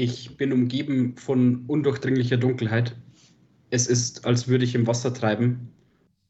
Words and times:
Ich 0.00 0.36
bin 0.36 0.52
umgeben 0.52 1.16
von 1.16 1.64
undurchdringlicher 1.66 2.36
Dunkelheit. 2.36 2.94
Es 3.70 3.88
ist, 3.88 4.24
als 4.24 4.46
würde 4.46 4.62
ich 4.64 4.76
im 4.76 4.86
Wasser 4.86 5.12
treiben. 5.12 5.72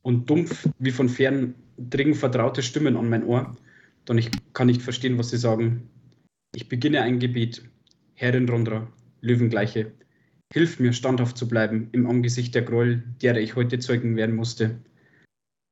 Und 0.01 0.31
dumpf 0.31 0.67
wie 0.79 0.91
von 0.91 1.11
fern 1.11 1.55
dringen 1.77 2.15
vertraute 2.15 2.63
Stimmen 2.63 2.97
an 2.97 3.11
mein 3.11 3.27
Ohr. 3.27 3.55
Doch 4.07 4.15
ich 4.15 4.31
kann 4.55 4.69
nicht 4.69 4.81
verstehen, 4.81 5.19
was 5.19 5.29
sie 5.29 5.37
sagen. 5.37 5.91
Ich 6.55 6.71
beginne 6.71 7.03
ein 7.03 7.19
Gebet. 7.19 7.63
Herrin 8.15 8.49
Rondra, 8.49 8.91
Löwengleiche, 9.21 9.93
hilf 10.51 10.81
mir, 10.81 10.95
standhaft 10.95 11.37
zu 11.37 11.47
bleiben 11.47 11.91
im 11.93 12.07
Angesicht 12.07 12.55
der 12.55 12.63
Gräuel, 12.63 13.03
derer 13.21 13.39
ich 13.39 13.55
heute 13.55 13.79
Zeugen 13.81 14.17
werden 14.17 14.35
musste. 14.35 14.81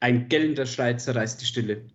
Ein 0.02 0.28
gellender 0.28 0.66
Schrei 0.66 0.92
zerreißt 0.92 1.40
die 1.40 1.46
Stille. 1.46 1.86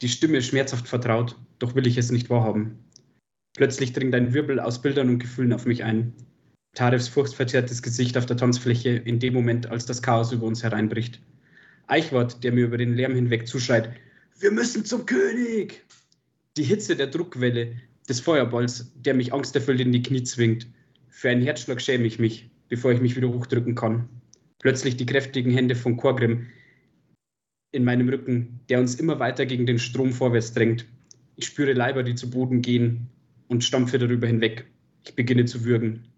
Die 0.00 0.08
Stimme 0.08 0.40
schmerzhaft 0.40 0.88
vertraut, 0.88 1.36
doch 1.58 1.74
will 1.74 1.86
ich 1.86 1.98
es 1.98 2.10
nicht 2.10 2.30
wahrhaben. 2.30 2.78
Plötzlich 3.58 3.92
dringt 3.92 4.14
ein 4.14 4.34
Wirbel 4.34 4.60
aus 4.60 4.80
Bildern 4.80 5.08
und 5.08 5.18
Gefühlen 5.18 5.52
auf 5.52 5.66
mich 5.66 5.82
ein. 5.82 6.12
Tarefs 6.74 7.08
furchtverzerrtes 7.08 7.82
Gesicht 7.82 8.16
auf 8.16 8.24
der 8.24 8.36
Tanzfläche 8.36 8.90
in 8.90 9.18
dem 9.18 9.34
Moment, 9.34 9.66
als 9.66 9.84
das 9.84 10.00
Chaos 10.00 10.30
über 10.30 10.46
uns 10.46 10.62
hereinbricht. 10.62 11.20
Eichwart, 11.88 12.44
der 12.44 12.52
mir 12.52 12.66
über 12.66 12.78
den 12.78 12.94
Lärm 12.94 13.16
hinweg 13.16 13.48
zuschreit, 13.48 13.90
wir 14.38 14.52
müssen 14.52 14.84
zum 14.84 15.06
König! 15.06 15.84
Die 16.56 16.62
Hitze 16.62 16.94
der 16.94 17.08
Druckwelle, 17.08 17.74
des 18.08 18.20
Feuerballs, 18.20 18.92
der 18.94 19.14
mich 19.14 19.32
angsterfüllt 19.32 19.80
in 19.80 19.90
die 19.90 20.02
Knie 20.02 20.22
zwingt. 20.22 20.68
Für 21.08 21.30
einen 21.30 21.42
Herzschlag 21.42 21.82
schäme 21.82 22.06
ich 22.06 22.20
mich, 22.20 22.48
bevor 22.68 22.92
ich 22.92 23.00
mich 23.00 23.16
wieder 23.16 23.28
hochdrücken 23.28 23.74
kann. 23.74 24.08
Plötzlich 24.60 24.96
die 24.96 25.06
kräftigen 25.06 25.50
Hände 25.50 25.74
von 25.74 25.96
Korgrim 25.96 26.46
in 27.72 27.82
meinem 27.82 28.08
Rücken, 28.08 28.60
der 28.68 28.78
uns 28.78 28.94
immer 28.94 29.18
weiter 29.18 29.46
gegen 29.46 29.66
den 29.66 29.80
Strom 29.80 30.12
vorwärts 30.12 30.52
drängt. 30.52 30.86
Ich 31.34 31.46
spüre 31.46 31.72
Leiber, 31.72 32.04
die 32.04 32.14
zu 32.14 32.30
Boden 32.30 32.62
gehen 32.62 33.08
und 33.48 33.64
stampfe 33.64 33.98
darüber 33.98 34.26
hinweg. 34.26 34.66
Ich 35.04 35.14
beginne 35.14 35.44
zu 35.44 35.64
würgen. 35.64 36.08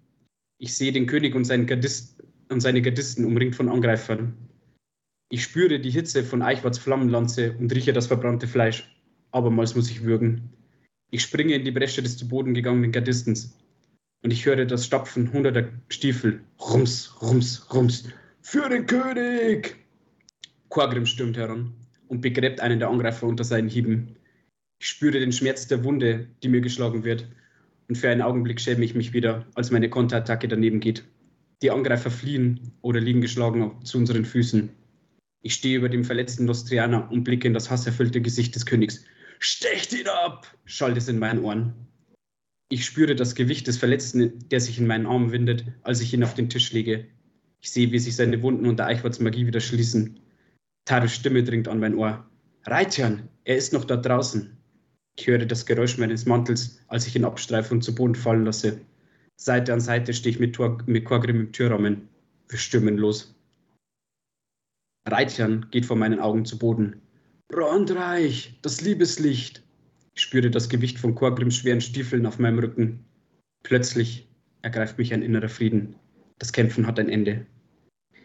Ich 0.59 0.77
sehe 0.77 0.93
den 0.93 1.07
König 1.07 1.34
und, 1.34 1.48
Gardist, 1.66 2.23
und 2.51 2.60
seine 2.60 2.82
Gardisten 2.82 3.24
umringt 3.24 3.57
von 3.57 3.68
Angreifern. 3.68 4.35
Ich 5.30 5.45
spüre 5.45 5.79
die 5.79 5.90
Hitze 5.90 6.24
von 6.24 6.43
Eichwarts 6.43 6.79
Flammenlanze 6.79 7.57
und 7.59 7.74
rieche 7.74 7.93
das 7.93 8.09
verbrannte 8.09 8.49
Fleisch. 8.49 8.95
Abermals 9.30 9.77
muss 9.77 9.90
ich 9.90 10.02
würgen. 10.02 10.51
Ich 11.10 11.23
springe 11.23 11.55
in 11.55 11.65
die 11.65 11.71
Bresche 11.71 12.02
des 12.02 12.16
zu 12.16 12.29
Boden 12.29 12.52
gegangenen 12.52 12.93
Gardistens 12.93 13.57
und 14.23 14.33
ich 14.33 14.45
höre 14.45 14.66
das 14.66 14.87
Stapfen 14.87 15.33
hunderter 15.33 15.68
Stiefel. 15.88 16.40
Rums, 16.60 17.16
rums, 17.23 17.66
rums. 17.73 18.05
Für 18.43 18.68
den 18.68 18.87
König! 18.87 19.77
Korgrim 20.68 21.07
stürmt 21.07 21.37
heran 21.37 21.74
und 22.09 22.21
begräbt 22.21 22.60
einen 22.60 22.79
der 22.79 22.88
Angreifer 22.88 23.27
unter 23.27 23.45
seinen 23.45 23.68
Hieben. 23.68 24.16
Ich 24.81 24.89
spüre 24.89 25.21
den 25.21 25.31
Schmerz 25.31 25.69
der 25.69 25.85
Wunde, 25.85 26.27
die 26.43 26.49
mir 26.49 26.63
geschlagen 26.63 27.05
wird, 27.05 27.29
und 27.89 27.97
für 27.97 28.09
einen 28.09 28.23
Augenblick 28.23 28.59
schäme 28.59 28.83
ich 28.83 28.95
mich 28.95 29.13
wieder, 29.13 29.47
als 29.55 29.71
meine 29.71 29.91
Konterattacke 29.91 30.49
daneben 30.49 30.81
geht. 30.81 31.05
Die 31.61 31.71
Angreifer 31.71 32.11
fliehen 32.11 32.73
oder 32.81 32.99
liegen 32.99 33.21
geschlagen 33.21 33.85
zu 33.85 33.99
unseren 33.99 34.25
Füßen. 34.25 34.71
Ich 35.43 35.53
stehe 35.53 35.77
über 35.77 35.91
dem 35.91 36.03
verletzten 36.03 36.47
Nostrianer 36.47 37.11
und 37.13 37.25
blicke 37.25 37.47
in 37.47 37.53
das 37.53 37.71
hasserfüllte 37.71 38.23
Gesicht 38.23 38.55
des 38.55 38.65
Königs. 38.65 39.05
Stecht 39.39 39.93
ihn 39.93 40.09
ab! 40.09 40.47
schallt 40.65 40.97
es 40.97 41.09
in 41.09 41.19
meinen 41.19 41.45
Ohren. 41.45 41.75
Ich 42.71 42.87
spüre 42.87 43.15
das 43.15 43.35
Gewicht 43.35 43.67
des 43.67 43.77
Verletzten, 43.77 44.49
der 44.49 44.61
sich 44.61 44.79
in 44.79 44.87
meinen 44.87 45.07
Armen 45.07 45.31
windet, 45.31 45.67
als 45.83 46.01
ich 46.01 46.15
ihn 46.15 46.25
auf 46.25 46.33
den 46.33 46.49
Tisch 46.49 46.73
lege. 46.73 47.07
Ich 47.61 47.71
sehe, 47.71 47.93
wie 47.93 47.99
sich 47.99 48.17
seine 48.17 48.41
Wunden 48.41 48.65
unter 48.65 48.87
Eichwarts 48.87 49.21
Magie 49.21 49.47
wieder 49.47 49.61
schließen. 49.61 50.21
Taris 50.87 51.15
Stimme 51.15 51.45
dringt 51.45 51.69
an 51.69 51.81
mein 51.81 51.97
Ohr. 51.97 52.27
Reitjan, 52.65 53.29
er 53.45 53.57
ist 53.57 53.75
noch 53.75 53.85
dort 53.85 54.07
draußen. 54.07 54.57
Ich 55.19 55.27
höre 55.27 55.45
das 55.45 55.66
Geräusch 55.66 55.99
meines 55.99 56.27
Mantels, 56.27 56.80
als 56.89 57.07
ich 57.07 57.16
ihn 57.16 57.25
abstreife 57.25 57.75
und 57.75 57.83
zu 57.83 57.95
Boden 57.95 58.15
fallen 58.15 58.45
lasse. 58.45 58.80
Seite 59.37 59.73
an 59.73 59.80
Seite 59.80 60.13
stehe 60.15 60.35
ich 60.35 60.41
mit, 60.41 60.59
mit 60.87 61.05
Korgrim 61.05 61.41
im 61.41 61.52
Türrahmen. 61.52 62.09
Wir 62.49 62.59
stürmen 62.59 62.99
los. 62.99 63.35
Reitjan 65.06 65.67
geht 65.71 65.87
vor 65.87 65.97
meinen 65.97 66.21
Augen 66.21 66.45
zu 66.45 66.59
Boden. 66.59 67.01
Brandreich, 67.49 68.59
das 68.62 68.81
Liebeslicht. 68.81 69.62
Ich 70.15 70.23
spüre 70.23 70.51
das 70.51 70.69
Gewicht 70.69 70.99
von 70.99 71.15
Korgrims 71.15 71.57
schweren 71.57 71.81
Stiefeln 71.81 72.27
auf 72.27 72.39
meinem 72.39 72.59
Rücken. 72.59 73.05
Plötzlich 73.63 74.29
ergreift 74.63 74.99
mich 74.99 75.13
ein 75.15 75.23
innerer 75.23 75.49
Frieden. 75.49 75.97
Das 76.39 76.53
Kämpfen 76.53 76.87
hat 76.87 76.99
ein 76.99 77.09
Ende. 77.09 77.47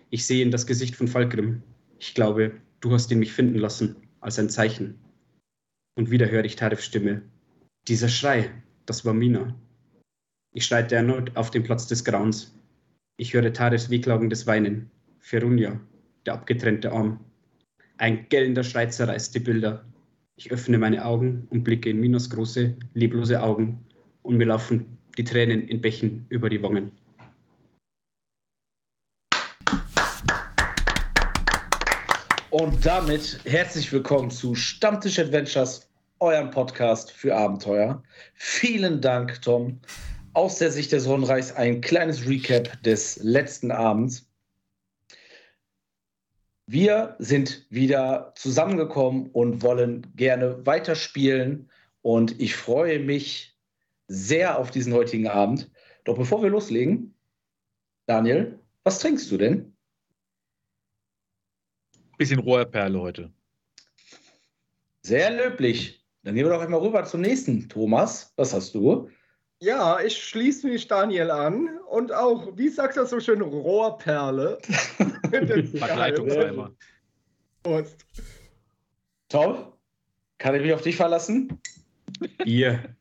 Ich 0.09 0.25
sehe 0.25 0.43
in 0.43 0.51
das 0.51 0.67
Gesicht 0.67 0.95
von 0.95 1.07
Falkrim. 1.07 1.63
Ich 1.99 2.13
glaube, 2.13 2.51
du 2.81 2.91
hast 2.91 3.11
ihn 3.11 3.19
mich 3.19 3.33
finden 3.33 3.57
lassen, 3.57 3.95
als 4.19 4.37
ein 4.37 4.49
Zeichen. 4.49 4.99
Und 5.95 6.11
wieder 6.11 6.29
höre 6.29 6.45
ich 6.45 6.55
Tarifs 6.55 6.85
Stimme. 6.85 7.21
Dieser 7.87 8.09
Schrei, 8.09 8.51
das 8.85 9.05
war 9.05 9.13
Mina. 9.13 9.55
Ich 10.53 10.65
schreite 10.65 10.95
erneut 10.95 11.35
auf 11.35 11.51
den 11.51 11.63
Platz 11.63 11.87
des 11.87 12.03
Grauens. 12.03 12.53
Ich 13.17 13.33
höre 13.33 13.51
Tarifs 13.53 13.89
wehklagendes 13.89 14.45
Weinen. 14.45 14.91
Ferunja, 15.19 15.79
der 16.25 16.33
abgetrennte 16.33 16.91
Arm. 16.91 17.19
Ein 17.97 18.27
gellender 18.29 18.63
Schrei 18.63 18.87
zerreißt 18.87 19.33
die 19.33 19.39
Bilder. 19.39 19.85
Ich 20.35 20.51
öffne 20.51 20.77
meine 20.77 21.05
Augen 21.05 21.47
und 21.49 21.63
blicke 21.63 21.89
in 21.89 21.99
Minas 21.99 22.29
große, 22.29 22.75
leblose 22.93 23.41
Augen 23.41 23.85
und 24.21 24.37
mir 24.37 24.47
laufen 24.47 24.97
die 25.17 25.23
Tränen 25.23 25.67
in 25.67 25.79
Bächen 25.79 26.25
über 26.29 26.49
die 26.49 26.61
Wangen. 26.61 26.91
Und 32.57 32.85
damit 32.85 33.41
herzlich 33.43 33.91
willkommen 33.91 34.31
zu 34.31 34.55
Stammtisch 34.55 35.19
Adventures, 35.19 35.89
eurem 36.21 36.51
Podcast 36.51 37.11
für 37.11 37.35
Abenteuer. 37.35 38.01
Vielen 38.33 39.01
Dank, 39.01 39.41
Tom. 39.41 39.81
Aus 40.31 40.59
der 40.59 40.71
Sicht 40.71 40.93
des 40.93 41.03
Sonnenreichs 41.03 41.51
ein 41.51 41.81
kleines 41.81 42.25
Recap 42.25 42.81
des 42.81 43.17
letzten 43.21 43.71
Abends. 43.71 44.31
Wir 46.65 47.17
sind 47.19 47.67
wieder 47.69 48.31
zusammengekommen 48.37 49.31
und 49.31 49.61
wollen 49.61 50.07
gerne 50.15 50.65
weiterspielen. 50.65 51.69
Und 52.03 52.39
ich 52.39 52.55
freue 52.55 52.99
mich 52.99 53.59
sehr 54.07 54.57
auf 54.57 54.71
diesen 54.71 54.93
heutigen 54.93 55.27
Abend. 55.27 55.69
Doch 56.05 56.17
bevor 56.17 56.41
wir 56.41 56.51
loslegen, 56.51 57.15
Daniel, 58.05 58.57
was 58.85 58.99
trinkst 58.99 59.29
du 59.29 59.35
denn? 59.35 59.74
Bisschen 62.17 62.39
Rohrperle 62.39 62.99
heute. 62.99 63.31
Sehr 65.01 65.31
löblich. 65.31 66.03
Dann 66.23 66.35
gehen 66.35 66.45
wir 66.45 66.53
doch 66.53 66.61
einmal 66.61 66.79
rüber 66.79 67.03
zum 67.05 67.21
nächsten. 67.21 67.69
Thomas, 67.69 68.33
was 68.35 68.53
hast 68.53 68.73
du? 68.73 69.09
Ja, 69.59 69.99
ich 69.99 70.17
schließe 70.17 70.67
mich 70.67 70.87
Daniel 70.87 71.31
an 71.31 71.79
und 71.89 72.11
auch, 72.11 72.57
wie 72.57 72.69
sagt 72.69 72.97
das 72.97 73.11
so 73.11 73.19
schön, 73.19 73.41
Rohrperle. 73.41 74.57
Prost. 77.63 78.05
Tom, 79.29 79.73
kann 80.37 80.55
ich 80.55 80.61
mich 80.61 80.73
auf 80.73 80.81
dich 80.81 80.95
verlassen? 80.95 81.59
Ihr. 82.43 82.95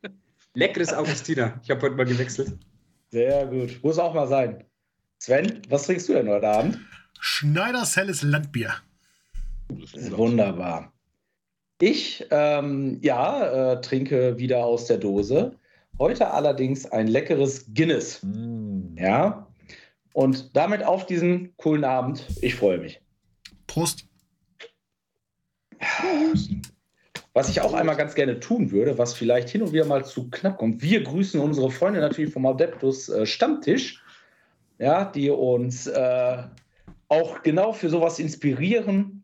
Leckeres 0.54 0.92
Augustina. 0.92 1.60
Ich 1.62 1.70
habe 1.70 1.82
heute 1.82 1.96
mal 1.96 2.06
gewechselt. 2.06 2.58
Sehr 3.10 3.46
gut. 3.46 3.82
Muss 3.82 3.98
auch 3.98 4.14
mal 4.14 4.28
sein. 4.28 4.64
Sven, 5.18 5.62
was 5.68 5.84
trinkst 5.84 6.08
du 6.08 6.14
denn 6.14 6.28
heute 6.28 6.48
Abend? 6.48 6.78
Schneiders 7.20 7.96
helles 7.96 8.22
Landbier. 8.22 8.74
Wunderbar. 9.68 10.92
Ich, 11.80 12.24
ähm, 12.30 12.98
ja, 13.02 13.72
äh, 13.72 13.80
trinke 13.80 14.38
wieder 14.38 14.64
aus 14.64 14.86
der 14.86 14.98
Dose. 14.98 15.56
Heute 15.98 16.30
allerdings 16.30 16.86
ein 16.86 17.08
leckeres 17.08 17.66
Guinness. 17.74 18.22
Mm. 18.22 18.96
Ja. 18.96 19.46
Und 20.12 20.56
damit 20.56 20.84
auf 20.84 21.06
diesen 21.06 21.56
coolen 21.56 21.84
Abend. 21.84 22.24
Ich 22.40 22.54
freue 22.54 22.78
mich. 22.78 23.00
Prost. 23.66 24.06
Was 27.32 27.48
ich 27.48 27.60
auch 27.60 27.74
einmal 27.74 27.96
ganz 27.96 28.14
gerne 28.14 28.38
tun 28.38 28.70
würde, 28.70 28.96
was 28.96 29.14
vielleicht 29.14 29.48
hin 29.50 29.62
und 29.62 29.72
wieder 29.72 29.86
mal 29.86 30.04
zu 30.04 30.30
knapp 30.30 30.58
kommt. 30.58 30.80
Wir 30.80 31.02
grüßen 31.02 31.40
unsere 31.40 31.70
Freunde 31.70 32.00
natürlich 32.00 32.32
vom 32.32 32.46
Adeptus 32.46 33.08
äh, 33.08 33.26
Stammtisch, 33.26 34.00
ja, 34.78 35.04
die 35.04 35.30
uns 35.30 35.88
äh, 35.88 36.42
auch 37.08 37.42
genau 37.42 37.72
für 37.72 37.88
sowas 37.88 38.20
inspirieren 38.20 39.23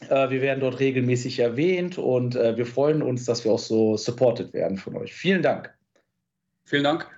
wir 0.00 0.42
werden 0.42 0.60
dort 0.60 0.80
regelmäßig 0.80 1.38
erwähnt 1.38 1.98
und 1.98 2.36
äh, 2.36 2.56
wir 2.56 2.66
freuen 2.66 3.02
uns, 3.02 3.24
dass 3.24 3.44
wir 3.44 3.52
auch 3.52 3.58
so 3.58 3.96
supported 3.96 4.52
werden 4.52 4.76
von 4.76 4.96
euch. 4.96 5.14
Vielen 5.14 5.42
Dank. 5.42 5.72
Vielen 6.64 6.84
Dank. 6.84 7.08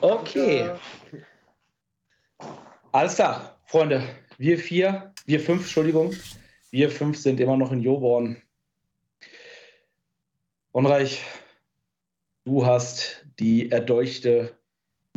Okay. 0.00 0.70
Alles 2.92 3.14
klar, 3.16 3.58
Freunde. 3.66 4.02
Wir 4.38 4.58
vier, 4.58 5.12
wir 5.26 5.40
fünf, 5.40 5.62
Entschuldigung. 5.62 6.14
Wir 6.70 6.90
fünf 6.90 7.18
sind 7.18 7.40
immer 7.40 7.56
noch 7.56 7.72
in 7.72 7.80
Joborn. 7.80 8.40
Unreich, 10.72 11.22
du 12.44 12.64
hast 12.64 13.26
die 13.38 13.70
erdolchte 13.70 14.56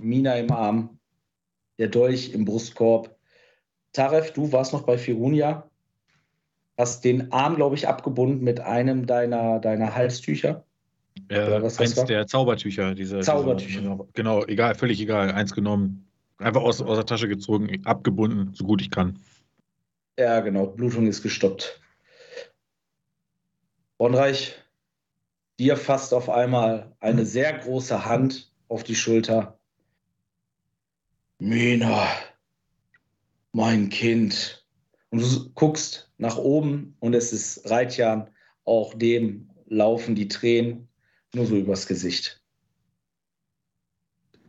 Mina 0.01 0.35
im 0.35 0.51
Arm, 0.51 0.99
der 1.77 1.87
Dolch 1.87 2.33
im 2.33 2.45
Brustkorb. 2.45 3.15
Taref, 3.93 4.31
du 4.31 4.51
warst 4.51 4.73
noch 4.73 4.83
bei 4.83 4.97
Firunia 4.97 5.68
hast 6.79 7.03
den 7.03 7.33
Arm, 7.33 7.57
glaube 7.57 7.75
ich, 7.75 7.89
abgebunden 7.89 8.41
mit 8.41 8.61
einem 8.61 9.05
deiner, 9.05 9.59
deiner 9.59 9.95
Halstücher. 9.95 10.63
Oder 11.29 11.61
was 11.61 11.75
das 11.75 11.97
eins 11.97 12.07
der 12.07 12.25
Zaubertücher. 12.25 12.95
Diese, 12.95 13.19
Zaubertücher. 13.19 13.81
Diese, 13.81 14.07
genau, 14.13 14.45
egal, 14.45 14.75
völlig 14.75 15.01
egal. 15.01 15.33
Eins 15.33 15.53
genommen, 15.53 16.07
einfach 16.37 16.61
aus, 16.61 16.81
aus 16.81 16.95
der 16.95 17.05
Tasche 17.05 17.27
gezogen, 17.27 17.81
abgebunden, 17.83 18.53
so 18.53 18.63
gut 18.63 18.81
ich 18.81 18.89
kann. 18.89 19.19
Ja, 20.17 20.39
genau. 20.39 20.67
Blutung 20.67 21.05
ist 21.07 21.21
gestoppt. 21.21 21.81
Bonreich, 23.97 24.55
dir 25.59 25.75
fasst 25.75 26.13
auf 26.13 26.29
einmal 26.29 26.95
eine 27.01 27.25
sehr 27.25 27.57
große 27.57 28.05
Hand 28.05 28.53
auf 28.69 28.83
die 28.85 28.95
Schulter. 28.95 29.59
Mina, 31.39 32.07
mein 33.51 33.89
Kind. 33.89 34.65
Und 35.09 35.21
du 35.21 35.49
guckst 35.55 36.08
nach 36.19 36.37
oben 36.37 36.95
und 36.99 37.15
es 37.15 37.33
ist 37.33 37.67
Reitjan, 37.69 38.29
auch 38.65 38.93
dem 38.93 39.49
laufen 39.67 40.15
die 40.15 40.27
Tränen 40.27 40.87
nur 41.33 41.45
so 41.45 41.55
übers 41.55 41.87
Gesicht. 41.87 42.41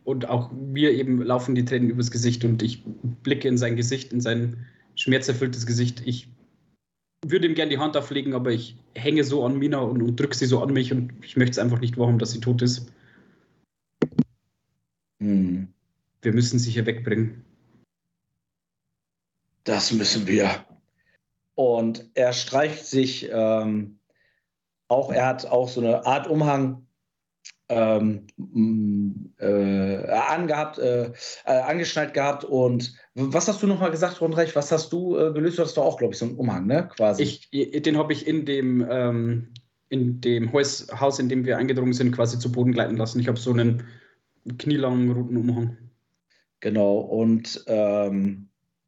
Und 0.03 0.27
auch 0.27 0.51
mir 0.51 0.91
eben 0.91 1.21
laufen 1.21 1.55
die 1.55 1.65
Tränen 1.65 1.89
übers 1.89 2.11
Gesicht 2.11 2.43
und 2.43 2.61
ich 2.61 2.83
blicke 3.23 3.47
in 3.47 3.57
sein 3.57 3.75
Gesicht, 3.75 4.11
in 4.11 4.19
sein 4.19 4.65
schmerzerfülltes 4.95 5.65
Gesicht. 5.65 6.01
Ich 6.05 6.27
würde 7.25 7.47
ihm 7.47 7.55
gern 7.55 7.69
die 7.69 7.77
Hand 7.77 7.95
auflegen, 7.95 8.33
aber 8.33 8.51
ich 8.51 8.75
hänge 8.95 9.23
so 9.23 9.45
an 9.45 9.57
Mina 9.57 9.79
und, 9.79 10.01
und 10.01 10.19
drücke 10.19 10.35
sie 10.35 10.47
so 10.47 10.61
an 10.61 10.73
mich 10.73 10.91
und 10.91 11.13
ich 11.23 11.37
möchte 11.37 11.51
es 11.51 11.59
einfach 11.59 11.79
nicht 11.79 11.97
warum, 11.97 12.19
dass 12.19 12.31
sie 12.31 12.41
tot 12.41 12.61
ist. 12.61 12.91
Hm. 15.19 15.67
Wir 16.21 16.33
müssen 16.33 16.59
sie 16.59 16.71
hier 16.71 16.85
wegbringen. 16.85 17.45
Das 19.63 19.93
müssen 19.93 20.27
wir. 20.27 20.65
Und 21.61 22.09
er 22.15 22.33
streicht 22.33 22.87
sich 22.87 23.29
ähm, 23.31 23.99
auch, 24.87 25.11
er 25.11 25.27
hat 25.27 25.45
auch 25.45 25.69
so 25.69 25.79
eine 25.79 26.07
Art 26.07 26.25
Umhang 26.25 26.87
ähm, 27.69 28.25
m, 28.35 29.31
äh, 29.37 30.07
angehabt, 30.07 30.79
äh, 30.79 31.11
äh, 31.45 31.51
angeschnallt 31.51 32.15
gehabt. 32.15 32.45
Und 32.45 32.95
was 33.13 33.47
hast 33.47 33.61
du 33.61 33.67
nochmal 33.67 33.91
gesagt, 33.91 34.21
Rundreich? 34.21 34.55
Was 34.55 34.71
hast 34.71 34.91
du 34.91 35.15
äh, 35.15 35.31
gelöst? 35.33 35.59
Du 35.59 35.61
hast 35.61 35.77
doch 35.77 35.85
auch, 35.85 35.97
glaube 35.97 36.15
ich, 36.15 36.19
so 36.19 36.25
einen 36.25 36.35
Umhang, 36.35 36.65
ne? 36.65 36.89
Quasi. 36.95 37.21
Ich, 37.21 37.51
den 37.51 37.95
habe 37.95 38.11
ich 38.11 38.25
in 38.25 38.47
dem, 38.47 38.83
ähm, 38.89 39.53
in 39.89 40.19
dem 40.19 40.51
Haus, 40.51 40.87
Haus, 40.99 41.19
in 41.19 41.29
dem 41.29 41.45
wir 41.45 41.59
eingedrungen 41.59 41.93
sind, 41.93 42.11
quasi 42.11 42.39
zu 42.39 42.51
Boden 42.51 42.71
gleiten 42.71 42.97
lassen. 42.97 43.19
Ich 43.19 43.27
habe 43.27 43.37
so 43.37 43.51
einen 43.51 43.83
knielangen 44.57 45.11
roten 45.11 45.37
Umhang. 45.37 45.77
Genau. 46.59 46.97
Und 46.97 47.63
ähm, 47.67 48.47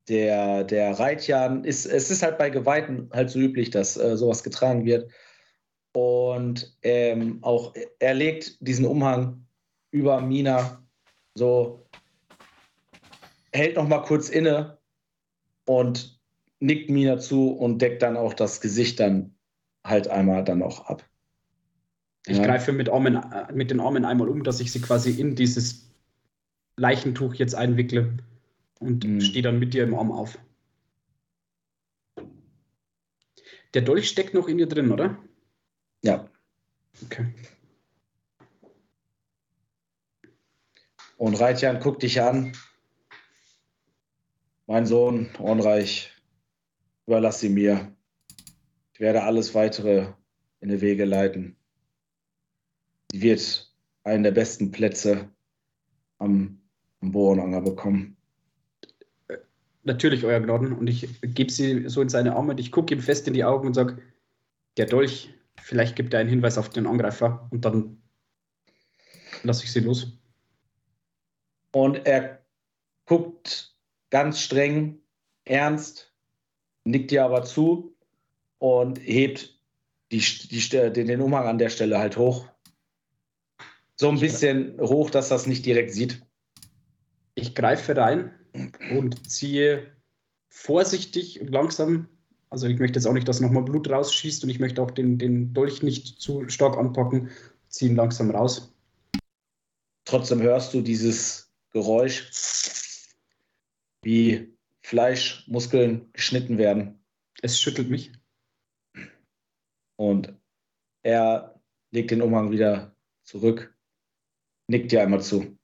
der, 0.09 0.63
der 0.63 0.99
Reitjan 0.99 1.63
ist, 1.63 1.85
es 1.85 2.11
ist 2.11 2.23
halt 2.23 2.37
bei 2.37 2.49
Geweihten 2.49 3.09
halt 3.13 3.29
so 3.29 3.39
üblich, 3.39 3.69
dass 3.69 3.97
äh, 3.97 4.17
sowas 4.17 4.43
getragen 4.43 4.85
wird. 4.85 5.09
Und 5.93 6.75
ähm, 6.81 7.39
auch 7.41 7.73
er 7.99 8.13
legt 8.13 8.57
diesen 8.67 8.85
Umhang 8.85 9.45
über 9.91 10.19
Mina, 10.21 10.83
so 11.35 11.87
hält 13.53 13.75
noch 13.75 13.87
mal 13.87 14.01
kurz 14.01 14.29
inne 14.29 14.79
und 15.65 16.19
nickt 16.59 16.89
Mina 16.89 17.19
zu 17.19 17.51
und 17.51 17.81
deckt 17.81 18.01
dann 18.01 18.17
auch 18.17 18.33
das 18.33 18.59
Gesicht 18.59 18.99
dann 18.99 19.35
halt 19.85 20.07
einmal 20.07 20.43
dann 20.43 20.63
auch 20.63 20.85
ab. 20.87 21.03
Ich 22.25 22.37
Ja. 22.37 22.45
greife 22.45 22.71
mit, 22.71 22.89
Armen, 22.89 23.15
äh, 23.15 23.51
mit 23.53 23.69
den 23.69 23.79
Armen 23.79 24.05
einmal 24.05 24.29
um, 24.29 24.43
dass 24.43 24.59
ich 24.59 24.71
sie 24.71 24.81
quasi 24.81 25.11
in 25.11 25.35
dieses 25.35 25.91
Leichentuch 26.77 27.35
jetzt 27.35 27.53
einwickle 27.53 28.17
und 28.83 29.03
Mhm. 29.05 29.21
stehe 29.21 29.41
dann 29.41 29.59
mit 29.59 29.73
dir 29.73 29.83
im 29.83 29.95
Arm 29.95 30.11
auf. 30.11 30.37
Der 33.73 33.81
Dolch 33.81 34.07
steckt 34.09 34.33
noch 34.33 34.47
in 34.47 34.59
ihr 34.59 34.67
drin, 34.67 34.91
oder? 34.91 35.17
Ja. 36.03 36.29
Okay. 37.03 37.33
Und 41.17 41.35
Reitjan 41.35 41.79
guckt 41.79 42.03
dich 42.03 42.21
an. 42.21 42.51
Mein 44.67 44.85
Sohn, 44.85 45.29
Ornreich, 45.39 46.11
überlass 47.07 47.39
sie 47.39 47.49
mir. 47.49 47.95
Ich 48.93 48.99
werde 48.99 49.23
alles 49.23 49.55
weitere 49.55 50.13
in 50.59 50.69
die 50.69 50.81
Wege 50.81 51.05
leiten. 51.05 51.55
Sie 53.11 53.21
wird 53.21 53.73
einen 54.03 54.23
der 54.23 54.31
besten 54.31 54.71
Plätze 54.71 55.29
am, 56.17 56.61
am 57.01 57.11
Bohrenanger 57.11 57.61
bekommen. 57.61 58.17
Natürlich, 59.83 60.23
euer 60.23 60.39
Gnaden. 60.39 60.73
Und 60.73 60.87
ich 60.87 61.07
gebe 61.21 61.51
sie 61.51 61.89
so 61.89 62.01
in 62.01 62.09
seine 62.09 62.35
Arme 62.35 62.51
und 62.51 62.59
ich 62.59 62.71
gucke 62.71 62.93
ihm 62.93 63.01
fest 63.01 63.27
in 63.27 63.33
die 63.33 63.43
Augen 63.43 63.67
und 63.67 63.73
sage, 63.73 64.01
der 64.77 64.85
Dolch, 64.85 65.33
vielleicht 65.61 65.95
gibt 65.95 66.13
er 66.13 66.21
einen 66.21 66.29
Hinweis 66.29 66.57
auf 66.57 66.69
den 66.69 66.87
Angreifer 66.87 67.47
und 67.51 67.65
dann 67.65 68.01
lasse 69.43 69.65
ich 69.65 69.71
sie 69.71 69.81
los. 69.81 70.17
Und 71.73 72.05
er 72.05 72.45
guckt 73.05 73.75
ganz 74.09 74.39
streng, 74.39 74.99
ernst, 75.43 76.13
nickt 76.85 77.11
dir 77.11 77.25
aber 77.25 77.43
zu 77.43 77.95
und 78.59 78.99
hebt 78.99 79.59
die, 80.11 80.19
die, 80.19 80.93
den 80.93 81.21
Umhang 81.21 81.47
an 81.47 81.57
der 81.57 81.69
Stelle 81.69 81.97
halt 81.97 82.15
hoch. 82.15 82.47
So 83.95 84.09
ein 84.09 84.19
bisschen 84.19 84.79
hoch, 84.79 85.09
dass 85.09 85.29
das 85.29 85.45
nicht 85.45 85.65
direkt 85.65 85.91
sieht. 85.91 86.21
Ich 87.35 87.53
greife 87.53 87.97
rein 87.97 88.31
und 88.53 89.29
ziehe 89.29 89.91
vorsichtig 90.49 91.41
und 91.41 91.49
langsam. 91.49 92.07
Also 92.49 92.67
ich 92.67 92.77
möchte 92.77 92.99
jetzt 92.99 93.07
auch 93.07 93.13
nicht, 93.13 93.27
dass 93.27 93.41
nochmal 93.41 93.63
Blut 93.63 93.89
rausschießt 93.89 94.43
und 94.43 94.49
ich 94.49 94.59
möchte 94.59 94.81
auch 94.81 94.91
den, 94.91 95.17
den 95.17 95.53
Dolch 95.53 95.81
nicht 95.81 96.21
zu 96.21 96.47
stark 96.49 96.77
anpacken. 96.77 97.31
Ziehe 97.67 97.89
ihn 97.91 97.97
langsam 97.97 98.29
raus. 98.29 98.73
Trotzdem 100.05 100.41
hörst 100.41 100.73
du 100.73 100.81
dieses 100.81 101.51
Geräusch, 101.71 102.29
wie 104.03 104.55
Fleischmuskeln 104.81 106.11
geschnitten 106.13 106.57
werden. 106.57 107.03
Es 107.41 107.59
schüttelt 107.59 107.89
mich. 107.89 108.11
Und 109.95 110.33
er 111.01 111.59
legt 111.91 112.11
den 112.11 112.21
Umhang 112.21 112.51
wieder 112.51 112.95
zurück, 113.23 113.75
nickt 114.67 114.91
dir 114.91 115.01
einmal 115.01 115.21
zu. 115.21 115.57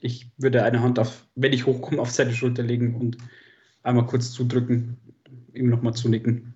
Ich 0.00 0.30
würde 0.36 0.62
eine 0.62 0.80
Hand 0.80 0.98
auf, 0.98 1.26
wenn 1.34 1.52
ich 1.52 1.66
hochkomme, 1.66 2.00
auf 2.00 2.10
seine 2.10 2.34
Schulter 2.34 2.62
legen 2.62 2.94
und 2.94 3.18
einmal 3.82 4.06
kurz 4.06 4.32
zudrücken, 4.32 4.98
ihm 5.52 5.68
nochmal 5.68 5.94
zunicken. 5.94 6.54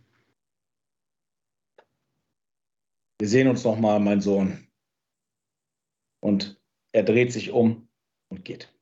Wir 3.19 3.29
sehen 3.29 3.49
uns 3.49 3.65
nochmal, 3.65 4.01
mein 4.01 4.21
Sohn. 4.21 4.69
Und 6.21 6.61
er 6.93 7.03
dreht 7.03 7.33
sich 7.33 7.51
um 7.51 7.89
und 8.29 8.45
geht. 8.45 8.73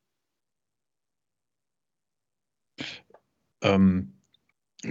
Ähm, 3.61 4.13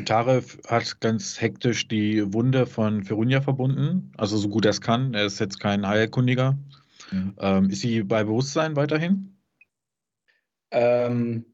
Taref 0.05 0.59
hat 0.67 1.01
ganz 1.01 1.41
hektisch 1.41 1.87
die 1.87 2.33
Wunde 2.33 2.67
von 2.67 3.05
Ferunia 3.05 3.41
verbunden, 3.41 4.13
also 4.17 4.37
so 4.37 4.49
gut 4.49 4.65
er 4.65 4.73
es 4.73 4.81
kann. 4.81 5.15
Er 5.15 5.27
ist 5.27 5.39
jetzt 5.39 5.61
kein 5.61 5.87
Heilkundiger. 5.87 6.59
Mhm. 7.13 7.35
Ähm, 7.39 7.71
ist 7.71 7.81
sie 7.81 8.03
bei 8.03 8.25
Bewusstsein 8.25 8.75
weiterhin? 8.75 9.36
Ähm, 10.77 11.47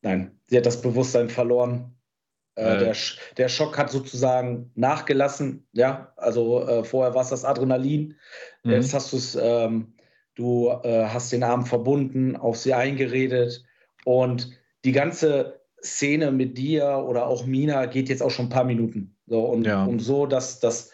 nein, 0.00 0.40
sie 0.46 0.56
hat 0.56 0.66
das 0.66 0.80
Bewusstsein 0.80 1.28
verloren. 1.28 1.94
Äh, 2.54 2.78
der, 2.78 2.96
der 3.36 3.48
Schock 3.50 3.76
hat 3.76 3.90
sozusagen 3.90 4.70
nachgelassen. 4.74 5.68
Ja, 5.72 6.14
also 6.16 6.66
äh, 6.66 6.84
vorher 6.84 7.14
war 7.14 7.22
es 7.22 7.28
das 7.28 7.44
Adrenalin. 7.44 8.16
Mhm. 8.64 8.70
Jetzt 8.70 8.94
hast 8.94 9.12
du 9.12 9.18
es, 9.18 9.38
ähm, 9.40 9.94
du 10.34 10.70
äh, 10.82 11.04
hast 11.04 11.32
den 11.32 11.42
Arm 11.42 11.66
verbunden, 11.66 12.34
auf 12.34 12.56
sie 12.56 12.72
eingeredet 12.72 13.62
und 14.06 14.50
die 14.86 14.92
ganze 14.92 15.60
Szene 15.82 16.32
mit 16.32 16.56
dir 16.56 17.04
oder 17.06 17.26
auch 17.26 17.44
Mina 17.44 17.84
geht 17.86 18.08
jetzt 18.08 18.22
auch 18.22 18.30
schon 18.30 18.46
ein 18.46 18.50
paar 18.50 18.64
Minuten. 18.64 19.16
So, 19.26 19.44
und, 19.44 19.66
Ja. 19.66 19.84
und 19.84 19.98
so, 19.98 20.24
dass, 20.24 20.58
dass, 20.58 20.92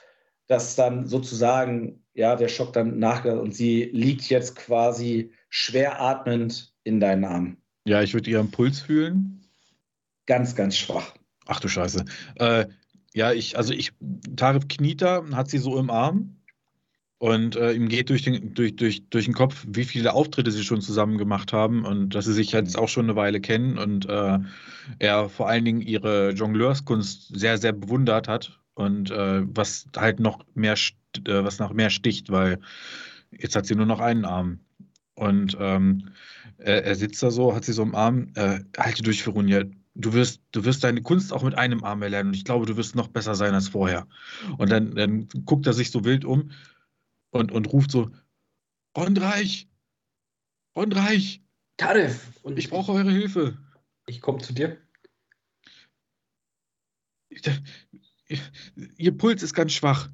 dass 0.48 0.74
dann 0.74 1.06
sozusagen, 1.06 2.04
ja, 2.14 2.34
der 2.34 2.48
Schock 2.48 2.72
dann 2.72 2.98
nachgelassen 2.98 3.40
und 3.42 3.54
sie 3.54 3.84
liegt 3.84 4.28
jetzt 4.28 4.56
quasi 4.56 5.32
schwer 5.48 6.00
atmend 6.00 6.71
in 6.84 7.00
deinen 7.00 7.24
Armen. 7.24 7.56
Ja, 7.84 8.02
ich 8.02 8.14
würde 8.14 8.30
ihren 8.30 8.50
Puls 8.50 8.80
fühlen. 8.80 9.40
Ganz, 10.26 10.54
ganz 10.54 10.76
schwach. 10.76 11.14
Ach 11.46 11.60
du 11.60 11.68
Scheiße. 11.68 12.04
Äh, 12.36 12.66
ja, 13.14 13.32
ich, 13.32 13.56
also 13.56 13.74
ich, 13.74 13.92
Tarif 14.36 14.68
kniet 14.68 15.02
da, 15.02 15.24
hat 15.32 15.50
sie 15.50 15.58
so 15.58 15.78
im 15.78 15.90
Arm 15.90 16.36
und 17.18 17.56
äh, 17.56 17.72
ihm 17.72 17.88
geht 17.88 18.10
durch 18.10 18.22
den, 18.22 18.54
durch, 18.54 18.74
durch, 18.76 19.08
durch 19.10 19.26
den 19.26 19.34
Kopf, 19.34 19.64
wie 19.68 19.84
viele 19.84 20.14
Auftritte 20.14 20.50
sie 20.50 20.64
schon 20.64 20.80
zusammen 20.80 21.18
gemacht 21.18 21.52
haben 21.52 21.84
und 21.84 22.14
dass 22.14 22.24
sie 22.24 22.32
sich 22.32 22.52
jetzt 22.52 22.78
auch 22.78 22.88
schon 22.88 23.06
eine 23.06 23.16
Weile 23.16 23.40
kennen 23.40 23.78
und 23.78 24.08
äh, 24.08 24.38
er 24.98 25.28
vor 25.28 25.48
allen 25.48 25.64
Dingen 25.64 25.82
ihre 25.82 26.30
Jongleurskunst 26.30 27.38
sehr, 27.38 27.58
sehr 27.58 27.72
bewundert 27.72 28.28
hat 28.28 28.60
und 28.74 29.10
äh, 29.10 29.42
was 29.44 29.86
halt 29.96 30.20
noch 30.20 30.44
mehr, 30.54 30.74
äh, 30.74 31.44
was 31.44 31.58
nach 31.58 31.72
mehr 31.72 31.90
sticht, 31.90 32.30
weil 32.30 32.58
jetzt 33.30 33.56
hat 33.56 33.66
sie 33.66 33.74
nur 33.74 33.86
noch 33.86 34.00
einen 34.00 34.24
Arm. 34.24 34.60
Und 35.22 35.56
ähm, 35.60 36.10
er, 36.58 36.84
er 36.84 36.96
sitzt 36.96 37.22
da 37.22 37.30
so, 37.30 37.54
hat 37.54 37.64
sie 37.64 37.72
so 37.72 37.84
im 37.84 37.94
Arm, 37.94 38.32
äh, 38.34 38.58
halte 38.76 39.04
durch, 39.04 39.22
Verunia. 39.22 39.62
Du 39.94 40.12
wirst, 40.14 40.42
du 40.50 40.64
wirst 40.64 40.82
deine 40.82 41.00
Kunst 41.00 41.32
auch 41.32 41.44
mit 41.44 41.56
einem 41.56 41.84
Arm 41.84 42.02
erlernen 42.02 42.30
und 42.30 42.34
ich 42.34 42.44
glaube, 42.44 42.66
du 42.66 42.76
wirst 42.76 42.96
noch 42.96 43.06
besser 43.06 43.36
sein 43.36 43.54
als 43.54 43.68
vorher. 43.68 44.08
Und 44.58 44.72
dann, 44.72 44.96
dann 44.96 45.28
guckt 45.44 45.66
er 45.68 45.74
sich 45.74 45.92
so 45.92 46.04
wild 46.04 46.24
um. 46.24 46.50
und, 47.30 47.52
und 47.52 47.72
ruft 47.72 47.92
so: 47.92 48.10
Rondreich! 48.96 49.68
Rondreich! 50.74 51.40
Tarif! 51.76 52.40
Und 52.42 52.58
Ich 52.58 52.68
brauche 52.68 52.90
eure 52.90 53.12
Hilfe! 53.12 53.56
Ich 54.08 54.20
komme 54.20 54.38
zu 54.38 54.52
dir. 54.52 54.76
Ihr 58.96 59.16
Puls 59.16 59.44
ist 59.44 59.54
ganz 59.54 59.72
schwach. 59.72 60.10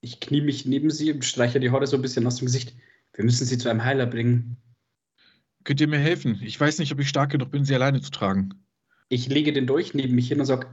Ich 0.00 0.20
knie 0.20 0.42
mich 0.42 0.64
neben 0.64 0.90
sie 0.90 1.12
und 1.12 1.24
streiche 1.24 1.58
die 1.58 1.72
Haare 1.72 1.88
so 1.88 1.96
ein 1.96 2.02
bisschen 2.02 2.24
aus 2.28 2.36
dem 2.36 2.46
Gesicht. 2.46 2.76
Wir 3.14 3.24
müssen 3.24 3.46
sie 3.46 3.58
zu 3.58 3.68
einem 3.68 3.84
Heiler 3.84 4.06
bringen. 4.06 4.56
Könnt 5.64 5.80
ihr 5.80 5.88
mir 5.88 5.98
helfen? 5.98 6.40
Ich 6.42 6.58
weiß 6.58 6.78
nicht, 6.78 6.92
ob 6.92 7.00
ich 7.00 7.08
stark 7.08 7.30
genug 7.32 7.50
bin, 7.50 7.64
sie 7.64 7.74
alleine 7.74 8.00
zu 8.00 8.10
tragen. 8.10 8.54
Ich 9.08 9.28
lege 9.28 9.52
den 9.52 9.66
Dolch 9.66 9.92
neben 9.94 10.14
mich 10.14 10.28
hin 10.28 10.40
und 10.40 10.46
sage, 10.46 10.68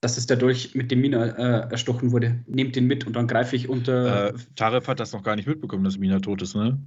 das 0.00 0.18
ist 0.18 0.30
der 0.30 0.36
Dolch, 0.36 0.74
mit 0.74 0.90
dem 0.90 1.00
Mina 1.00 1.24
äh, 1.26 1.70
erstochen 1.70 2.10
wurde. 2.12 2.42
Nehmt 2.46 2.74
den 2.76 2.86
mit 2.86 3.06
und 3.06 3.14
dann 3.14 3.26
greife 3.26 3.54
ich 3.56 3.68
unter. 3.68 4.34
Äh, 4.34 4.38
Taref 4.56 4.88
hat 4.88 5.00
das 5.00 5.12
noch 5.12 5.22
gar 5.22 5.36
nicht 5.36 5.46
mitbekommen, 5.46 5.84
dass 5.84 5.98
Mina 5.98 6.18
tot 6.20 6.42
ist, 6.42 6.54
ne? 6.54 6.78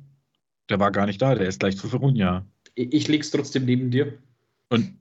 Der 0.70 0.80
war 0.80 0.92
gar 0.92 1.06
nicht 1.06 1.22
da, 1.22 1.36
der 1.36 1.48
ist 1.48 1.60
gleich 1.60 1.78
zu 1.78 1.88
Verunja. 1.88 2.46
ich 2.76 2.94
ich 2.94 3.08
lege 3.08 3.22
es 3.22 3.32
trotzdem 3.32 3.66
neben 3.66 3.92
dir. 3.92 4.18
Und 4.70 4.98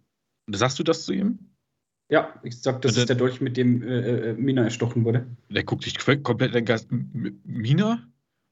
sagst 0.50 0.78
du 0.78 0.82
das 0.82 1.04
zu 1.04 1.12
ihm? 1.12 1.38
Ja, 2.10 2.38
ich 2.42 2.60
sag, 2.60 2.82
das 2.82 2.92
Und 2.92 2.98
ist 2.98 3.08
der 3.08 3.16
Dolch, 3.16 3.40
mit 3.40 3.56
dem 3.56 3.82
äh, 3.82 4.30
äh, 4.30 4.32
Mina 4.34 4.64
erstochen 4.64 5.04
wurde. 5.04 5.26
Der 5.48 5.64
guckt 5.64 5.86
dich 5.86 5.96
komplett 6.22 6.50
in 6.50 6.54
den 6.56 6.64
Gast. 6.64 6.90
M- 6.90 7.40
Mina? 7.44 8.06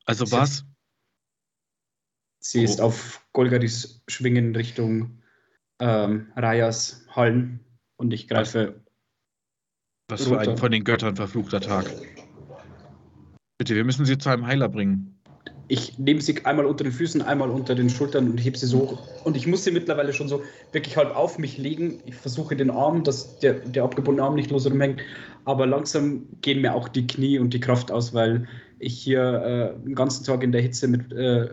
Also 0.07 0.31
was? 0.33 0.65
Sie 2.41 2.61
Oh. 2.61 2.65
ist 2.65 2.81
auf 2.81 3.27
Golgaris 3.33 4.03
Schwingen 4.09 4.57
Richtung 4.57 5.21
ähm, 5.79 6.27
Rajas 6.37 7.07
Hallen 7.11 7.61
und 7.97 8.13
ich 8.13 8.29
greife. 8.29 8.81
Was 10.09 10.27
für 10.27 10.41
ein 10.41 10.57
von 10.57 10.73
den 10.73 10.83
Göttern 10.85 11.15
verfluchter 11.15 11.61
Tag. 11.61 11.87
Bitte, 13.59 13.75
wir 13.77 13.85
müssen 13.85 14.07
sie 14.07 14.19
zu 14.19 14.31
einem 14.31 14.47
Heiler 14.47 14.69
bringen. 14.69 15.21
Ich 15.69 15.99
nehme 15.99 16.21
sie 16.21 16.45
einmal 16.45 16.67
unter 16.67 16.83
den 16.83 16.93
Füßen, 16.93 17.23
einmal 17.23 17.49
unter 17.49 17.77
den 17.77 17.89
Schultern 17.89 18.29
und 18.29 18.39
hebe 18.39 18.59
sie 18.59 18.67
so 18.67 18.81
hoch. 18.81 19.25
Und 19.25 19.37
ich 19.37 19.47
muss 19.47 19.63
sie 19.63 19.71
mittlerweile 19.71 20.13
schon 20.13 20.27
so 20.27 20.43
wirklich 20.73 20.97
halb 20.97 21.15
auf 21.15 21.39
mich 21.39 21.59
legen. 21.59 22.01
Ich 22.07 22.17
versuche 22.17 22.57
den 22.57 22.71
Arm, 22.71 23.05
dass 23.05 23.39
der, 23.39 23.55
der 23.55 23.85
abgebundene 23.85 24.27
Arm 24.27 24.35
nicht 24.35 24.51
los 24.51 24.69
rumhängt. 24.69 25.01
Aber 25.45 25.67
langsam 25.67 26.27
gehen 26.41 26.63
mir 26.63 26.75
auch 26.75 26.89
die 26.89 27.07
Knie 27.07 27.39
und 27.39 27.55
die 27.55 27.61
Kraft 27.61 27.93
aus, 27.93 28.13
weil 28.13 28.49
ich 28.81 28.99
hier 28.99 29.77
äh, 29.79 29.85
den 29.85 29.95
ganzen 29.95 30.25
Tag 30.25 30.43
in 30.43 30.51
der 30.51 30.63
Hitze 30.63 30.89
mit 30.89 31.13
äh, 31.13 31.51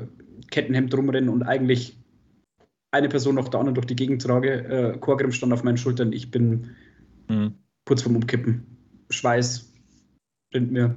Kettenhemd 0.52 0.96
rumrenne 0.96 1.32
und 1.32 1.44
eigentlich 1.44 1.98
eine 2.92 3.10
Person 3.10 3.36
nach 3.36 3.50
der 3.50 3.60
anderen 3.60 3.76
durch 3.76 3.88
die 3.88 3.96
Gegend 3.96 4.22
trage. 4.22 4.94
Äh, 4.94 4.98
Korgrim 5.00 5.32
stand 5.32 5.54
auf 5.54 5.64
meinen 5.64 5.78
Schultern. 5.78 6.14
Ich 6.14 6.32
bin 6.32 6.76
Hm. 7.30 7.54
kurz 7.86 8.02
vorm 8.02 8.16
Umkippen. 8.16 8.66
Schweiß 9.10 9.74
rinnt 10.54 10.72
mir 10.72 10.96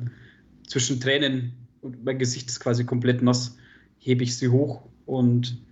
zwischen 0.66 1.00
Tränen 1.00 1.52
und 1.80 2.04
mein 2.04 2.18
Gesicht 2.18 2.48
ist 2.48 2.60
quasi 2.60 2.84
komplett 2.84 3.22
nass. 3.22 3.56
Hebe 3.98 4.22
ich 4.22 4.36
sie 4.36 4.48
hoch 4.48 4.88
und 5.06 5.62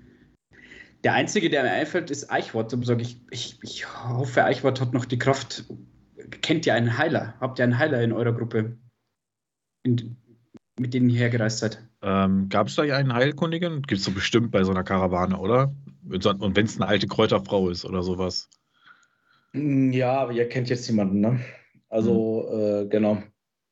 der 1.05 1.15
einzige, 1.15 1.49
der 1.49 1.63
mir 1.63 1.71
einfällt, 1.71 2.11
ist 2.11 2.31
Eichwart. 2.31 2.73
Dann 2.73 2.83
sage 2.83 3.03
ich, 3.03 3.21
ich, 3.31 3.59
ich 3.63 3.87
hoffe, 4.09 4.45
Eichwart 4.45 4.81
hat 4.81 4.93
noch 4.93 5.05
die 5.05 5.19
Kraft. 5.19 5.65
Kennt 6.43 6.67
ihr 6.67 6.75
einen 6.75 6.99
Heiler? 6.99 7.35
Habt 7.41 7.59
ihr 7.61 7.65
einen 7.65 7.79
Heiler 7.79 8.03
in 8.03 8.13
eurer 8.13 8.33
Gruppe, 8.33 8.77
in, 9.85 10.17
mit 10.79 10.95
denen 10.95 11.11
ihr 11.11 11.19
hergereist 11.19 11.59
seid? 11.59 11.83
Ähm, 12.03 12.49
Gab 12.49 12.69
es 12.69 12.75
da 12.77 12.85
ja 12.85 12.97
einen 12.97 13.13
Heilkundigen? 13.13 13.83
Gibt 13.83 14.01
es 14.01 14.05
so 14.05 14.13
bestimmt 14.13 14.51
bei 14.51 14.65
so 14.65 14.71
einer 14.71 14.85
Karawane, 14.85 15.39
oder? 15.39 15.75
Und 16.09 16.57
wenn 16.57 16.67
es 16.67 16.77
eine 16.81 16.89
alte 16.89 17.07
Kräuterfrau 17.07 17.69
ist 17.69 17.85
oder 17.85 18.03
sowas. 18.03 18.49
Mm, 19.53 19.93
Ja, 19.93 20.21
aber 20.21 20.33
ihr 20.33 20.49
kennt 20.49 20.69
jetzt 20.69 20.87
jemanden, 20.89 21.21
ne? 21.21 21.41
Also, 21.89 22.49
äh, 22.53 22.87
genau. 22.89 23.23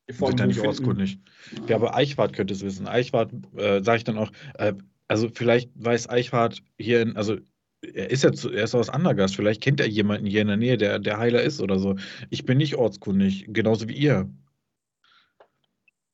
Wir 0.07 0.15
sind 0.15 0.39
ja 0.39 0.47
nicht 0.47 0.61
ortskundig. 0.61 1.19
Ja, 1.67 1.75
aber 1.75 1.95
Eichwart 1.95 2.33
könnte 2.33 2.53
es 2.53 2.63
wissen. 2.63 2.87
Eichwart, 2.87 3.31
äh, 3.55 3.83
sage 3.83 3.97
ich 3.97 4.03
dann 4.05 4.17
auch, 4.17 4.31
äh, 4.57 4.73
also 5.07 5.29
vielleicht 5.33 5.71
weiß 5.75 6.09
Eichwart 6.09 6.63
hier, 6.77 7.01
in, 7.01 7.17
also 7.17 7.37
er 7.81 8.09
ist 8.09 8.23
ja 8.23 8.31
zu, 8.31 8.49
er 8.51 8.63
ist 8.63 8.75
aus 8.75 8.89
Andergast, 8.89 9.35
vielleicht 9.35 9.61
kennt 9.61 9.79
er 9.79 9.87
jemanden 9.87 10.25
hier 10.25 10.41
in 10.41 10.47
der 10.47 10.57
Nähe, 10.57 10.77
der, 10.77 10.99
der 10.99 11.17
Heiler 11.17 11.43
ist 11.43 11.61
oder 11.61 11.77
so. 11.77 11.95
Ich 12.29 12.45
bin 12.45 12.57
nicht 12.57 12.75
ortskundig, 12.75 13.45
genauso 13.49 13.87
wie 13.87 13.95
ihr. 13.95 14.29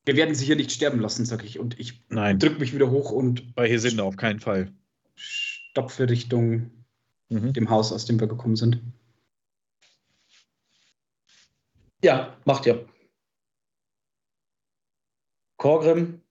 Wir 0.06 0.16
werden 0.16 0.36
sie 0.36 0.46
hier 0.46 0.56
nicht 0.56 0.72
sterben 0.72 1.00
lassen, 1.00 1.26
sage 1.26 1.46
ich. 1.46 1.60
Und 1.60 1.80
ich 1.80 2.06
drücke 2.10 2.60
mich 2.60 2.74
wieder 2.74 2.92
hoch 2.92 3.12
und 3.12 3.56
bei 3.56 3.68
Hesinde 3.70 4.04
auf 4.04 4.18
keinen 4.18 4.40
Fall. 4.40 4.72
stapfe 5.16 6.10
Richtung 6.10 6.72
Mhm. 7.34 7.54
dem 7.54 7.70
Haus, 7.70 7.92
aus 7.92 8.06
dem 8.06 8.20
wir 8.20 8.28
gekommen 8.28 8.56
sind. 8.56 8.80
Ja, 12.04 12.38
macht 12.46 12.66
ihr. 12.66 12.86
Korgrim, 15.58 16.22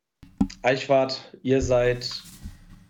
Eichwart, 0.63 1.37
ihr 1.43 1.63
seid 1.63 2.23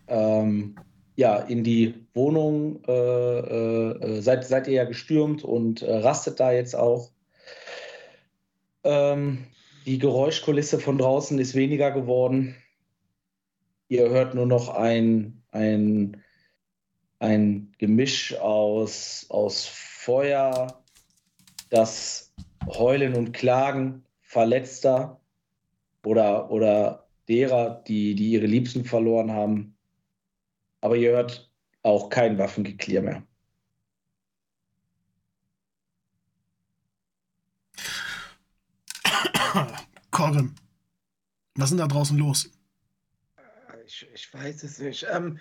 ähm, 0.07 0.75
ja 1.15 1.37
in 1.37 1.63
die 1.63 1.95
Wohnung, 2.13 2.83
äh, 2.85 3.39
äh, 3.39 4.21
seid, 4.21 4.45
seid 4.45 4.67
ihr 4.67 4.73
ja 4.73 4.83
gestürmt 4.83 5.43
und 5.43 5.81
äh, 5.81 5.95
rastet 5.95 6.39
da 6.39 6.51
jetzt 6.51 6.75
auch. 6.75 7.09
Ähm, 8.83 9.47
die 9.85 9.99
Geräuschkulisse 9.99 10.79
von 10.79 10.97
draußen 10.97 11.37
ist 11.39 11.55
weniger 11.55 11.91
geworden. 11.91 12.55
Ihr 13.87 14.09
hört 14.09 14.33
nur 14.33 14.45
noch 14.45 14.69
ein, 14.69 15.43
ein, 15.51 16.23
ein 17.19 17.71
Gemisch 17.77 18.35
aus, 18.37 19.25
aus 19.29 19.65
Feuer, 19.65 20.83
das 21.69 22.33
Heulen 22.65 23.15
und 23.15 23.33
Klagen 23.33 24.03
Verletzter 24.21 25.19
oder, 26.05 26.49
oder 26.49 27.07
derer, 27.27 27.83
die, 27.87 28.15
die 28.15 28.31
ihre 28.31 28.47
Liebsten 28.47 28.85
verloren 28.85 29.31
haben. 29.31 29.77
Aber 30.81 30.95
ihr 30.95 31.11
hört 31.11 31.51
auch 31.83 32.09
kein 32.09 32.37
Waffengeklirr 32.37 33.01
mehr. 33.01 33.23
Corbin, 40.13 40.53
was 41.55 41.71
ist 41.71 41.79
da 41.79 41.87
draußen 41.87 42.17
los? 42.17 42.49
Ich, 43.85 44.07
ich 44.13 44.33
weiß 44.33 44.63
es 44.63 44.79
nicht. 44.79 45.05
Ähm, 45.11 45.39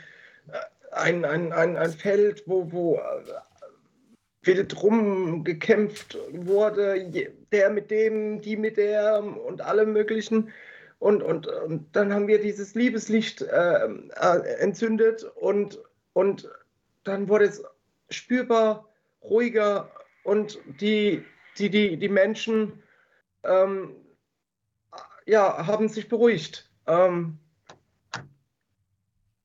äh, 0.49 0.59
ein, 0.93 1.25
ein, 1.25 1.53
ein, 1.53 1.77
ein 1.77 1.93
Feld, 1.93 2.43
wo, 2.47 2.73
wo 2.73 3.01
äh, 4.45 4.65
drum 4.65 5.45
gekämpft 5.45 6.19
wurde, 6.33 7.07
der 7.53 7.71
mit 7.71 7.91
dem, 7.91 8.41
die 8.41 8.57
mit 8.57 8.79
der 8.79 9.23
und 9.23 9.61
alle 9.61 9.87
möglichen. 9.87 10.51
Und, 10.99 11.23
und, 11.23 11.47
und 11.47 11.95
dann 11.95 12.13
haben 12.13 12.27
wir 12.27 12.41
dieses 12.41 12.75
Liebeslicht 12.75 13.43
äh, 13.43 13.87
äh, 13.87 14.55
entzündet 14.59 15.25
und, 15.37 15.79
und 16.15 16.49
dann 17.05 17.29
wurde 17.29 17.45
es 17.45 17.63
spürbar 18.09 18.89
ruhiger 19.23 19.91
und 20.25 20.59
die, 20.81 21.25
die, 21.59 21.69
die, 21.71 21.97
die 21.97 22.09
Menschen 22.09 22.83
ähm, 23.45 23.97
ja, 25.27 25.67
haben 25.67 25.89
sich 25.89 26.09
beruhigt. 26.09 26.71
Ähm, 26.87 27.39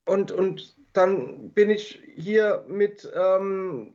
und, 0.06 0.32
und 0.32 0.76
dann 0.94 1.52
bin 1.52 1.70
ich 1.70 2.02
hier 2.16 2.66
mit, 2.68 3.10
ähm, 3.14 3.94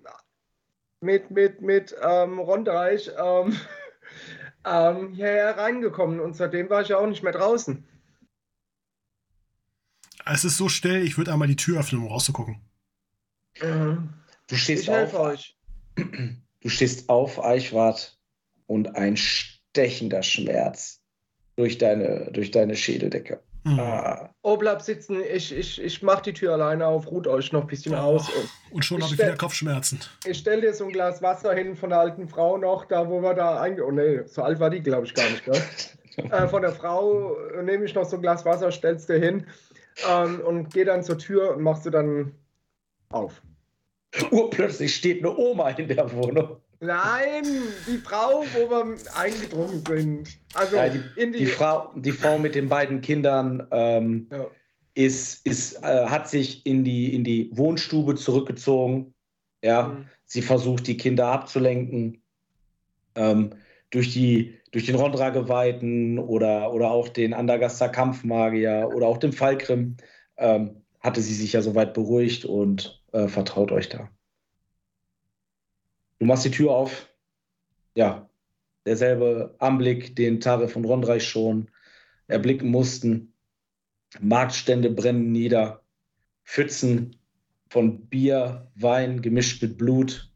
mit, 1.01 1.31
mit, 1.31 1.61
mit 1.61 1.97
ähm, 2.01 2.39
Rondereich 2.39 3.11
ähm, 3.19 3.57
ähm, 4.65 5.13
hierher 5.13 5.59
reingekommen 5.59 6.21
und 6.21 6.37
seitdem 6.37 6.71
war 6.71 6.83
ich 6.83 6.89
ja 6.89 6.99
auch 6.99 7.07
nicht 7.07 7.23
mehr 7.23 7.33
draußen. 7.33 7.85
Es 10.25 10.45
ist 10.45 10.57
so 10.57 10.69
still, 10.69 11.03
ich 11.03 11.19
würde 11.19 11.33
einmal 11.33 11.49
die 11.49 11.57
Tür 11.57 11.81
öffnen, 11.81 12.03
um 12.03 12.09
rauszugucken. 12.09 12.61
Mhm. 13.61 14.15
Du 14.47 14.57
stehst 14.57 14.85
Ich 14.85 14.91
auf, 14.91 15.15
euch. 15.15 15.59
du 15.97 16.69
stehst 16.69 17.09
auf, 17.09 17.43
Eichwart, 17.43 18.19
und 18.67 18.97
ein 18.97 19.17
stechender 19.17 20.23
Schmerz 20.23 21.02
durch 21.57 21.79
deine, 21.79 22.31
durch 22.33 22.51
deine 22.51 22.77
Schädeldecke. 22.77 23.41
Hm. 23.65 23.79
Ah, 23.79 24.31
Oh, 24.43 24.57
bleib 24.57 24.83
sitzen, 24.83 25.23
ich, 25.23 25.57
ich, 25.57 25.81
ich 25.81 26.03
mach 26.03 26.21
die 26.21 26.33
Tür 26.33 26.55
alleine 26.55 26.85
auf, 26.87 27.09
ruht 27.11 27.29
euch 27.29 27.53
noch 27.53 27.61
ein 27.63 27.67
bisschen 27.69 27.95
aus. 27.95 28.29
Und 28.29 28.51
Und 28.71 28.85
schon 28.85 29.01
habe 29.03 29.15
ich 29.15 29.21
wieder 29.21 29.37
Kopfschmerzen. 29.37 30.01
ich 30.25 30.39
stell 30.39 30.61
dir 30.63 30.75
so 30.75 30.85
ein 30.87 30.93
Glas 30.93 31.23
Wasser 31.23 31.55
hin 31.55 31.77
von 31.77 31.91
der 31.91 32.01
alten 32.01 32.27
Frau 32.27 32.59
noch, 32.59 32.87
da 32.87 33.09
wo 33.09 33.23
wir 33.23 33.35
da 33.35 33.61
einge... 33.61 33.85
Oh 33.87 33.93
nee, 33.93 34.23
so 34.27 34.43
alt 34.43 34.59
war 34.59 34.71
die, 34.71 34.81
glaube 34.81 35.07
ich, 35.07 35.15
gar 35.15 35.31
nicht, 35.31 35.45
gell? 35.45 35.63
äh, 36.31 36.49
von 36.49 36.63
der 36.63 36.73
Frau 36.73 37.37
nehme 37.63 37.85
ich 37.85 37.95
noch 37.95 38.05
so 38.05 38.17
ein 38.17 38.23
Glas 38.23 38.45
Wasser, 38.45 38.73
stellst 38.73 39.09
dir 39.09 39.19
hin 39.21 39.47
ähm, 40.11 40.41
und 40.41 40.73
geh 40.75 40.85
dann 40.85 41.05
zur 41.05 41.19
Tür 41.19 41.55
und 41.55 41.63
machst 41.63 41.87
du 41.87 41.91
dann 41.91 42.35
auf. 43.11 43.43
urplötzlich 44.33 44.95
steht 44.97 45.21
eine 45.25 45.37
Oma 45.37 45.71
in 45.71 45.87
der 45.89 46.13
Wohnung. 46.13 46.62
Nein, 46.83 47.45
die 47.87 47.99
Frau, 47.99 48.45
wo 48.55 48.69
wir 48.69 48.97
eingedrungen 49.17 49.85
sind. 49.87 50.29
Also 50.53 50.77
Ja, 50.77 50.89
die, 50.89 51.01
die. 51.17 51.31
die, 51.31 51.47
Frau, 51.47 51.93
die 51.95 52.11
Frau 52.11 52.39
mit 52.39 52.57
den 52.57 52.69
beiden 52.69 53.01
Kindern 53.01 53.65
ähm, 53.71 54.27
ja. 54.33 54.47
ist, 54.95 55.47
ist, 55.47 55.83
äh, 55.85 56.07
hat 56.07 56.29
sich 56.29 56.67
in 56.67 56.83
die, 56.83 57.15
in 57.15 57.23
die 57.23 57.51
Wohnstube 57.53 58.17
zurückgezogen. 58.17 59.15
Ja, 59.63 59.89
Mhm. 59.89 60.07
sie 60.25 60.43
versucht, 60.43 60.89
die 60.89 60.97
Kinder 60.97 61.29
abzulenken. 61.29 62.21
Ähm, 63.15 63.51
durch, 63.91 64.13
die, 64.13 64.59
durch 64.73 64.87
den 64.87 64.97
Rondra-Geweihten 64.97 66.19
oder, 66.19 66.73
oder 66.73 66.91
auch 66.91 67.09
den 67.09 67.33
Andergaster 67.33 67.91
Kampfmagier 67.91 68.91
oder 68.93 69.07
auch 69.07 69.19
den 69.19 69.33
Falkrim, 69.33 69.99
ähm, 70.37 70.83
hatte 70.99 71.21
sie 71.21 71.35
sich 71.35 71.53
ja 71.53 71.63
soweit 71.63 71.95
beruhigt 71.95 72.45
und 72.45 73.05
äh, 73.13 73.29
vertraut 73.29 73.71
euch 73.71 73.89
da. 73.89 74.09
Du 76.23 76.29
machst 76.29 76.45
die 76.45 76.53
Tür 76.53 76.71
auf. 76.71 77.09
Ja, 77.97 78.31
derselbe 78.87 79.57
Anblick, 79.59 80.15
den 80.15 80.39
Tarif 80.39 80.77
und 80.77 80.85
Rondreich 80.85 81.29
schon 81.29 81.69
erblicken 82.29 82.71
mussten. 82.71 83.35
Marktstände 84.21 84.91
brennen 84.91 85.33
nieder. 85.33 85.83
Pfützen 86.45 87.17
von 87.71 88.07
Bier, 88.07 88.71
Wein 88.77 89.21
gemischt 89.21 89.61
mit 89.63 89.77
Blut. 89.77 90.33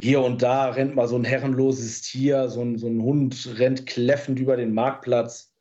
Hier 0.00 0.20
und 0.22 0.42
da 0.42 0.70
rennt 0.70 0.96
mal 0.96 1.06
so 1.06 1.14
ein 1.14 1.24
herrenloses 1.24 2.02
Tier, 2.02 2.48
so 2.48 2.62
ein, 2.62 2.78
so 2.78 2.88
ein 2.88 3.00
Hund 3.00 3.56
rennt 3.60 3.86
kläffend 3.86 4.40
über 4.40 4.56
den 4.56 4.74
Marktplatz. 4.74 5.54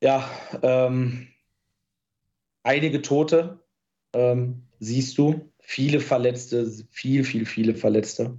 Ja, 0.00 0.28
ähm, 0.62 1.28
einige 2.64 3.02
Tote 3.02 3.60
ähm, 4.14 4.66
siehst 4.80 5.16
du, 5.16 5.49
viele 5.70 6.00
Verletzte, 6.00 6.68
viel, 6.90 7.22
viel, 7.22 7.46
viele 7.46 7.76
Verletzte. 7.76 8.36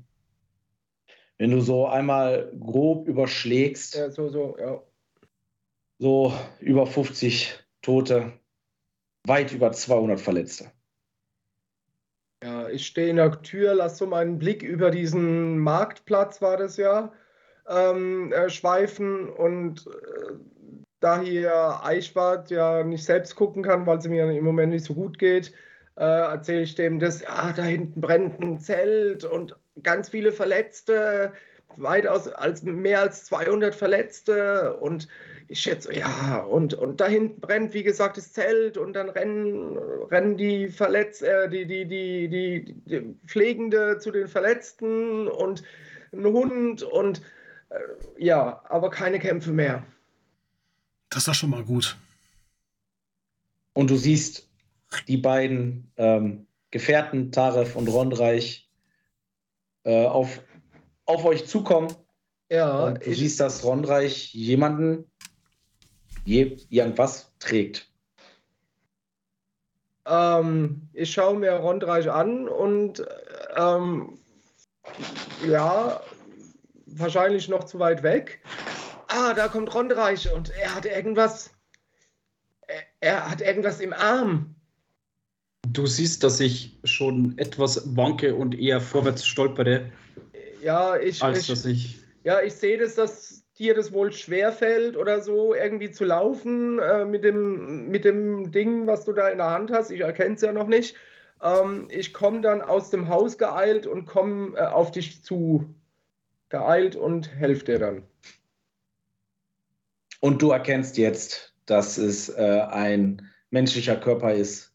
Wenn 1.38 1.52
du 1.52 1.62
so 1.62 1.88
einmal 1.88 2.52
grob 2.60 3.08
überschlägst, 3.08 3.96
Ja, 3.96 4.12
so, 4.12 4.28
so, 4.28 4.58
ja. 4.60 4.84
so 5.98 6.34
über 6.60 6.86
50 6.86 7.58
Tote, 7.82 8.34
weit 9.26 9.54
über 9.54 9.72
200 9.72 10.20
Verletzte. 10.20 10.74
Ja, 12.44 12.68
ich 12.68 12.86
stehe 12.86 13.10
in 13.10 13.16
der 13.16 13.42
Tür, 13.42 13.76
lass 13.76 13.98
so 13.98 14.08
meinen 14.08 14.38
Blick 14.38 14.62
über 14.62 14.92
diesen 14.92 15.58
Marktplatz, 15.58 16.42
war 16.42 16.58
das 16.58 16.76
ja, 16.76 17.14
ähm, 17.70 18.34
äh, 18.34 18.50
schweifen 18.50 19.30
und 19.30 19.88
äh, 19.88 20.34
da 21.00 21.22
hier 21.22 21.80
Eichwart 21.82 22.52
ja 22.52 22.84
nicht 22.84 23.06
selbst 23.06 23.38
gucken 23.38 23.64
kann, 23.64 23.86
weil 23.86 24.00
es 24.00 24.08
mir 24.08 24.30
im 24.30 24.44
Moment 24.44 24.74
nicht 24.74 24.84
so 24.86 24.94
gut 24.94 25.18
geht, 25.18 25.54
äh, 26.02 26.04
erzähle 26.04 26.64
ich 26.64 26.74
dem, 26.74 27.00
dass 27.00 27.24
ah, 27.28 27.54
da 27.56 27.62
hinten 27.62 28.02
brennt 28.02 28.42
ein 28.42 28.60
Zelt 28.60 29.24
und 29.24 29.56
ganz 29.84 30.10
viele 30.10 30.32
Verletzte, 30.32 31.32
weitaus 31.78 32.28
als 32.28 32.64
mehr 32.64 33.02
als 33.02 33.26
200 33.26 33.76
Verletzte 33.76 34.78
und 34.78 35.08
ich 35.48 35.60
schätze, 35.60 35.94
ja, 35.94 36.40
und, 36.40 36.74
und 36.74 37.02
da 37.02 37.08
hinten 37.08 37.40
brennt, 37.40 37.74
wie 37.76 37.84
gesagt, 37.84 38.18
das 38.18 38.34
Zelt 38.34 38.78
und 38.78 38.94
dann 38.94 39.10
rennen, 39.10 39.78
rennen 40.10 40.38
die 40.38 40.70
Verletz, 40.70 41.22
äh, 41.22 41.48
die, 41.50 41.68
die, 41.68 41.86
die, 41.86 42.28
die, 42.28 42.74
die 42.86 43.16
Pflegende 43.28 44.00
zu 44.00 44.12
den 44.12 44.28
Verletzten 44.28 45.28
und 45.28 45.62
ein 46.14 46.26
Hund 46.26 46.82
und 46.82 47.22
äh, 47.70 47.80
ja, 48.18 48.64
aber 48.70 48.90
keine 48.90 49.20
Kämpfe 49.20 49.52
mehr. 49.52 49.84
Das 51.10 51.20
ist 51.20 51.28
doch 51.28 51.36
schon 51.36 51.52
mal 51.52 51.64
gut. 51.64 51.96
Und 53.74 53.90
du 53.90 53.98
siehst 53.98 54.51
die 55.08 55.18
beiden 55.18 55.92
ähm, 55.98 56.48
Gefährten, 56.72 57.32
Taref 57.32 57.76
und 57.76 57.88
Rondreich, 57.88 58.70
äh, 59.84 60.06
auf, 60.06 60.42
auf 61.06 61.26
euch 61.26 61.48
zukommen. 61.48 61.94
Ja, 62.50 62.86
und 62.86 63.06
du 63.06 63.10
ich, 63.10 63.20
siehst, 63.20 63.40
dass 63.40 63.64
Rondreich 63.64 64.34
jemanden 64.34 65.10
je, 66.26 66.58
irgendwas 66.70 67.34
trägt. 67.40 67.92
ähm, 70.06 70.90
ich 70.94 71.12
schaue 71.12 71.38
mir 71.38 71.54
Rondreich 71.54 72.10
an 72.10 72.48
und 72.48 73.06
ähm, 73.56 74.20
ja, 75.48 76.02
wahrscheinlich 76.86 77.48
noch 77.48 77.64
zu 77.64 77.80
weit 77.80 78.04
weg. 78.04 78.42
Ah, 79.08 79.34
da 79.34 79.48
kommt 79.48 79.74
Rondreich 79.74 80.32
und 80.34 80.50
er 80.52 80.76
hat 80.76 80.86
irgendwas. 80.86 81.52
Er, 82.68 82.84
er 83.00 83.32
hat 83.32 83.42
irgendwas 83.42 83.80
im 83.80 83.94
Arm. 83.94 84.56
Du 85.74 85.86
siehst, 85.86 86.24
dass 86.24 86.40
ich 86.40 86.78
schon 86.84 87.38
etwas 87.38 87.96
wanke 87.96 88.36
und 88.36 88.58
eher 88.58 88.82
vorwärts 88.82 89.26
stolpere, 89.26 89.92
Ja, 90.62 90.98
ich, 90.98 91.22
als 91.24 91.42
ich, 91.42 91.48
dass 91.48 91.66
ich. 91.66 92.00
ja, 92.24 92.42
ich 92.42 92.54
sehe 92.54 92.78
das, 92.78 92.96
dass 92.96 93.44
dir 93.58 93.74
das 93.76 93.94
wohl 93.94 94.12
schwerfällt 94.12 94.98
oder 94.98 95.22
so, 95.22 95.54
irgendwie 95.54 95.92
zu 95.92 96.04
laufen 96.04 96.80
äh, 96.80 97.06
mit, 97.06 97.24
dem, 97.24 97.90
mit 97.90 98.06
dem 98.06 98.52
Ding, 98.52 98.88
was 98.88 99.06
du 99.06 99.14
da 99.14 99.30
in 99.30 99.38
der 99.38 99.52
Hand 99.52 99.72
hast. 99.72 99.92
Ich 99.92 100.02
erkenne 100.02 100.36
es 100.36 100.42
ja 100.42 100.52
noch 100.52 100.68
nicht. 100.68 100.96
Ähm, 101.42 101.88
ich 101.90 102.14
komme 102.14 102.42
dann 102.42 102.62
aus 102.62 102.90
dem 102.90 103.08
Haus 103.08 103.38
geeilt 103.38 103.88
und 103.88 104.06
komme 104.06 104.58
äh, 104.58 104.62
auf 104.62 104.92
dich 104.92 105.24
zu. 105.24 105.74
Geeilt 106.50 106.96
und 106.98 107.32
helfe 107.34 107.66
dir 107.66 107.80
dann. 107.80 108.04
Und 110.20 110.42
du 110.42 110.52
erkennst 110.52 110.98
jetzt, 110.98 111.54
dass 111.66 111.98
es 111.98 112.30
äh, 112.30 112.62
ein 112.70 113.30
menschlicher 113.52 113.96
Körper 113.96 114.34
ist. 114.34 114.71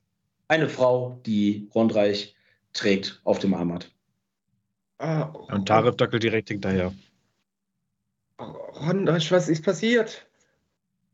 Eine 0.49 0.69
Frau, 0.69 1.21
die 1.27 1.69
Rondreich 1.75 2.37
trägt 2.73 3.21
auf 3.25 3.39
dem 3.39 3.55
Arm 3.55 3.73
hat. 3.73 3.91
Ah, 4.99 5.23
Und 5.23 5.67
Tarif 5.67 5.97
dackelt 5.97 6.23
direkt 6.23 6.49
hinterher. 6.49 6.93
Rondreich, 8.39 9.31
was 9.33 9.49
ist 9.49 9.65
passiert? 9.65 10.27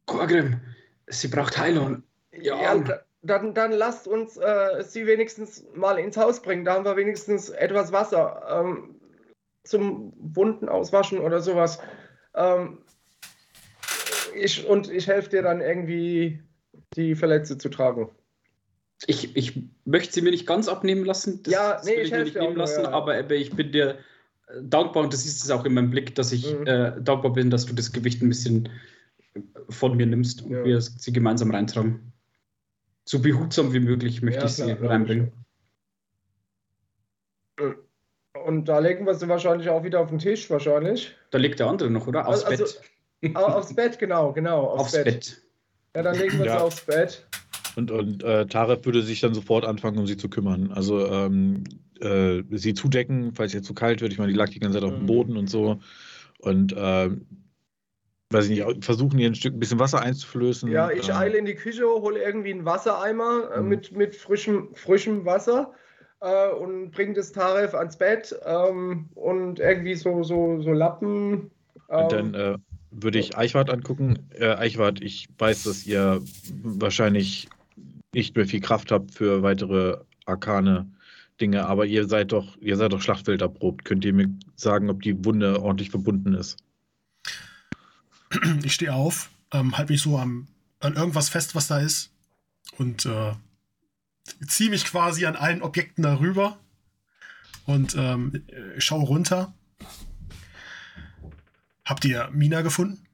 Gorgrim, 0.06 0.60
sie 1.08 1.28
braucht 1.28 1.56
Heilung. 1.58 2.02
Ja, 2.32 2.60
Ja, 2.60 2.78
da- 2.78 3.00
dann, 3.22 3.54
dann 3.54 3.70
lasst 3.72 4.08
uns 4.08 4.36
äh, 4.36 4.82
sie 4.82 5.06
wenigstens 5.06 5.64
mal 5.74 5.98
ins 5.98 6.16
Haus 6.16 6.42
bringen. 6.42 6.64
Da 6.64 6.74
haben 6.74 6.84
wir 6.84 6.96
wenigstens 6.96 7.50
etwas 7.50 7.92
Wasser 7.92 8.42
ähm, 8.50 9.00
zum 9.64 10.12
Wunden 10.18 10.68
auswaschen 10.68 11.20
oder 11.20 11.40
sowas. 11.40 11.78
Ähm, 12.34 12.78
ich, 14.34 14.66
und 14.66 14.90
ich 14.90 15.06
helfe 15.06 15.30
dir 15.30 15.42
dann 15.42 15.60
irgendwie, 15.60 16.42
die 16.96 17.14
Verletzte 17.14 17.58
zu 17.58 17.68
tragen. 17.68 18.10
Ich, 19.06 19.36
ich 19.36 19.62
möchte 19.84 20.12
sie 20.14 20.22
mir 20.22 20.30
nicht 20.30 20.46
ganz 20.46 20.68
abnehmen 20.68 21.04
lassen. 21.04 21.42
Das, 21.42 21.52
Ja, 21.52 21.72
das 21.74 21.84
nee, 21.84 21.92
will 21.92 21.98
ich 22.00 22.04
ich 22.06 22.12
mir 22.12 22.24
nicht 22.24 22.34
nehmen 22.36 22.48
nur, 22.54 22.58
lassen, 22.58 22.82
ja. 22.84 22.90
aber, 22.90 23.16
aber 23.18 23.34
ich 23.34 23.54
bin 23.54 23.72
dir 23.72 23.98
äh, 24.48 24.60
dankbar 24.62 25.02
und 25.04 25.12
das 25.12 25.24
ist 25.26 25.42
es 25.44 25.50
auch 25.50 25.64
in 25.64 25.74
meinem 25.74 25.90
Blick, 25.90 26.14
dass 26.14 26.32
ich 26.32 26.52
Mhm. 26.52 26.66
äh, 26.66 26.92
dankbar 27.00 27.32
bin, 27.32 27.50
dass 27.50 27.66
du 27.66 27.74
das 27.74 27.92
Gewicht 27.92 28.22
ein 28.22 28.28
bisschen 28.28 28.68
von 29.70 29.96
mir 29.96 30.06
nimmst 30.06 30.42
und 30.42 30.52
Ja. 30.52 30.64
wir 30.64 30.80
sie 30.80 31.12
gemeinsam 31.12 31.50
reintragen. 31.50 32.12
So 33.04 33.18
behutsam 33.20 33.72
wie 33.72 33.80
möglich 33.80 34.22
möchte 34.22 34.40
Ja, 34.40 34.46
ich 34.46 34.52
sie 34.52 34.74
klar, 34.74 34.90
reinbringen. 34.90 35.32
Und 38.44 38.66
da 38.66 38.78
legen 38.78 39.06
wir 39.06 39.14
sie 39.14 39.28
wahrscheinlich 39.28 39.68
auch 39.68 39.84
wieder 39.84 40.00
auf 40.00 40.08
den 40.08 40.18
Tisch, 40.18 40.50
wahrscheinlich. 40.50 41.14
Da 41.30 41.38
liegt 41.38 41.60
der 41.60 41.66
andere 41.66 41.90
noch, 41.90 42.06
oder? 42.06 42.26
Aufs 42.26 42.44
Also- 42.44 42.78
Bett. 43.22 43.36
Au- 43.36 43.40
aufs 43.44 43.74
Bett, 43.74 43.98
genau, 43.98 44.32
genau. 44.32 44.66
Aufs, 44.68 44.80
Aufs 44.80 44.92
Bett. 44.92 45.04
Bett. 45.04 45.42
Ja, 45.94 46.02
dann 46.02 46.16
legen 46.18 46.38
wir 46.38 46.46
Ja. 46.46 46.58
sie 46.58 46.64
aufs 46.64 46.80
Bett. 46.80 47.26
Und, 47.76 47.90
und 47.90 48.22
äh, 48.22 48.46
Taref 48.46 48.84
würde 48.84 49.02
sich 49.02 49.20
dann 49.20 49.34
sofort 49.34 49.64
anfangen, 49.64 49.98
um 49.98 50.06
sie 50.06 50.16
zu 50.16 50.28
kümmern. 50.28 50.72
Also 50.72 51.06
ähm, 51.06 51.64
äh, 52.00 52.42
sie 52.50 52.74
zudecken, 52.74 53.32
falls 53.34 53.54
ihr 53.54 53.62
zu 53.62 53.74
kalt 53.74 54.00
wird. 54.00 54.12
Ich 54.12 54.18
meine, 54.18 54.32
die 54.32 54.38
lag 54.38 54.50
die 54.50 54.60
ganze 54.60 54.78
Zeit 54.78 54.88
auf 54.88 54.94
dem 54.94 55.02
Mhm. 55.02 55.06
Boden 55.06 55.36
und 55.36 55.48
so. 55.48 55.80
Und 56.38 56.74
ähm, 56.76 57.26
weiß 58.30 58.48
ich 58.48 58.50
nicht, 58.64 58.84
versuchen 58.84 59.18
ihr 59.18 59.28
ein 59.28 59.34
Stück 59.34 59.54
ein 59.54 59.60
bisschen 59.60 59.78
Wasser 59.78 60.00
einzuflößen. 60.00 60.70
Ja, 60.70 60.90
ich 60.90 61.08
Ähm, 61.10 61.16
eile 61.16 61.38
in 61.38 61.44
die 61.44 61.54
Küche, 61.54 61.84
hole 61.84 62.22
irgendwie 62.22 62.52
einen 62.52 62.64
Wassereimer 62.64 63.50
äh, 63.54 63.60
Mhm. 63.60 63.68
mit, 63.68 63.92
mit 63.92 64.16
frischem, 64.16 64.68
frischem 64.74 65.24
Wasser 65.24 65.72
äh, 66.20 66.48
und 66.50 66.90
bringe 66.90 67.14
das 67.14 67.32
Taref 67.32 67.74
ans 67.74 67.96
Bett 67.96 68.34
ähm, 68.44 69.08
und 69.14 69.60
irgendwie 69.60 69.94
so, 69.94 70.22
so, 70.22 70.60
so 70.62 70.72
Lappen. 70.72 71.50
Ähm, 71.90 72.04
Und 72.04 72.12
dann 72.12 72.34
äh, 72.34 72.58
würde 72.90 73.18
ich 73.18 73.36
Eichwart 73.36 73.70
angucken. 73.70 74.18
Äh, 74.34 74.54
Eichwart, 74.54 75.00
ich 75.02 75.28
weiß, 75.38 75.64
dass 75.64 75.86
ihr 75.86 76.22
wahrscheinlich 76.62 77.48
nicht 78.14 78.36
mehr 78.36 78.46
viel 78.46 78.60
Kraft 78.60 78.92
habt 78.92 79.14
für 79.14 79.42
weitere 79.42 79.98
arkane 80.26 80.90
Dinge, 81.40 81.66
aber 81.66 81.86
ihr 81.86 82.06
seid 82.06 82.32
doch, 82.32 82.56
ihr 82.58 82.76
seid 82.76 82.92
doch 82.92 83.00
Schlachtfeld 83.00 83.40
erprobt. 83.40 83.84
Könnt 83.84 84.04
ihr 84.04 84.12
mir 84.12 84.28
sagen, 84.54 84.90
ob 84.90 85.02
die 85.02 85.24
Wunde 85.24 85.60
ordentlich 85.62 85.90
verbunden 85.90 86.34
ist? 86.34 86.58
Ich 88.62 88.74
stehe 88.74 88.94
auf, 88.94 89.30
ähm, 89.52 89.76
halte 89.76 89.92
mich 89.92 90.02
so 90.02 90.18
am, 90.18 90.48
an 90.80 90.94
irgendwas 90.94 91.28
fest, 91.28 91.54
was 91.54 91.66
da 91.66 91.80
ist. 91.80 92.10
Und 92.78 93.06
äh, 93.06 93.32
ziehe 94.46 94.70
mich 94.70 94.84
quasi 94.84 95.26
an 95.26 95.36
allen 95.36 95.62
Objekten 95.62 96.02
darüber. 96.02 96.58
Und 97.66 97.94
ähm, 97.96 98.44
äh, 98.46 98.80
schaue 98.80 99.04
runter. 99.04 99.54
Habt 101.84 102.04
ihr 102.04 102.30
Mina 102.32 102.62
gefunden? 102.62 103.04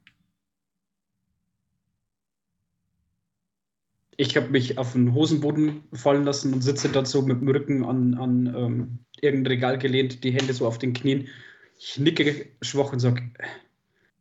Ich 4.19 4.35
habe 4.35 4.49
mich 4.49 4.77
auf 4.77 4.91
den 4.91 5.13
Hosenboden 5.13 5.81
fallen 5.93 6.25
lassen 6.25 6.53
und 6.53 6.61
sitze 6.61 6.89
dazu 6.89 7.21
mit 7.21 7.39
dem 7.39 7.47
Rücken 7.47 7.85
an, 7.85 8.15
an 8.15 8.53
ähm, 8.53 8.99
irgendein 9.21 9.53
Regal 9.53 9.77
gelehnt, 9.77 10.25
die 10.25 10.31
Hände 10.31 10.53
so 10.53 10.67
auf 10.67 10.77
den 10.77 10.91
Knien. 10.91 11.29
Ich 11.77 11.97
nicke 11.97 12.47
schwach 12.61 12.91
und 12.91 12.99
sage, 12.99 13.31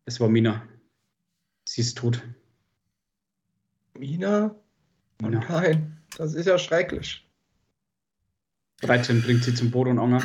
es 0.04 0.20
war 0.20 0.28
Mina. 0.28 0.62
Sie 1.68 1.80
ist 1.80 1.98
tot. 1.98 2.22
Mina? 3.98 4.54
Oh 5.20 5.26
Mina. 5.26 5.44
nein, 5.48 6.00
das 6.16 6.34
ist 6.34 6.46
ja 6.46 6.58
schrecklich. 6.58 7.28
Reiterin 8.84 9.20
bringt 9.20 9.42
sie 9.42 9.54
zum 9.54 9.72
Boot 9.72 9.88
und 9.88 9.98
Anger. 9.98 10.22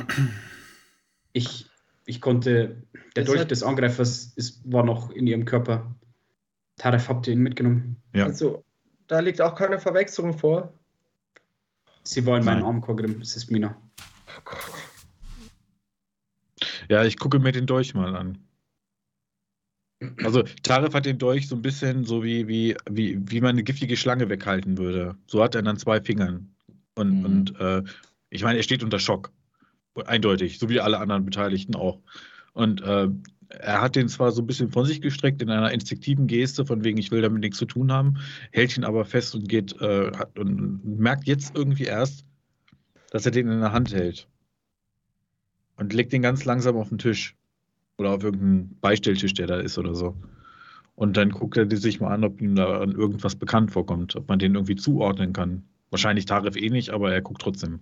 Ich 1.32 1.66
ich 2.06 2.22
konnte, 2.22 2.84
der 3.16 3.24
Dolch 3.24 3.46
des 3.46 3.64
Angreifers 3.64 4.34
ist, 4.36 4.72
war 4.72 4.84
noch 4.84 5.10
in 5.10 5.26
ihrem 5.26 5.46
Körper. 5.46 5.96
Taref, 6.78 7.10
habt 7.10 7.26
ihr 7.26 7.34
ihn 7.34 7.42
mitgenommen? 7.42 7.96
Ja. 8.14 8.26
Also, 8.26 8.64
da 9.14 9.20
liegt 9.20 9.42
auch 9.42 9.54
keine 9.54 9.78
Verwechslung 9.78 10.36
vor. 10.36 10.74
Sie 12.02 12.22
in 12.22 12.26
meinem 12.26 12.46
Nein. 12.46 12.64
Arm, 12.64 12.82
Kogrim. 12.82 13.22
Es 13.22 13.36
ist 13.36 13.52
Mina. 13.52 13.80
Ja, 16.90 17.04
ich 17.04 17.20
gucke 17.20 17.38
mir 17.38 17.52
den 17.52 17.68
Dolch 17.68 17.94
mal 17.94 18.16
an. 18.16 18.40
Also 20.24 20.42
Taref 20.64 20.96
hat 20.96 21.06
den 21.06 21.20
Dolch 21.20 21.48
so 21.48 21.56
ein 21.56 21.62
bisschen 21.62 22.06
so 22.06 22.24
wie, 22.24 22.48
wie, 22.48 22.76
wie, 22.90 23.20
wie 23.30 23.40
man 23.40 23.52
eine 23.52 23.64
giftige 23.64 23.96
Schlange 23.98 24.30
weghalten 24.30 24.80
würde. 24.80 25.16
So 25.28 25.44
hat 25.44 25.54
er 25.54 25.62
dann 25.62 25.78
zwei 25.78 26.02
Fingern. 26.02 26.56
Und, 26.96 27.20
Mhm. 27.20 27.26
und 27.26 27.60
äh, 27.60 27.84
ich 28.32 28.42
meine, 28.42 28.58
er 28.58 28.64
steht 28.64 28.84
unter 28.84 28.98
Schock. 28.98 29.32
Eindeutig, 30.08 30.58
so 30.58 30.70
wie 30.70 30.80
alle 30.80 30.98
anderen 30.98 31.24
Beteiligten 31.24 31.76
auch. 31.76 32.02
Und 32.54 32.82
äh, 32.82 33.10
er 33.60 33.82
hat 33.82 33.96
den 33.96 34.10
zwar 34.10 34.32
so 34.32 34.42
ein 34.42 34.48
bisschen 34.48 34.72
von 34.72 34.86
sich 34.86 35.02
gestreckt 35.02 35.42
in 35.42 35.50
einer 35.50 35.72
instinktiven 35.72 36.28
Geste, 36.28 36.66
von 36.66 36.84
wegen, 36.84 36.98
ich 36.98 37.12
will 37.12 37.22
damit 37.22 37.42
nichts 37.42 37.58
zu 37.58 37.66
tun 37.66 37.92
haben, 37.92 38.18
hält 38.52 38.78
ihn 38.78 38.84
aber 38.84 39.06
fest 39.06 39.36
und 39.36 39.48
geht 39.48 39.80
äh, 39.82 40.12
hat, 40.12 40.38
und 40.38 40.82
merkt 41.00 41.26
jetzt 41.26 41.56
irgendwie 41.56 41.86
erst, 41.86 42.26
dass 43.12 43.26
er 43.26 43.32
den 43.32 43.50
in 43.50 43.60
der 43.60 43.72
Hand 43.72 43.94
hält. 43.94 44.28
Und 45.78 45.94
legt 45.94 46.14
den 46.14 46.22
ganz 46.22 46.46
langsam 46.46 46.78
auf 46.78 46.90
den 46.90 46.98
Tisch. 46.98 47.36
Oder 47.98 48.12
auf 48.12 48.24
irgendeinen 48.24 48.78
Beistelltisch, 48.82 49.34
der 49.34 49.48
da 49.48 49.60
ist 49.60 49.78
oder 49.78 49.94
so. 49.94 50.16
Und 50.96 51.18
dann 51.18 51.30
guckt 51.30 51.58
er 51.58 51.70
sich 51.76 52.00
mal 52.00 52.14
an, 52.14 52.24
ob 52.24 52.42
ihm 52.42 52.56
da 52.56 52.82
an 52.82 52.92
irgendwas 52.92 53.36
bekannt 53.36 53.72
vorkommt, 53.72 54.16
ob 54.16 54.28
man 54.28 54.40
den 54.40 54.56
irgendwie 54.56 54.76
zuordnen 54.76 55.34
kann. 55.34 55.64
Wahrscheinlich 55.90 56.26
Tarif 56.26 56.56
eh 56.56 56.70
nicht, 56.70 56.90
aber 56.90 57.14
er 57.14 57.22
guckt 57.22 57.42
trotzdem. 57.42 57.82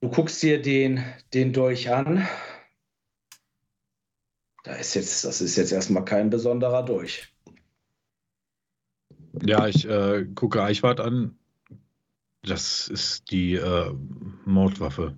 Du 0.00 0.08
guckst 0.08 0.42
dir 0.42 0.60
den, 0.62 1.02
den 1.34 1.52
Dolch 1.52 1.90
an. 1.92 2.26
Da 4.68 4.74
ist 4.74 4.92
jetzt, 4.92 5.24
das 5.24 5.40
ist 5.40 5.56
jetzt 5.56 5.72
erstmal 5.72 6.04
kein 6.04 6.28
besonderer 6.28 6.84
Dolch. 6.84 7.32
Ja, 9.42 9.66
ich 9.66 9.86
äh, 9.86 10.26
gucke 10.34 10.62
Eichwart 10.62 11.00
an. 11.00 11.38
Das 12.42 12.86
ist 12.86 13.30
die 13.30 13.54
äh, 13.54 13.94
Mordwaffe. 14.44 15.16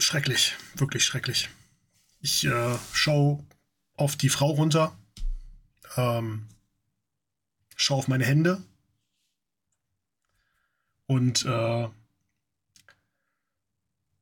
Schrecklich, 0.00 0.54
wirklich 0.76 1.02
schrecklich. 1.02 1.50
Ich 2.20 2.46
äh, 2.46 2.78
schaue 2.92 3.44
auf 3.96 4.14
die 4.14 4.28
Frau 4.28 4.50
runter, 4.52 4.96
ähm, 5.96 6.46
schaue 7.74 7.98
auf 7.98 8.06
meine 8.06 8.24
Hände 8.24 8.62
und 11.08 11.44
äh, 11.44 11.88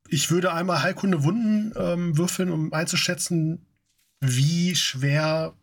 ich 0.08 0.30
würde 0.30 0.52
einmal 0.52 0.82
Heilkunde 0.82 1.22
Wunden 1.24 1.72
ähm, 1.76 2.16
würfeln, 2.16 2.50
um 2.50 2.72
einzuschätzen, 2.72 3.66
wie 4.20 4.74
schwer 4.74 5.54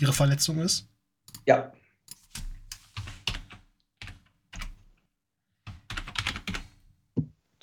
ihre 0.00 0.12
Verletzung 0.12 0.58
ist. 0.58 0.88
Ja, 1.46 1.72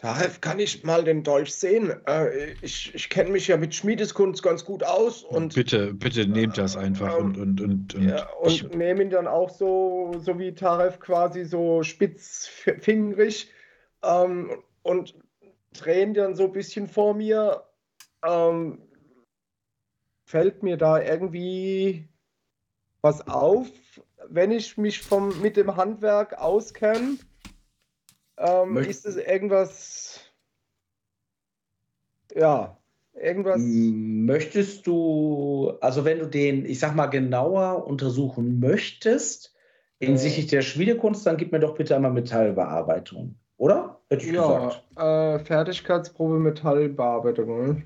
Taref, 0.06 0.40
kann 0.40 0.60
ich 0.60 0.84
mal 0.84 1.04
den 1.04 1.24
Dolch 1.24 1.56
sehen? 1.56 1.92
Äh, 2.08 2.52
ich 2.62 2.94
ich 2.94 3.10
kenne 3.10 3.32
mich 3.32 3.48
ja 3.48 3.58
mit 3.58 3.74
Schmiedeskunst 3.74 4.44
ganz 4.44 4.64
gut 4.64 4.84
aus 4.84 5.24
und, 5.24 5.56
bitte, 5.56 5.96
bitte 5.96 6.28
nehmt 6.28 6.60
das 6.60 6.78
einfach 6.78 7.18
ähm, 7.18 7.26
und, 7.26 7.40
und, 7.40 7.62
und, 7.62 7.96
und 7.96 8.10
ja, 8.10 8.30
und 8.34 8.52
ich, 8.52 8.70
nehme 8.70 9.02
ihn 9.02 9.10
dann 9.10 9.26
auch 9.26 9.50
so, 9.50 10.14
so 10.20 10.38
wie 10.38 10.54
Taref 10.54 11.00
quasi 11.00 11.44
so 11.44 11.82
spitzfingerig 11.82 13.50
ähm, 14.04 14.52
und 14.84 15.16
ihn 15.86 16.14
dann 16.14 16.36
so 16.36 16.46
ein 16.46 16.52
bisschen 16.52 16.88
vor 16.88 17.14
mir. 17.14 17.64
Ähm, 18.24 18.82
fällt 20.26 20.64
mir 20.64 20.78
da 20.78 21.02
irgendwie 21.02 22.10
was 23.02 23.28
auf, 23.28 23.68
wenn 24.28 24.52
ich 24.52 24.78
mich 24.78 25.02
vom, 25.02 25.42
mit 25.42 25.58
dem 25.58 25.76
Handwerk 25.76 26.38
auskenne? 26.40 27.18
Ähm, 28.38 28.78
ist 28.78 29.06
es 29.06 29.16
irgendwas, 29.16 30.20
ja, 32.34 32.78
irgendwas, 33.14 33.62
Möchtest 33.62 34.88
du, 34.88 35.78
also 35.82 36.04
wenn 36.04 36.20
du 36.20 36.26
den, 36.26 36.66
ich 36.66 36.80
sag 36.80 36.96
mal, 36.96 37.06
genauer 37.06 37.86
untersuchen 37.86 38.60
möchtest, 38.60 39.54
hinsichtlich 40.00 40.48
der 40.48 40.62
Schmiedekunst, 40.62 41.26
dann 41.26 41.38
gib 41.38 41.52
mir 41.52 41.60
doch 41.60 41.76
bitte 41.76 41.96
einmal 41.96 42.12
Metallbearbeitung, 42.12 43.36
oder? 43.58 43.95
Hätte 44.10 44.26
ich 44.26 44.32
ja, 44.34 44.68
gesagt. 44.68 44.84
äh, 44.98 45.40
Fertigkeitsprobe 45.40 46.40
Metallbearbeitung. 46.40 47.84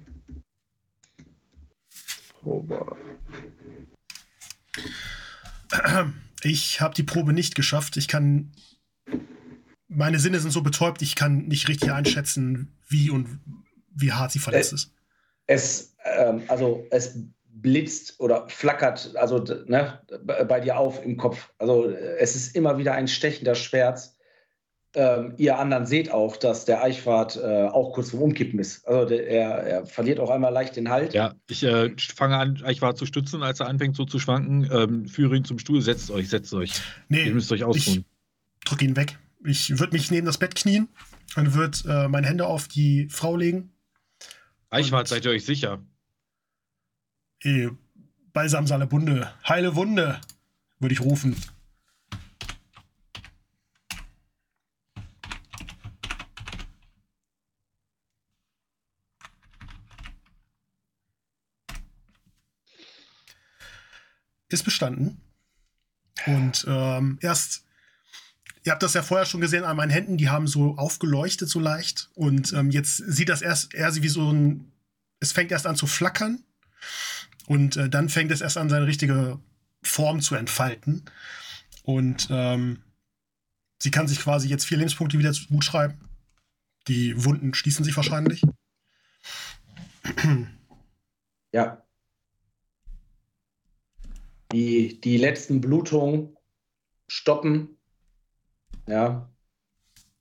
Probe. 2.41 2.97
Ich 6.43 6.82
habe 6.82 6.95
die 6.95 7.03
Probe 7.03 7.34
nicht 7.34 7.55
geschafft. 7.55 7.97
Ich 7.97 8.08
kann. 8.08 8.51
Meine 9.88 10.19
Sinne 10.19 10.39
sind 10.39 10.51
so 10.51 10.62
betäubt, 10.62 11.01
ich 11.01 11.15
kann 11.15 11.47
nicht 11.47 11.67
richtig 11.67 11.91
einschätzen, 11.91 12.77
wie 12.88 13.10
und 13.10 13.39
wie 13.95 14.12
hart 14.12 14.32
sie 14.32 14.39
verletzt 14.39 14.71
Äh, 14.71 14.75
ist. 14.75 14.93
Es, 15.47 15.95
ähm, 16.05 16.43
also 16.47 16.86
es 16.91 17.17
blitzt 17.47 18.19
oder 18.19 18.47
flackert, 18.49 19.15
also 19.15 19.39
ne, 19.39 19.99
bei 20.23 20.60
dir 20.60 20.77
auf 20.77 21.03
im 21.03 21.17
Kopf. 21.17 21.51
Also 21.58 21.89
äh, 21.89 22.17
es 22.19 22.36
ist 22.36 22.55
immer 22.55 22.77
wieder 22.77 22.93
ein 22.93 23.08
stechender 23.08 23.55
Schmerz. 23.55 24.15
Ähm, 24.95 25.36
ihr 25.38 25.60
anderen 25.60 25.86
seht 25.86 26.12
auch, 26.12 26.36
dass 26.36 26.65
der 26.65 26.82
Eichwart 26.84 27.36
äh, 27.38 27.67
auch 27.67 27.93
kurz 27.93 28.10
vorm 28.10 28.23
Umkippen 28.23 28.58
ist. 28.60 28.88
Also 28.88 29.08
der, 29.08 29.28
er, 29.28 29.49
er 29.63 29.86
verliert 29.86 30.19
auch 30.19 30.32
einmal 30.32 30.52
leicht 30.52 30.75
den 30.75 30.89
Halt. 30.89 31.13
ja, 31.13 31.36
ich 31.47 31.63
äh, 31.63 31.93
fange 31.97 32.38
an, 32.38 32.62
Eichwart 32.63 32.97
zu 32.97 33.06
stützen, 33.06 33.43
als 33.43 33.60
er 33.60 33.67
anfängt 33.67 33.95
so 33.95 34.06
zu 34.06 34.17
schwanken. 34.17 34.67
Ähm, 34.71 35.08
führe 35.08 35.36
ihn 35.38 35.45
zum 35.45 35.60
Stuhl, 35.60 35.82
setzt 35.82 36.10
euch, 36.10 36.30
setzt 36.30 36.52
euch. 36.56 36.82
Nee, 37.08 37.25
Ihr 37.25 37.34
müsst 37.36 37.52
euch 37.52 37.60
ich 37.60 37.65
ausruhen. 37.65 38.06
drücke 38.65 38.86
ihn 38.86 38.95
weg. 38.95 39.19
Ich 39.45 39.78
würde 39.80 39.93
mich 39.93 40.10
neben 40.10 40.25
das 40.25 40.39
Bett 40.39 40.56
knien 40.56 40.88
und 41.36 41.54
würde 41.54 41.78
äh, 41.88 42.08
meine 42.08 42.25
Hände 42.28 42.47
auf 42.47 42.67
die 42.67 43.08
Frau 43.12 43.36
legen. 43.36 43.71
Eichwart, 44.71 45.08
seid 45.08 45.23
ihr 45.23 45.32
euch 45.32 45.45
sicher? 45.45 45.84
Eh, 47.43 47.69
Balsam 48.34 48.65
Salabunde, 48.67 49.32
heile 49.47 49.75
Wunde, 49.75 50.19
würde 50.80 50.93
ich 50.93 51.02
rufen. 51.02 51.36
Ist 64.49 64.63
bestanden. 64.63 65.21
Und 66.25 66.65
ähm, 66.67 67.17
erst, 67.21 67.65
ihr 68.63 68.71
habt 68.71 68.83
das 68.83 68.93
ja 68.93 69.03
vorher 69.03 69.25
schon 69.25 69.41
gesehen 69.41 69.63
an 69.63 69.77
meinen 69.77 69.91
Händen, 69.91 70.17
die 70.17 70.29
haben 70.29 70.47
so 70.47 70.75
aufgeleuchtet 70.75 71.49
so 71.49 71.59
leicht. 71.59 72.09
Und 72.15 72.53
ähm, 72.53 72.71
jetzt 72.71 72.97
sieht 72.97 73.29
das 73.29 73.41
erst 73.41 73.73
eher 73.73 73.93
wie 73.95 74.09
so 74.09 74.31
ein, 74.31 74.71
es 75.19 75.31
fängt 75.31 75.51
erst 75.51 75.67
an 75.67 75.75
zu 75.75 75.88
flackern. 75.88 76.43
Und 77.47 77.77
äh, 77.77 77.89
dann 77.89 78.09
fängt 78.09 78.31
es 78.31 78.41
erst 78.41 78.57
an, 78.57 78.69
seine 78.69 78.85
richtige 78.85 79.39
Form 79.81 80.21
zu 80.21 80.35
entfalten. 80.35 81.05
Und 81.83 82.27
ähm, 82.29 82.83
sie 83.81 83.91
kann 83.91 84.07
sich 84.07 84.19
quasi 84.19 84.47
jetzt 84.47 84.65
vier 84.65 84.77
Lebenspunkte 84.77 85.17
wieder 85.17 85.33
gut 85.49 85.63
schreiben. 85.63 85.99
Die 86.88 87.23
Wunden 87.23 87.53
schließen 87.53 87.83
sich 87.83 87.95
wahrscheinlich. 87.95 88.41
Ja. 91.51 91.83
Die, 94.51 94.99
die 95.01 95.17
letzten 95.17 95.62
Blutungen 95.62 96.35
stoppen. 97.07 97.77
Ja. 98.88 99.29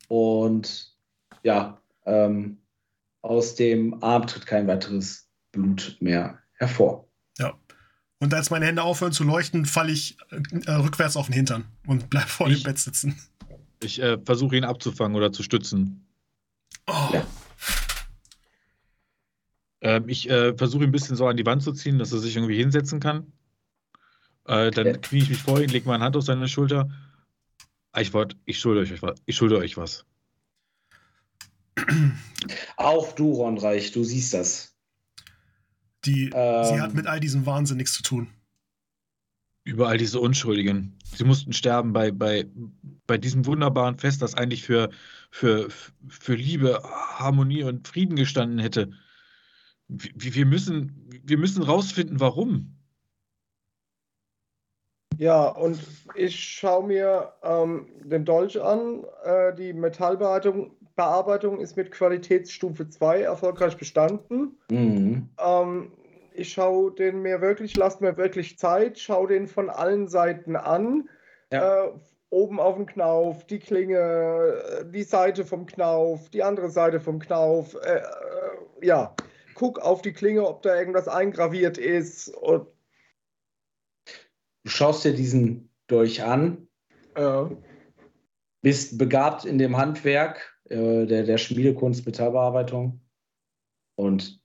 Und 0.09 0.97
ja, 1.43 1.81
ähm, 2.07 2.59
aus 3.23 3.55
dem 3.55 4.03
Arm 4.03 4.27
tritt 4.27 4.47
kein 4.47 4.67
weiteres 4.67 5.29
Blut 5.53 5.97
mehr 6.01 6.39
hervor. 6.55 7.05
Und 8.21 8.35
als 8.35 8.51
meine 8.51 8.67
Hände 8.67 8.83
aufhören 8.83 9.13
zu 9.13 9.23
leuchten, 9.23 9.65
falle 9.65 9.93
ich 9.93 10.17
äh, 10.67 10.73
rückwärts 10.73 11.17
auf 11.17 11.27
den 11.27 11.35
Hintern 11.35 11.67
und 11.87 12.11
bleib 12.11 12.29
vor 12.29 12.49
Ich- 12.49 12.65
dem 12.65 12.71
Bett 12.73 12.79
sitzen. 12.79 13.17
Ich 13.81 14.03
äh, 14.03 14.19
versuche 14.25 14.57
ihn 14.57 14.65
abzufangen 14.65 15.17
oder 15.17 15.31
zu 15.31 15.45
stützen. 15.45 16.05
Oh, 16.89 17.11
Ja. 17.13 17.25
Ähm, 19.83 20.09
ich 20.09 20.29
äh, 20.29 20.53
versuche 20.57 20.83
ihn 20.83 20.89
ein 20.89 20.93
bisschen 20.93 21.15
so 21.15 21.29
an 21.29 21.37
die 21.37 21.47
Wand 21.47 21.63
zu 21.63 21.73
ziehen, 21.73 22.01
dass 22.01 22.11
er 22.11 22.19
sich 22.19 22.35
irgendwie 22.35 22.57
hinsetzen 22.57 22.99
kann. 22.99 23.33
Äh, 24.49 24.71
dann 24.71 24.87
Ja. 24.87 24.97
knie 24.97 25.19
ich 25.19 25.29
mich 25.29 25.43
vor 25.43 25.61
ihn, 25.61 25.69
lege 25.69 25.87
meine 25.87 26.03
Hand 26.03 26.17
auf 26.17 26.25
seine 26.25 26.49
Schulter. 26.49 26.91
Eichwart, 27.93 28.37
ich 28.47 28.59
schulde 28.59 28.81
euch 28.81 29.03
was. 29.03 29.21
Ich 29.27 29.37
schulde 29.37 29.59
euch 29.59 29.77
was. 29.77 30.05
Auch 32.77 33.13
du, 33.13 33.33
Ronreich, 33.33 33.93
du 33.93 34.05
siehst 34.05 34.35
das. 34.35 34.75
Die, 36.05 36.31
Ähm, 36.35 36.65
sie 36.65 36.81
hat 36.81 36.95
mit 36.95 37.07
all 37.07 37.21
diesem 37.21 37.45
Wahnsinn 37.47 37.77
nichts 37.77 37.93
zu 37.93 38.03
tun. 38.03 38.29
Überall 39.65 39.99
diese 39.99 40.19
Unschuldigen. 40.19 40.97
Sie 41.15 41.25
mussten 41.25 41.53
sterben 41.53 41.93
bei, 41.93 42.11
bei, 42.11 42.47
bei 43.07 43.19
diesem 43.19 43.45
wunderbaren 43.45 43.99
Fest, 43.99 44.23
das 44.23 44.35
eigentlich 44.35 44.63
für, 44.63 44.91
für, 45.31 45.69
für 46.09 46.35
Liebe, 46.35 46.83
Harmonie 46.85 47.65
und 47.65 47.87
Frieden 47.87 48.17
gestanden 48.17 48.59
hätte. 48.61 48.93
Wir, 49.89 50.35
wir, 50.35 50.47
müssen, 50.47 51.07
wir 51.23 51.37
müssen 51.37 51.63
rausfinden, 51.63 52.19
warum. 52.19 52.78
Ja, 55.19 55.49
und 55.49 55.81
ich 56.15 56.39
schaue 56.39 56.87
mir 56.87 57.33
ähm, 57.43 57.89
den 58.05 58.25
Dolch 58.25 58.61
an. 58.61 59.05
Äh, 59.25 59.55
die 59.55 59.73
Metallbearbeitung 59.73 60.73
Bearbeitung 60.99 61.61
ist 61.61 61.77
mit 61.77 61.93
Qualitätsstufe 61.93 62.89
2 62.89 63.23
erfolgreich 63.23 63.77
bestanden. 63.77 64.59
Mhm. 64.69 65.29
Ähm, 65.41 65.93
ich 66.35 66.53
schaue 66.53 66.93
den 66.93 67.23
mir 67.23 67.41
wirklich, 67.41 67.77
lasse 67.77 68.03
mir 68.03 68.17
wirklich 68.17 68.59
Zeit, 68.59 68.99
schaue 68.99 69.29
den 69.29 69.47
von 69.47 69.71
allen 69.71 70.09
Seiten 70.09 70.57
an. 70.57 71.09
Ja. 71.53 71.85
Äh, 71.85 71.91
oben 72.31 72.59
auf 72.61 72.75
dem 72.75 72.87
Knauf, 72.87 73.47
die 73.47 73.61
Klinge, 73.61 74.85
die 74.93 75.05
Seite 75.05 75.45
vom 75.45 75.67
Knauf, 75.67 76.29
die 76.31 76.43
andere 76.43 76.69
Seite 76.69 77.01
vom 77.01 77.21
Knauf. 77.21 77.75
Äh, 77.75 77.99
äh, 77.99 78.03
ja, 78.87 79.15
guck 79.55 79.79
auf 79.79 80.03
die 80.03 80.13
Klinge, 80.13 80.47
ob 80.47 80.63
da 80.63 80.77
irgendwas 80.77 81.07
eingraviert 81.07 81.79
ist. 81.79 82.29
Und, 82.37 82.67
Du 84.65 84.71
schaust 84.71 85.05
dir 85.05 85.15
diesen 85.15 85.71
Dolch 85.87 86.23
an, 86.23 86.69
äh, 87.15 87.45
bist 88.63 88.99
begabt 88.99 89.45
in 89.45 89.59
dem 89.59 89.77
Handwerk 89.77 90.59
äh, 90.65 91.07
der, 91.07 91.25
der 91.25 91.39
Schmiedekunst, 91.39 92.05
Metallbearbeitung. 92.07 93.01
Und 93.97 94.41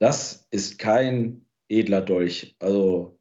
das 0.00 0.46
ist 0.50 0.78
kein 0.78 1.46
edler 1.68 2.02
Dolch. 2.02 2.56
Also 2.58 3.18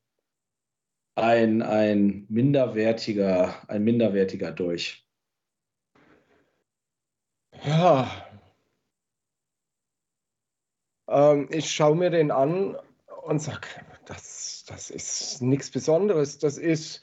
ein, 1.16 1.62
ein 1.62 2.26
minderwertiger, 2.30 3.70
ein 3.70 3.84
minderwertiger 3.84 4.52
Dolch. 4.52 5.08
ja. 7.64 8.28
Ähm, 11.08 11.48
ich 11.52 11.72
schaue 11.72 11.96
mir 11.96 12.10
den 12.10 12.32
an 12.32 12.76
und 13.24 13.40
sage, 13.40 13.68
das, 14.06 14.66
das 14.68 14.90
ist 14.90 15.42
nichts 15.42 15.72
Besonderes. 15.72 16.40
Das 16.40 16.58
ist 16.58 17.02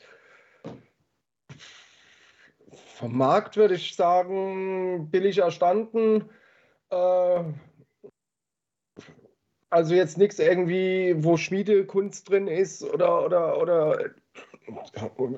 vom 2.95 3.17
Markt, 3.17 3.57
würde 3.57 3.75
ich 3.75 3.95
sagen, 3.97 5.11
billig 5.11 5.39
erstanden. 5.39 6.29
Äh, 6.91 7.45
also 9.71 9.95
jetzt 9.95 10.19
nichts 10.19 10.39
irgendwie, 10.39 11.15
wo 11.19 11.37
Schmiedekunst 11.37 12.29
drin 12.29 12.49
ist 12.49 12.83
oder, 12.83 13.25
oder, 13.25 13.61
oder 13.61 14.11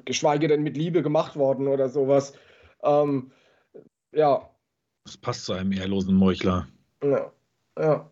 geschweige 0.04 0.48
denn 0.48 0.62
mit 0.62 0.76
Liebe 0.76 1.02
gemacht 1.02 1.36
worden 1.36 1.68
oder 1.68 1.88
sowas. 1.88 2.34
Ähm, 2.82 3.30
ja, 4.12 4.50
Das 5.04 5.16
passt 5.16 5.44
zu 5.44 5.52
einem 5.52 5.72
ehrlosen 5.72 6.14
Meuchler. 6.16 6.66
ja, 7.02 7.32
ja. 7.78 8.11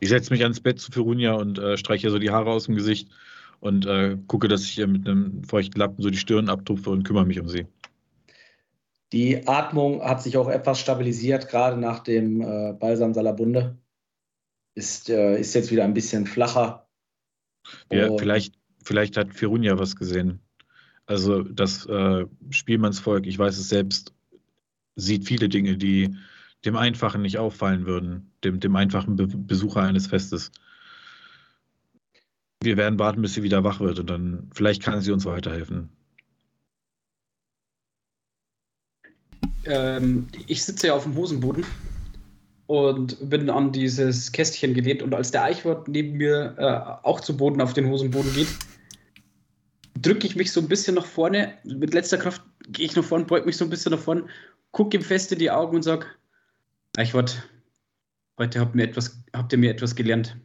Ich 0.00 0.08
setze 0.08 0.32
mich 0.32 0.42
ans 0.42 0.60
Bett 0.60 0.80
zu 0.80 0.90
Ferunia 0.90 1.34
und 1.34 1.58
äh, 1.58 1.76
streiche 1.76 2.06
ihr 2.06 2.10
so 2.10 2.18
die 2.18 2.30
Haare 2.30 2.50
aus 2.50 2.64
dem 2.64 2.74
Gesicht 2.74 3.08
und 3.60 3.86
äh, 3.86 4.16
gucke, 4.26 4.48
dass 4.48 4.64
ich 4.64 4.78
ihr 4.78 4.86
mit 4.86 5.06
einem 5.06 5.44
feuchten 5.44 5.78
Lappen 5.78 6.02
so 6.02 6.10
die 6.10 6.18
Stirn 6.18 6.48
abtupfe 6.48 6.90
und 6.90 7.04
kümmere 7.04 7.26
mich 7.26 7.38
um 7.38 7.48
sie. 7.48 7.66
Die 9.12 9.46
Atmung 9.46 10.02
hat 10.02 10.22
sich 10.22 10.36
auch 10.36 10.48
etwas 10.48 10.80
stabilisiert, 10.80 11.48
gerade 11.48 11.76
nach 11.76 12.00
dem 12.00 12.40
äh, 12.40 12.72
Balsam 12.72 13.12
Salabunde. 13.12 13.76
Ist, 14.74 15.10
äh, 15.10 15.38
ist 15.38 15.54
jetzt 15.54 15.70
wieder 15.70 15.84
ein 15.84 15.94
bisschen 15.94 16.26
flacher. 16.26 16.88
Ja, 17.92 18.08
Und- 18.08 18.18
vielleicht, 18.20 18.54
vielleicht 18.84 19.16
hat 19.16 19.34
Ferunia 19.34 19.78
was 19.78 19.96
gesehen. 19.96 20.40
Also 21.06 21.42
das 21.42 21.86
äh, 21.86 22.24
Spielmannsvolk, 22.50 23.26
ich 23.26 23.36
weiß 23.36 23.58
es 23.58 23.68
selbst, 23.68 24.14
sieht 24.94 25.26
viele 25.26 25.48
Dinge, 25.48 25.76
die 25.76 26.16
dem 26.64 26.76
Einfachen 26.76 27.22
nicht 27.22 27.38
auffallen 27.38 27.86
würden, 27.86 28.30
dem, 28.44 28.60
dem 28.60 28.76
einfachen 28.76 29.16
Be 29.16 29.26
Besucher 29.26 29.82
eines 29.82 30.06
Festes. 30.06 30.52
Wir 32.62 32.76
werden 32.76 32.98
warten, 32.98 33.22
bis 33.22 33.34
sie 33.34 33.42
wieder 33.42 33.64
wach 33.64 33.80
wird 33.80 33.98
und 33.98 34.10
dann 34.10 34.50
vielleicht 34.52 34.82
kann 34.82 35.00
sie 35.00 35.12
uns 35.12 35.24
weiterhelfen. 35.24 35.88
Ähm, 39.64 40.28
ich 40.46 40.64
sitze 40.64 40.88
ja 40.88 40.94
auf 40.94 41.04
dem 41.04 41.14
Hosenboden 41.14 41.64
und 42.66 43.28
bin 43.28 43.48
an 43.50 43.72
dieses 43.72 44.30
Kästchen 44.30 44.74
gelehnt 44.74 45.02
und 45.02 45.14
als 45.14 45.30
der 45.30 45.44
Eichwort 45.44 45.88
neben 45.88 46.16
mir 46.18 46.54
äh, 46.58 47.06
auch 47.06 47.20
zu 47.20 47.36
Boden 47.36 47.60
auf 47.60 47.72
den 47.72 47.88
Hosenboden 47.88 48.32
geht, 48.34 48.48
drücke 50.00 50.26
ich 50.26 50.36
mich 50.36 50.52
so 50.52 50.60
ein 50.60 50.68
bisschen 50.68 50.94
nach 50.94 51.06
vorne. 51.06 51.54
Mit 51.64 51.94
letzter 51.94 52.18
Kraft 52.18 52.42
gehe 52.68 52.86
ich 52.86 52.96
nach 52.96 53.04
vorne, 53.04 53.24
beug 53.24 53.46
mich 53.46 53.56
so 53.56 53.64
ein 53.64 53.70
bisschen 53.70 53.92
nach 53.92 53.98
vorne, 53.98 54.24
gucke 54.70 54.96
ihm 54.96 55.02
fest 55.02 55.32
in 55.32 55.38
die 55.38 55.50
Augen 55.50 55.76
und 55.76 55.82
sage, 55.82 56.06
Eichwort, 56.96 57.48
heute 58.36 58.60
habt, 58.60 58.74
mir 58.74 58.82
etwas, 58.82 59.22
habt 59.32 59.52
ihr 59.52 59.58
mir 59.58 59.70
etwas 59.70 59.94
gelernt. 59.94 60.36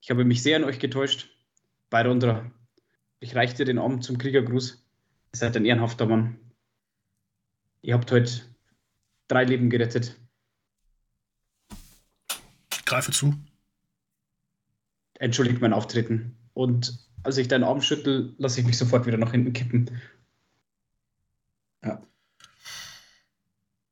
Ich 0.00 0.10
habe 0.10 0.24
mich 0.24 0.42
sehr 0.42 0.56
an 0.56 0.64
euch 0.64 0.78
getäuscht. 0.78 1.30
Bei 1.88 2.06
runter. 2.06 2.50
Ich 3.20 3.34
reiche 3.34 3.56
dir 3.56 3.64
den 3.64 3.78
Arm 3.78 4.02
zum 4.02 4.18
Kriegergruß. 4.18 4.86
Ihr 5.32 5.38
seid 5.38 5.56
ein 5.56 5.64
ehrenhafter 5.64 6.06
Mann. 6.06 6.38
Ihr 7.82 7.94
habt 7.94 8.12
heute 8.12 8.42
drei 9.28 9.44
Leben 9.44 9.70
gerettet. 9.70 10.20
Ich 12.72 12.84
greife 12.84 13.12
zu. 13.12 13.34
Entschuldigt 15.14 15.60
mein 15.60 15.72
Auftreten. 15.72 16.36
Und 16.54 17.08
als 17.22 17.38
ich 17.38 17.48
deinen 17.48 17.64
Arm 17.64 17.80
schüttel, 17.80 18.34
lasse 18.38 18.60
ich 18.60 18.66
mich 18.66 18.78
sofort 18.78 19.06
wieder 19.06 19.18
nach 19.18 19.32
hinten 19.32 19.52
kippen. 19.52 20.00
Ja, 21.82 22.02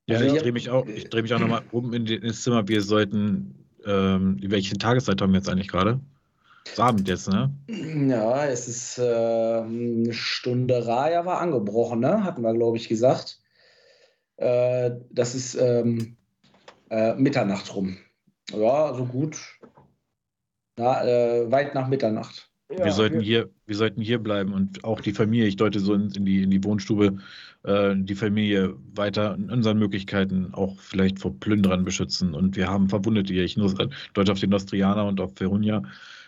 Also 0.08 0.24
ich 0.24 0.32
ja, 0.32 0.42
drehe 0.42 0.52
mich 0.52 0.70
auch, 0.70 0.86
ich 0.86 1.10
drehe 1.10 1.22
mich 1.22 1.34
auch 1.34 1.38
nochmal 1.38 1.62
um 1.70 1.92
in 1.92 2.06
die, 2.06 2.14
ins 2.14 2.42
Zimmer. 2.42 2.66
Wir 2.66 2.82
sollten, 2.82 3.66
ähm, 3.84 4.38
welche 4.42 4.78
Tageszeit 4.78 5.20
haben 5.20 5.32
wir 5.32 5.38
jetzt 5.38 5.48
eigentlich 5.48 5.68
gerade? 5.68 6.00
Ist 6.64 6.80
Abend 6.80 7.08
jetzt, 7.08 7.28
ne? 7.28 7.52
Ja, 7.68 8.46
es 8.46 8.68
ist 8.68 8.98
äh, 8.98 9.02
eine 9.02 10.12
Stunde 10.12 10.86
Raya 10.86 11.24
war 11.24 11.40
angebrochen, 11.40 12.00
ne? 12.00 12.24
Hatten 12.24 12.42
wir, 12.42 12.54
glaube 12.54 12.76
ich, 12.76 12.88
gesagt. 12.88 13.40
Äh, 14.36 14.92
das 15.10 15.34
ist 15.34 15.54
ähm, 15.56 16.16
äh, 16.90 17.14
Mitternacht 17.14 17.74
rum. 17.74 17.98
Ja, 18.52 18.94
so 18.94 19.04
gut. 19.04 19.38
Na, 20.76 21.04
äh, 21.04 21.50
weit 21.50 21.74
nach 21.74 21.88
Mitternacht. 21.88 22.47
Ja 22.70 22.84
wir, 22.84 22.92
sollten 22.92 23.20
hier, 23.20 23.48
wir 23.66 23.76
sollten 23.76 24.00
hier 24.00 24.18
bleiben 24.18 24.52
und 24.52 24.84
auch 24.84 25.00
die 25.00 25.12
Familie, 25.12 25.46
ich 25.46 25.56
deute 25.56 25.80
so 25.80 25.94
in, 25.94 26.10
in, 26.12 26.24
die, 26.24 26.42
in 26.42 26.50
die 26.50 26.62
Wohnstube, 26.64 27.18
äh, 27.64 27.94
die 27.96 28.14
Familie 28.14 28.74
weiter 28.94 29.34
in 29.34 29.50
unseren 29.50 29.78
Möglichkeiten 29.78 30.52
auch 30.52 30.78
vielleicht 30.78 31.18
vor 31.18 31.38
Plünderern 31.38 31.84
beschützen. 31.84 32.34
Und 32.34 32.56
wir 32.56 32.68
haben 32.68 32.88
Verwundete 32.88 33.32
hier. 33.32 33.44
Ich 33.44 33.56
deute 34.14 34.32
auf 34.32 34.40
den 34.40 34.50
Nostrianer 34.50 35.06
und 35.06 35.20
auf 35.20 35.32
Verunia. 35.36 35.82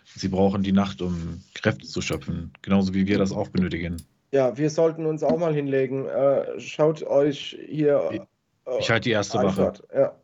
Sie 0.05 0.29
brauchen 0.29 0.62
die 0.62 0.72
Nacht, 0.72 1.03
um 1.03 1.42
Kräfte 1.55 1.87
zu 1.87 2.00
schöpfen, 2.00 2.53
genauso 2.62 2.94
wie 2.94 3.07
wir 3.07 3.18
das 3.18 3.33
auch 3.33 3.48
benötigen. 3.48 3.96
Ja, 4.33 4.57
wir 4.57 4.70
sollten 4.70 5.07
uns 5.07 5.22
auch 5.22 5.38
mal 5.38 5.55
hinlegen. 5.55 6.07
Äh, 6.07 6.59
schaut 6.59 7.03
euch 7.03 7.59
hier. 7.66 8.26
Äh, 8.66 8.79
Ich 8.79 8.90
halte 8.90 9.09
die 9.09 9.12
erste 9.12 9.38
Wache. 9.38 9.72
Ja. 9.94 10.16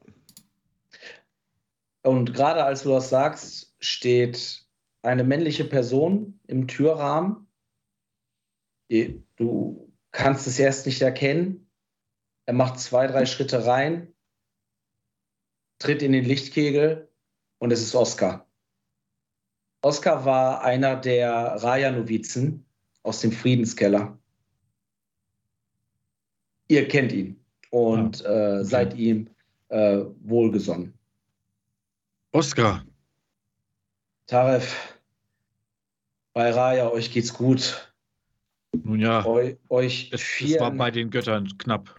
Und 2.02 2.32
gerade 2.34 2.64
als 2.64 2.84
du 2.84 2.90
das 2.90 3.10
sagst, 3.10 3.74
steht 3.80 4.65
eine 5.06 5.24
männliche 5.24 5.64
Person 5.64 6.40
im 6.46 6.66
Türrahmen. 6.66 7.46
Du 9.36 9.92
kannst 10.10 10.46
es 10.46 10.58
erst 10.58 10.86
nicht 10.86 11.00
erkennen. 11.00 11.70
Er 12.44 12.54
macht 12.54 12.78
zwei, 12.78 13.06
drei 13.06 13.26
Schritte 13.26 13.66
rein, 13.66 14.14
tritt 15.78 16.02
in 16.02 16.12
den 16.12 16.24
Lichtkegel 16.24 17.08
und 17.58 17.72
es 17.72 17.82
ist 17.82 17.94
Oskar. 17.94 18.46
Oskar 19.82 20.24
war 20.24 20.62
einer 20.62 20.96
der 20.96 21.30
Raya-Novizen 21.32 22.64
aus 23.02 23.20
dem 23.20 23.32
Friedenskeller. 23.32 24.18
Ihr 26.68 26.88
kennt 26.88 27.12
ihn 27.12 27.44
und 27.70 28.24
äh, 28.24 28.64
seid 28.64 28.94
ihm 28.94 29.30
äh, 29.68 30.04
wohlgesonnen. 30.20 30.98
Oskar, 32.32 32.84
Taref, 34.26 34.95
bei 36.36 36.50
Raya, 36.50 36.90
euch 36.90 37.10
geht's 37.10 37.32
gut. 37.32 37.90
nun 38.84 39.00
ja, 39.00 39.24
Eu, 39.24 39.54
euch 39.70 40.10
es, 40.12 40.20
es 40.38 40.60
war 40.60 40.70
bei 40.70 40.90
den 40.90 41.08
Göttern 41.08 41.48
knapp. 41.56 41.96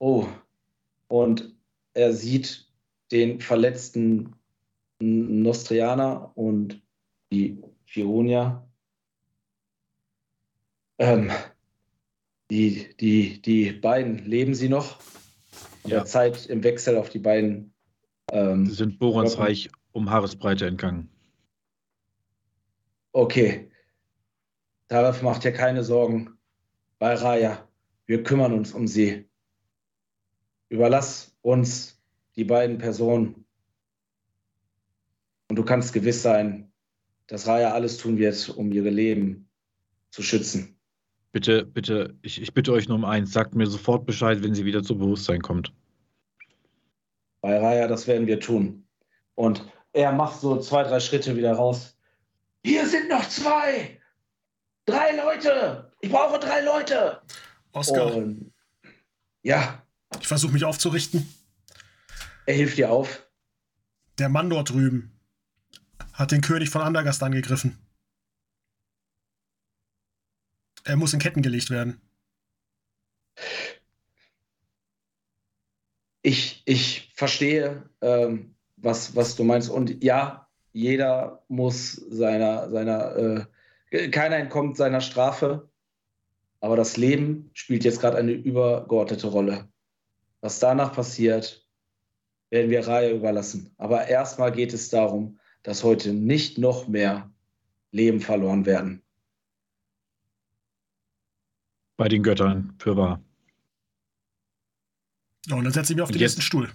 oh, 0.00 0.26
und 1.06 1.54
er 1.94 2.12
sieht 2.12 2.66
den 3.12 3.40
verletzten 3.40 4.34
Nostrianer 5.00 6.36
und 6.36 6.82
die 7.30 7.62
Fironia. 7.84 8.68
Ähm, 10.98 11.30
die, 12.50 12.92
die, 12.96 13.40
die 13.40 13.70
beiden, 13.70 14.18
leben 14.24 14.56
sie 14.56 14.68
noch? 14.68 14.98
In 15.84 15.90
Ja. 15.90 15.96
der 15.98 16.06
Zeit 16.06 16.46
im 16.46 16.64
Wechsel 16.64 16.96
auf 16.96 17.08
die 17.10 17.20
beiden. 17.20 17.72
Sie 18.32 18.36
Ähm, 18.36 18.66
sind 18.66 18.98
Borons 18.98 19.38
Reich 19.38 19.68
um 19.92 20.10
Haaresbreite 20.10 20.66
entgangen. 20.66 21.08
Okay. 23.16 23.70
Taref 24.88 25.22
macht 25.22 25.44
dir 25.44 25.52
keine 25.52 25.82
Sorgen. 25.82 26.38
Bei 26.98 27.14
Raya. 27.14 27.66
Wir 28.06 28.22
kümmern 28.22 28.52
uns 28.52 28.72
um 28.72 28.86
sie. 28.86 29.28
Überlass 30.68 31.36
uns 31.42 32.00
die 32.36 32.44
beiden 32.44 32.78
Personen. 32.78 33.44
Und 35.48 35.56
du 35.56 35.64
kannst 35.64 35.92
gewiss 35.92 36.22
sein, 36.22 36.70
dass 37.26 37.46
Raya 37.46 37.72
alles 37.72 37.98
tun 37.98 38.18
wird, 38.18 38.48
um 38.50 38.70
ihre 38.70 38.90
Leben 38.90 39.48
zu 40.10 40.22
schützen. 40.22 40.78
Bitte, 41.32 41.64
bitte, 41.64 42.16
ich, 42.22 42.40
ich 42.40 42.54
bitte 42.54 42.72
euch 42.72 42.88
nur 42.88 42.96
um 42.96 43.04
eins. 43.04 43.32
Sagt 43.32 43.54
mir 43.54 43.66
sofort 43.66 44.06
Bescheid, 44.06 44.42
wenn 44.42 44.54
sie 44.54 44.64
wieder 44.64 44.82
zu 44.82 44.96
Bewusstsein 44.96 45.40
kommt. 45.42 45.72
Bei 47.40 47.58
Raya, 47.58 47.88
das 47.88 48.06
werden 48.06 48.26
wir 48.26 48.40
tun. 48.40 48.86
Und 49.34 49.66
er 49.92 50.12
macht 50.12 50.40
so 50.40 50.58
zwei, 50.60 50.82
drei 50.82 51.00
Schritte 51.00 51.36
wieder 51.36 51.52
raus. 51.52 51.95
Hier 52.66 52.88
sind 52.88 53.08
noch 53.08 53.28
zwei! 53.28 54.02
Drei 54.86 55.14
Leute! 55.14 55.92
Ich 56.00 56.10
brauche 56.10 56.40
drei 56.40 56.62
Leute! 56.62 57.22
Oscar, 57.70 58.12
Und 58.12 58.52
ja, 59.42 59.86
ich 60.18 60.26
versuche 60.26 60.52
mich 60.52 60.64
aufzurichten. 60.64 61.32
er 62.44 62.54
hilft 62.56 62.76
dir 62.76 62.90
auf. 62.90 63.24
Der 64.18 64.28
Mann 64.28 64.50
dort 64.50 64.70
drüben 64.70 65.16
hat 66.12 66.32
den 66.32 66.40
König 66.40 66.68
von 66.68 66.82
Andergast 66.82 67.22
angegriffen. 67.22 67.78
Er 70.82 70.96
muss 70.96 71.12
in 71.12 71.20
Ketten 71.20 71.42
gelegt 71.42 71.70
werden. 71.70 72.00
Ich, 76.22 76.64
ich 76.66 77.12
verstehe, 77.14 77.88
ähm, 78.00 78.56
was, 78.74 79.14
was 79.14 79.36
du 79.36 79.44
meinst. 79.44 79.70
Und 79.70 80.02
ja, 80.02 80.45
jeder 80.76 81.42
muss 81.48 81.92
seiner, 81.94 82.68
seiner 82.68 83.48
äh, 83.90 84.08
keiner 84.10 84.36
entkommt 84.36 84.76
seiner 84.76 85.00
Strafe. 85.00 85.70
Aber 86.60 86.76
das 86.76 86.98
Leben 86.98 87.50
spielt 87.54 87.84
jetzt 87.84 88.00
gerade 88.00 88.18
eine 88.18 88.32
übergeordnete 88.32 89.28
Rolle. 89.28 89.68
Was 90.42 90.58
danach 90.58 90.92
passiert, 90.92 91.66
werden 92.50 92.70
wir 92.70 92.86
Reihe 92.86 93.14
überlassen. 93.14 93.74
Aber 93.78 94.06
erstmal 94.06 94.52
geht 94.52 94.74
es 94.74 94.90
darum, 94.90 95.38
dass 95.62 95.82
heute 95.82 96.12
nicht 96.12 96.58
noch 96.58 96.88
mehr 96.88 97.30
Leben 97.90 98.20
verloren 98.20 98.66
werden. 98.66 99.02
Bei 101.96 102.08
den 102.08 102.22
Göttern, 102.22 102.74
für 102.78 102.96
wahr. 102.98 103.22
Und 105.50 105.64
dann 105.64 105.72
setze 105.72 105.92
ich 105.92 105.96
mich 105.96 106.02
auf 106.02 106.10
den 106.10 106.20
jetzt- 106.20 106.36
nächsten 106.36 106.42
Stuhl. 106.42 106.68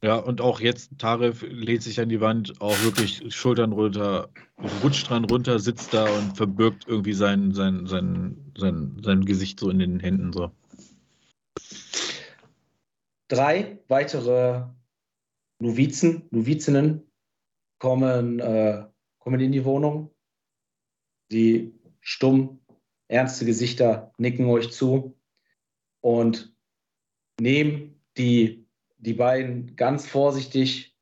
Ja, 0.00 0.16
und 0.16 0.40
auch 0.40 0.60
jetzt, 0.60 0.96
Tarif 0.98 1.42
lehnt 1.42 1.82
sich 1.82 2.00
an 2.00 2.08
die 2.08 2.20
Wand, 2.20 2.60
auch 2.60 2.80
wirklich 2.84 3.34
Schultern 3.34 3.72
runter, 3.72 4.28
rutscht 4.82 5.10
dran 5.10 5.24
runter, 5.24 5.58
sitzt 5.58 5.92
da 5.92 6.08
und 6.08 6.36
verbirgt 6.36 6.86
irgendwie 6.86 7.14
sein, 7.14 7.52
sein, 7.52 7.86
sein, 7.86 8.52
sein, 8.56 9.00
sein 9.02 9.24
Gesicht 9.24 9.58
so 9.58 9.70
in 9.70 9.80
den 9.80 9.98
Händen 9.98 10.32
so. 10.32 10.52
Drei 13.26 13.78
weitere 13.88 14.66
Novizen, 15.58 16.28
Novizinnen 16.30 17.02
kommen, 17.78 18.38
äh, 18.38 18.86
kommen 19.18 19.40
in 19.40 19.52
die 19.52 19.64
Wohnung. 19.64 20.14
Die 21.32 21.74
stumm, 22.00 22.60
ernste 23.08 23.44
Gesichter 23.44 24.12
nicken 24.16 24.46
euch 24.46 24.70
zu 24.70 25.18
und 26.00 26.54
nehmen 27.40 28.00
die, 28.16 28.67
die 28.98 29.14
beiden 29.14 29.76
ganz 29.76 30.06
vorsichtig, 30.06 30.96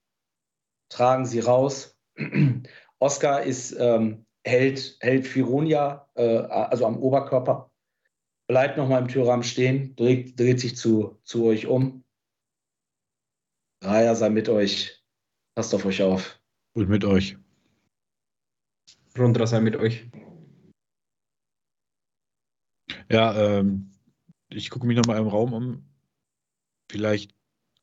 tragen 0.88 1.26
sie 1.26 1.40
raus. 1.40 1.98
Oscar 2.98 3.42
ist, 3.42 3.72
ähm, 3.78 4.26
hält, 4.44 4.96
hält 5.00 5.26
Fironia, 5.26 6.08
äh, 6.14 6.38
also 6.38 6.86
am 6.86 6.98
Oberkörper, 6.98 7.70
bleibt 8.46 8.76
nochmal 8.76 9.02
im 9.02 9.08
Türrahmen 9.08 9.42
stehen, 9.42 9.96
dreht, 9.96 10.38
dreht 10.38 10.60
sich 10.60 10.76
zu, 10.76 11.18
zu 11.24 11.44
euch 11.46 11.66
um. 11.66 12.04
Raya 13.82 14.14
sei 14.14 14.30
mit 14.30 14.48
euch. 14.48 15.02
Passt 15.54 15.74
auf 15.74 15.84
euch 15.84 16.02
auf. 16.02 16.40
Und 16.74 16.88
mit 16.88 17.04
euch. 17.04 17.36
Rondra 19.18 19.46
sei 19.46 19.60
mit 19.60 19.76
euch. 19.76 20.08
Ja, 23.10 23.34
ähm, 23.58 23.90
ich 24.48 24.70
gucke 24.70 24.86
mich 24.86 24.96
nochmal 24.96 25.18
im 25.18 25.28
Raum 25.28 25.52
um. 25.52 25.88
Vielleicht, 26.90 27.34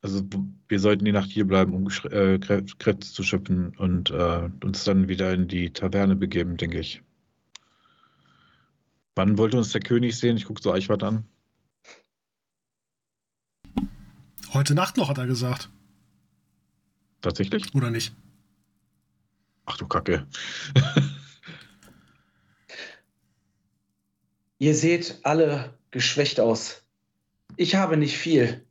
also 0.03 0.21
wir 0.67 0.79
sollten 0.79 1.05
die 1.05 1.13
Nacht 1.13 1.29
hier 1.29 1.47
bleiben, 1.47 1.73
um 1.73 1.87
äh, 1.87 2.37
Krä- 2.37 2.77
Kräfte 2.77 3.07
zu 3.07 3.23
schöpfen 3.23 3.75
und 3.77 4.11
äh, 4.11 4.49
uns 4.63 4.83
dann 4.83 5.07
wieder 5.07 5.33
in 5.33 5.47
die 5.47 5.71
Taverne 5.71 6.15
begeben, 6.17 6.57
denke 6.57 6.79
ich. 6.79 7.01
Wann 9.15 9.37
wollte 9.37 9.57
uns 9.57 9.71
der 9.71 9.81
König 9.81 10.17
sehen? 10.17 10.35
Ich 10.37 10.45
gucke 10.45 10.61
so 10.61 10.73
Eichwart 10.73 11.03
an. 11.03 11.25
Heute 14.53 14.75
Nacht 14.75 14.97
noch, 14.97 15.07
hat 15.09 15.17
er 15.17 15.25
gesagt. 15.25 15.69
Tatsächlich? 17.21 17.73
Oder 17.73 17.89
nicht? 17.89 18.13
Ach 19.65 19.77
du 19.77 19.87
Kacke. 19.87 20.27
Ihr 24.59 24.75
seht 24.75 25.21
alle 25.23 25.77
geschwächt 25.91 26.41
aus. 26.41 26.83
Ich 27.55 27.75
habe 27.75 27.95
nicht 27.97 28.17
viel. 28.17 28.65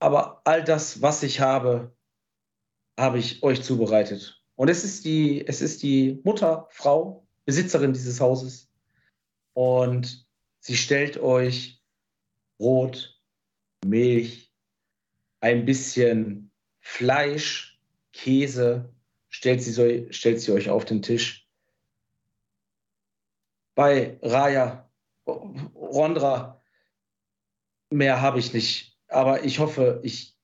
Aber 0.00 0.40
all 0.44 0.64
das, 0.64 1.02
was 1.02 1.22
ich 1.22 1.40
habe, 1.40 1.94
habe 2.98 3.18
ich 3.18 3.42
euch 3.42 3.62
zubereitet. 3.62 4.42
Und 4.56 4.68
es 4.68 4.82
ist 4.82 5.04
die, 5.04 5.46
es 5.46 5.60
ist 5.60 5.82
die 5.82 6.20
Mutter, 6.24 6.66
Frau, 6.70 7.26
Besitzerin 7.44 7.92
dieses 7.92 8.20
Hauses. 8.20 8.70
Und 9.52 10.26
sie 10.60 10.76
stellt 10.76 11.18
euch 11.18 11.82
Brot, 12.58 13.20
Milch, 13.84 14.52
ein 15.40 15.64
bisschen 15.64 16.50
Fleisch, 16.80 17.78
Käse, 18.12 18.94
stellt 19.28 19.62
sie, 19.62 20.12
stellt 20.12 20.40
sie 20.40 20.52
euch 20.52 20.70
auf 20.70 20.84
den 20.84 21.02
Tisch. 21.02 21.48
Bei 23.74 24.18
Raya, 24.22 24.90
Rondra, 25.26 26.62
mehr 27.90 28.20
habe 28.20 28.38
ich 28.38 28.52
nicht. 28.52 28.89
Aber 29.10 29.44
ich 29.44 29.58
hoffe, 29.58 30.00
ich 30.02 30.36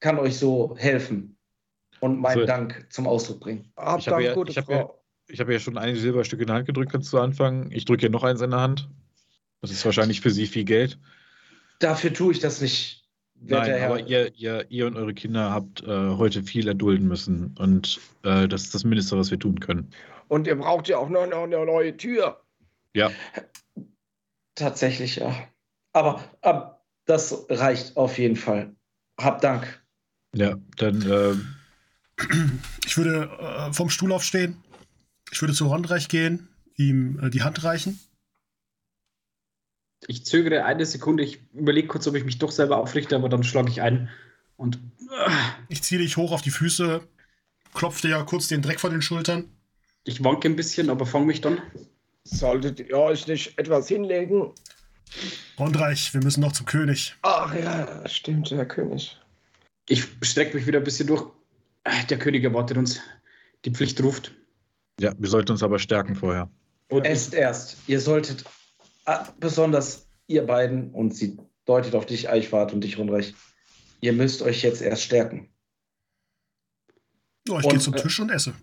kann 0.00 0.18
euch 0.18 0.38
so 0.38 0.76
helfen 0.78 1.36
und 2.00 2.20
meinen 2.20 2.40
So. 2.40 2.46
Dank 2.46 2.86
zum 2.90 3.06
Ausdruck 3.06 3.40
bringen. 3.40 3.72
Hab 3.76 3.98
Ich 4.00 4.08
habe 4.08 4.22
Dank, 4.22 4.36
ja, 4.36 4.44
ich 4.46 4.58
hab 4.58 4.66
Frau. 4.66 4.72
ja, 4.72 4.90
ich 5.28 5.40
hab 5.40 5.48
ja 5.48 5.58
schon 5.58 5.78
ein 5.78 5.96
Silberstück 5.96 6.40
in 6.40 6.46
der 6.46 6.56
Hand 6.56 6.66
gedrückt, 6.66 6.92
ganz 6.92 7.10
zu 7.10 7.18
Anfang. 7.20 7.70
Ich 7.72 7.84
drücke 7.84 8.04
ja 8.04 8.08
noch 8.08 8.22
eins 8.22 8.40
in 8.40 8.50
der 8.50 8.60
Hand. 8.60 8.88
Das 9.60 9.70
ist 9.70 9.84
wahrscheinlich 9.84 10.20
für 10.20 10.30
Sie 10.30 10.46
viel 10.46 10.64
Geld. 10.64 10.98
Dafür 11.80 12.12
tue 12.12 12.32
ich 12.32 12.38
das 12.38 12.60
nicht. 12.60 13.04
Nein, 13.40 13.70
Herr. 13.70 13.86
aber 13.86 14.00
ihr, 14.00 14.34
ihr, 14.34 14.66
ihr 14.68 14.86
und 14.86 14.96
eure 14.96 15.14
Kinder 15.14 15.52
habt 15.52 15.82
äh, 15.82 15.86
heute 15.86 16.42
viel 16.42 16.66
erdulden 16.66 17.06
müssen. 17.06 17.54
Und 17.58 18.00
äh, 18.24 18.48
das 18.48 18.64
ist 18.64 18.74
das 18.74 18.84
Mindeste, 18.84 19.16
was 19.16 19.30
wir 19.30 19.38
tun 19.38 19.60
können. 19.60 19.90
Und 20.26 20.46
ihr 20.46 20.56
braucht 20.56 20.88
ja 20.88 20.98
auch 20.98 21.08
noch 21.08 21.26
noch 21.26 21.44
eine 21.44 21.64
neue 21.64 21.96
Tür. 21.96 22.40
Ja, 22.94 23.10
Tatsächlich, 24.58 25.16
ja. 25.16 25.34
Aber, 25.92 26.20
aber 26.40 26.77
das 27.08 27.46
reicht 27.48 27.96
auf 27.96 28.18
jeden 28.18 28.36
Fall. 28.36 28.76
Hab 29.18 29.40
Dank. 29.40 29.82
ja, 30.34 30.56
dann 30.76 31.02
äh, 31.02 31.34
Ich 32.86 32.96
würde 32.96 33.30
äh, 33.40 33.72
vom 33.72 33.90
Stuhl 33.90 34.12
aufstehen. 34.12 34.62
Ich 35.32 35.40
würde 35.40 35.54
zu 35.54 35.66
Rondreich 35.66 36.08
gehen, 36.08 36.48
ihm 36.76 37.18
äh, 37.22 37.30
die 37.30 37.42
Hand 37.42 37.64
reichen. 37.64 37.98
Ich 40.06 40.24
zögere 40.24 40.64
eine 40.64 40.86
Sekunde, 40.86 41.24
ich 41.24 41.40
überlege 41.52 41.88
kurz, 41.88 42.06
ob 42.06 42.14
ich 42.14 42.24
mich 42.24 42.38
doch 42.38 42.52
selber 42.52 42.76
aufrichte, 42.76 43.16
aber 43.16 43.28
dann 43.28 43.42
schlage 43.42 43.70
ich 43.70 43.82
ein 43.82 44.08
und 44.56 44.78
Ich 45.68 45.82
ziehe 45.82 46.00
dich 46.00 46.16
hoch 46.16 46.30
auf 46.30 46.42
die 46.42 46.52
Füße, 46.52 47.00
klopfe 47.74 48.02
dir 48.02 48.10
ja 48.10 48.22
kurz 48.22 48.46
den 48.46 48.62
Dreck 48.62 48.78
von 48.78 48.92
den 48.92 49.02
Schultern. 49.02 49.50
ich 50.04 50.22
wanke 50.22 50.48
ein 50.48 50.56
bisschen, 50.56 50.88
aber 50.88 51.04
fange 51.04 51.26
mich 51.26 51.40
dann. 51.40 51.60
Solltet 52.22 52.80
ihr 52.80 52.96
euch 52.96 53.26
nicht 53.26 53.58
etwas 53.58 53.88
hinlegen? 53.88 54.52
Rondreich, 55.58 56.12
wir 56.14 56.22
müssen 56.22 56.40
noch 56.40 56.52
zum 56.52 56.66
König. 56.66 57.16
Ach 57.22 57.54
ja, 57.54 58.06
stimmt, 58.08 58.50
Herr 58.50 58.66
König. 58.66 59.18
Ich 59.88 60.06
strecke 60.22 60.56
mich 60.56 60.66
wieder 60.66 60.78
ein 60.78 60.84
bisschen 60.84 61.06
durch. 61.06 61.24
Ah, 61.84 62.02
Der 62.08 62.18
König 62.18 62.44
erwartet 62.44 62.76
uns. 62.76 63.00
Die 63.64 63.70
Pflicht 63.70 64.00
ruft. 64.02 64.32
ja, 65.00 65.12
wir 65.18 65.28
sollten 65.28 65.52
uns 65.52 65.62
aber 65.62 65.78
stärken 65.78 66.14
vorher. 66.14 66.50
Und 66.90 67.04
Esst 67.04 67.34
erst. 67.34 67.76
Ihr 67.86 68.00
solltet, 68.00 68.44
ah, 69.06 69.26
besonders 69.40 70.06
ihr 70.26 70.46
beiden, 70.46 70.90
und 70.92 71.14
sie 71.14 71.38
deutet 71.64 71.94
auf 71.94 72.06
dich, 72.06 72.28
Eichwart 72.30 72.72
und 72.72 72.82
dich, 72.82 72.98
Rundreich, 72.98 73.34
ihr 74.00 74.12
müsst 74.12 74.42
euch 74.42 74.62
jetzt 74.62 74.80
erst 74.82 75.02
stärken. 75.02 75.48
Ja, 77.48 77.58
ich 77.60 77.68
gehe 77.68 77.78
zum 77.78 77.94
äh, 77.94 78.00
Tisch 78.02 78.20
und 78.20 78.30
esse. 78.30 78.54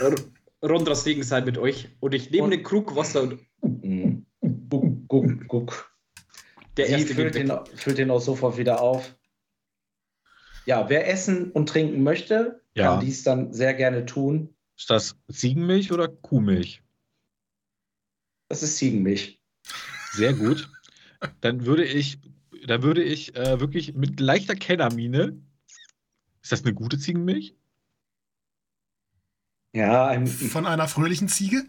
R- 0.00 0.14
Rondras 0.62 1.04
Segen 1.04 1.22
sei 1.22 1.40
mit 1.42 1.58
euch. 1.58 1.88
Und 2.00 2.14
ich 2.14 2.30
nehme 2.30 2.44
Und- 2.44 2.52
einen 2.54 2.62
Krug 2.62 2.94
Wasser 2.96 3.22
und 3.22 3.38
Mhm. 3.62 4.24
Guck, 4.70 5.08
guck, 5.08 5.48
guck. 5.48 5.89
Der 6.76 6.86
Sie 6.86 6.92
erste 6.92 7.14
füllt 7.14 7.34
den, 7.34 7.52
füllt 7.76 7.98
den 7.98 8.10
auch 8.10 8.20
sofort 8.20 8.56
wieder 8.58 8.80
auf. 8.80 9.16
Ja, 10.66 10.88
wer 10.88 11.08
essen 11.08 11.50
und 11.52 11.68
trinken 11.68 12.02
möchte, 12.02 12.62
Ja. 12.74 12.92
kann 12.92 13.00
dies 13.04 13.22
dann 13.22 13.52
sehr 13.52 13.74
gerne 13.74 14.06
tun. 14.06 14.54
Ist 14.76 14.90
das 14.90 15.16
Ziegenmilch 15.30 15.92
oder 15.92 16.08
Kuhmilch? 16.08 16.82
Das 18.48 18.62
ist 18.62 18.76
Ziegenmilch. 18.78 19.40
Sehr 20.12 20.32
gut. 20.32 20.70
Dann 21.40 21.66
würde 21.66 21.84
ich, 21.84 22.18
dann 22.66 22.82
würde 22.82 23.02
ich 23.02 23.34
äh, 23.36 23.60
wirklich 23.60 23.94
mit 23.94 24.20
leichter 24.20 24.54
Kennermine. 24.54 25.40
Ist 26.42 26.52
das 26.52 26.64
eine 26.64 26.74
gute 26.74 26.98
Ziegenmilch? 26.98 27.54
Ja, 29.72 30.06
ein, 30.08 30.26
Von 30.26 30.66
einer 30.66 30.88
fröhlichen 30.88 31.28
Ziege? 31.28 31.64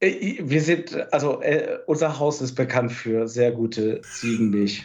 Äh, 0.00 0.38
wir 0.42 0.60
sind, 0.60 1.12
also 1.12 1.40
äh, 1.42 1.78
unser 1.86 2.18
Haus 2.18 2.40
ist 2.40 2.54
bekannt 2.54 2.92
für 2.92 3.28
sehr 3.28 3.52
gute 3.52 4.00
Ziegenmilch. 4.02 4.84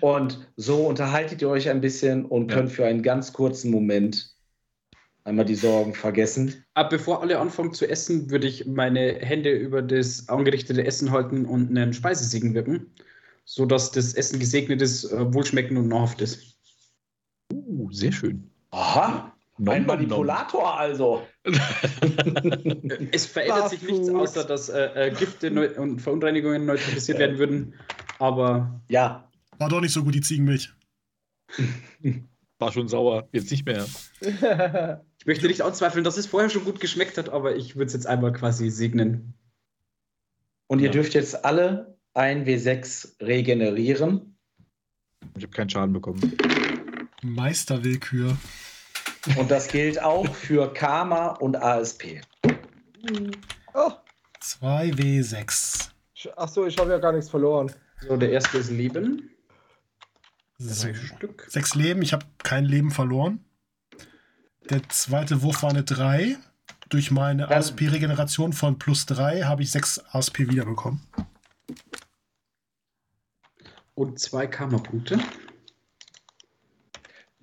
Und 0.00 0.48
so 0.56 0.86
unterhaltet 0.86 1.42
ihr 1.42 1.48
euch 1.48 1.68
ein 1.68 1.80
bisschen 1.80 2.24
und 2.24 2.50
Ja. 2.50 2.58
könnt 2.58 2.72
für 2.72 2.86
einen 2.86 3.02
ganz 3.02 3.32
kurzen 3.32 3.70
Moment 3.70 4.34
einmal 5.24 5.44
die 5.44 5.54
Sorgen 5.54 5.94
vergessen. 5.94 6.64
Aber 6.74 6.88
bevor 6.88 7.20
alle 7.20 7.38
anfangen 7.38 7.74
zu 7.74 7.86
essen, 7.88 8.30
würde 8.30 8.46
ich 8.46 8.66
meine 8.66 9.14
Hände 9.16 9.52
über 9.52 9.82
das 9.82 10.28
angerichtete 10.28 10.84
Essen 10.84 11.10
halten 11.10 11.44
und 11.44 11.68
einen 11.68 11.92
Speisesegen 11.92 12.54
wirken, 12.54 12.86
sodass 13.44 13.90
das 13.90 14.14
Essen 14.14 14.38
gesegnet 14.38 14.80
ist, 14.80 15.04
äh, 15.04 15.34
wohlschmeckend 15.34 15.78
und 15.78 15.88
nahrhaft 15.88 16.20
ist. 16.20 16.56
Uh, 17.52 17.90
sehr 17.92 18.12
schön. 18.12 18.50
Aha, 18.70 19.34
ein. 19.66 19.86
Manipulator 19.86 20.78
also. 20.78 21.26
Es 23.12 23.26
verändert 23.26 23.70
sich 23.70 23.82
nichts, 23.82 24.08
außer 24.08 24.44
dass 24.44 24.68
äh, 24.68 25.08
äh, 25.08 25.10
Gifte 25.10 25.50
neu 25.50 25.70
und 25.76 26.00
Verunreinigungen 26.00 26.66
neutralisiert 26.66 27.18
werden 27.18 27.38
würden. 27.38 27.74
Aber 28.18 28.80
Ja, 28.88 29.28
War 29.58 29.68
doch 29.68 29.80
nicht 29.80 29.92
so 29.92 30.04
gut, 30.04 30.14
die 30.14 30.20
Ziegenmilch. 30.20 30.72
War 32.58 32.72
schon 32.72 32.88
sauer. 32.88 33.28
Jetzt 33.32 33.50
nicht 33.50 33.64
mehr. 33.66 33.86
ich 34.20 35.26
möchte 35.26 35.46
nicht 35.46 35.62
anzweifeln, 35.62 36.04
dass 36.04 36.16
es 36.16 36.26
vorher 36.26 36.50
schon 36.50 36.64
gut 36.64 36.80
geschmeckt 36.80 37.16
hat, 37.18 37.28
aber 37.28 37.56
ich 37.56 37.76
würde 37.76 37.86
es 37.86 37.92
jetzt 37.92 38.06
einmal 38.06 38.32
quasi 38.32 38.70
segnen. 38.70 39.34
und 40.66 40.80
ihr 40.80 40.86
Ja. 40.86 40.92
dürft 40.92 41.14
jetzt 41.14 41.44
alle 41.44 41.96
ein 42.14 42.44
W6 42.46 43.20
regenerieren. 43.22 44.36
Ich 45.36 45.44
habe 45.44 45.52
keinen 45.52 45.70
Schaden 45.70 45.92
bekommen. 45.92 46.36
Meisterwillkür. 47.22 48.36
Und 49.36 49.50
das 49.50 49.68
gilt 49.68 50.02
auch 50.02 50.26
für 50.34 50.72
Karma 50.72 51.28
und 51.28 51.56
ASP. 51.56 52.20
oh, 53.74 53.92
2W6. 54.42 55.90
achso, 56.36 56.66
ich 56.66 56.78
habe 56.78 56.90
ja 56.90 56.98
gar 56.98 57.12
nichts 57.12 57.30
verloren. 57.30 57.72
So, 58.06 58.16
der 58.16 58.30
erste 58.30 58.58
ist 58.58 58.70
Leben. 58.70 59.30
So. 60.58 60.86
Drei 60.88 60.94
Stück. 60.94 61.46
Sechs 61.48 61.74
Leben, 61.74 62.02
ich 62.02 62.12
habe 62.12 62.26
kein 62.42 62.64
Leben 62.64 62.90
verloren. 62.90 63.44
Der 64.70 64.88
zweite 64.88 65.42
Wurf 65.42 65.62
war 65.62 65.70
eine 65.70 65.84
3. 65.84 66.36
Durch 66.88 67.10
meine 67.10 67.48
ASP-Regeneration 67.50 68.52
von 68.52 68.78
plus 68.78 69.06
3 69.06 69.42
habe 69.42 69.62
ich 69.62 69.70
6 69.70 70.04
ASP 70.10 70.40
wiederbekommen. 70.40 71.00
Und 73.94 74.18
zwei 74.18 74.46
Karma-Punkte. 74.46 75.18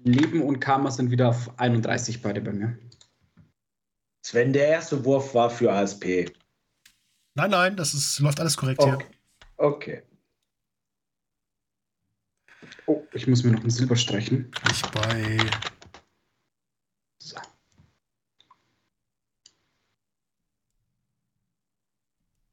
Leben 0.06 0.43
und 0.43 0.60
Karma 0.60 0.91
sind 0.91 1.10
wieder 1.10 1.30
auf 1.30 1.60
31 1.60 2.22
beide 2.22 2.39
bei 2.39 2.53
mir. 2.53 2.78
Sven, 4.24 4.53
der 4.53 4.68
erste 4.68 5.03
Wurf 5.03 5.34
war 5.34 5.49
für 5.49 5.72
ASP. 5.72 6.32
Nein, 7.34 7.49
nein, 7.49 7.76
das 7.76 7.93
ist, 7.93 8.20
läuft 8.20 8.39
alles 8.39 8.56
korrekt 8.56 8.84
hier. 8.84 8.93
Okay. 8.93 9.08
okay. 9.58 10.03
Oh, 12.86 13.03
ich 13.14 13.28
muss 13.28 13.43
mir 13.43 13.51
noch 13.51 13.64
ein 13.64 13.70
Silber 13.70 13.95
streichen. 13.95 14.51
Ich 14.72 14.82
bei 14.91 15.38
So. 17.20 17.38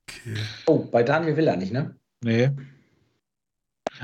okay. 0.09 0.37
Oh, 0.67 0.79
bei 0.79 1.03
Daniel 1.03 1.37
will 1.37 1.49
er 1.49 1.57
nicht, 1.57 1.73
ne? 1.73 1.95
Nee. 2.25 2.51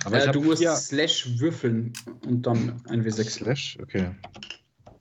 Aber 0.05 0.21
äh, 0.21 0.27
ich 0.27 0.31
du 0.31 0.43
musst 0.43 0.63
Slash 0.63 1.39
würfeln 1.39 1.93
und 2.27 2.43
dann 2.47 2.81
ein 2.89 3.05
W6. 3.05 3.31
Slash, 3.31 3.79
okay. 3.83 4.11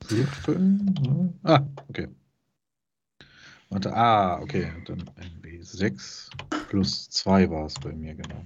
Würfeln. 0.08 1.40
Ah, 1.44 1.66
okay. 1.88 2.08
Warte, 3.70 3.94
ah, 3.94 4.40
okay. 4.42 4.72
Dann 4.86 5.04
ein 5.16 5.42
W6 5.42 6.30
plus 6.70 7.10
2 7.10 7.50
war 7.50 7.66
es 7.66 7.76
bei 7.76 7.92
mir, 7.94 8.16
genau. 8.16 8.46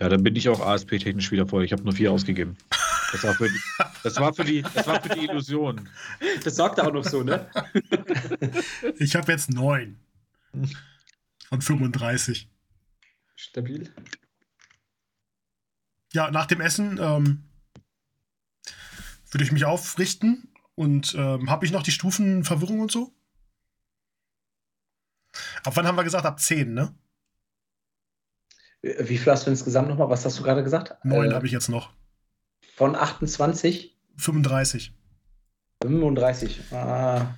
Ja, 0.00 0.08
dann 0.08 0.22
bin 0.22 0.36
ich 0.36 0.48
auch 0.48 0.60
ASP-technisch 0.60 1.30
wieder 1.30 1.46
voll. 1.46 1.64
Ich 1.64 1.72
habe 1.72 1.82
nur 1.84 1.92
vier 1.92 2.12
ausgegeben. 2.12 2.56
Das 3.12 3.24
war 3.24 3.34
für 3.34 3.48
die, 3.48 3.60
das 4.02 4.16
war 4.18 4.34
für 4.34 4.44
die, 4.44 4.62
das 4.62 4.86
war 4.86 5.02
für 5.02 5.08
die 5.10 5.24
Illusion. 5.24 5.88
Das 6.44 6.56
sagt 6.56 6.78
er 6.78 6.86
auch 6.86 6.92
noch 6.92 7.04
so, 7.04 7.22
ne? 7.22 7.48
Ich 8.98 9.16
habe 9.16 9.32
jetzt 9.32 9.50
9 9.50 9.98
von 11.48 11.60
35. 11.60 12.48
Stabil. 13.40 13.90
Ja, 16.12 16.30
nach 16.30 16.44
dem 16.46 16.60
Essen 16.60 16.98
ähm, 17.00 17.48
würde 19.30 19.44
ich 19.44 19.52
mich 19.52 19.64
aufrichten 19.64 20.52
und 20.74 21.14
ähm, 21.14 21.48
habe 21.48 21.64
ich 21.64 21.72
noch 21.72 21.82
die 21.82 21.90
Stufen 21.90 22.44
Verwirrung 22.44 22.80
und 22.80 22.92
so? 22.92 23.14
Ab 25.64 25.74
wann 25.76 25.86
haben 25.86 25.96
wir 25.96 26.04
gesagt? 26.04 26.26
Ab 26.26 26.38
10, 26.38 26.74
ne? 26.74 26.94
Wie 28.82 29.16
viel 29.18 29.30
hast 29.32 29.46
du 29.46 29.50
insgesamt 29.50 29.88
nochmal? 29.88 30.10
Was 30.10 30.24
hast 30.24 30.38
du 30.38 30.42
gerade 30.42 30.62
gesagt? 30.64 31.02
9 31.04 31.30
Äh, 31.30 31.34
habe 31.34 31.46
ich 31.46 31.52
jetzt 31.52 31.68
noch. 31.68 31.92
Von 32.76 32.94
28, 32.94 33.96
35. 34.16 34.92
35. 35.82 36.72
Ah. 36.72 37.34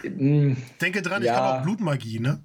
Hm, 0.00 0.56
Denke 0.80 1.02
dran, 1.02 1.22
ich 1.22 1.26
Ja. 1.26 1.34
kann 1.34 1.44
auch 1.60 1.62
Blutmagie, 1.62 2.18
ne? 2.18 2.42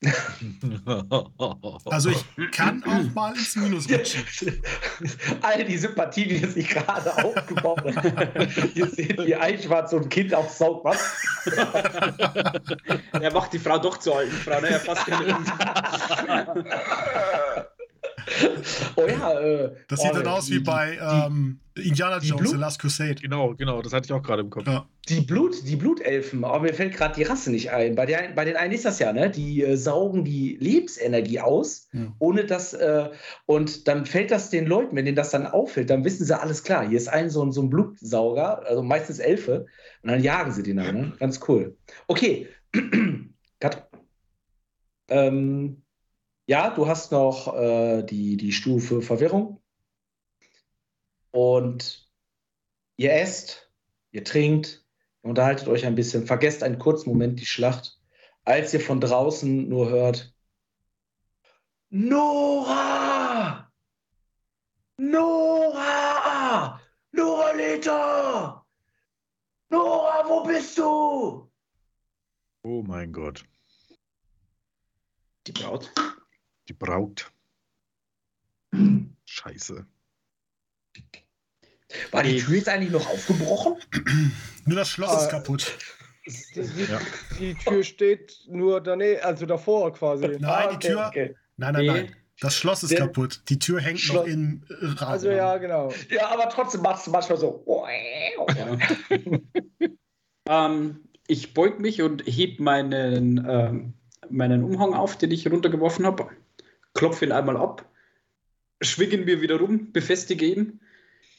Also 1.86 2.10
ich 2.10 2.24
kann 2.52 2.84
auch 2.84 3.14
mal 3.14 3.34
ins 3.34 3.56
Minus 3.56 3.90
rutschen. 3.90 4.62
All 5.42 5.64
die 5.64 5.76
Sympathie, 5.76 6.28
die 6.28 6.38
sich 6.46 6.68
gerade 6.68 7.24
aufgebaut 7.24 7.82
hat. 7.96 8.56
Ihr 8.76 8.86
seht, 8.86 9.18
wie 9.18 9.34
Eichwart 9.34 9.90
so 9.90 9.96
ein 9.96 10.08
Kind 10.08 10.32
aufsaugt. 10.32 10.84
Was? 10.84 11.16
Er 13.12 13.32
macht 13.32 13.52
die 13.52 13.58
Frau 13.58 13.78
doch 13.78 13.98
zur 13.98 14.18
alten 14.18 14.36
Frau, 14.36 14.60
ne? 14.60 14.68
Er 14.68 14.80
fasst 14.80 15.06
keine 15.06 15.36
Oh 18.96 19.06
ja, 19.06 19.38
äh, 19.40 19.70
Das 19.88 20.00
sieht 20.00 20.10
oh, 20.12 20.16
dann 20.16 20.26
aus 20.26 20.46
die- 20.46 20.54
wie 20.56 20.60
bei 20.60 20.98
ähm, 21.00 21.60
Indiana 21.76 22.18
die 22.18 22.28
Jones, 22.28 22.42
Blut- 22.42 22.52
The 22.54 22.58
Last 22.60 22.80
Crusade. 22.80 23.14
genau, 23.16 23.54
genau, 23.54 23.80
das 23.82 23.92
hatte 23.92 24.06
ich 24.06 24.12
auch 24.12 24.22
gerade 24.22 24.42
im 24.42 24.50
Kopf. 24.50 24.66
Ja. 24.66 24.86
Die, 25.08 25.20
Blut, 25.20 25.54
die 25.66 25.76
Blutelfen, 25.76 26.44
aber 26.44 26.60
mir 26.60 26.74
fällt 26.74 26.94
gerade 26.94 27.14
die 27.14 27.22
Rasse 27.22 27.50
nicht 27.50 27.70
ein. 27.70 27.94
Bei, 27.94 28.04
der, 28.04 28.32
bei 28.34 28.44
den 28.44 28.56
einen 28.56 28.72
ist 28.74 28.84
das 28.84 28.98
ja, 28.98 29.12
ne? 29.12 29.30
Die 29.30 29.62
äh, 29.62 29.76
saugen 29.76 30.24
die 30.24 30.56
Lebensenergie 30.60 31.40
aus, 31.40 31.88
Ja. 31.92 32.12
ohne 32.18 32.44
dass, 32.44 32.74
äh, 32.74 33.08
und 33.46 33.86
dann 33.88 34.04
fällt 34.06 34.30
das 34.30 34.50
den 34.50 34.66
Leuten, 34.66 34.96
wenn 34.96 35.04
denen 35.06 35.16
das 35.16 35.30
dann 35.30 35.46
auffällt, 35.46 35.88
dann 35.90 36.04
wissen 36.04 36.26
sie, 36.26 36.38
alles 36.38 36.62
klar, 36.64 36.86
hier 36.86 36.98
ist 36.98 37.08
ein 37.08 37.30
so, 37.30 37.42
ein- 37.44 37.52
so 37.52 37.62
ein 37.62 37.70
Blutsauger, 37.70 38.66
also 38.66 38.82
meistens 38.82 39.18
Elfe, 39.20 39.66
und 40.02 40.10
dann 40.10 40.22
jagen 40.22 40.52
sie 40.52 40.62
den 40.62 40.76
dann, 40.76 40.94
ne? 41.00 41.12
Ganz 41.18 41.40
cool. 41.48 41.76
Okay. 42.08 42.48
Kat 43.60 43.88
ähm, 45.08 45.82
ja, 46.48 46.70
du 46.70 46.88
hast 46.88 47.12
noch 47.12 47.54
äh, 47.54 48.02
die, 48.02 48.38
die 48.38 48.52
Stufe 48.52 49.02
Verwirrung. 49.02 49.60
Und 51.30 52.10
ihr 52.96 53.12
esst, 53.12 53.70
ihr 54.12 54.24
trinkt, 54.24 54.82
ihr 55.22 55.28
unterhaltet 55.28 55.68
euch 55.68 55.84
ein 55.84 55.94
bisschen, 55.94 56.26
vergesst 56.26 56.62
einen 56.62 56.78
kurzen 56.78 57.10
Moment 57.10 57.38
die 57.38 57.46
Schlacht, 57.46 58.00
als 58.44 58.72
ihr 58.72 58.80
von 58.80 58.98
draußen 58.98 59.68
nur 59.68 59.90
hört: 59.90 60.34
Nora! 61.90 63.70
Nora! 64.96 66.80
Noralita! 67.12 68.64
Nora, 69.68 70.26
wo 70.26 70.42
bist 70.44 70.78
du? 70.78 71.50
Oh 72.62 72.82
mein 72.82 73.12
Gott. 73.12 73.44
Die 75.46 75.52
Braut. 75.52 75.92
Die 76.68 76.72
Braut. 76.74 77.32
Scheiße. 79.24 79.86
War 82.10 82.22
die. 82.22 82.38
Tür 82.38 82.54
jetzt 82.56 82.68
eigentlich 82.68 82.90
noch 82.92 83.08
aufgebrochen? 83.08 83.76
Nur 84.66 84.76
das 84.76 84.90
Schloss 84.90 85.22
ist 85.22 85.28
Ah. 85.28 85.38
kaputt. 85.38 85.78
Die, 86.26 86.60
die, 86.62 86.82
Ja. 86.84 87.00
die 87.38 87.54
Tür 87.54 87.82
steht 87.82 88.38
nur 88.48 88.82
daneben, 88.82 89.22
also 89.22 89.46
davor 89.46 89.92
quasi. 89.94 90.28
Nein, 90.38 90.68
die 90.78 90.86
Tür. 90.88 91.06
Okay. 91.08 91.34
Nein, 91.56 91.72
nein, 91.72 91.82
Nee. 91.86 91.88
nein. 91.92 92.16
Das 92.40 92.54
Schloss 92.54 92.82
ist 92.82 92.92
Der- 92.92 93.00
kaputt. 93.00 93.42
Die 93.48 93.58
Tür 93.58 93.80
hängt 93.80 93.96
noch 93.98 94.02
Schloss- 94.24 94.28
im 94.28 94.62
äh, 94.68 94.74
Rahmen. 94.84 94.98
Also 95.12 95.30
ja, 95.30 95.56
genau. 95.56 95.92
Ja, 96.10 96.28
aber 96.28 96.48
trotzdem 96.50 96.82
machst 96.82 97.06
du 97.06 97.10
manchmal 97.10 97.38
so. 97.38 97.64
Ähm, 100.50 101.00
ich 101.26 101.52
beug 101.52 101.78
mich 101.78 102.00
und 102.00 102.22
heb 102.26 102.58
meinen, 102.58 103.44
ähm, 103.46 103.92
meinen 104.30 104.64
Umhang 104.64 104.94
auf, 104.94 105.18
den 105.18 105.30
ich 105.30 105.50
runtergeworfen 105.50 106.06
habe, 106.06 106.30
klopfe 106.98 107.24
ihn 107.24 107.32
einmal 107.32 107.56
ab, 107.56 107.88
schwinge 108.82 109.14
ihn 109.14 109.24
mir 109.24 109.40
wieder 109.40 109.60
rum, 109.60 109.92
befestige 109.92 110.44
ihn, 110.44 110.80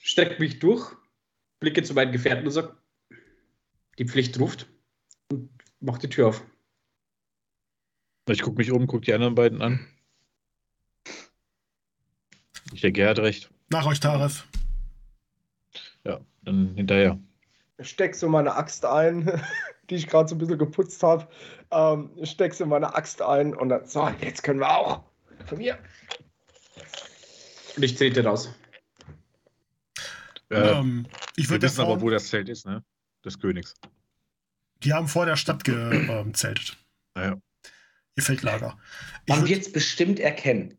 strecke 0.02 0.42
mich 0.42 0.60
durch, 0.60 0.96
blicke 1.60 1.84
zu 1.84 1.94
meinen 1.94 2.14
Gefährten 2.14 2.46
und 2.46 2.52
sage, 2.52 2.78
die 3.98 4.06
Pflicht 4.06 4.40
ruft 4.40 4.68
und 5.30 5.50
mach 5.82 5.98
die 5.98 6.08
Tür 6.08 6.30
auf. 6.30 6.46
Ich 8.30 8.42
gucke 8.42 8.58
mich 8.58 8.72
um, 8.72 8.88
gucke 8.88 9.02
die 9.02 9.14
anderen 9.14 9.36
beiden 9.36 9.62
an. 9.62 9.86
Ich 12.72 12.80
denke, 12.80 13.02
er 13.02 13.10
hat 13.10 13.20
recht. 13.20 13.50
Nach 13.70 13.86
euch, 13.86 14.00
Taref. 14.00 14.48
Ja, 16.06 16.22
dann 16.44 16.74
hinterher. 16.76 17.20
Steck 17.82 18.16
so 18.16 18.30
meine 18.30 18.56
Axt 18.56 18.86
ein, 18.86 19.42
die 19.90 19.96
ich 19.96 20.08
gerade 20.08 20.30
so 20.30 20.36
ein 20.36 20.38
bisschen 20.38 20.58
geputzt 20.58 21.04
habe. 21.04 21.28
Ähm, 21.72 22.12
steck 22.24 22.54
so 22.54 22.66
meine 22.66 22.96
Axt 22.96 23.22
ein 23.22 23.54
und 23.54 23.68
dann, 23.68 23.86
so, 23.86 24.08
jetzt 24.22 24.44
können 24.44 24.62
wir 24.62 24.70
auch. 24.70 25.09
Von 25.50 25.58
mir. 25.58 25.80
Und 27.76 27.84
ich 27.84 27.96
trete 27.96 28.24
raus. 28.24 28.54
Äh, 30.50 30.56
ähm, 30.56 31.08
ich 31.36 31.46
wir 31.46 31.52
würde 31.52 31.68
wissen 31.68 31.82
aber, 31.82 32.02
wo 32.02 32.10
das 32.10 32.28
Zelt 32.28 32.50
ist, 32.50 32.66
ne? 32.66 32.84
Des 33.26 33.40
Königs. 33.40 33.74
Die 34.84 34.94
haben 34.94 35.08
vor 35.08 35.26
der 35.26 35.36
Stadt 35.36 35.64
gezeltet. 35.64 36.78
Naja, 37.16 37.42
Ihr 38.16 38.24
Feldlager. 38.24 38.78
Ich 39.26 39.30
Man 39.30 39.40
würde 39.42 39.50
wird 39.50 39.62
es 39.62 39.72
bestimmt 39.72 40.20
erkennen. 40.20 40.78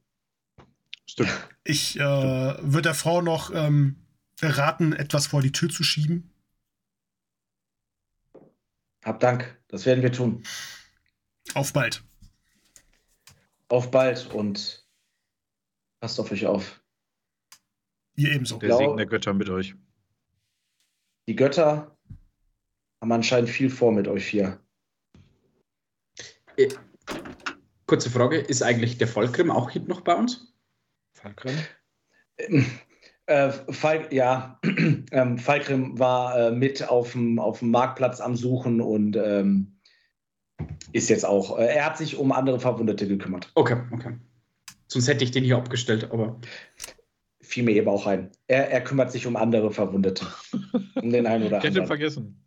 stimmt. 1.08 1.30
ich, 1.64 1.98
äh, 1.98 2.02
würd 2.02 2.84
der 2.84 2.94
Frau 2.94 3.22
noch 3.22 3.52
ähm, 3.54 3.96
raten, 4.40 4.92
etwas 4.92 5.26
vor 5.26 5.42
die 5.42 5.52
Tür 5.52 5.68
zu 5.68 5.82
schieben. 5.82 6.32
Hab 9.04 9.20
Dank, 9.20 9.58
das 9.68 9.86
werden 9.86 10.02
wir 10.02 10.12
tun. 10.12 10.42
Auf 11.54 11.72
bald. 11.72 12.04
Auf 13.70 13.90
bald 13.90 14.32
und 14.34 14.86
passt 16.00 16.18
auf 16.20 16.30
euch 16.32 16.46
auf. 16.46 16.82
Ihr 18.16 18.32
ebenso. 18.32 18.58
Der 18.58 18.76
Segen 18.76 18.96
der 18.96 19.06
Götter 19.06 19.32
mit 19.32 19.48
euch. 19.48 19.74
Die 21.28 21.36
Götter 21.36 21.96
haben 23.00 23.12
anscheinend 23.12 23.48
viel 23.48 23.70
vor 23.70 23.92
mit 23.92 24.08
euch 24.08 24.26
hier. 24.26 24.60
Äh, 26.56 26.68
Kurze 27.86 28.10
Frage, 28.10 28.38
ist 28.38 28.62
eigentlich 28.62 28.98
der 28.98 29.08
Volkrim 29.08 29.50
auch 29.50 29.70
hier 29.70 29.82
noch 29.82 30.02
bei 30.02 30.14
uns? 30.14 30.54
Falkrim? 31.14 31.56
Ähm, 32.38 32.66
Äh, 33.30 33.52
Falk, 33.72 34.12
ja, 34.12 34.58
ähm, 35.12 35.38
Falkrim 35.38 35.96
war 35.96 36.36
äh, 36.36 36.50
mit 36.50 36.88
auf 36.88 37.12
dem 37.12 37.38
auf 37.38 37.60
dem 37.60 37.70
Marktplatz 37.70 38.20
am 38.20 38.34
Suchen 38.34 38.80
und 38.80 39.16
ähm, 39.16 39.79
ist 40.92 41.10
jetzt 41.10 41.24
auch. 41.24 41.58
Äh, 41.58 41.74
er 41.74 41.86
hat 41.86 41.98
sich 41.98 42.16
um 42.16 42.32
andere 42.32 42.60
Verwundete 42.60 43.06
gekümmert. 43.06 43.50
Okay, 43.54 43.76
okay. 43.92 44.16
Sonst 44.86 45.08
hätte 45.08 45.24
ich 45.24 45.30
den 45.30 45.44
hier 45.44 45.56
abgestellt, 45.56 46.10
aber 46.10 46.40
Fiel 47.50 47.64
mir 47.64 47.72
eben 47.72 47.88
auch 47.88 48.06
ein. 48.06 48.30
Er, 48.46 48.70
er 48.70 48.80
kümmert 48.80 49.10
sich 49.10 49.26
um 49.26 49.34
andere 49.34 49.72
Verwundete. 49.72 50.24
um 50.94 51.10
den 51.10 51.26
einen 51.26 51.46
oder 51.46 51.58
Ich 51.58 51.64
hätte 51.64 51.80
anderen. 51.80 51.86
vergessen. 51.86 52.40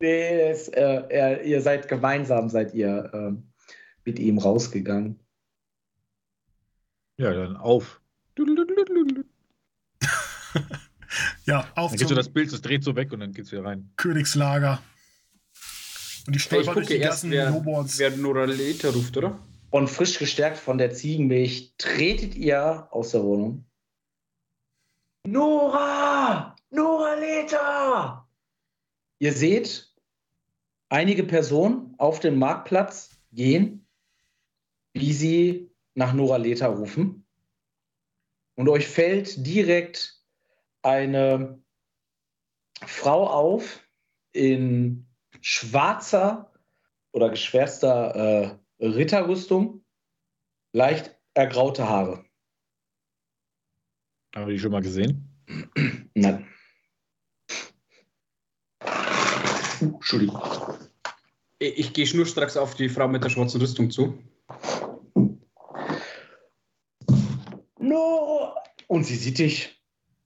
Nee, 0.00 0.40
es, 0.42 0.68
äh, 0.68 1.02
er, 1.08 1.42
ihr 1.42 1.60
seid 1.60 1.88
gemeinsam, 1.88 2.48
seid 2.48 2.72
ihr 2.74 3.10
ähm, 3.12 3.50
mit 4.04 4.18
ihm 4.18 4.38
rausgegangen. 4.38 5.18
Ja, 7.18 7.32
dann 7.34 7.56
auf. 7.56 8.00
Dann 8.36 8.56
Ja, 11.44 11.66
auf 11.74 11.90
geht 11.96 12.08
so 12.08 12.14
das 12.14 12.28
Bild, 12.28 12.52
das 12.52 12.62
dreht 12.62 12.84
so 12.84 12.94
weg 12.94 13.12
und 13.12 13.20
dann 13.20 13.32
geht's 13.32 13.50
wieder 13.50 13.64
rein. 13.64 13.90
Königslager. 13.96 14.80
Und 16.30 16.34
die 16.34 16.38
ich 16.38 16.44
stolpern 16.44 16.74
durch 16.74 16.86
gucke 16.86 16.98
die 17.00 17.04
ganzen 17.04 17.32
wer, 17.32 17.50
Noborns. 17.50 17.98
wer 17.98 18.12
Noraleta 18.12 18.90
ruft, 18.90 19.16
oder? 19.16 19.36
Und 19.70 19.88
frisch 19.88 20.16
gestärkt 20.16 20.58
von 20.58 20.78
der 20.78 20.92
Ziegenmilch 20.92 21.74
tretet 21.76 22.36
ihr 22.36 22.86
aus 22.92 23.10
der 23.10 23.24
Wohnung. 23.24 23.64
Nora! 25.26 26.54
Nora 26.70 27.14
Leta! 27.16 28.28
Ihr 29.18 29.32
seht 29.32 29.92
einige 30.88 31.24
Personen 31.24 31.96
auf 31.98 32.20
dem 32.20 32.38
Marktplatz 32.38 33.10
gehen, 33.32 33.84
wie 34.92 35.12
sie 35.12 35.72
nach 35.94 36.12
Nora 36.12 36.36
Leta 36.36 36.68
rufen. 36.68 37.26
Und 38.54 38.68
euch 38.68 38.86
fällt 38.86 39.44
direkt 39.44 40.22
eine 40.82 41.60
Frau 42.86 43.26
auf 43.26 43.80
in 44.30 45.09
schwarzer 45.40 46.52
oder 47.12 47.30
geschwärzter 47.30 48.58
äh, 48.80 48.84
Ritterrüstung, 48.84 49.84
leicht 50.72 51.16
ergraute 51.34 51.88
Haare. 51.88 52.24
Haben 54.34 54.46
wir 54.46 54.54
die 54.54 54.60
schon 54.60 54.72
mal 54.72 54.82
gesehen? 54.82 55.28
Nein. 56.14 56.46
Uh, 58.82 59.94
Entschuldigung. 59.94 60.40
Ich, 61.58 61.78
ich 61.78 61.92
gehe 61.92 62.06
schnurstracks 62.06 62.56
auf 62.56 62.74
die 62.74 62.88
Frau 62.88 63.08
mit 63.08 63.24
der 63.24 63.30
schwarzen 63.30 63.60
Rüstung 63.60 63.90
zu. 63.90 64.18
No! 67.78 68.54
Und 68.86 69.04
sie 69.04 69.16
sieht 69.16 69.38
dich 69.38 69.82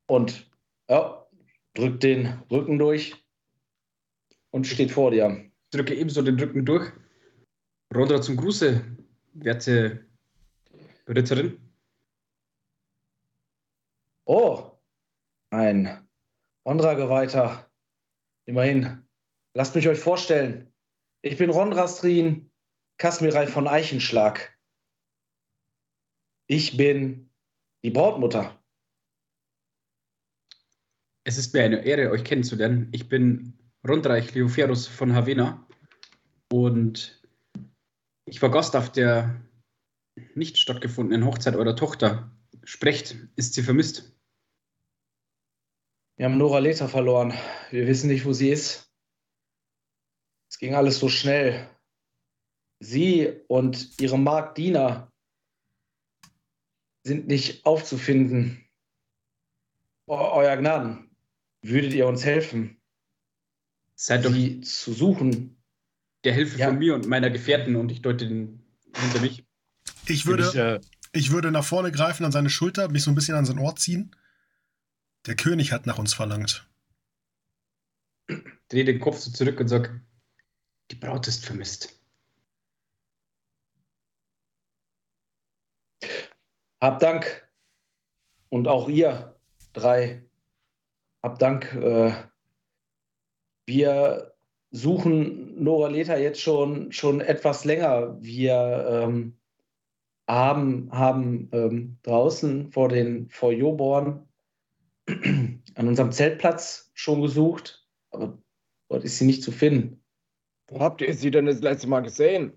und 0.06 0.50
ja, 0.88 1.26
drückt 1.74 2.02
den 2.02 2.42
Rücken 2.50 2.78
durch 2.78 3.23
und 4.54 4.68
steht 4.68 4.92
vor 4.92 5.10
dir. 5.10 5.50
Drücke 5.72 5.96
ebenso 5.96 6.22
den 6.22 6.38
Rücken 6.38 6.64
durch. 6.64 6.92
Rondra 7.92 8.22
zum 8.22 8.36
Gruße, 8.36 8.84
werte 9.32 10.06
Ritterin. 11.08 11.58
Oh, 14.26 14.70
ein 15.50 16.06
Rondra-Geweihter. 16.64 17.68
Immerhin. 18.46 19.04
Lasst 19.54 19.74
mich 19.74 19.88
euch 19.88 19.98
vorstellen. 19.98 20.72
Ich 21.22 21.36
bin 21.36 21.50
Rondrastrin 21.50 22.48
Kasmirei 22.98 23.48
von 23.48 23.66
Eichenschlag. 23.66 24.56
Ich 26.46 26.76
bin 26.76 27.28
die 27.82 27.90
Brautmutter. 27.90 28.62
Es 31.24 31.38
ist 31.38 31.52
mir 31.52 31.64
eine 31.64 31.84
Ehre, 31.84 32.12
euch 32.12 32.22
kennenzulernen. 32.22 32.88
Ich 32.92 33.08
bin 33.08 33.58
Rondreich 33.86 34.32
Leoferus 34.34 34.86
von 34.86 35.14
Havena 35.14 35.66
und 36.52 37.22
ich 38.26 38.40
war 38.40 38.50
Gast 38.50 38.74
auf 38.76 38.90
der 38.90 39.42
nicht 40.34 40.56
stattgefundenen 40.58 41.26
Hochzeit 41.26 41.54
eurer 41.56 41.76
Tochter. 41.76 42.30
Sprecht, 42.62 43.16
ist 43.36 43.54
sie 43.54 43.62
vermisst? 43.62 44.16
Wir 46.16 46.26
haben 46.26 46.38
Nora 46.38 46.60
Leta 46.60 46.88
verloren. 46.88 47.34
Wir 47.70 47.86
wissen 47.86 48.06
nicht, 48.08 48.24
wo 48.24 48.32
sie 48.32 48.50
ist. 48.50 48.90
Es 50.50 50.58
ging 50.58 50.74
alles 50.74 50.98
so 50.98 51.08
schnell. 51.08 51.68
Sie 52.80 53.40
und 53.48 54.00
ihre 54.00 54.18
Magd 54.18 54.56
Dina 54.56 55.12
sind 57.04 57.26
nicht 57.26 57.66
aufzufinden. 57.66 58.64
Eu- 60.08 60.32
Euer 60.32 60.56
Gnaden, 60.56 61.10
würdet 61.62 61.92
ihr 61.92 62.06
uns 62.06 62.24
helfen, 62.24 62.80
Seid 63.94 64.24
doch 64.24 64.32
sie 64.32 64.60
zu 64.60 64.92
suchen? 64.92 65.56
der 66.24 66.32
Hilfe 66.32 66.58
Ja. 66.58 66.68
von 66.68 66.78
mir 66.78 66.94
und 66.94 67.06
meiner 67.06 67.30
Gefährten 67.30 67.76
und 67.76 67.90
ich 67.92 68.02
deute 68.02 68.26
den 68.26 68.64
hinter 68.96 69.20
mich. 69.20 69.44
Ich 70.06 70.26
würde, 70.26 70.48
ich, 70.48 70.54
äh, 70.56 70.80
ich 71.12 71.30
würde 71.30 71.50
nach 71.50 71.64
vorne 71.64 71.92
greifen 71.92 72.24
an 72.24 72.32
seine 72.32 72.50
Schulter, 72.50 72.88
mich 72.88 73.02
so 73.02 73.10
ein 73.10 73.14
bisschen 73.14 73.34
an 73.36 73.44
sein 73.44 73.58
Ohr 73.58 73.76
ziehen. 73.76 74.16
Der 75.26 75.36
König 75.36 75.72
hat 75.72 75.86
nach 75.86 75.98
uns 75.98 76.14
verlangt. 76.14 76.66
Drehe 78.68 78.84
den 78.84 79.00
Kopf 79.00 79.18
so 79.18 79.30
zurück 79.30 79.60
und 79.60 79.68
sag, 79.68 80.00
die 80.90 80.96
Braut 80.96 81.28
ist 81.28 81.44
vermisst. 81.44 82.00
Habt 86.80 87.02
Dank. 87.02 87.48
Und 88.48 88.68
auch 88.68 88.88
ihr 88.88 89.38
drei. 89.72 90.24
Habt 91.22 91.42
Dank. 91.42 91.72
Äh, 91.74 92.14
wir 93.66 94.34
suchen 94.70 95.62
Nora 95.62 95.88
Leta 95.88 96.16
jetzt 96.16 96.40
schon, 96.40 96.90
schon 96.92 97.20
etwas 97.20 97.64
länger. 97.64 98.20
Wir 98.20 98.86
ähm, 98.88 99.38
haben, 100.28 100.90
haben 100.90 101.48
ähm, 101.52 101.98
draußen 102.02 102.72
vor 102.72 102.88
den 102.88 103.28
vor 103.28 103.52
Joborn 103.52 104.28
an 105.06 105.88
unserem 105.88 106.12
Zeltplatz 106.12 106.90
schon 106.94 107.22
gesucht, 107.22 107.86
aber 108.10 108.38
dort 108.88 109.04
ist 109.04 109.18
sie 109.18 109.26
nicht 109.26 109.42
zu 109.42 109.52
finden. 109.52 110.02
Wo 110.66 110.80
habt 110.80 111.02
ihr 111.02 111.14
sie 111.14 111.30
denn 111.30 111.46
das 111.46 111.60
letzte 111.60 111.88
Mal 111.88 112.00
gesehen? 112.00 112.52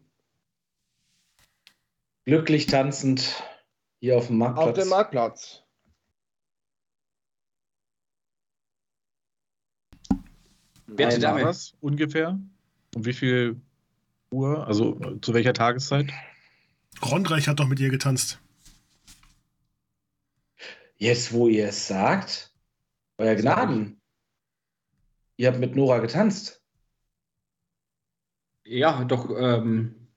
Glücklich 2.25 2.65
tanzend 2.65 3.43
hier 3.99 4.17
auf 4.17 4.27
dem 4.27 4.37
Marktplatz. 4.37 4.67
Auf 4.67 4.73
dem 4.73 4.89
Marktplatz. 4.89 5.66
Werte 10.87 11.19
Dame. 11.19 11.43
was 11.43 11.75
ungefähr? 11.81 12.39
Um 12.95 13.05
wie 13.05 13.13
viel 13.13 13.61
Uhr? 14.31 14.65
Also 14.67 14.95
zu 15.21 15.33
welcher 15.33 15.53
Tageszeit? 15.53 16.11
Rondreich 17.01 17.47
hat 17.47 17.59
doch 17.59 17.67
mit 17.67 17.79
ihr 17.79 17.89
getanzt. 17.89 18.39
Jetzt, 20.97 21.31
wo 21.31 21.47
ihr 21.47 21.67
es 21.67 21.87
sagt, 21.87 22.51
euer 23.17 23.35
Gnaden, 23.35 24.01
ihr 25.35 25.49
habt 25.49 25.59
mit 25.59 25.75
Nora 25.75 25.99
getanzt. 25.99 26.63
Ja, 28.63 29.03
doch 29.03 29.29
ähm, 29.29 30.07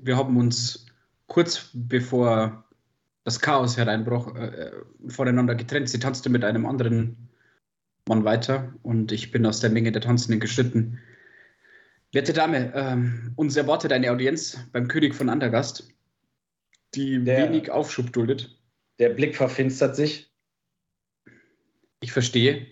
wir 0.00 0.16
haben 0.16 0.36
uns 0.36 0.86
kurz 1.26 1.70
bevor 1.72 2.64
das 3.22 3.40
Chaos 3.40 3.76
hereinbrach, 3.76 4.34
äh, 4.34 4.72
voneinander 5.08 5.54
getrennt. 5.54 5.88
Sie 5.88 5.98
tanzte 5.98 6.28
mit 6.28 6.44
einem 6.44 6.66
anderen 6.66 7.23
Mann 8.08 8.24
weiter 8.24 8.74
und 8.82 9.12
ich 9.12 9.30
bin 9.30 9.46
aus 9.46 9.60
der 9.60 9.70
Menge 9.70 9.90
der 9.90 10.02
Tanzenden 10.02 10.40
geschnitten. 10.40 10.98
Werte 12.12 12.32
Dame, 12.32 12.72
ähm, 12.74 13.32
uns 13.36 13.56
erwartet 13.56 13.92
eine 13.92 14.10
Audienz 14.10 14.58
beim 14.72 14.88
König 14.88 15.14
von 15.14 15.28
Andergast, 15.30 15.88
die 16.94 17.22
Der- 17.24 17.48
wenig 17.48 17.70
Aufschub 17.70 18.12
duldet. 18.12 18.60
Der 18.98 19.08
Blick 19.08 19.34
verfinstert 19.36 19.96
sich. 19.96 20.30
Ich 22.00 22.12
verstehe. 22.12 22.66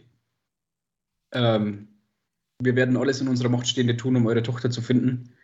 Ähm, 1.33 1.89
wir 2.63 2.77
werden 2.77 2.97
alles 2.97 3.21
in 3.21 3.29
unserer 3.29 3.49
Macht 3.49 3.67
Stehende 3.67 3.97
tun, 3.97 4.15
um 4.15 4.27
eure 4.27 4.43
Tochter 4.43 4.71
zu 4.71 4.83
finden. 4.83 5.35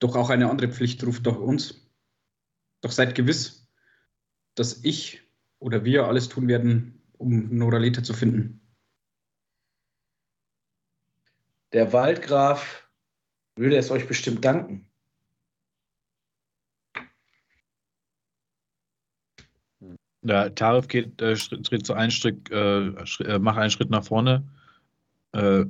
Doch 0.00 0.16
auch 0.16 0.28
eine 0.30 0.50
andere 0.50 0.70
Pflicht 0.70 1.04
ruft 1.06 1.24
doch 1.24 1.38
uns. 1.38 1.88
Doch 2.82 2.90
seid 2.90 3.14
gewiss, 3.14 3.68
dass 4.56 4.84
ich 4.84 5.22
oder 5.60 5.84
wir 5.84 6.06
alles 6.08 6.28
tun 6.28 6.48
werden, 6.48 7.00
um 7.16 7.56
Noraleta 7.56 8.02
zu 8.02 8.12
finden. 8.12 8.60
Der 11.72 11.92
Waldgraf 11.92 12.88
würde 13.56 13.76
es 13.76 13.90
euch 13.90 14.06
bestimmt 14.06 14.44
danken. 14.44 14.88
Ja, 20.22 20.48
Tarif 20.48 20.88
geht, 20.88 21.20
äh, 21.22 21.36
Schritt, 21.36 21.66
tritt 21.66 21.86
so 21.86 21.92
einen 21.92 22.10
Schritt, 22.10 22.50
äh, 22.50 23.06
Schritt, 23.06 23.28
äh, 23.28 23.38
macht 23.38 23.58
einen 23.58 23.70
Schritt 23.70 23.90
nach 23.90 24.04
vorne. 24.04 24.44
Äh, 25.32 25.64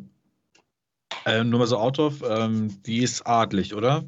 äh, 1.26 1.44
nur 1.44 1.60
mal 1.60 1.66
so 1.66 1.78
out 1.78 1.98
of, 1.98 2.22
ähm, 2.28 2.82
die 2.82 3.02
ist 3.02 3.26
adlig, 3.26 3.74
oder? 3.74 4.04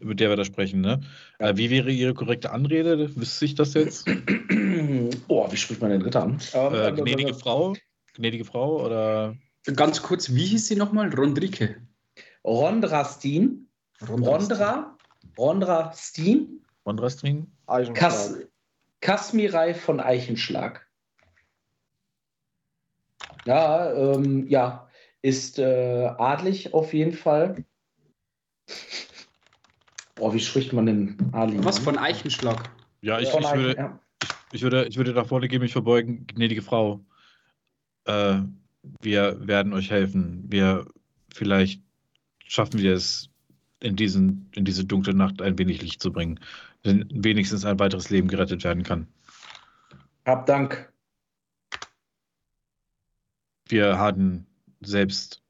Mit 0.00 0.20
der 0.20 0.30
wir 0.30 0.36
da 0.36 0.44
sprechen, 0.44 0.80
ne? 0.80 1.00
Äh, 1.38 1.56
wie 1.56 1.70
wäre 1.70 1.90
Ihre 1.90 2.14
korrekte 2.14 2.50
Anrede? 2.50 3.14
Wüsste 3.16 3.44
ich 3.44 3.54
das 3.54 3.74
jetzt? 3.74 4.08
Oh, 5.28 5.50
wie 5.50 5.56
spricht 5.56 5.80
man 5.80 5.90
den 5.90 6.02
Ritter 6.02 6.22
an? 6.22 6.40
Äh, 6.52 6.92
gnädige 6.92 7.34
Frau? 7.34 7.74
Gnädige 8.14 8.44
Frau 8.44 8.84
oder? 8.84 9.36
Ganz 9.74 10.02
kurz, 10.02 10.34
wie 10.34 10.46
hieß 10.46 10.68
sie 10.68 10.76
nochmal? 10.76 11.12
Rondrike. 11.14 11.82
Rondrastin. 12.44 13.68
Rondra. 14.08 14.96
Rondrastin. 15.36 16.64
Mondrastrin? 16.84 17.52
Kas 17.66 18.30
Eichenschlag. 18.30 18.48
Kasmirei 19.00 19.74
von 19.74 20.00
Eichenschlag. 20.00 20.86
Ja, 23.44 23.92
ähm, 23.92 24.46
ja, 24.48 24.88
ist 25.22 25.58
äh, 25.58 26.10
adlig 26.18 26.74
auf 26.74 26.94
jeden 26.94 27.12
Fall. 27.12 27.64
Boah, 30.14 30.34
wie 30.34 30.40
spricht 30.40 30.72
man 30.72 30.86
denn 30.86 31.16
adlig? 31.32 31.64
Was 31.64 31.78
von 31.78 31.98
Eichenschlag? 31.98 32.70
Ja, 33.00 33.20
ich, 33.20 33.28
Von 33.28 33.42
ich, 33.42 33.48
Eichen, 33.48 33.60
würde, 33.60 33.80
ja. 33.80 34.00
ich, 34.52 34.62
würde, 34.62 34.86
ich 34.86 34.96
würde 34.96 35.12
da 35.12 35.24
vorne 35.24 35.46
gehen, 35.48 35.60
mich 35.60 35.72
verbeugen, 35.72 36.26
gnädige 36.26 36.62
Frau. 36.62 37.04
Äh, 38.06 38.40
wir 38.82 39.46
werden 39.46 39.72
euch 39.72 39.90
helfen. 39.90 40.44
Wir 40.48 40.86
vielleicht 41.32 41.82
schaffen 42.46 42.80
wir 42.80 42.94
es, 42.94 43.30
in, 43.80 43.96
diesen, 43.96 44.50
in 44.54 44.64
diese 44.64 44.84
dunkle 44.84 45.14
Nacht 45.14 45.40
ein 45.40 45.58
wenig 45.58 45.82
Licht 45.82 46.02
zu 46.02 46.12
bringen. 46.12 46.40
Wenn 46.82 47.08
wenigstens 47.12 47.64
ein 47.64 47.78
weiteres 47.78 48.10
Leben 48.10 48.28
gerettet 48.28 48.64
werden 48.64 48.82
kann. 48.82 49.08
Hab 50.24 50.46
Dank. 50.46 50.92
Wir 53.68 53.98
hatten 53.98 54.46
selbst 54.80 55.42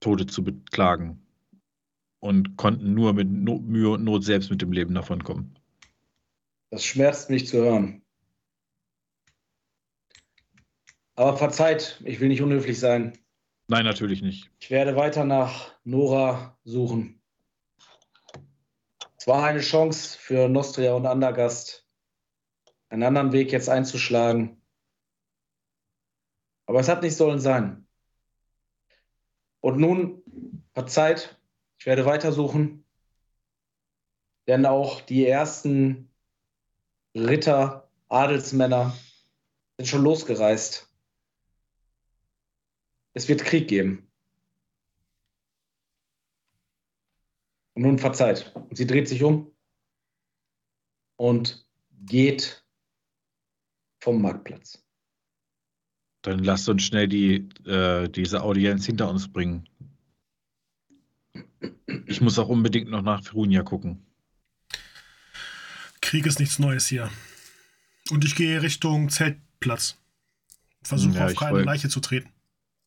Tode 0.00 0.26
zu 0.26 0.44
beklagen 0.44 1.20
und 2.20 2.56
konnten 2.56 2.94
nur 2.94 3.14
mit 3.14 3.28
no 3.28 3.58
Mühe 3.58 3.90
und 3.90 4.04
Not 4.04 4.24
selbst 4.24 4.50
mit 4.50 4.62
dem 4.62 4.72
Leben 4.72 4.94
davonkommen. 4.94 5.58
Das 6.70 6.84
schmerzt 6.84 7.30
mich 7.30 7.46
zu 7.46 7.58
hören. 7.58 8.02
Aber 11.18 11.36
verzeiht, 11.36 12.00
ich 12.04 12.20
will 12.20 12.28
nicht 12.28 12.42
unhöflich 12.42 12.78
sein. 12.78 13.18
Nein, 13.66 13.84
natürlich 13.84 14.22
nicht. 14.22 14.52
Ich 14.60 14.70
werde 14.70 14.94
weiter 14.94 15.24
nach 15.24 15.72
Nora 15.82 16.56
suchen. 16.62 17.20
Es 19.16 19.26
war 19.26 19.42
eine 19.42 19.58
Chance 19.58 20.16
für 20.16 20.48
Nostria 20.48 20.92
und 20.92 21.06
Andergast, 21.06 21.84
einen 22.88 23.02
anderen 23.02 23.32
Weg 23.32 23.50
jetzt 23.50 23.68
einzuschlagen. 23.68 24.62
Aber 26.66 26.78
es 26.78 26.88
hat 26.88 27.02
nicht 27.02 27.16
sollen 27.16 27.40
sein. 27.40 27.88
Und 29.58 29.80
nun, 29.80 30.22
verzeiht, 30.72 31.36
ich 31.80 31.86
werde 31.86 32.06
weitersuchen, 32.06 32.84
denn 34.46 34.66
auch 34.66 35.00
die 35.00 35.26
ersten 35.26 36.12
Ritter, 37.12 37.90
Adelsmänner 38.08 38.96
sind 39.78 39.88
schon 39.88 40.04
losgereist. 40.04 40.87
Es 43.18 43.26
wird 43.26 43.42
Krieg 43.42 43.66
geben. 43.66 44.06
Und 47.74 47.82
nun 47.82 47.98
verzeiht. 47.98 48.52
Und 48.54 48.76
sie 48.76 48.86
dreht 48.86 49.08
sich 49.08 49.24
um 49.24 49.50
und 51.16 51.66
geht 52.06 52.64
vom 54.00 54.22
Marktplatz. 54.22 54.84
Dann 56.22 56.44
lasst 56.44 56.68
uns 56.68 56.84
schnell 56.84 57.08
die, 57.08 57.48
äh, 57.66 58.08
diese 58.08 58.40
Audienz 58.44 58.86
hinter 58.86 59.10
uns 59.10 59.26
bringen. 59.32 59.68
Ich 62.06 62.20
muss 62.20 62.38
auch 62.38 62.48
unbedingt 62.48 62.88
noch 62.88 63.02
nach 63.02 63.24
Ferunia 63.24 63.64
gucken. 63.64 64.06
Krieg 66.00 66.24
ist 66.24 66.38
nichts 66.38 66.60
Neues 66.60 66.86
hier. 66.86 67.10
Und 68.12 68.24
ich 68.24 68.36
gehe 68.36 68.62
Richtung 68.62 69.08
Zeltplatz. 69.10 69.98
Versuche 70.84 71.16
Ja, 71.18 71.26
auf 71.26 71.34
keine 71.34 71.52
wollt- 71.54 71.66
Leiche 71.66 71.88
zu 71.88 71.98
treten. 71.98 72.32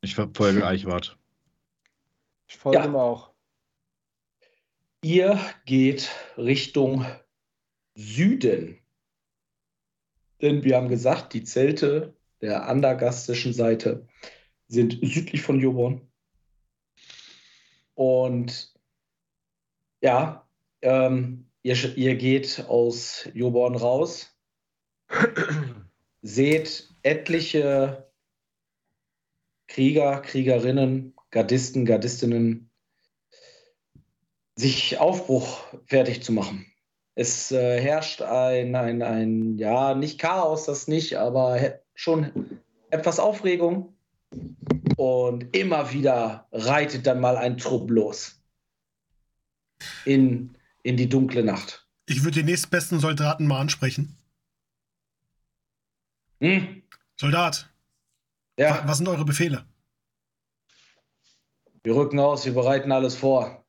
Ich 0.01 0.15
verfolge 0.15 0.65
Eichwart. 0.67 1.17
Ich 2.47 2.57
folge 2.57 2.79
Ja. 2.79 2.85
ihm 2.85 2.95
auch. 2.95 3.31
Ihr 5.03 5.39
geht 5.65 6.11
Richtung 6.37 7.05
Süden. 7.95 8.77
Denn 10.41 10.63
wir 10.63 10.75
haben 10.75 10.89
gesagt, 10.89 11.33
die 11.33 11.43
Zelte 11.43 12.15
der 12.41 12.67
andergastischen 12.67 13.53
Seite 13.53 14.07
sind 14.67 14.99
südlich 15.01 15.41
von 15.41 15.59
Joborn. 15.59 16.01
Und 17.93 18.73
ja, 20.01 20.47
ähm, 20.81 21.47
ihr, 21.61 21.97
ihr 21.97 22.15
geht 22.15 22.65
aus 22.67 23.29
Joborn 23.33 23.75
raus, 23.75 24.35
seht 26.21 26.89
etliche 27.03 28.10
Krieger, 29.73 30.19
Kriegerinnen, 30.19 31.13
Gardisten, 31.29 31.85
Gardistinnen 31.85 32.69
sich 34.57 34.99
Aufbruch 34.99 35.63
fertig 35.85 36.21
zu 36.23 36.33
machen. 36.33 36.65
Es 37.15 37.53
äh, 37.53 37.79
herrscht 37.79 38.21
ein, 38.21 38.75
ein, 38.75 39.01
ein, 39.01 39.57
ja, 39.57 39.95
nicht 39.95 40.19
Chaos, 40.19 40.65
das 40.65 40.89
nicht, 40.89 41.17
aber 41.17 41.79
schon 41.95 42.59
etwas 42.89 43.19
Aufregung. 43.19 43.95
Und 44.97 45.55
immer 45.55 45.93
wieder 45.93 46.47
reitet 46.51 47.07
dann 47.07 47.21
mal 47.21 47.37
ein 47.37 47.57
Trupp 47.57 47.89
los 47.89 48.41
in, 50.03 50.53
in 50.83 50.97
die 50.97 51.07
dunkle 51.07 51.43
Nacht. 51.43 51.87
Ich 52.07 52.25
würde 52.25 52.39
den 52.39 52.47
nächstbesten 52.47 52.99
Soldaten 52.99 53.47
mal 53.47 53.61
ansprechen. 53.61 54.17
Hm? 56.41 56.83
Soldat, 57.15 57.70
Ja, 58.61 58.83
was 58.85 58.99
sind 58.99 59.07
eure 59.07 59.25
Befehle? 59.25 59.65
wir 61.83 61.95
rücken 61.95 62.19
aus, 62.19 62.45
wir 62.45 62.53
bereiten 62.53 62.91
alles 62.91 63.15
vor. 63.15 63.65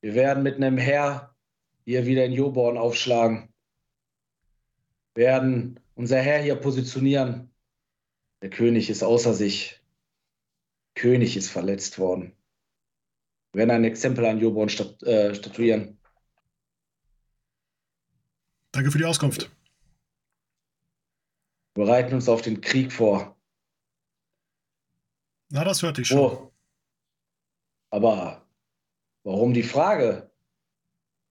Wir 0.00 0.14
werden 0.14 0.44
mit 0.44 0.54
einem 0.54 0.78
Heer 0.78 1.34
hier 1.84 2.06
wieder 2.06 2.24
in 2.24 2.32
Joborn 2.32 2.78
aufschlagen. 2.78 3.52
Werden 5.16 5.80
unser 5.96 6.20
Heer 6.20 6.40
hier 6.40 6.54
positionieren. 6.54 7.52
Der 8.42 8.50
König 8.50 8.90
ist 8.90 9.02
außer 9.02 9.34
sich. 9.34 9.82
König 10.94 11.36
ist 11.36 11.50
verletzt 11.50 11.98
worden. 11.98 12.36
Wir 13.52 13.60
werden 13.60 13.70
ein 13.70 13.84
Exempel 13.84 14.26
an 14.26 14.38
Joborn 14.38 14.68
stat 14.68 15.02
äh, 15.02 15.34
statuieren. 15.34 15.98
Danke 18.70 18.92
für 18.92 18.98
die 18.98 19.04
Auskunft. 19.04 19.50
Wir 21.74 21.86
bereiten 21.86 22.14
uns 22.14 22.28
auf 22.28 22.42
den 22.42 22.60
Krieg 22.60 22.92
vor. 22.92 23.36
Na, 25.52 25.64
das 25.64 25.82
hörte 25.82 26.00
ich 26.00 26.08
schon. 26.08 26.18
Oh. 26.18 26.50
Aber 27.90 28.48
warum 29.22 29.52
die 29.52 29.62
Frage? 29.62 30.30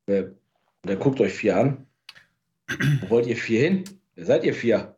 Wer, 0.05 0.36
der 0.84 0.95
guckt 0.97 1.19
euch 1.19 1.34
vier 1.34 1.57
an. 1.57 1.88
Wo 3.01 3.09
wollt 3.09 3.26
ihr 3.26 3.36
vier 3.36 3.61
hin? 3.61 3.84
Wer 4.13 4.26
seid 4.26 4.43
ihr 4.43 4.53
vier? 4.53 4.95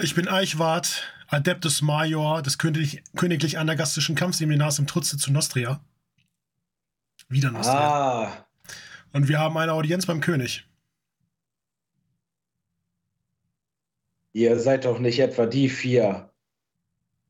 Ich 0.00 0.14
bin 0.14 0.28
Eichwart, 0.28 1.12
Adeptus 1.28 1.82
Major 1.82 2.40
des 2.40 2.56
Königlich, 2.56 3.04
Königlich 3.16 3.58
Anagastischen 3.58 4.14
Kampfseminars 4.14 4.78
im 4.78 4.86
Trutze 4.86 5.18
zu 5.18 5.30
Nostria. 5.30 5.84
Wieder 7.28 7.50
Nostria. 7.50 8.28
Ah, 8.28 8.46
Und 9.12 9.28
wir 9.28 9.38
haben 9.38 9.58
eine 9.58 9.74
Audienz 9.74 10.06
beim 10.06 10.22
König. 10.22 10.66
ihr 14.32 14.58
seid 14.58 14.86
doch 14.86 14.98
nicht 14.98 15.18
etwa 15.18 15.44
die 15.44 15.68
vier, 15.68 16.31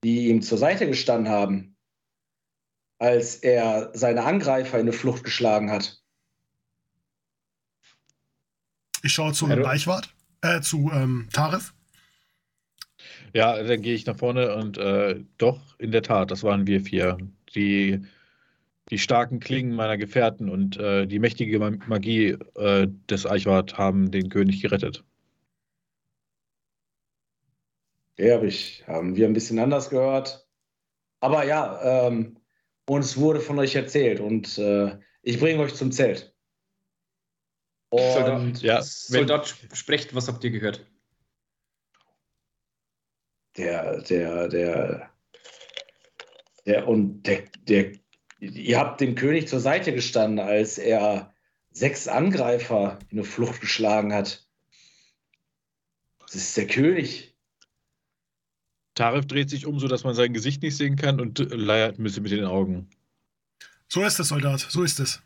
die 0.05 0.29
ihm 0.29 0.43
zur 0.43 0.59
Seite 0.59 0.87
gestanden 0.87 1.33
haben, 1.33 1.77
als 2.99 3.37
er 3.37 3.91
seine 3.95 4.25
Angreifer 4.25 4.79
in 4.79 4.83
eine 4.83 4.93
Flucht 4.93 5.25
geschlagen 5.25 5.71
hat. 5.71 6.01
Ich 9.03 9.13
schaue 9.13 9.33
zu 9.33 9.49
Hallo? 9.49 9.67
Eichwart, 9.67 10.15
äh, 10.43 10.61
zu 10.61 10.91
ähm, 10.93 11.29
Tarif. 11.33 11.75
Ja, 13.35 13.63
dann 13.63 13.83
gehe 13.83 13.95
ich 13.95 14.07
nach 14.07 14.17
vorne 14.17 14.55
und 14.55 14.79
äh, 14.79 15.25
doch, 15.39 15.79
in 15.79 15.91
der 15.91 16.03
Tat, 16.03 16.31
das 16.31 16.43
waren 16.43 16.67
wir 16.67 16.81
vier. 16.81 17.19
Die, 17.55 18.05
die 18.91 18.99
starken 18.99 19.41
Klingen 19.41 19.75
meiner 19.75 19.97
Gefährten 19.97 20.49
und 20.49 20.77
äh, 20.77 21.07
die 21.07 21.19
mächtige 21.19 21.59
Ma- 21.59 21.73
Magie 21.87 22.37
äh, 22.55 22.89
des 23.09 23.27
Eichwart 23.27 23.79
haben 23.79 24.11
den 24.11 24.29
König 24.29 24.61
gerettet. 24.61 25.05
Ja, 28.19 28.37
hab 28.37 28.43
ich, 28.43 28.85
haben 28.87 29.17
wir 29.17 29.27
ein 29.27 29.33
bisschen 29.33 29.59
anders 29.59 29.91
gehört. 29.91 30.47
Aber 31.21 31.45
ja, 31.45 32.07
ähm, 32.09 32.39
uns 32.87 33.17
wurde 33.17 33.41
von 33.41 33.59
euch 33.59 33.75
erzählt 33.75 34.21
und 34.21 34.59
äh, 34.59 34.99
ich 35.23 35.39
bringe 35.41 35.63
euch 35.63 35.75
zum 35.75 35.93
Zelt. 35.93 36.35
Und 37.91 38.01
Soldat, 38.13 38.63
ja, 38.63 38.77
wenn- 38.79 38.83
Soldat 38.85 39.55
sprecht, 39.73 40.15
was 40.15 40.29
habt 40.29 40.43
ihr 40.45 40.51
gehört? 40.51 40.87
der, 43.57 44.01
der, 44.03 44.49
der, 44.49 45.11
der, 46.65 46.89
und 46.89 47.23
der, 47.25 47.43
der, 47.69 47.93
ihr 48.39 48.79
habt 48.79 49.01
dem 49.01 49.15
König 49.15 49.49
zur 49.49 49.61
Seite 49.61 49.93
gestanden, 49.93 50.39
als 50.39 50.79
er 50.79 51.35
sechs 51.71 52.09
Angreifer 52.09 52.99
in 53.11 53.19
eine 53.19 53.27
Flucht 53.27 53.61
geschlagen 53.61 54.13
hat. 54.15 54.47
Das 56.21 56.35
ist 56.35 56.57
der 56.57 56.67
König. 56.67 57.32
Tarif 59.03 59.27
dreht 59.27 59.51
sich 59.51 59.67
um, 59.67 59.81
sodass 59.81 60.05
man 60.05 60.15
sein 60.15 60.33
Gesicht 60.33 60.63
nicht 60.63 60.77
sehen 60.77 60.95
kann 60.95 61.21
und 61.21 61.41
leiert 61.51 61.99
ein 61.99 62.05
bisschen 62.05 62.23
mit 62.23 62.31
den 62.31 62.45
Augen. 62.45 62.89
So 63.89 64.05
ist 64.05 64.21
es, 64.21 64.29
Soldat, 64.29 64.61
so 64.61 64.85
ist 64.85 65.01
es. 65.01 65.21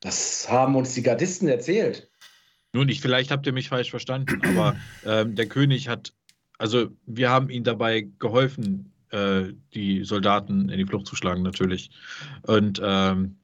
Das 0.00 0.48
haben 0.48 0.74
uns 0.74 0.94
die 0.94 1.02
Gardisten 1.02 1.48
erzählt. 1.48 2.08
Nun, 2.72 2.88
ich, 2.88 3.02
vielleicht 3.02 3.30
habt 3.30 3.46
ihr 3.46 3.52
mich 3.52 3.68
falsch 3.68 3.90
verstanden, 3.90 4.40
aber 4.42 4.76
ähm, 5.04 5.34
der 5.34 5.46
König 5.46 5.86
hat, 5.86 6.14
also 6.56 6.88
wir 7.04 7.28
haben 7.28 7.50
ihm 7.50 7.62
dabei 7.62 8.08
geholfen, 8.18 8.94
äh, 9.10 9.52
die 9.74 10.02
Soldaten 10.02 10.70
in 10.70 10.78
die 10.78 10.86
Flucht 10.86 11.06
zu 11.06 11.14
schlagen, 11.14 11.42
natürlich. 11.42 11.90
Und 12.40 12.80
ähm, 12.82 13.36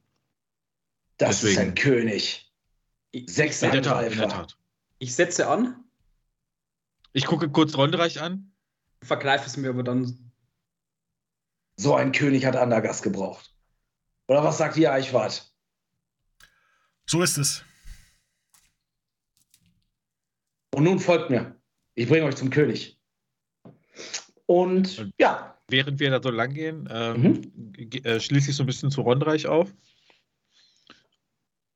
Das 1.17 1.43
ist 1.43 1.51
Deswegen. 1.51 1.69
ein 1.69 1.75
König. 1.75 2.51
Sechs 3.27 3.61
in 3.61 3.71
der 3.71 3.83
Tat, 3.83 4.11
in 4.11 4.17
der. 4.17 4.27
Tat. 4.27 4.57
ich 4.97 5.13
setze 5.13 5.47
an, 5.47 5.80
Ich 7.13 7.25
gucke 7.25 7.49
kurz 7.49 7.75
Rondereich 7.75 8.21
an. 8.21 8.51
vergreife 9.03 9.45
es 9.47 9.57
mir 9.57 9.69
aber 9.69 9.83
dann. 9.83 10.31
So 11.77 11.95
ein 11.95 12.11
König 12.11 12.45
hat 12.45 12.55
Andergast 12.55 13.01
gebraucht. 13.03 13.53
Oder 14.27 14.43
was 14.43 14.57
sagt 14.59 14.77
ihr, 14.77 14.91
Eichwart? 14.93 15.51
So 17.07 17.21
ist 17.23 17.37
es. 17.37 17.63
Und 20.73 20.83
nun 20.83 20.99
folgt 20.99 21.29
mir. 21.29 21.59
Ich 21.95 22.07
bringe 22.07 22.25
euch 22.25 22.35
zum 22.35 22.49
König. 22.49 22.99
Und 24.45 24.97
Und- 24.99 25.13
ja, 25.19 25.47
Während 25.67 25.99
wir 26.01 26.09
da 26.11 26.21
so 26.21 26.29
lang 26.31 26.53
gehen, 26.53 26.87
ähm, 26.91 27.21
Mhm. 27.21 27.73
äh, 28.03 28.19
schließe 28.19 28.51
ich 28.51 28.57
so 28.57 28.63
ein 28.63 28.65
bisschen 28.65 28.91
zu 28.91 29.01
Rondereich 29.01 29.47
auf 29.47 29.73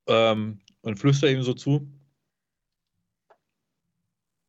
ähm, 0.06 0.60
und 0.82 0.98
flüstere 0.98 1.32
ihm 1.32 1.42
so 1.42 1.54
zu. 1.54 1.90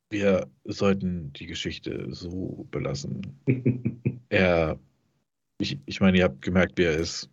Wir 0.10 0.50
sollten 0.64 1.34
die 1.34 1.48
Geschichte 1.48 2.08
so 2.10 2.68
belassen. 2.72 3.22
Er, 4.30 4.78
ich, 5.58 5.80
ich 5.86 6.02
meine, 6.02 6.18
ihr 6.18 6.26
habt 6.26 6.42
gemerkt, 6.42 6.74
wer 6.76 6.92
er 6.92 6.98
ist. 6.98 7.30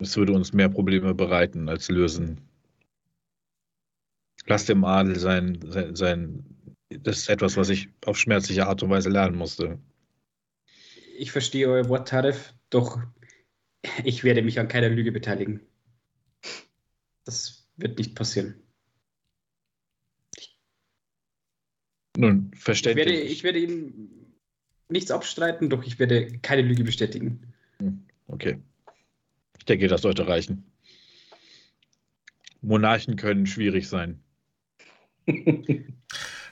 Es 0.00 0.16
würde 0.16 0.32
uns 0.32 0.52
mehr 0.52 0.68
Probleme 0.68 1.14
bereiten 1.14 1.68
als 1.68 1.88
lösen. 1.88 2.40
Lasst 4.46 4.68
dem 4.68 4.84
Adel 4.84 5.16
sein, 5.16 5.60
sein, 5.62 5.94
sein. 5.94 6.44
Das 6.88 7.18
ist 7.18 7.28
etwas, 7.28 7.56
was 7.56 7.68
ich 7.68 7.88
auf 8.04 8.18
schmerzliche 8.18 8.66
Art 8.66 8.82
und 8.82 8.90
Weise 8.90 9.10
lernen 9.10 9.36
musste. 9.36 9.78
Ich 11.16 11.30
verstehe 11.30 11.68
euer 11.68 11.88
Wort, 11.88 12.08
Tarif, 12.08 12.52
doch 12.70 13.00
ich 14.02 14.24
werde 14.24 14.42
mich 14.42 14.58
an 14.58 14.68
keiner 14.68 14.88
Lüge 14.88 15.12
beteiligen. 15.12 15.60
Das 17.24 17.68
wird 17.76 17.98
nicht 17.98 18.16
passieren. 18.16 18.60
Nun, 22.16 22.50
Ich 22.54 22.60
verständlich. 22.60 23.06
werde, 23.06 23.20
ich 23.20 23.42
werde 23.44 23.58
ihm 23.60 24.10
nichts 24.88 25.10
abstreiten, 25.10 25.70
doch 25.70 25.82
ich 25.84 25.98
werde 25.98 26.38
keine 26.40 26.62
Lüge 26.62 26.84
bestätigen. 26.84 27.52
Okay. 28.26 28.58
Ich 29.58 29.64
denke, 29.64 29.86
das 29.88 30.02
sollte 30.02 30.26
reichen. 30.26 30.64
Monarchen 32.62 33.16
können 33.16 33.46
schwierig 33.46 33.88
sein. 33.88 34.20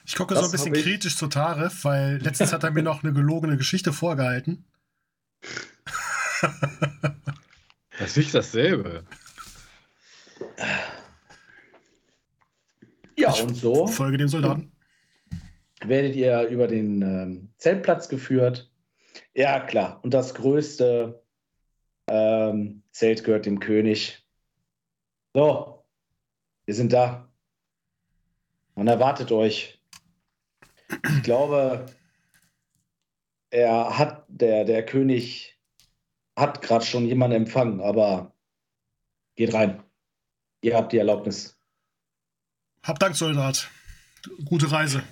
Ich 0.05 0.15
gucke 0.15 0.33
so 0.33 0.41
Das 0.41 0.49
ein 0.49 0.51
bisschen 0.53 0.73
ich- 0.73 0.81
kritisch 0.83 1.17
zu 1.17 1.27
Tarif, 1.27 1.83
weil 1.83 2.17
letztens 2.23 2.51
hat 2.51 2.63
er 2.63 2.71
mir 2.71 2.81
noch 2.81 3.03
eine 3.03 3.13
gelogene 3.13 3.57
Geschichte 3.57 3.93
vorgehalten. 3.93 4.65
Das 7.99 8.11
ist 8.11 8.17
nicht 8.17 8.33
dasselbe. 8.33 9.03
ja, 13.17 13.33
Ich 13.35 13.43
und 13.43 13.55
so 13.55 13.85
Folge 13.87 14.17
dem 14.17 14.29
Soldaten. 14.29 14.71
Werdet 15.83 16.15
ihr 16.15 16.47
über 16.47 16.67
den 16.67 17.01
ähm, 17.01 17.53
Zeltplatz 17.57 18.09
geführt. 18.09 18.71
Ja, 19.33 19.59
klar. 19.59 19.99
Und 20.03 20.13
das 20.13 20.33
größte 20.33 21.23
ähm, 22.07 22.83
Zelt 22.91 23.23
gehört 23.23 23.45
dem 23.45 23.59
König. 23.59 24.25
So, 25.33 25.85
wir 26.65 26.73
sind 26.73 26.91
da. 26.91 27.31
Man 28.75 28.87
erwartet 28.87 29.31
euch. 29.31 29.81
Ich 31.17 31.23
glaube, 31.23 31.85
er 33.51 33.97
hat, 33.97 34.25
der, 34.27 34.65
der 34.65 34.85
König 34.85 35.59
hat 36.35 36.61
gerade 36.61 36.85
schon 36.85 37.05
jemanden 37.05 37.37
empfangen, 37.37 37.81
aber 37.81 38.33
geht 39.35 39.53
rein. 39.53 39.83
Ihr 40.61 40.75
habt 40.75 40.91
die 40.91 40.97
Erlaubnis. 40.97 41.59
Hab 42.83 42.99
Dank, 42.99 43.15
Soldat. 43.15 43.69
Gute 44.45 44.71
Reise. 44.71 45.03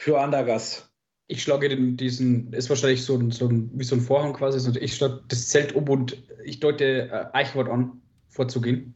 Für 0.00 0.20
Andergast. 0.20 0.90
Ich 1.26 1.42
schlage 1.42 1.68
den, 1.68 1.96
diesen, 1.96 2.52
ist 2.52 2.70
wahrscheinlich 2.70 3.04
so 3.04 3.16
ein, 3.16 3.32
so 3.32 3.48
ein, 3.48 3.70
wie 3.74 3.84
so 3.84 3.96
ein 3.96 4.00
Vorhang 4.00 4.32
quasi, 4.32 4.60
so, 4.60 4.72
ich 4.78 4.94
schlage 4.94 5.22
das 5.28 5.48
Zelt 5.48 5.74
um 5.74 5.88
und 5.88 6.22
ich 6.44 6.60
deute 6.60 7.10
äh, 7.10 7.26
Eichwort 7.32 7.68
an, 7.68 8.00
vorzugehen. 8.28 8.94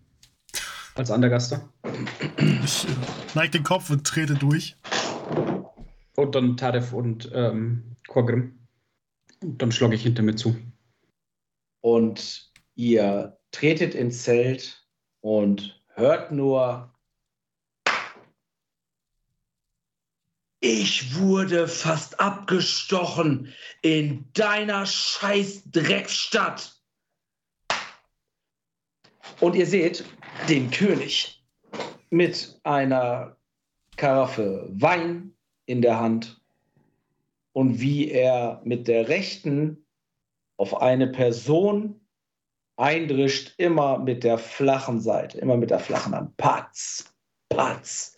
Als 0.95 1.11
Andergaster. 1.11 1.69
Ich 2.65 2.85
äh, 2.85 2.89
neig 3.35 3.51
den 3.51 3.65
Kopf 3.65 3.91
und 3.91 4.07
trete 4.07 4.35
durch. 4.35 4.77
Und 6.17 6.35
dann 6.35 6.57
Taref 6.57 6.93
und 6.93 7.31
ähm, 7.35 7.97
Korgrim. 8.07 8.59
Und 9.43 9.61
dann 9.61 9.73
schlage 9.73 9.97
ich 9.97 10.03
hinter 10.03 10.23
mir 10.23 10.37
zu. 10.37 10.57
und 11.81 12.51
ihr 12.77 13.37
tretet 13.51 13.95
ins 13.95 14.23
Zelt 14.23 14.87
und 15.21 15.83
hört 15.95 16.33
nur. 16.33 16.89
Ich 20.65 21.19
wurde 21.19 21.67
fast 21.67 22.21
abgestochen 22.21 23.53
in 23.83 24.31
deiner 24.33 24.87
scheiß 24.87 25.65
Drecksstadt. 25.73 26.81
Und 29.41 29.57
ihr 29.57 29.67
seht 29.67 30.05
den 30.49 30.71
König 30.71 31.45
mit 32.11 32.61
einer 32.63 33.37
Karaffe 33.97 34.69
Wein 34.71 35.35
in 35.67 35.83
der 35.83 35.99
Hand 35.99 36.41
und 37.53 37.81
wie 37.81 38.13
er 38.13 38.63
mit 38.63 38.87
der 38.87 39.09
rechten 39.09 39.85
auf 40.59 40.81
eine 40.81 41.09
Person 41.09 42.01
eindrischt, 42.77 43.55
immer 43.57 43.99
mit 43.99 44.23
der 44.23 44.39
flachen 44.39 45.01
Seite, 45.01 45.39
immer 45.39 45.57
mit 45.57 45.71
der 45.71 45.81
flachen 45.81 46.15
Hand. 46.15 46.37
Patz, 46.37 47.13
patz. 47.49 48.12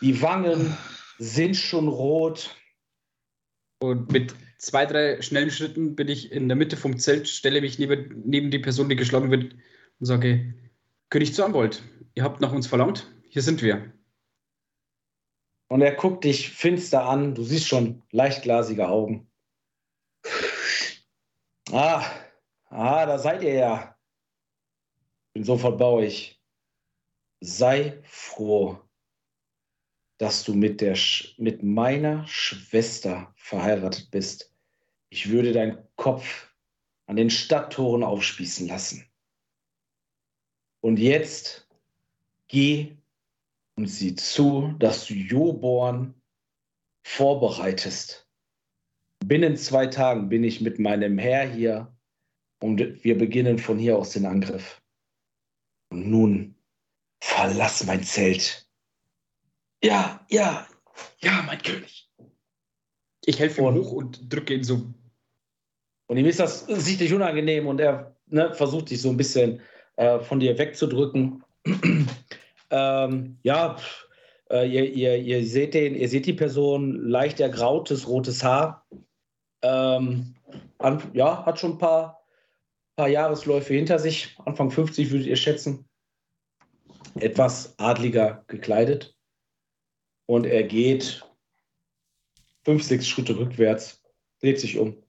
Die 0.00 0.22
Wangen 0.22 0.76
sind 1.18 1.56
schon 1.56 1.88
rot. 1.88 2.56
Und 3.80 4.10
mit 4.12 4.34
zwei, 4.58 4.86
drei 4.86 5.22
schnellen 5.22 5.50
Schritten 5.50 5.94
bin 5.94 6.08
ich 6.08 6.32
in 6.32 6.48
der 6.48 6.56
Mitte 6.56 6.76
vom 6.76 6.98
Zelt, 6.98 7.28
stelle 7.28 7.60
mich 7.60 7.78
neben, 7.78 8.22
neben 8.24 8.50
die 8.50 8.58
Person, 8.58 8.88
die 8.88 8.96
geschlagen 8.96 9.30
wird, 9.30 9.54
und 10.00 10.06
sage: 10.06 10.54
König 11.10 11.34
zu 11.34 11.44
Anwalt, 11.44 11.82
ihr 12.14 12.24
habt 12.24 12.40
nach 12.40 12.52
uns 12.52 12.66
verlangt, 12.66 13.12
hier 13.28 13.42
sind 13.42 13.62
wir. 13.62 13.92
Und 15.68 15.82
er 15.82 15.94
guckt 15.94 16.24
dich 16.24 16.50
finster 16.50 17.04
an. 17.04 17.34
Du 17.34 17.42
siehst 17.42 17.68
schon 17.68 18.02
leichtglasige 18.10 18.88
Augen. 18.88 19.30
Ah, 21.70 22.04
Ah, 22.70 23.06
da 23.06 23.18
seid 23.18 23.42
ihr 23.42 23.54
ja. 23.54 23.98
Bin 25.32 25.44
sofort 25.44 25.78
bauig. 25.78 26.40
Sei 27.40 28.02
froh, 28.04 28.78
dass 30.18 30.44
du 30.44 30.54
mit, 30.54 30.80
der 30.80 30.96
mit 31.36 31.62
meiner 31.62 32.26
Schwester 32.26 33.32
verheiratet 33.36 34.10
bist. 34.10 34.52
Ich 35.10 35.30
würde 35.30 35.52
deinen 35.52 35.78
Kopf 35.96 36.52
an 37.06 37.16
den 37.16 37.30
Stadttoren 37.30 38.02
aufspießen 38.02 38.68
lassen. 38.68 39.06
Und 40.80 40.98
jetzt 40.98 41.66
geh 42.48 42.96
und 43.76 43.86
sieh 43.86 44.14
zu, 44.14 44.74
dass 44.78 45.06
du 45.06 45.14
Joborn 45.14 46.14
vorbereitest. 47.04 48.28
Binnen 49.24 49.56
zwei 49.56 49.86
Tagen 49.86 50.28
bin 50.28 50.44
ich 50.44 50.60
mit 50.60 50.78
meinem 50.78 51.18
Herr 51.18 51.48
hier 51.48 51.96
und 52.60 53.04
wir 53.04 53.16
beginnen 53.16 53.58
von 53.58 53.78
hier 53.78 53.96
aus 53.96 54.10
den 54.10 54.26
Angriff. 54.26 54.82
Und 55.90 56.08
nun 56.08 56.54
verlass 57.20 57.84
mein 57.86 58.02
Zelt. 58.02 58.67
Ja, 59.82 60.24
ja, 60.28 60.66
ja, 61.20 61.42
mein 61.46 61.62
König. 61.62 62.10
Ich 63.24 63.38
helfe 63.38 63.60
ihm 63.60 63.66
Und- 63.66 63.74
hoch 63.76 63.92
und 63.92 64.32
drücke 64.32 64.54
ihn 64.54 64.64
so. 64.64 64.92
Und 66.06 66.16
ihm 66.16 66.26
ist 66.26 66.40
das 66.40 66.64
sichtlich 66.66 67.12
unangenehm 67.12 67.66
und 67.66 67.80
er 67.80 68.16
ne, 68.26 68.54
versucht 68.54 68.90
dich 68.90 69.02
so 69.02 69.10
ein 69.10 69.16
bisschen 69.16 69.60
äh, 69.96 70.20
von 70.20 70.40
dir 70.40 70.56
wegzudrücken. 70.56 71.44
ähm, 72.70 73.38
ja, 73.42 73.76
pff, 73.76 74.08
äh, 74.50 74.66
ihr, 74.66 74.90
ihr, 74.90 75.18
ihr 75.18 75.46
seht 75.46 75.74
den, 75.74 75.94
ihr 75.94 76.08
seht 76.08 76.26
die 76.26 76.32
Person, 76.32 77.08
leicht 77.08 77.40
ergrautes, 77.40 78.08
rotes 78.08 78.42
Haar. 78.42 78.86
Ähm, 79.62 80.34
an, 80.78 81.02
ja, 81.12 81.44
hat 81.44 81.58
schon 81.58 81.72
ein 81.72 81.78
paar, 81.78 82.24
paar 82.96 83.08
Jahresläufe 83.08 83.74
hinter 83.74 83.98
sich. 83.98 84.34
Anfang 84.46 84.70
50 84.70 85.10
würdet 85.10 85.26
ihr 85.26 85.36
schätzen. 85.36 85.86
Etwas 87.16 87.78
adliger 87.78 88.44
gekleidet. 88.46 89.17
Und 90.28 90.44
er 90.44 90.62
geht 90.62 91.24
fünf, 92.62 92.84
sechs 92.84 93.08
Schritte 93.08 93.36
rückwärts, 93.36 94.02
dreht 94.40 94.60
sich 94.60 94.78
um 94.78 95.02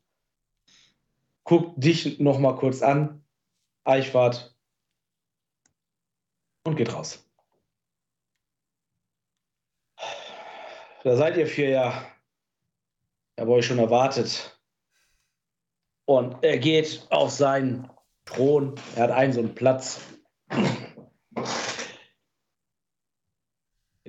guckt 1.50 1.84
dich 1.84 2.20
noch 2.20 2.38
mal 2.38 2.56
kurz 2.56 2.84
an, 2.84 3.26
Eichwart, 3.84 4.56
und 6.64 6.76
geht 6.76 6.94
raus. 6.94 7.28
Da 11.04 11.16
seid 11.16 11.38
ihr 11.38 11.48
vier 11.48 11.70
ja. 11.70 12.12
Ich 13.36 13.42
habe 13.42 13.54
euch 13.54 13.66
schon 13.66 13.80
erwartet. 13.80 14.62
Und 16.06 16.44
er 16.44 16.60
geht 16.60 17.08
auf 17.10 17.32
seinen 17.32 17.90
Thron. 18.26 18.76
Er 18.96 19.04
hat 19.04 19.12
einen 19.12 19.34
so 19.34 19.40
einen 19.40 19.56
Platz. 19.56 20.02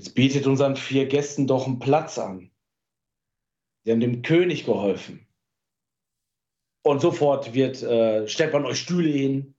Jetzt 0.01 0.15
bietet 0.15 0.47
unseren 0.47 0.77
vier 0.77 1.07
Gästen 1.07 1.47
doch 1.47 1.67
einen 1.67 1.79
Platz 1.79 2.17
an. 2.17 2.51
Sie 3.85 3.93
haben 3.93 4.01
dem 4.01 4.23
König 4.23 4.65
geholfen. 4.65 5.29
Und 6.81 7.03
sofort 7.03 7.53
wird, 7.53 7.83
äh, 7.83 8.27
stellt 8.27 8.55
man 8.55 8.65
euch 8.65 8.81
Stühle 8.81 9.11
hin, 9.11 9.55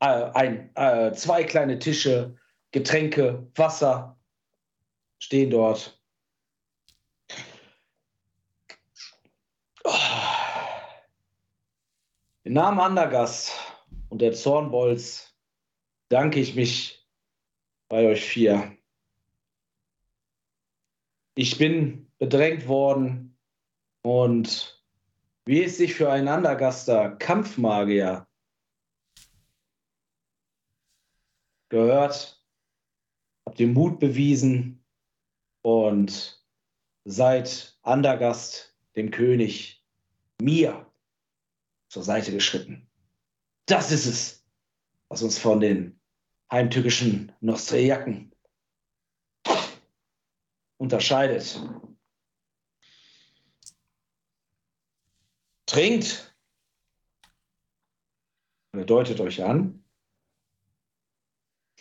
äh, 0.00 0.06
ein, 0.34 0.76
äh, 0.76 1.12
zwei 1.14 1.44
kleine 1.44 1.78
Tische, 1.78 2.36
Getränke, 2.72 3.50
Wasser 3.54 4.20
stehen 5.18 5.48
dort. 5.48 5.98
Im 12.42 12.52
Namen 12.52 12.80
Andergast 12.80 13.54
und 14.10 14.20
der 14.20 14.34
Zornbolz 14.34 15.34
danke 16.10 16.38
ich 16.38 16.54
mich 16.54 17.08
bei 17.88 18.06
euch 18.06 18.22
vier. 18.22 18.76
Ich 21.38 21.58
bin 21.58 22.10
bedrängt 22.18 22.66
worden 22.66 23.36
und 24.02 24.82
wie 25.44 25.62
es 25.62 25.76
sich 25.76 25.94
für 25.94 26.10
einen 26.10 26.28
Andergaster 26.28 27.10
Kampfmagier 27.16 28.26
gehört, 31.68 32.42
habt 33.44 33.60
ihr 33.60 33.66
Mut 33.66 33.98
bewiesen 34.00 34.82
und 35.60 36.42
seid 37.04 37.78
Andergast, 37.82 38.74
dem 38.96 39.10
König, 39.10 39.84
mir 40.40 40.90
zur 41.90 42.02
Seite 42.02 42.32
geschritten. 42.32 42.88
Das 43.66 43.92
ist 43.92 44.06
es, 44.06 44.46
was 45.10 45.22
uns 45.22 45.38
von 45.38 45.60
den 45.60 46.00
heimtückischen 46.50 47.30
Nostriaken 47.40 48.32
unterscheidet. 50.78 51.60
Trinkt. 55.66 56.34
Er 58.72 58.84
deutet 58.84 59.20
euch 59.20 59.42
an. 59.42 59.82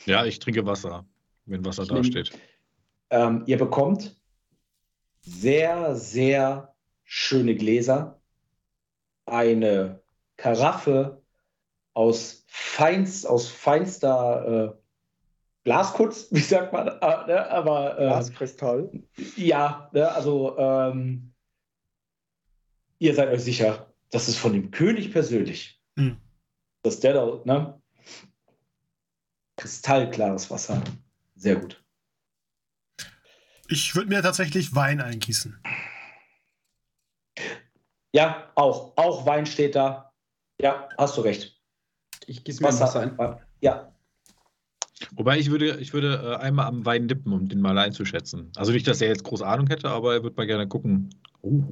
Ja, 0.06 0.26
ich 0.26 0.40
trinke 0.40 0.66
Wasser, 0.66 1.06
wenn 1.46 1.64
Wasser 1.66 1.84
Ich 1.84 1.90
da 1.90 1.96
nehm- 1.96 2.04
steht. 2.04 2.38
Ähm, 3.10 3.44
ihr 3.46 3.58
bekommt 3.58 4.20
sehr, 5.22 5.96
sehr 5.96 6.76
schöne 7.04 7.56
Gläser, 7.56 8.22
eine 9.26 10.02
Karaffe 10.38 11.22
aus, 11.94 12.44
feinst, 12.48 13.28
aus 13.28 13.48
feinster 13.48 14.76
äh, 14.78 14.85
Glaskunst, 15.66 16.32
wie 16.34 16.40
sagt 16.40 16.72
man, 16.72 16.88
äh, 16.88 17.28
ne? 17.28 17.50
aber 17.50 18.00
äh, 18.00 18.08
Glaskristall. 18.08 18.90
ja, 19.36 19.90
ne? 19.92 20.10
also 20.10 20.58
ähm, 20.58 21.34
ihr 23.00 23.14
seid 23.14 23.30
euch 23.30 23.44
sicher, 23.44 23.92
das 24.12 24.30
ist 24.30 24.38
von 24.38 24.54
dem 24.54 24.72
König 24.72 25.12
persönlich. 25.12 25.82
Hm. 25.98 26.18
Dass 26.84 27.00
der 27.00 27.14
da, 27.14 27.42
ne? 27.44 27.82
Kristallklares 29.58 30.52
Wasser. 30.52 30.82
Sehr 31.36 31.56
gut. 31.56 31.84
Ich 33.68 33.96
würde 33.96 34.10
mir 34.10 34.22
tatsächlich 34.22 34.76
Wein 34.76 35.02
eingießen. 35.02 35.60
Ja, 38.12 38.52
auch. 38.54 38.96
Auch 38.98 39.26
Wein 39.26 39.46
steht 39.46 39.76
da. 39.76 40.14
Ja, 40.62 40.88
hast 40.98 41.18
du 41.18 41.22
recht. 41.22 41.60
Ich 42.28 42.44
gieße 42.44 42.62
mir 42.62 42.68
Wasser, 42.68 42.82
Wasser, 42.82 43.18
Wasser 43.18 43.38
ein. 43.38 43.46
Ja, 43.62 43.95
Wobei 45.16 45.38
ich 45.38 45.52
würde, 45.52 45.78
ich 45.80 45.94
würde 45.94 46.38
äh, 46.40 46.44
einmal 46.44 46.68
am 46.68 46.86
Wein 46.86 47.08
dippen, 47.08 47.34
um 47.34 47.50
den 47.50 47.60
mal 47.60 47.78
einzuschätzen. 47.78 48.52
Also 48.56 48.72
nicht, 48.72 48.88
dass 48.88 49.02
er 49.02 49.10
jetzt 49.10 49.24
groß 49.26 49.42
Ahnung 49.42 49.68
hätte, 49.68 49.90
aber 49.90 50.14
er 50.14 50.24
würde 50.24 50.38
mal 50.38 50.48
gerne 50.48 50.68
gucken. 50.68 51.10
Uh. 51.44 51.64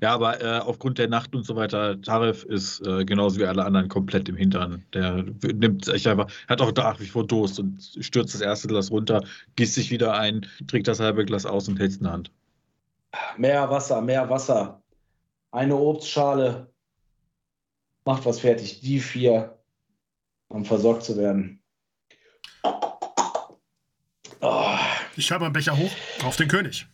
Ja, 0.00 0.14
aber 0.14 0.42
äh, 0.42 0.58
aufgrund 0.58 0.98
der 0.98 1.08
Nacht 1.08 1.34
und 1.34 1.44
so 1.44 1.54
weiter, 1.54 2.00
Tarif 2.00 2.44
ist 2.44 2.84
äh, 2.86 3.04
genauso 3.04 3.38
wie 3.38 3.44
alle 3.44 3.64
anderen 3.64 3.88
komplett 3.88 4.28
im 4.28 4.36
Hintern. 4.36 4.84
Der 4.94 5.24
nimmt 5.52 5.84
sich 5.84 6.08
einfach, 6.08 6.28
hat 6.48 6.60
auch 6.60 6.72
nach 6.72 6.98
wie 6.98 7.06
vor 7.06 7.26
Durst 7.26 7.60
und 7.60 7.80
stürzt 8.00 8.34
das 8.34 8.40
erste 8.40 8.68
Glas 8.68 8.90
runter, 8.90 9.22
gießt 9.56 9.74
sich 9.74 9.90
wieder 9.90 10.14
ein, 10.14 10.46
trinkt 10.66 10.88
das 10.88 10.98
halbe 10.98 11.24
Glas 11.24 11.44
aus 11.46 11.68
und 11.68 11.78
hält 11.78 11.90
es 11.90 11.98
in 11.98 12.04
der 12.04 12.12
Hand. 12.12 12.32
mehr 13.36 13.68
Wasser, 13.68 14.00
mehr 14.00 14.28
Wasser. 14.30 14.82
Eine 15.52 15.76
Obstschale. 15.76 16.68
Macht 18.04 18.24
was 18.24 18.40
fertig. 18.40 18.80
Die 18.80 18.98
vier, 18.98 19.58
um 20.48 20.64
versorgt 20.64 21.02
zu 21.02 21.16
werden. 21.16 21.59
Ich 25.20 25.30
halte 25.30 25.44
meinen 25.44 25.52
Becher 25.52 25.76
hoch 25.76 25.92
auf 26.24 26.36
den 26.36 26.48
König. 26.48 26.86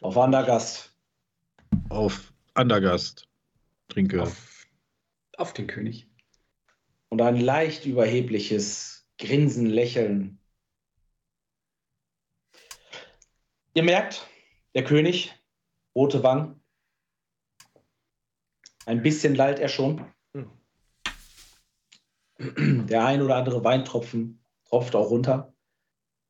auf 0.00 0.16
Wandergast. 0.16 0.92
Auf 1.88 2.32
Andergast 2.54 3.28
trinke. 3.86 4.24
Auf, 4.24 4.66
auf 5.36 5.52
den 5.52 5.68
König. 5.68 6.08
Und 7.10 7.22
ein 7.22 7.40
leicht 7.40 7.86
überhebliches 7.86 9.08
Grinsen, 9.18 9.66
Lächeln. 9.66 10.40
Ihr 13.74 13.84
merkt, 13.84 14.26
der 14.74 14.82
König, 14.82 15.32
rote 15.94 16.24
Wangen. 16.24 16.60
Ein 18.84 19.00
bisschen 19.00 19.36
lallt 19.36 19.60
er 19.60 19.68
schon. 19.68 20.12
Der 22.40 23.06
ein 23.06 23.22
oder 23.22 23.36
andere 23.36 23.62
Weintropfen 23.62 24.44
tropft 24.64 24.96
auch 24.96 25.10
runter. 25.10 25.54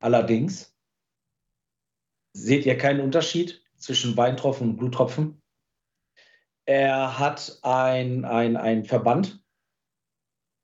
Allerdings 0.00 0.74
seht 2.32 2.66
ihr 2.66 2.78
keinen 2.78 3.00
Unterschied 3.00 3.62
zwischen 3.76 4.16
Weintropfen 4.16 4.70
und 4.70 4.76
Bluttropfen. 4.76 5.42
Er 6.64 7.18
hat 7.18 7.58
ein, 7.62 8.24
ein, 8.24 8.56
ein 8.56 8.84
Verband, 8.84 9.42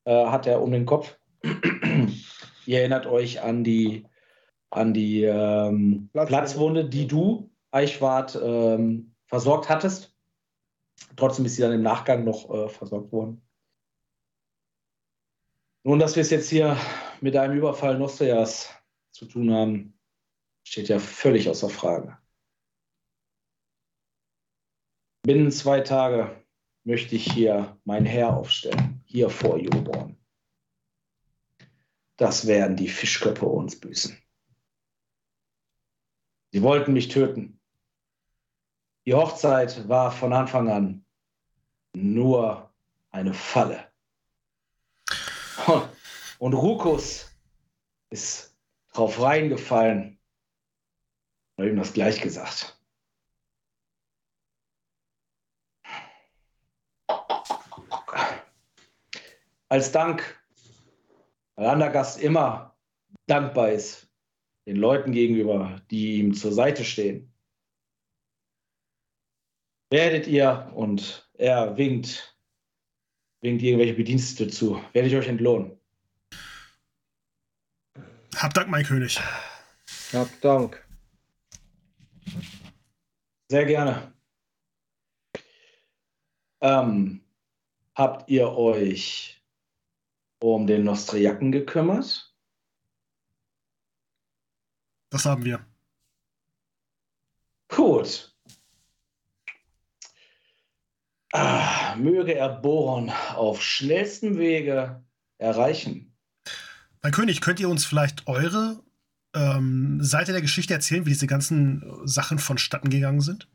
äh, 0.04 0.26
hat 0.26 0.46
er 0.46 0.60
um 0.62 0.70
den 0.70 0.86
Kopf. 0.86 1.18
ihr 2.66 2.78
erinnert 2.78 3.06
euch 3.06 3.42
an 3.42 3.64
die, 3.64 4.06
an 4.70 4.92
die 4.92 5.24
ähm, 5.24 6.10
Platzwunde. 6.12 6.26
Platzwunde, 6.26 6.88
die 6.88 7.06
du, 7.06 7.50
Eichwart, 7.70 8.38
ähm, 8.40 9.14
versorgt 9.26 9.68
hattest. 9.68 10.14
Trotzdem 11.16 11.44
ist 11.44 11.56
sie 11.56 11.62
dann 11.62 11.72
im 11.72 11.82
Nachgang 11.82 12.24
noch 12.24 12.50
äh, 12.50 12.68
versorgt 12.68 13.10
worden. 13.12 13.40
Nun, 15.84 15.98
dass 15.98 16.16
wir 16.16 16.22
es 16.22 16.30
jetzt 16.30 16.48
hier 16.48 16.76
mit 17.20 17.36
einem 17.36 17.56
Überfall 17.56 17.98
Nostrias 17.98 18.70
zu 19.14 19.26
tun 19.26 19.52
haben, 19.52 19.98
steht 20.64 20.88
ja 20.88 20.98
völlig 20.98 21.48
außer 21.48 21.70
Frage. 21.70 22.18
Binnen 25.22 25.50
zwei 25.52 25.80
Tage 25.80 26.44
möchte 26.82 27.14
ich 27.14 27.32
hier 27.32 27.80
mein 27.84 28.04
Heer 28.04 28.36
aufstellen, 28.36 29.02
hier 29.06 29.30
vor 29.30 29.56
Joborn. 29.58 30.18
Das 32.16 32.46
werden 32.46 32.76
die 32.76 32.88
Fischköpfe 32.88 33.46
uns 33.46 33.78
büßen. 33.78 34.20
Sie 36.52 36.62
wollten 36.62 36.92
mich 36.92 37.08
töten. 37.08 37.60
Die 39.06 39.14
Hochzeit 39.14 39.88
war 39.88 40.10
von 40.10 40.32
Anfang 40.32 40.68
an 40.68 41.06
nur 41.94 42.72
eine 43.10 43.32
Falle. 43.32 43.92
Und 46.38 46.54
Rukus 46.54 47.30
ist 48.10 48.53
drauf 48.94 49.20
reingefallen 49.20 50.18
und 51.56 51.66
ihm 51.66 51.76
das 51.76 51.92
gleich 51.92 52.20
gesagt. 52.20 52.80
Als 59.68 59.90
Dank, 59.92 60.40
weil 61.56 61.66
Andergast 61.66 62.20
immer 62.20 62.76
dankbar 63.26 63.72
ist 63.72 64.08
den 64.66 64.76
Leuten 64.76 65.12
gegenüber, 65.12 65.82
die 65.90 66.20
ihm 66.20 66.32
zur 66.32 66.52
Seite 66.52 66.84
stehen, 66.84 67.32
werdet 69.90 70.26
ihr, 70.26 70.70
und 70.74 71.28
er 71.34 71.76
winkt, 71.76 72.38
winkt 73.40 73.62
irgendwelche 73.62 73.94
Bedienstete 73.94 74.50
zu, 74.50 74.80
werde 74.92 75.08
ich 75.08 75.16
euch 75.16 75.28
entlohnen. 75.28 75.78
Hab 78.36 78.54
Dank, 78.54 78.68
mein 78.68 78.84
König. 78.84 79.20
Hab 80.12 80.40
Dank. 80.40 80.86
Sehr 83.48 83.64
gerne. 83.64 84.12
Ähm, 86.60 87.20
habt 87.94 88.28
ihr 88.30 88.48
euch 88.48 89.42
um 90.40 90.66
den 90.66 90.84
Nostriaken 90.84 91.52
gekümmert? 91.52 92.34
Das 95.10 95.24
haben 95.26 95.44
wir. 95.44 95.64
Gut. 97.68 98.34
Ah, 101.32 101.96
möge 101.96 102.34
er 102.34 102.48
Boron 102.48 103.10
auf 103.34 103.62
schnellstem 103.62 104.38
Wege 104.38 105.04
erreichen. 105.38 106.13
Mein 107.04 107.12
König, 107.12 107.42
könnt 107.42 107.60
ihr 107.60 107.68
uns 107.68 107.84
vielleicht 107.84 108.26
eure 108.26 108.82
ähm, 109.34 110.02
Seite 110.02 110.32
der 110.32 110.40
Geschichte 110.40 110.72
erzählen, 110.72 111.04
wie 111.04 111.10
diese 111.10 111.26
ganzen 111.26 111.84
Sachen 112.06 112.38
vonstatten 112.38 112.88
gegangen 112.88 113.20
sind? 113.20 113.46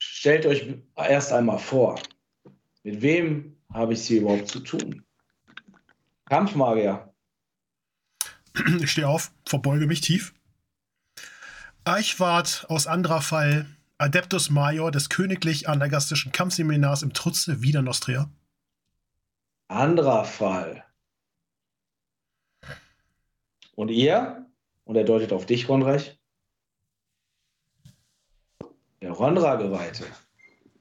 Stellt 0.00 0.44
euch 0.46 0.74
erst 0.96 1.32
einmal 1.32 1.60
vor, 1.60 2.02
mit 2.82 3.00
wem 3.00 3.56
habe 3.72 3.92
ich 3.92 4.02
sie 4.02 4.16
überhaupt 4.16 4.48
zu 4.48 4.58
tun? 4.58 5.04
Kampfmagier. 6.24 7.14
Ich 8.80 8.90
stehe 8.90 9.06
auf, 9.06 9.30
verbeuge 9.46 9.86
mich 9.86 10.00
tief. 10.00 10.34
Eichwart 11.84 12.66
aus 12.68 12.86
Andrafall, 12.86 13.66
Adeptus 13.96 14.50
Major 14.50 14.90
des 14.90 15.08
königlich 15.08 15.66
anagastischen 15.66 16.30
Kampfseminars 16.30 17.02
im 17.02 17.14
Trutze 17.14 17.62
Wiener 17.62 17.80
Nostria. 17.80 18.30
Anderer 19.68 20.24
Fall. 20.24 20.84
Und 23.74 23.88
ihr? 23.88 24.46
Und 24.84 24.96
er 24.96 25.04
deutet 25.04 25.32
auf 25.32 25.46
dich, 25.46 25.70
Ronreich. 25.70 26.18
Der 29.00 29.12
Ronra-Geweihte. 29.12 30.04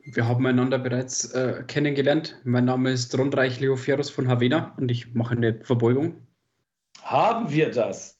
Wir 0.03 0.27
haben 0.27 0.45
einander 0.45 0.79
bereits 0.79 1.31
äh, 1.31 1.63
kennengelernt. 1.65 2.41
Mein 2.43 2.65
Name 2.65 2.91
ist 2.91 3.17
Rondreich 3.17 3.61
Leoferus 3.61 4.09
von 4.09 4.27
Havena 4.27 4.75
und 4.77 4.91
ich 4.91 5.13
mache 5.13 5.35
eine 5.35 5.63
Verbeugung. 5.63 6.27
Haben 7.01 7.51
wir 7.51 7.71
das? 7.71 8.18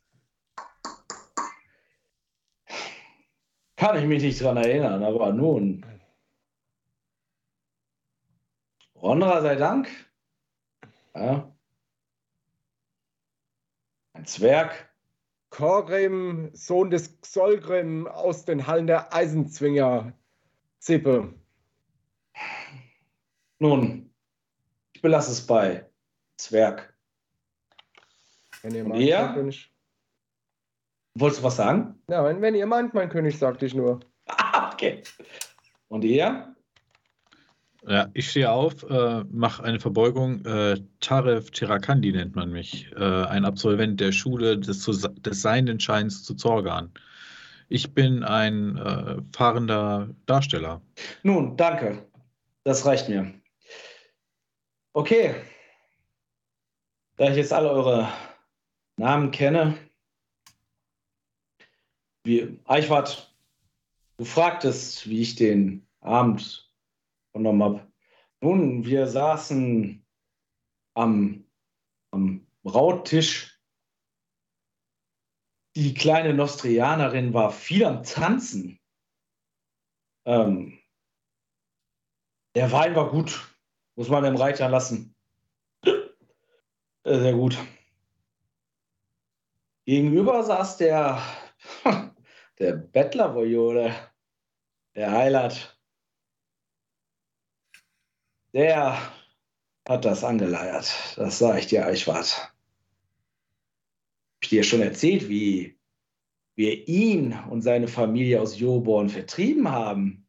Kann 3.80 3.98
ich 3.98 4.06
mich 4.06 4.22
nicht 4.22 4.42
dran 4.42 4.58
erinnern, 4.58 5.06
aber 5.06 5.32
nun. 5.32 5.86
Ronra 8.94 9.42
sei 9.42 9.56
Dank. 9.56 9.88
Ja. 11.16 11.50
Ein 14.12 14.26
Zwerg. 14.26 14.94
Korgrim, 15.50 16.50
Sohn 16.54 16.90
des 16.90 17.22
Xolgrim 17.22 18.06
aus 18.06 18.44
den 18.44 18.68
Hallen 18.68 18.86
der 18.86 19.14
Eisenzwinger. 19.14 20.12
Zippe. 20.80 21.34
Nun, 23.60 24.14
ich 24.92 25.02
belasse 25.02 25.32
es 25.32 25.48
bei 25.48 25.90
Zwerg. 26.36 26.94
Wenn 28.62 28.76
ihr 28.76 29.34
König. 29.34 29.74
Wolltest 31.14 31.40
du 31.40 31.46
was 31.46 31.56
sagen? 31.56 31.99
Ja, 32.10 32.26
wenn, 32.26 32.42
wenn 32.42 32.56
ihr 32.56 32.66
meint, 32.66 32.94
mein 32.94 33.10
König, 33.10 33.38
sagte 33.38 33.66
ich 33.66 33.74
nur. 33.74 34.00
Okay. 34.74 35.04
Und 35.90 36.06
ihr? 36.06 36.56
Ja, 37.86 38.08
ich 38.14 38.30
stehe 38.30 38.50
auf, 38.50 38.84
äh, 38.90 39.26
mache 39.30 39.64
eine 39.64 39.80
Verbeugung. 39.80 40.46
Äh, 40.46 40.78
Taref 41.02 41.52
Chirakandi 41.52 42.14
nennt 42.14 42.36
man 42.36 42.50
mich. 42.52 42.90
Äh, 42.96 43.26
ein 43.26 43.44
Absolvent 43.44 44.00
der 44.00 44.14
Schule 44.14 44.58
des, 44.58 44.86
des 44.86 45.42
seienden 45.42 45.80
Scheins 45.82 46.24
zu 46.24 46.36
Zorgan. 46.36 46.94
Ich 47.68 47.94
bin 47.94 48.24
ein 48.24 48.78
äh, 48.78 49.18
fahrender 49.36 50.10
Darsteller. 50.28 50.82
Nun, 51.24 51.58
danke. 51.58 52.06
Das 52.64 52.86
reicht 52.86 53.10
mir. 53.10 53.34
Okay. 54.94 55.36
Da 57.18 57.32
ich 57.32 57.38
jetzt 57.38 57.52
alle 57.52 57.70
eure 57.70 58.08
Namen 58.96 59.32
kenne, 59.32 59.78
wie 62.24 62.60
Eichwart, 62.66 63.34
du 64.18 64.26
fragtest, 64.26 65.10
wie 65.10 65.22
ich 65.22 65.36
den 65.36 65.88
Abend 66.02 66.72
vernommen 67.32 67.64
habe. 67.64 67.88
Nun, 68.42 68.86
wir 68.86 69.08
saßen 69.08 70.06
am, 70.94 71.46
am 72.12 72.48
Brauttisch. 72.64 73.60
Die 75.76 75.94
kleine 75.94 76.34
Nostrianerin 76.34 77.34
war 77.34 77.52
viel 77.52 77.86
am 77.86 78.04
Tanzen. 78.04 78.80
Ähm, 80.26 80.80
der 82.56 82.72
Wein 82.72 82.96
war 82.96 83.10
gut. 83.10 83.56
Muss 83.96 84.10
man 84.10 84.24
dem 84.24 84.36
Reiter 84.36 84.70
lassen. 84.70 85.16
Äh, 85.84 87.20
Sehr 87.20 87.34
gut. 87.34 87.58
Gegenüber 89.86 90.44
saß 90.44 90.78
der, 90.78 91.22
der 92.60 92.74
Bettlervojole, 92.74 93.96
der 94.96 95.12
Heilat. 95.12 95.80
Der 98.54 98.98
hat 99.88 100.06
das 100.06 100.24
angeleiert. 100.24 100.92
Das 101.16 101.40
sah 101.40 101.58
ich 101.58 101.68
dir, 101.68 101.86
Eichwart. 101.86 102.38
Hab 102.38 102.54
ich 104.44 104.50
dir 104.50 104.64
schon 104.64 104.82
erzählt, 104.82 105.30
wie 105.30 105.80
wir 106.56 106.88
ihn 106.88 107.34
und 107.50 107.62
seine 107.62 107.88
Familie 107.88 108.42
aus 108.42 108.60
Joborn 108.60 109.10
vertrieben 109.10 109.72
haben? 109.72 110.28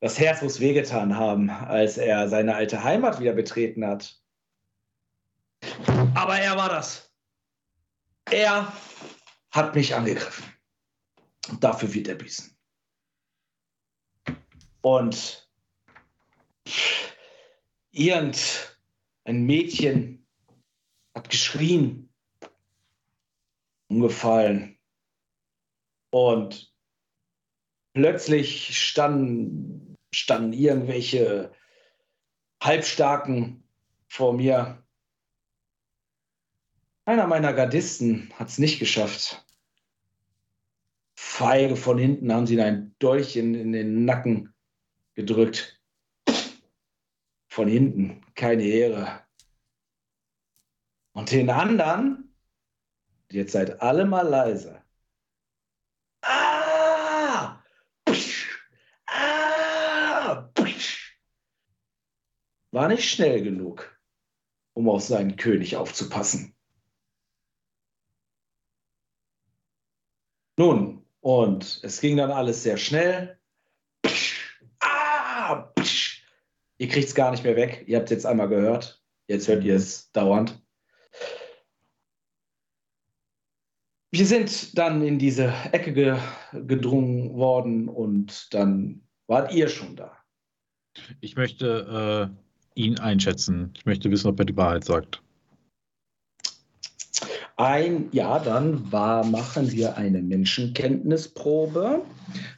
Das 0.00 0.18
Herz 0.18 0.42
muss 0.42 0.60
wehgetan 0.60 1.16
haben, 1.16 1.50
als 1.50 1.98
er 1.98 2.28
seine 2.28 2.54
alte 2.54 2.82
Heimat 2.84 3.20
wieder 3.20 3.32
betreten 3.32 3.86
hat. 3.86 4.20
Aber 6.14 6.38
er 6.38 6.56
war 6.56 6.68
das. 6.68 7.14
Er 8.30 8.72
hat 9.50 9.74
mich 9.74 9.94
angegriffen. 9.94 10.44
Und 11.48 11.64
dafür 11.64 11.92
wird 11.92 12.08
er 12.08 12.14
büßen. 12.14 12.56
Und 14.82 15.50
irgend 17.90 18.78
ein 19.24 19.44
Mädchen 19.44 20.26
hat 21.14 21.28
geschrien, 21.28 22.12
umgefallen. 23.88 24.78
Und 26.10 26.74
plötzlich 27.92 28.78
standen, 28.78 29.96
standen 30.14 30.52
irgendwelche 30.52 31.52
Halbstarken 32.62 33.64
vor 34.08 34.32
mir 34.32 34.84
Einer 37.10 37.26
meiner 37.26 37.52
Gardisten 37.52 38.32
hat 38.38 38.50
es 38.50 38.58
nicht 38.58 38.78
geschafft. 38.78 39.44
Feige 41.16 41.74
von 41.74 41.98
hinten 41.98 42.32
haben 42.32 42.46
sie 42.46 42.54
ihm 42.54 42.60
ein 42.60 42.94
Dolch 43.00 43.34
in, 43.34 43.52
in 43.56 43.72
den 43.72 44.04
Nacken 44.04 44.54
gedrückt. 45.14 45.82
Von 47.48 47.66
hinten, 47.66 48.24
keine 48.36 48.62
Ehre. 48.62 49.26
Und 51.10 51.32
den 51.32 51.50
anderen, 51.50 52.32
jetzt 53.28 53.54
seid 53.54 53.82
alle 53.82 54.04
mal 54.04 54.28
leise. 54.28 54.80
Ah! 56.22 57.60
Psch! 58.04 58.56
Ah! 59.06 60.48
War 62.70 62.86
nicht 62.86 63.10
schnell 63.10 63.42
genug, 63.42 64.00
um 64.74 64.88
auf 64.88 65.02
seinen 65.02 65.34
König 65.34 65.74
aufzupassen. 65.74 66.54
Nun, 70.60 71.06
und 71.22 71.80
es 71.84 72.02
ging 72.02 72.18
dann 72.18 72.30
alles 72.30 72.62
sehr 72.62 72.76
schnell. 72.76 73.38
Psch! 74.02 74.60
Ah! 74.80 75.72
Psch! 75.74 76.22
Ihr 76.76 76.88
kriegt 76.88 77.08
es 77.08 77.14
gar 77.14 77.30
nicht 77.30 77.44
mehr 77.44 77.56
weg. 77.56 77.84
Ihr 77.86 77.96
habt 77.96 78.10
es 78.10 78.16
jetzt 78.16 78.26
einmal 78.26 78.50
gehört. 78.50 79.02
Jetzt 79.26 79.48
hört 79.48 79.64
ihr 79.64 79.76
es 79.76 80.12
dauernd. 80.12 80.62
Wir 84.10 84.26
sind 84.26 84.76
dann 84.76 85.00
in 85.00 85.18
diese 85.18 85.50
Ecke 85.72 85.94
ge 85.94 86.18
gedrungen 86.52 87.32
worden 87.32 87.88
und 87.88 88.52
dann 88.52 89.08
wart 89.28 89.54
ihr 89.54 89.68
schon 89.68 89.96
da. 89.96 90.14
Ich 91.22 91.36
möchte 91.36 92.34
äh, 92.76 92.78
ihn 92.78 92.98
einschätzen. 92.98 93.72
Ich 93.78 93.86
möchte 93.86 94.10
wissen, 94.10 94.28
ob 94.28 94.38
er 94.38 94.44
die 94.44 94.58
Wahrheit 94.58 94.84
sagt. 94.84 95.22
Ein, 97.60 98.08
ja, 98.12 98.38
dann 98.38 98.90
war, 98.90 99.22
machen 99.22 99.70
wir 99.70 99.98
eine 99.98 100.22
Menschenkenntnisprobe. 100.22 102.06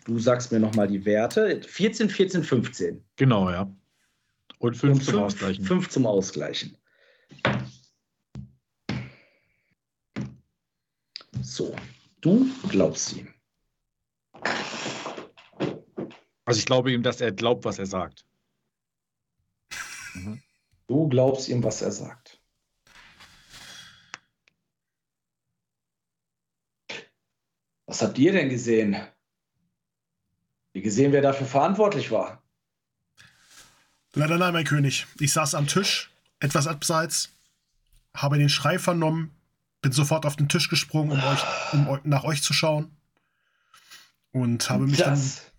Du 0.04 0.18
sagst 0.20 0.52
mir 0.52 0.60
nochmal 0.60 0.86
die 0.86 1.04
Werte. 1.04 1.60
14, 1.60 2.08
14, 2.08 2.44
15. 2.44 3.04
Genau, 3.16 3.50
ja. 3.50 3.68
Und 4.60 4.76
fünf 4.76 5.00
Und 5.00 5.04
zum 5.04 5.22
Ausgleichen. 5.24 5.64
Fünf 5.64 5.88
zum 5.88 6.06
Ausgleichen. 6.06 6.76
So, 11.40 11.74
du 12.20 12.48
glaubst 12.68 13.16
ihm. 13.16 13.26
Also 16.44 16.60
ich 16.60 16.66
glaube 16.66 16.92
ihm, 16.92 17.02
dass 17.02 17.20
er 17.20 17.32
glaubt, 17.32 17.64
was 17.64 17.80
er 17.80 17.86
sagt. 17.86 18.24
Du 20.86 21.08
glaubst 21.08 21.48
ihm, 21.48 21.64
was 21.64 21.82
er 21.82 21.90
sagt. 21.90 22.21
Was 27.92 28.00
habt 28.00 28.16
ihr 28.16 28.32
denn 28.32 28.48
gesehen? 28.48 28.96
Wie 30.72 30.80
gesehen, 30.80 31.12
wer 31.12 31.20
dafür 31.20 31.46
verantwortlich 31.46 32.10
war? 32.10 32.42
Leider 34.14 34.38
nein, 34.38 34.54
mein 34.54 34.64
König. 34.64 35.06
Ich 35.20 35.34
saß 35.34 35.54
am 35.54 35.66
Tisch, 35.66 36.10
etwas 36.40 36.66
abseits, 36.66 37.28
habe 38.14 38.38
den 38.38 38.48
Schrei 38.48 38.78
vernommen, 38.78 39.30
bin 39.82 39.92
sofort 39.92 40.24
auf 40.24 40.36
den 40.36 40.48
Tisch 40.48 40.70
gesprungen, 40.70 41.10
um, 41.12 41.22
euch, 41.22 41.44
um 41.74 42.00
nach 42.04 42.24
euch 42.24 42.42
zu 42.42 42.54
schauen. 42.54 42.96
Und 44.30 44.70
habe 44.70 44.86
mich 44.86 44.96
dann 44.96 45.10
Das, 45.10 45.52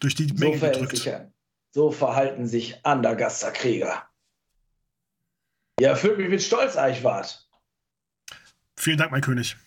durch 0.00 0.14
die 0.14 0.28
so, 0.28 0.34
Menge 0.34 0.56
verhält 0.56 0.80
gedrückt. 0.80 0.96
sich, 0.96 1.12
so 1.72 1.90
verhalten 1.90 2.46
sich 2.46 2.86
Andergaster 2.86 3.50
Krieger. 3.50 4.08
Ihr 5.78 5.88
erfüllt 5.88 6.16
mich 6.16 6.30
mit 6.30 6.42
Stolz, 6.42 6.78
Eichwart. 6.78 7.46
Vielen 8.78 8.96
Dank, 8.96 9.10
mein 9.10 9.20
König. 9.20 9.58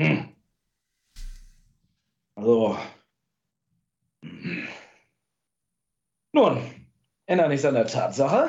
Hm. 0.00 0.34
Also. 2.34 2.78
Nun, 6.32 6.88
ändert 7.26 7.48
nichts 7.50 7.66
an 7.66 7.74
der 7.74 7.86
Tatsache, 7.86 8.48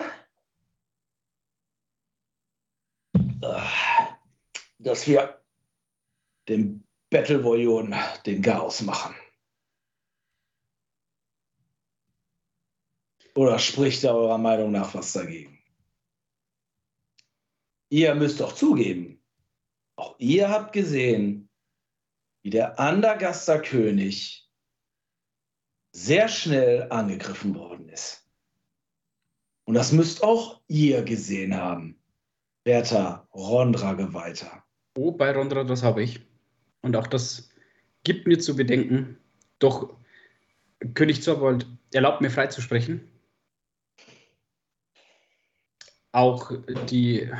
dass 4.79 5.05
wir 5.07 5.43
dem 6.47 6.87
Battle 7.09 7.43
Voyon 7.43 7.93
den 8.25 8.41
Chaos 8.41 8.81
machen. 8.81 9.13
Oder 13.35 13.59
spricht 13.59 14.05
da 14.05 14.13
eurer 14.13 14.37
Meinung 14.37 14.71
nach 14.71 14.93
was 14.93 15.11
dagegen? 15.11 15.61
Ihr 17.89 18.15
müsst 18.15 18.39
doch 18.39 18.53
zugeben, 18.53 19.20
auch 20.01 20.15
ihr 20.17 20.49
habt 20.49 20.73
gesehen, 20.73 21.47
wie 22.41 22.49
der 22.49 22.79
Andergaster 22.79 23.61
König 23.61 24.49
sehr 25.91 26.27
schnell 26.27 26.87
angegriffen 26.89 27.53
worden 27.53 27.87
ist. 27.89 28.27
Und 29.65 29.75
das 29.75 29.91
müsst 29.91 30.23
auch 30.23 30.59
ihr 30.67 31.03
gesehen 31.03 31.55
haben, 31.55 32.01
werter 32.63 33.27
Rondra-Geweihter. 33.33 34.63
Oh, 34.97 35.11
bei 35.11 35.31
Rondra, 35.31 35.63
das 35.63 35.83
habe 35.83 36.01
ich. 36.01 36.21
Und 36.81 36.95
auch 36.95 37.07
das 37.07 37.49
gibt 38.03 38.25
mir 38.25 38.39
zu 38.39 38.55
bedenken. 38.55 39.19
Doch 39.59 39.95
König 40.95 41.21
Zorbold 41.21 41.67
erlaubt 41.93 42.21
mir 42.21 42.31
frei 42.31 42.47
zu 42.47 42.61
sprechen. 42.61 43.07
Auch 46.11 46.51
die, 46.89 47.31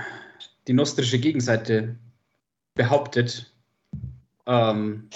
die 0.68 0.74
nostrische 0.74 1.20
Gegenseite 1.20 1.98
behauptet, 2.74 3.54
ähm, 4.46 5.10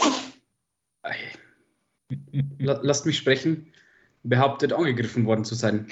la- 2.58 2.80
lasst 2.82 3.06
mich 3.06 3.18
sprechen, 3.18 3.72
behauptet, 4.24 4.74
angegriffen 4.74 5.26
worden 5.26 5.46
zu 5.46 5.56
sein. 5.56 5.88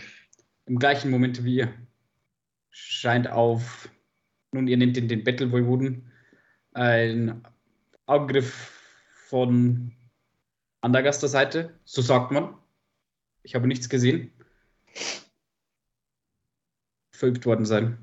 Im 0.65 0.79
gleichen 0.79 1.11
Moment 1.11 1.43
wie 1.43 1.57
ihr. 1.57 1.73
Scheint 2.69 3.27
auf, 3.29 3.89
nun, 4.51 4.67
ihr 4.67 4.77
nennt 4.77 4.97
ihn 4.97 5.07
den 5.07 5.23
Battle 5.23 5.51
Voivoden, 5.51 6.11
ein 6.71 7.43
Angriff 8.07 8.81
von 9.27 9.91
Andergaster 10.81 11.27
Seite, 11.27 11.79
so 11.85 12.01
sagt 12.01 12.31
man. 12.31 12.57
Ich 13.43 13.55
habe 13.55 13.67
nichts 13.67 13.89
gesehen. 13.89 14.31
Verübt 17.11 17.45
worden 17.45 17.65
sein. 17.65 17.97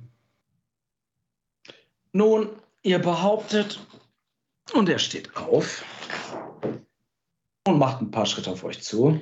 Nun, 2.12 2.59
ihr 2.82 2.98
behauptet, 2.98 3.80
und 4.72 4.88
er 4.88 4.98
steht 4.98 5.36
auf 5.36 5.84
und 7.66 7.78
macht 7.78 8.00
ein 8.00 8.10
paar 8.10 8.26
Schritte 8.26 8.50
auf 8.50 8.64
euch 8.64 8.82
zu. 8.82 9.20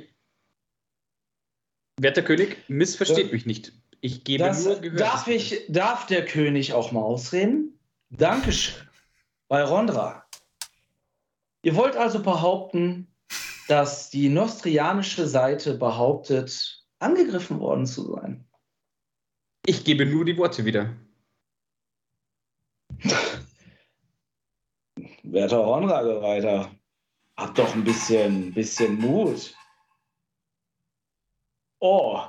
Werter 2.01 2.23
König, 2.23 2.59
missversteht 2.69 3.33
mich 3.33 3.47
nicht. 3.47 3.73
Ich 4.01 4.25
gebe 4.25 4.45
Das, 4.45 4.65
nur 4.65 4.81
Gehör. 4.81 4.99
darf, 4.99 5.27
ich, 5.27 5.65
darf 5.69 6.07
der 6.07 6.25
König 6.25 6.73
auch 6.73 6.93
mal 6.93 7.01
ausreden? 7.01 7.81
Dankeschön. 8.11 8.87
Bei 9.49 9.65
Rondra. 9.65 10.25
Ihr 11.63 11.75
wollt 11.75 11.97
also 11.97 12.23
behaupten, 12.23 13.13
dass 13.67 14.11
die 14.11 14.29
nostrianische 14.29 15.27
Seite 15.27 15.75
behauptet, 15.75 16.85
angegriffen 17.01 17.59
worden 17.59 17.87
zu 17.87 18.13
sein. 18.15 18.47
Ich 19.67 19.85
gebe 19.85 20.07
nur 20.07 20.25
die 20.25 20.37
Worte 20.37 20.65
wieder. 20.65 20.95
Werter 25.31 25.59
Rondra-Gereiter, 25.59 26.71
habt 27.37 27.59
doch 27.59 27.75
ein 27.75 27.85
bisschen, 27.85 28.55
bisschen 28.55 28.99
Mut. 28.99 29.55
Oh, 31.81 32.23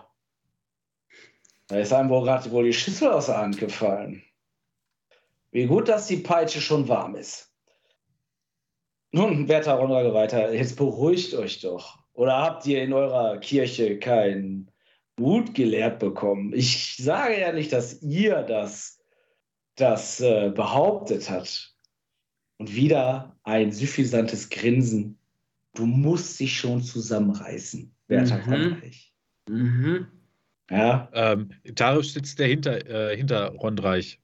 da 1.67 1.77
ist 1.77 1.93
einem 1.93 2.09
wohl 2.09 2.23
gerade 2.23 2.51
wohl 2.51 2.65
die 2.65 2.73
Schüssel 2.73 3.11
aus 3.11 3.27
der 3.27 3.38
Hand 3.38 3.57
gefallen. 3.57 4.21
Wie 5.51 5.65
gut, 5.65 5.88
dass 5.88 6.07
die 6.07 6.17
Peitsche 6.17 6.59
schon 6.59 6.89
warm 6.89 7.15
ist. 7.15 7.53
Nun, 9.11 9.47
werter 9.47 9.76
Rondra-Gereiter, 9.76 10.53
jetzt 10.53 10.76
beruhigt 10.76 11.34
euch 11.35 11.61
doch. 11.61 11.99
Oder 12.13 12.38
habt 12.38 12.65
ihr 12.65 12.84
in 12.84 12.91
eurer 12.91 13.38
Kirche 13.38 13.97
keinen 13.97 14.69
Mut 15.17 15.55
gelehrt 15.55 15.99
bekommen? 15.99 16.51
Ich 16.53 16.97
sage 16.97 17.39
ja 17.39 17.53
nicht, 17.53 17.71
dass 17.71 18.01
ihr 18.01 18.43
das, 18.43 18.99
das 19.76 20.19
äh, 20.19 20.51
behauptet 20.53 21.30
habt. 21.30 21.78
Und 22.60 22.76
wieder 22.76 23.38
ein 23.44 23.72
suffisantes 23.72 24.49
Grinsen. 24.49 25.18
Du 25.73 25.86
musst 25.86 26.40
dich 26.40 26.57
schon 26.57 26.84
zusammenreißen, 26.84 27.90
werter 28.07 28.38
Mhm. 28.38 28.41
Frankreich. 28.44 29.14
Mhm. 29.48 30.07
Ja, 30.69 31.10
Ähm, 31.14 31.49
Tarif 31.73 32.06
sitzt 32.11 32.38
der 32.38 32.48
hinter, 32.48 32.86
äh, 32.86 33.18
hinter 33.18 33.48
Rondreich. 33.53 34.19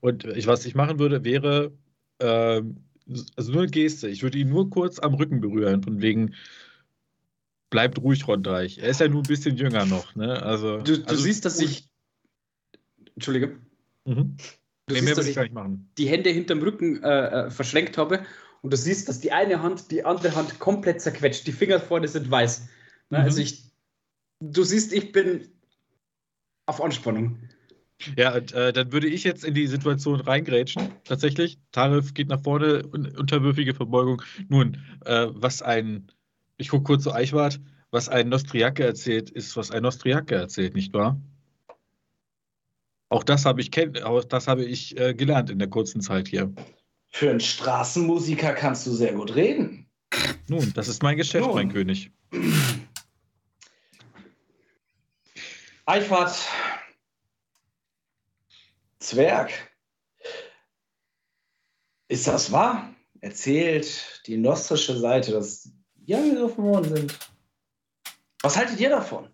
Und 0.00 0.24
ich, 0.24 0.46
was 0.46 0.66
ich 0.66 0.74
machen 0.74 0.98
würde, 0.98 1.24
wäre, 1.24 1.72
ähm, 2.18 2.84
also 3.36 3.52
nur 3.52 3.62
eine 3.62 3.70
Geste. 3.70 4.08
Ich 4.08 4.22
würde 4.22 4.36
ihn 4.38 4.50
nur 4.50 4.68
kurz 4.68 4.98
am 4.98 5.14
Rücken 5.14 5.40
berühren, 5.40 5.82
von 5.82 6.02
wegen, 6.02 6.34
bleibt 7.70 7.98
ruhig, 7.98 8.26
Rondreich. 8.26 8.78
Er 8.78 8.88
ist 8.90 9.00
ja 9.00 9.08
nur 9.08 9.22
ein 9.22 9.28
bisschen 9.28 9.56
jünger 9.56 9.86
noch. 9.86 10.14
Ne? 10.16 10.42
Also, 10.42 10.78
Du, 10.78 10.98
du 10.98 11.04
also, 11.06 11.22
siehst, 11.22 11.44
dass 11.44 11.60
ich. 11.60 11.88
Entschuldige. 13.14 13.58
Mhm. 14.04 14.36
Du 14.90 14.94
Nee, 14.94 15.06
siehst, 15.06 15.18
dass 15.18 15.26
ich 15.26 15.36
ich 15.36 15.50
die 15.98 16.08
Hände 16.08 16.30
hinterm 16.30 16.60
Rücken 16.60 17.02
äh, 17.02 17.46
äh, 17.46 17.50
verschränkt 17.50 17.96
habe 17.96 18.24
und 18.62 18.72
du 18.72 18.76
siehst, 18.76 19.08
dass 19.08 19.20
die 19.20 19.32
eine 19.32 19.62
Hand 19.62 19.90
die 19.90 20.04
andere 20.04 20.34
Hand 20.34 20.58
komplett 20.58 21.00
zerquetscht. 21.00 21.46
Die 21.46 21.52
Finger 21.52 21.80
vorne 21.80 22.08
sind 22.08 22.30
weiß. 22.30 22.68
Ne, 23.10 23.18
Mhm. 23.18 23.24
Also 23.24 23.40
ich, 23.40 23.64
du 24.40 24.62
siehst, 24.62 24.92
ich 24.92 25.12
bin 25.12 25.48
auf 26.66 26.80
Anspannung. 26.82 27.38
Ja, 28.16 28.34
und, 28.34 28.52
äh, 28.52 28.72
dann 28.72 28.92
würde 28.92 29.08
ich 29.08 29.24
jetzt 29.24 29.44
in 29.44 29.54
die 29.54 29.66
Situation 29.66 30.20
reingrätschen. 30.20 30.90
Tatsächlich. 31.04 31.58
Tarif 31.72 32.14
geht 32.14 32.28
nach 32.28 32.42
vorne, 32.42 32.86
un 32.86 33.06
unterwürfige 33.16 33.74
Verbeugung. 33.74 34.22
Nun, 34.48 34.78
äh, 35.04 35.26
was 35.30 35.62
ein, 35.62 36.10
ich 36.56 36.68
gucke 36.68 36.84
kurz 36.84 37.02
zu 37.04 37.12
Eichwart, 37.12 37.60
was 37.90 38.08
ein 38.08 38.28
Nostriake 38.28 38.84
erzählt, 38.84 39.30
ist, 39.30 39.56
was 39.56 39.70
ein 39.70 39.82
Nostriake 39.82 40.34
erzählt, 40.34 40.74
nicht 40.74 40.94
wahr? 40.94 41.20
Auch 43.10 43.24
das 43.24 43.44
habe 43.44 43.60
ich, 43.60 43.70
auch 44.04 44.24
das 44.24 44.46
habe 44.46 44.64
ich 44.64 44.96
äh, 44.98 45.14
gelernt 45.14 45.50
in 45.50 45.58
der 45.58 45.68
kurzen 45.68 46.00
Zeit 46.00 46.28
hier. 46.28 46.52
Für 47.08 47.30
einen 47.30 47.40
Straßenmusiker 47.40 48.52
kannst 48.54 48.86
du 48.86 48.92
sehr 48.92 49.12
gut 49.12 49.34
reden. 49.34 49.90
Nun, 50.46 50.72
das 50.74 50.86
ist 50.86 51.02
mein 51.02 51.16
Geschäft, 51.16 51.44
Nun. 51.44 51.56
mein 51.56 51.72
König. 51.72 52.12
Eichwart. 55.86 56.36
Zwerg. 59.00 59.50
Ist 62.06 62.28
das 62.28 62.52
wahr? 62.52 62.94
Erzählt 63.20 64.22
die 64.26 64.36
nostrische 64.36 64.96
Seite, 64.96 65.32
dass 65.32 65.68
die 65.94 66.14
angegriffen 66.14 66.64
worden 66.64 66.96
sind. 66.96 67.18
Was 68.42 68.56
haltet 68.56 68.78
ihr 68.78 68.90
davon? 68.90 69.28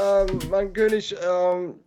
Ähm, 0.00 0.38
mein 0.50 0.72
König, 0.72 1.16
ähm, 1.20 1.80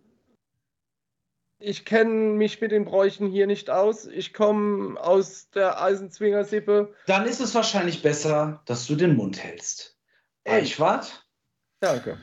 ich 1.60 1.84
kenne 1.84 2.10
mich 2.10 2.60
mit 2.60 2.72
den 2.72 2.84
Bräuchen 2.84 3.28
hier 3.28 3.46
nicht 3.46 3.70
aus. 3.70 4.06
Ich 4.06 4.32
komme 4.32 4.98
aus 4.98 5.50
der 5.50 5.80
Eisenzwinger-Sippe. 5.80 6.94
Dann 7.06 7.26
ist 7.26 7.40
es 7.40 7.54
wahrscheinlich 7.54 8.02
besser, 8.02 8.62
dass 8.64 8.86
du 8.86 8.96
den 8.96 9.14
Mund 9.14 9.42
hältst. 9.42 9.98
Eichwart? 10.44 11.26
Danke. 11.80 12.18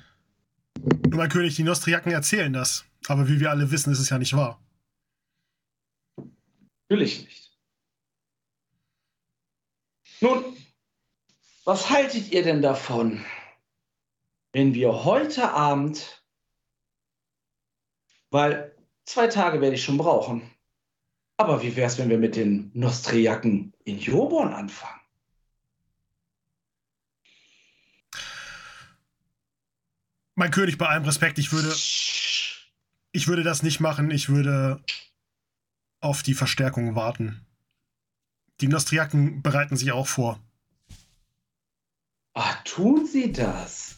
Nur 1.08 1.18
mein 1.18 1.30
König, 1.30 1.56
die 1.56 1.64
Nostriaken 1.64 2.12
erzählen 2.12 2.52
das. 2.52 2.86
Aber 3.08 3.28
wie 3.28 3.40
wir 3.40 3.52
alle 3.52 3.72
wissen, 3.72 3.94
ist 3.94 4.00
es 4.00 4.10
ja 4.10 4.18
nicht 4.18 4.36
wahr. 4.36 4.60
Natürlich 6.90 7.24
nicht. 7.24 7.58
Nun, 10.20 10.44
was 11.64 11.90
haltet 11.90 12.32
ihr 12.32 12.44
denn 12.44 12.62
davon, 12.62 13.24
wenn 14.52 14.74
wir 14.74 15.04
heute 15.04 15.52
Abend, 15.52 16.24
weil 18.32 18.77
zwei 19.08 19.28
Tage 19.28 19.62
werde 19.62 19.76
ich 19.76 19.84
schon 19.84 19.98
brauchen, 19.98 20.50
aber 21.38 21.64
wie 21.64 21.76
wäre 21.76 21.88
es, 21.88 21.98
wenn 21.98 22.10
wir 22.10 22.18
mit 22.18 22.36
den 22.36 22.70
Nostriaken 22.74 23.74
in 23.84 24.00
Joborn 24.00 24.54
anfangen? 24.54 25.00
Mein 30.36 30.52
König, 30.52 30.78
bei 30.78 30.88
allem 30.88 31.06
Respekt, 31.06 31.40
ich 31.40 31.52
würde, 31.52 31.74
ich 33.12 33.28
würde 33.28 33.42
das 33.42 33.64
nicht 33.64 33.80
machen. 33.80 34.12
Ich 34.12 34.30
würde 34.30 34.84
auf 36.00 36.22
die 36.22 36.36
Verstärkung 36.36 36.96
warten. 36.96 37.44
Die 38.62 38.68
Nostriaken 38.68 39.42
bereiten 39.42 39.78
sich 39.78 39.92
auch 39.92 40.08
vor. 40.08 40.40
Ach, 42.34 42.64
tun 42.64 43.08
sie 43.08 43.32
das? 43.32 43.96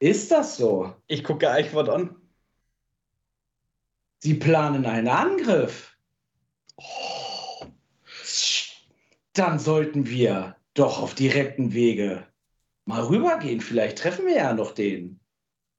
Ist 0.00 0.32
das 0.32 0.56
so? 0.56 0.96
Ich 1.06 1.22
gucke 1.22 1.48
Eichwart 1.48 1.88
an. 1.88 2.16
Sie 4.24 4.32
planen 4.32 4.86
einen 4.86 5.08
Angriff. 5.08 5.98
Dann 9.34 9.58
sollten 9.58 10.06
wir 10.06 10.56
doch 10.72 10.98
auf 10.98 11.14
direkten 11.14 11.74
Wege 11.74 12.26
mal 12.86 13.02
rübergehen. 13.02 13.60
Vielleicht 13.60 13.98
treffen 13.98 14.24
wir 14.24 14.36
ja 14.36 14.54
noch 14.54 14.72
den 14.72 15.20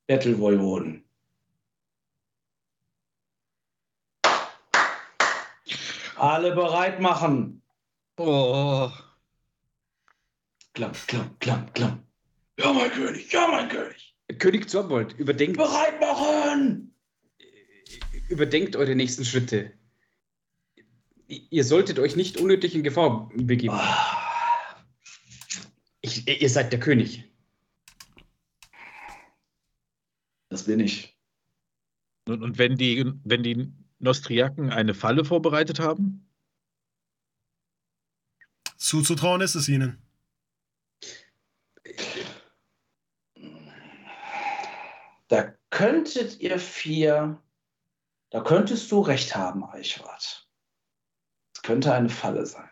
Bettelwoiwoden. 0.06 1.10
Alle 6.16 6.54
bereit 6.54 7.00
machen. 7.00 7.64
Oh. 8.18 8.92
Klamm, 10.74 10.92
klamm, 11.08 11.36
klamm, 11.40 11.74
klamm. 11.74 12.04
Ja, 12.60 12.72
mein 12.72 12.92
König, 12.92 13.32
ja, 13.32 13.48
mein 13.48 13.70
König. 13.70 14.16
König 14.38 14.70
Zorbold, 14.70 15.14
überdenkt, 15.14 15.58
Bereit 15.58 16.00
machen! 16.00 16.85
Überdenkt 18.30 18.76
eure 18.76 18.96
nächsten 18.96 19.26
Schritte. 19.26 19.72
Ihr 21.28 21.64
solltet 21.64 22.00
euch 22.00 22.16
nicht 22.16 22.38
unnötig 22.38 22.76
in 22.76 22.84
Gefahr 22.84 23.30
begeben. 23.36 23.80
Ich, 26.02 26.28
ihr 26.28 26.50
seid 26.50 26.72
der 26.72 26.80
König. 26.80 27.24
Das 30.50 30.64
bin 30.64 30.80
ich. 30.80 31.18
Und, 32.28 32.44
und 32.44 32.58
wenn 32.58 32.78
die, 32.78 33.12
wenn 33.24 33.44
die 33.44 33.74
Nostriaken 34.00 34.70
eine 34.70 34.94
Falle 34.94 35.26
vorbereitet 35.26 35.80
haben? 35.80 36.28
Zuzutrauen 38.78 39.42
ist 39.42 39.56
es 39.56 39.68
ihnen. 39.68 40.02
Da 45.28 45.56
könntet 45.72 46.40
ihr 46.40 46.60
vier, 46.60 47.42
da 48.36 48.42
könntest 48.42 48.92
du 48.92 49.00
recht 49.00 49.34
haben, 49.34 49.64
Eichwart. 49.64 50.46
Es 51.56 51.62
könnte 51.62 51.94
eine 51.94 52.10
Falle 52.10 52.46
sein. 52.46 52.70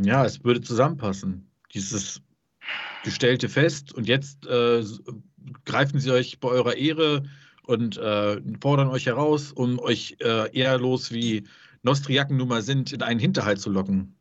Ja, 0.00 0.24
es 0.24 0.44
würde 0.44 0.60
zusammenpassen. 0.60 1.50
Dieses 1.74 2.22
gestellte 3.02 3.48
Fest 3.48 3.92
und 3.92 4.06
jetzt 4.06 4.46
äh, 4.46 4.84
greifen 5.64 5.98
sie 5.98 6.12
euch 6.12 6.38
bei 6.38 6.46
eurer 6.46 6.76
Ehre 6.76 7.24
und 7.64 7.96
äh, 7.96 8.40
fordern 8.60 8.86
euch 8.86 9.06
heraus, 9.06 9.50
um 9.50 9.80
euch 9.80 10.16
äh, 10.20 10.56
ehrlos 10.56 11.10
wie 11.10 11.48
Nostriaken 11.82 12.36
nun 12.36 12.46
mal 12.46 12.62
sind, 12.62 12.92
in 12.92 13.02
einen 13.02 13.18
Hinterhalt 13.18 13.60
zu 13.60 13.70
locken. 13.70 14.15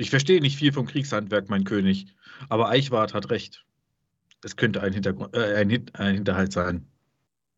Ich 0.00 0.08
verstehe 0.08 0.40
nicht 0.40 0.56
viel 0.56 0.72
vom 0.72 0.86
Kriegshandwerk, 0.86 1.50
mein 1.50 1.64
König, 1.64 2.06
aber 2.48 2.70
Eichwart 2.70 3.12
hat 3.12 3.28
recht. 3.28 3.66
Es 4.42 4.56
könnte 4.56 4.80
ein, 4.80 4.94
Hintergrund, 4.94 5.36
äh, 5.36 5.56
ein, 5.56 5.90
ein 5.92 6.14
Hinterhalt 6.14 6.54
sein. 6.54 6.86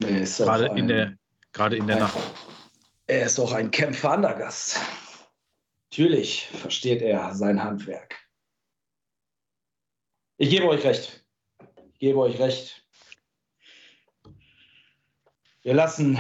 Ist 0.01 0.41
doch 0.41 0.47
Gerade 0.47 0.77
in 0.77 0.89
der, 0.89 1.17
gerade 1.53 1.77
in 1.77 1.87
der 1.87 2.01
Nacht. 2.01 2.19
Er 3.07 3.27
ist 3.27 3.39
doch 3.39 3.53
ein 3.53 3.71
Kämpfer 3.71 4.11
an 4.11 4.23
der 4.23 4.35
Gast. 4.35 4.81
Natürlich 5.93 6.49
versteht 6.49 7.01
er 7.01 7.33
sein 7.33 7.63
Handwerk. 7.63 8.17
Ich 10.37 10.51
gebe 10.51 10.67
euch 10.67 10.83
recht. 10.83 11.25
Ich 11.93 12.01
gebe 12.01 12.19
euch 12.19 12.41
recht. 12.41 12.85
Wir 15.63 15.75
lassen 15.75 16.19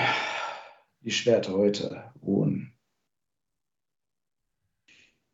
die 1.01 1.11
Schwerter 1.11 1.55
heute 1.55 2.13
ruhen. 2.23 2.62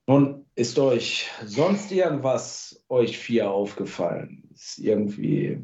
Nun, 0.08 0.46
ist 0.54 0.78
euch 0.78 1.28
sonst 1.44 1.92
irgendwas 1.92 2.82
euch 2.88 3.18
vier 3.18 3.50
aufgefallen? 3.50 4.48
Ist 4.54 4.78
irgendwie. 4.78 5.60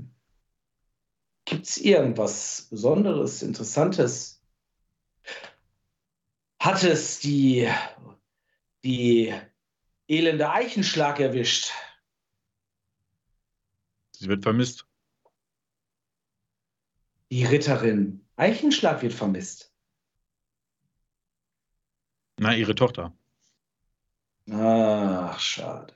Gibt 1.46 1.64
es 1.64 1.78
irgendwas 1.78 2.68
Besonderes, 2.68 3.40
Interessantes? 3.40 4.44
Hat 6.60 6.82
es 6.84 7.20
die, 7.20 7.70
die 8.84 9.34
elende 10.08 10.50
Eichenschlag 10.50 11.20
erwischt? 11.20 11.72
Sie 14.12 14.28
wird 14.28 14.42
vermisst. 14.42 14.86
Die 17.30 17.46
Ritterin 17.46 18.26
Eichenschlag 18.36 19.00
wird 19.00 19.14
vermisst. 19.14 19.72
Na, 22.36 22.54
ihre 22.54 22.74
Tochter. 22.74 23.16
Ach, 24.50 25.38
schade. 25.38 25.94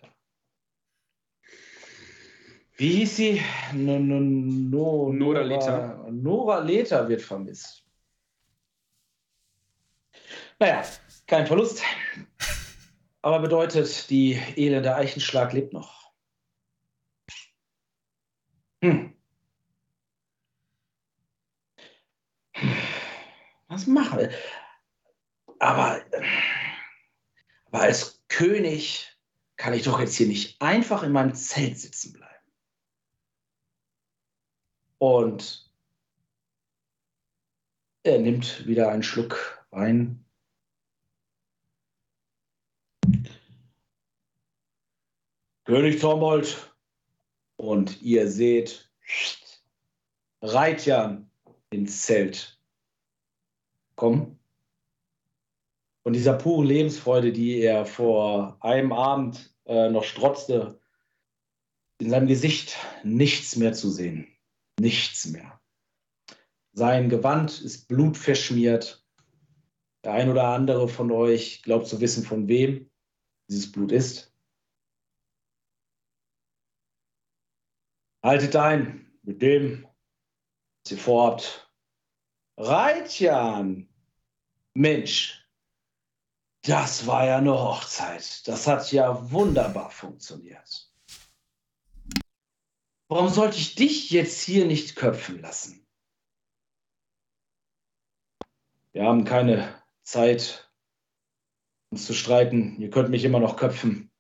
Wie 2.77 2.91
hieß 2.91 3.17
sie? 3.17 3.43
No, 3.73 3.99
no, 3.99 4.21
no, 4.21 5.13
Nora 5.13 5.43
Leta. 5.43 6.07
Nora 6.11 6.61
Leta 6.61 7.09
wird 7.09 7.23
vermisst. 7.23 7.85
Naja, 10.59 10.85
kein 11.27 11.47
Verlust. 11.47 11.83
Aber 13.23 13.41
bedeutet, 13.41 14.09
die 14.11 14.41
elende 14.57 14.95
Eichenschlag 14.95 15.53
lebt 15.53 15.73
noch. 15.73 16.13
Hm. 18.83 19.13
Was 23.69 23.87
machen 23.87 24.19
wir? 24.21 24.31
aber, 25.59 26.05
aber 27.67 27.81
als 27.81 28.18
König 28.29 29.19
kann 29.57 29.75
ich 29.75 29.85
doch 29.85 29.99
jetzt 29.99 30.17
hier 30.17 30.29
nicht 30.29 30.61
einfach 30.61 31.03
in 31.03 31.13
meinem 31.13 31.35
Zelt 31.35 31.79
sitzen 31.79 32.13
bleiben. 32.13 32.53
Und 34.99 35.73
er 38.05 38.19
nimmt 38.19 38.67
wieder 38.67 38.91
einen 38.91 39.03
Schluck 39.03 39.67
Wein. 39.71 40.25
König 45.65 46.01
Tormold. 46.01 46.75
Und 47.57 48.01
ihr 48.01 48.31
seht 48.31 48.91
Reitjan 50.41 51.31
ins 51.71 52.03
Zelt 52.03 52.59
kommen. 53.97 54.38
Und 56.09 56.15
dieser 56.15 56.39
puren 56.39 56.67
Lebensfreude, 56.67 57.33
die 57.33 57.61
er 57.61 57.85
vor 57.85 58.57
einem 58.65 58.95
Abend 58.95 59.55
äh, 59.67 59.91
noch 59.91 60.05
strotzte, 60.05 60.81
in 61.99 62.09
seinem 62.09 62.29
Gesicht 62.29 62.79
nichts 63.05 63.57
mehr 63.57 63.75
zu 63.75 63.91
sehen. 63.91 64.27
Nichts 64.81 65.27
mehr. 65.27 65.61
Sein 66.73 67.11
Gewand 67.11 67.61
ist 67.61 67.89
blutverschmiert. 67.89 69.07
Der 70.03 70.13
ein 70.13 70.31
oder 70.31 70.45
andere 70.45 70.89
von 70.89 71.13
euch 71.13 71.61
glaubt 71.63 71.87
zu 71.87 72.01
wissen, 72.01 72.25
von 72.25 72.49
wem 72.49 72.89
dieses 73.51 73.71
Blut 73.71 73.93
ist. 73.93 74.35
Haltet 78.23 78.57
ein 78.57 79.13
mit 79.21 79.43
dem, 79.43 79.87
was 80.85 80.93
ihr 80.93 80.97
vorhabt. 80.97 81.71
Reitjan! 82.57 83.91
Mensch, 84.73 85.38
das 86.69 87.07
war 87.07 87.25
ja 87.25 87.39
eine 87.39 87.53
Hochzeit. 87.53 88.47
Das 88.47 88.67
hat 88.67 88.93
ja 88.93 89.31
wunderbar 89.31 89.91
funktioniert. 89.91 90.93
Warum 93.09 93.31
sollte 93.31 93.57
ich 93.57 93.75
dich 93.75 94.11
jetzt 94.11 94.43
hier 94.43 94.67
nicht 94.67 94.95
köpfen 94.95 95.41
lassen? 95.41 95.87
Wir 98.93 99.05
haben 99.05 99.25
keine 99.25 99.83
Zeit, 100.03 100.71
uns 101.91 102.05
zu 102.05 102.13
streiten. 102.13 102.79
Ihr 102.81 102.91
könnt 102.91 103.09
mich 103.09 103.25
immer 103.25 103.41
noch 103.41 103.57
köpfen. 103.57 104.11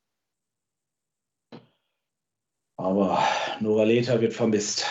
Aber 2.77 3.23
Noraleta 3.61 4.23
wird 4.23 4.33
vermisst. 4.33 4.87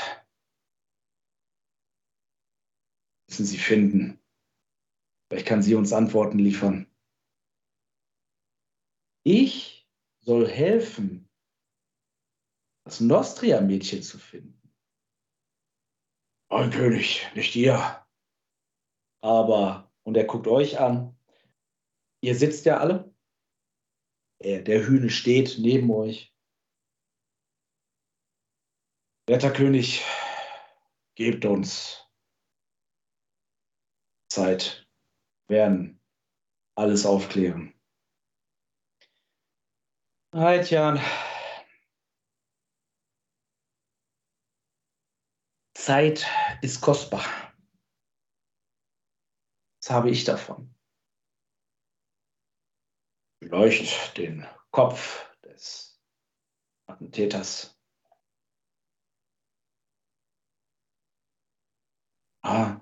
Müssen 3.28 3.46
Sie 3.46 3.58
finden. 3.58 4.20
Vielleicht 5.28 5.48
kann 5.48 5.64
sie 5.64 5.76
uns 5.76 5.92
Antworten 5.92 6.38
liefern. 6.38 6.87
Ich 9.30 9.86
soll 10.22 10.48
helfen, 10.48 11.30
das 12.86 13.02
Nostria-Mädchen 13.02 14.02
zu 14.02 14.20
finden. 14.20 14.74
Mein 16.50 16.72
König, 16.72 17.28
nicht 17.36 17.54
ihr. 17.58 18.08
Aber, 19.22 19.92
und 20.04 20.16
er 20.16 20.24
guckt 20.24 20.48
euch 20.48 20.80
an, 20.80 21.20
ihr 22.22 22.36
sitzt 22.36 22.64
ja 22.66 22.78
alle. 22.78 23.14
Der 24.42 24.88
Hühne 24.88 25.10
steht 25.10 25.58
neben 25.60 25.92
euch. 25.92 26.34
Werter 29.28 29.52
König, 29.52 30.06
gebt 31.16 31.44
uns 31.44 32.10
Zeit, 34.32 34.88
werden 35.50 36.02
alles 36.76 37.06
aufklären. 37.06 37.77
Jan. 40.34 41.00
Zeit 45.74 46.26
ist 46.62 46.82
kostbar. 46.82 47.24
Was 49.80 49.90
habe 49.90 50.10
ich 50.10 50.26
davon? 50.26 50.76
Vielleicht 53.40 54.18
den 54.18 54.46
Kopf 54.72 55.26
des 55.44 56.02
Attentäters. 56.88 57.80
Ah, 62.44 62.82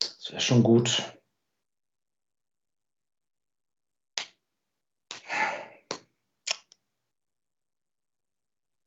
das 0.00 0.30
wäre 0.30 0.40
schon 0.40 0.62
gut. 0.62 1.13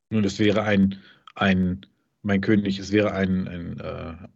Nun, 0.09 0.23
es 0.23 0.39
wäre 0.39 0.63
ein, 0.63 1.01
ein, 1.35 1.85
mein 2.21 2.41
König, 2.41 2.79
es 2.79 2.91
wäre 2.91 3.11
ein, 3.11 3.47
ein 3.47 3.79
äh, 3.79 4.27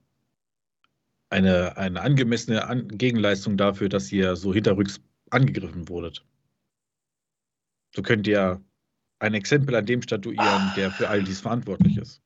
eine, 1.29 1.77
eine 1.77 2.01
angemessene 2.01 2.67
An 2.67 2.89
Gegenleistung 2.89 3.55
dafür, 3.55 3.87
dass 3.87 4.11
ihr 4.11 4.35
so 4.35 4.53
hinterrücks 4.53 4.99
angegriffen 5.29 5.87
wurdet. 5.87 6.25
So 7.95 8.01
könnt 8.01 8.27
ihr 8.27 8.61
ein 9.19 9.33
Exempel 9.33 9.75
an 9.75 9.85
dem 9.85 10.01
statuieren, 10.01 10.71
der 10.75 10.91
für 10.91 11.07
all 11.07 11.23
dies 11.23 11.39
verantwortlich 11.39 11.97
ist. 11.97 12.21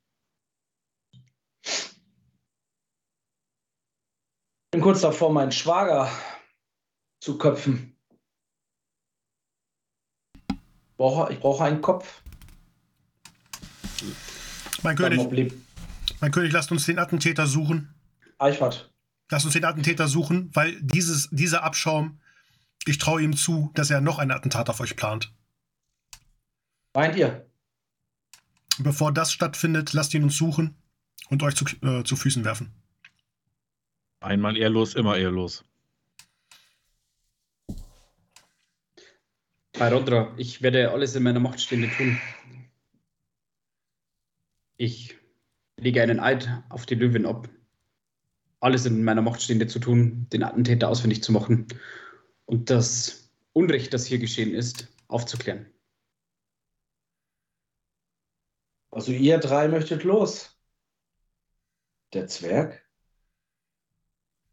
bin 4.76 4.82
kurz 4.82 5.00
davor, 5.00 5.32
meinen 5.32 5.54
Schwager 5.54 6.12
zu 7.22 7.38
köpfen. 7.38 7.96
Ich 10.50 10.98
brauche, 10.98 11.32
ich 11.32 11.40
brauche 11.40 11.64
einen 11.64 11.80
Kopf. 11.80 12.22
Mein 14.84 14.96
König, 14.96 15.54
mein 16.22 16.32
König, 16.32 16.52
lasst 16.52 16.72
uns 16.72 16.86
den 16.86 17.00
Attentäter 17.00 17.48
suchen. 17.48 17.94
Eichwart. 18.38 18.92
Lasst 19.30 19.46
uns 19.46 19.54
den 19.54 19.66
Attentäter 19.66 20.08
suchen, 20.08 20.50
weil 20.54 20.80
dieses, 20.82 21.30
dieser 21.32 21.64
Abschaum, 21.64 22.20
ich 22.86 22.98
traue 22.98 23.22
ihm 23.22 23.36
zu, 23.36 23.72
dass 23.74 23.90
er 23.90 24.02
noch 24.02 24.20
ein 24.20 24.32
Attentat 24.32 24.70
auf 24.70 24.80
euch 24.80 24.96
plant. 24.96 25.34
Meint 26.94 27.16
ihr? 27.16 27.46
Bevor 28.78 29.12
das 29.12 29.32
stattfindet, 29.32 29.94
lasst 29.94 30.14
ihn 30.14 30.24
uns 30.24 30.38
suchen 30.38 30.76
und 31.30 31.42
euch 31.44 31.56
zu, 31.56 31.66
äh, 31.86 32.04
zu 32.04 32.16
Füßen 32.16 32.46
werfen. 32.46 32.74
Einmal 34.20 34.58
ehrlos, 34.58 34.96
immer 34.96 35.18
ehrlos. 35.18 35.64
Bei 39.78 39.92
Rodra, 39.92 40.34
ich 40.38 40.62
werde 40.62 40.92
alles 40.92 41.16
in 41.16 41.24
meiner 41.24 41.40
Macht 41.40 41.60
Stehende 41.60 41.90
tun. 41.90 42.18
Ich 44.78 45.18
lege 45.78 46.02
einen 46.02 46.20
Eid 46.20 46.64
auf 46.70 46.86
die 46.86 46.96
Löwin 46.96 47.26
ab, 47.26 47.50
alles 48.60 48.86
in 48.86 49.04
meiner 49.04 49.22
Macht 49.22 49.42
Stehende 49.42 49.68
zu 49.68 49.80
tun, 49.80 50.28
den 50.32 50.44
Attentäter 50.44 50.90
ausfindig 50.90 51.24
zu 51.24 51.32
machen 51.32 51.68
und 52.46 52.70
das 52.70 53.32
Unrecht, 53.54 53.94
das 53.94 54.06
hier 54.06 54.20
geschehen 54.20 54.54
ist, 54.54 54.90
aufzuklären. 55.08 55.72
Also 58.92 59.12
ihr 59.12 59.38
drei 59.40 59.68
möchtet 59.68 60.04
los. 60.04 60.58
Der 62.14 62.28
Zwerg? 62.28 62.86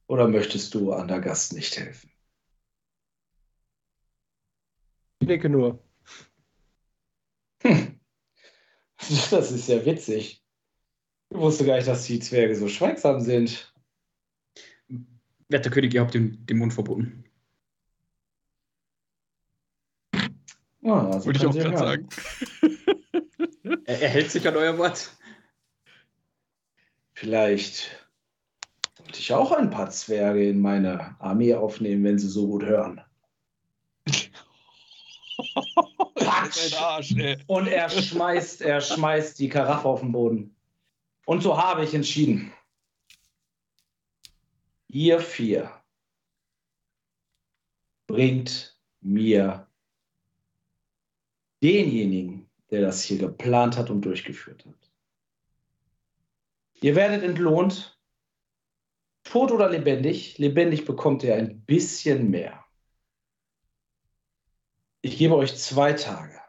Oder 0.09 0.29
möchtest 0.29 0.75
du 0.75 0.93
an 0.93 1.09
der 1.09 1.21
Gast 1.21 1.53
nicht 1.53 1.79
helfen? 1.79 2.11
Ich 5.21 5.29
denke 5.29 5.49
nur. 5.49 5.83
Hm. 7.63 7.92
Das 9.31 9.51
ist 9.51 9.69
ja 9.69 9.85
witzig. 9.85 10.43
Ich 11.31 11.37
wusste 11.37 11.65
gar 11.65 11.77
nicht, 11.77 11.89
dass 11.89 12.05
die 12.05 12.21
Zwerge 12.21 12.55
so 12.55 12.69
schweigsam 12.69 13.21
sind. 13.21 13.73
Werter 15.49 15.71
König, 15.71 15.95
ihr 15.95 16.01
habt 16.01 16.15
dem 16.15 16.45
den 16.47 16.59
Mund 16.59 16.73
verboten. 16.73 17.25
Ah, 20.85 21.11
also 21.11 21.27
Würde 21.27 21.39
ich 21.39 21.47
auch 21.47 21.55
gerade 21.55 21.79
sagen. 21.79 22.09
er, 23.85 24.03
er 24.03 24.09
hält 24.09 24.31
sich 24.31 24.47
an 24.47 24.57
euer 24.57 24.77
Wort. 24.79 25.17
Vielleicht 27.15 28.09
sollte 28.97 29.21
ich 29.21 29.33
auch 29.33 29.53
ein 29.53 29.71
paar 29.71 29.91
Zwerge 29.91 30.49
in 30.49 30.61
meine 30.61 31.21
Armee 31.21 31.55
aufnehmen, 31.55 32.03
wenn 32.05 32.19
sie 32.19 32.29
so 32.29 32.49
gut 32.49 32.65
hören. 32.65 33.01
Arsch, 36.79 37.15
Und 37.47 37.67
er 37.69 37.89
schmeißt, 37.89 38.63
er 38.63 38.81
schmeißt 38.81 39.39
die 39.39 39.49
Karaffe 39.49 39.89
auf 39.89 40.01
den 40.01 40.13
Boden. 40.13 40.57
Und 41.27 41.43
so 41.43 41.57
habe 41.57 41.85
ich 41.85 41.95
entschieden. 41.95 42.53
Ihr 44.89 45.21
vier 45.21 45.73
bringt 48.07 48.79
mir 49.01 49.67
denjenigen, 51.63 52.51
der 52.71 52.83
das 52.83 53.03
hier 53.03 53.19
geplant 53.19 53.77
hat 53.77 53.89
und 53.89 54.03
durchgeführt 54.03 54.67
hat. 54.67 54.91
Ihr 56.83 56.95
werdet 56.97 57.23
entlohnt 57.23 57.97
Tot 59.25 59.53
oder 59.53 59.71
lebendig? 59.71 60.37
Lebendig 60.39 60.85
bekommt 60.85 61.23
ihr 61.23 61.35
ein 61.37 61.65
bisschen 61.65 62.31
mehr. 62.31 62.65
Ich 65.01 65.17
gebe 65.17 65.37
euch 65.37 65.57
zwei 65.57 65.93
Tage. 65.93 66.42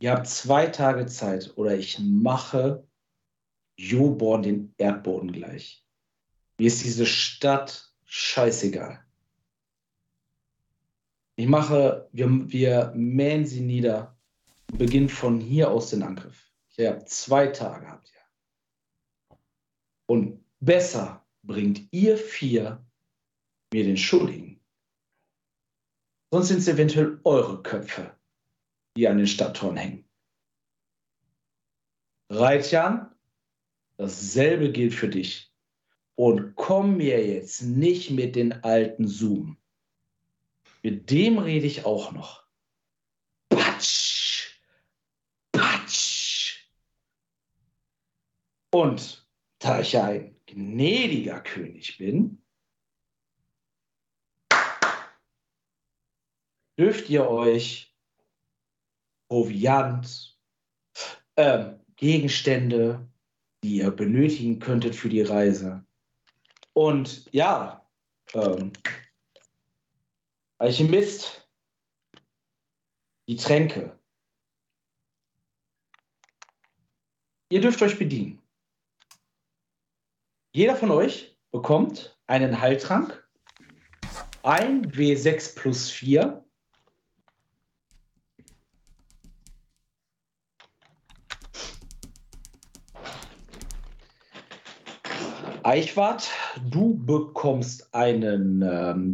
Ihr 0.00 0.12
habt 0.12 0.28
zwei 0.28 0.66
Tage 0.66 1.06
Zeit 1.06 1.56
oder 1.56 1.76
ich 1.76 1.98
mache 1.98 2.86
Joborn 3.76 4.42
den 4.42 4.74
Erdboden 4.78 5.32
gleich. 5.32 5.84
Mir 6.58 6.66
ist 6.66 6.84
diese 6.84 7.06
Stadt 7.06 7.92
scheißegal. 8.04 9.04
Ich 11.36 11.46
mache, 11.46 12.08
wir, 12.12 12.28
wir 12.50 12.92
mähen 12.96 13.46
sie 13.46 13.60
nieder 13.60 14.16
und 14.70 14.78
beginnen 14.78 15.08
von 15.08 15.40
hier 15.40 15.70
aus 15.70 15.90
den 15.90 16.02
Angriff. 16.02 16.52
Ihr 16.76 16.90
habt 16.90 17.08
zwei 17.08 17.48
Tage, 17.48 17.88
habt 17.88 18.12
ihr. 18.12 19.36
Und 20.06 20.44
besser 20.60 21.24
bringt 21.42 21.92
ihr 21.92 22.16
vier 22.16 22.84
mir 23.72 23.84
den 23.84 23.96
Schuldigen. 23.96 24.60
Sonst 26.30 26.48
sind 26.48 26.58
es 26.58 26.68
eventuell 26.68 27.20
eure 27.24 27.62
Köpfe, 27.62 28.17
die 28.98 29.06
an 29.06 29.18
den 29.18 29.28
Stadttoren 29.28 29.76
hängen. 29.76 30.04
Reitjan, 32.30 33.14
dasselbe 33.96 34.72
gilt 34.72 34.92
für 34.92 35.08
dich. 35.08 35.54
Und 36.16 36.56
komm 36.56 36.96
mir 36.96 37.24
jetzt 37.24 37.62
nicht 37.62 38.10
mit 38.10 38.34
den 38.34 38.64
alten 38.64 39.06
Zoom. 39.06 39.56
Mit 40.82 41.10
dem 41.10 41.38
rede 41.38 41.66
ich 41.66 41.84
auch 41.84 42.10
noch. 42.10 42.44
Patsch! 43.48 44.60
Patsch! 45.52 46.68
Und 48.72 49.28
da 49.60 49.80
ich 49.80 49.92
ja 49.92 50.06
ein 50.06 50.34
gnädiger 50.46 51.40
König 51.40 51.98
bin, 51.98 52.42
dürft 56.76 57.08
ihr 57.10 57.28
euch 57.28 57.87
Proviant, 59.28 60.38
äh, 61.36 61.72
Gegenstände, 61.96 63.08
die 63.62 63.76
ihr 63.76 63.90
benötigen 63.90 64.58
könntet 64.58 64.94
für 64.94 65.08
die 65.08 65.22
Reise. 65.22 65.84
Und 66.72 67.32
ja, 67.32 67.86
ähm, 68.34 68.72
Alchemist, 70.58 71.48
die 73.28 73.36
Tränke. 73.36 73.98
Ihr 77.50 77.60
dürft 77.60 77.80
euch 77.82 77.98
bedienen. 77.98 78.42
Jeder 80.52 80.76
von 80.76 80.90
euch 80.90 81.38
bekommt 81.50 82.18
einen 82.26 82.60
Heiltrank, 82.60 83.28
ein 84.42 84.90
W6 84.90 85.54
plus 85.56 85.90
4. 85.90 86.44
Eichwart, 95.68 96.30
du 96.70 96.96
bekommst 96.96 97.94
einen, 97.94 98.62
ähm, 98.62 99.12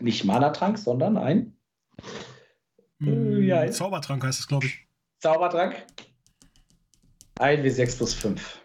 nicht 0.00 0.24
Mana-Trank, 0.24 0.78
sondern 0.78 1.18
ein 1.18 1.54
Hm, 2.98 3.42
ja. 3.42 3.70
Zaubertrank 3.70 4.24
heißt 4.24 4.40
es, 4.40 4.48
glaube 4.48 4.64
ich. 4.64 4.88
Zaubertrank. 5.18 5.84
Ein 7.38 7.62
W6 7.62 7.98
plus 7.98 8.14
5. 8.14 8.62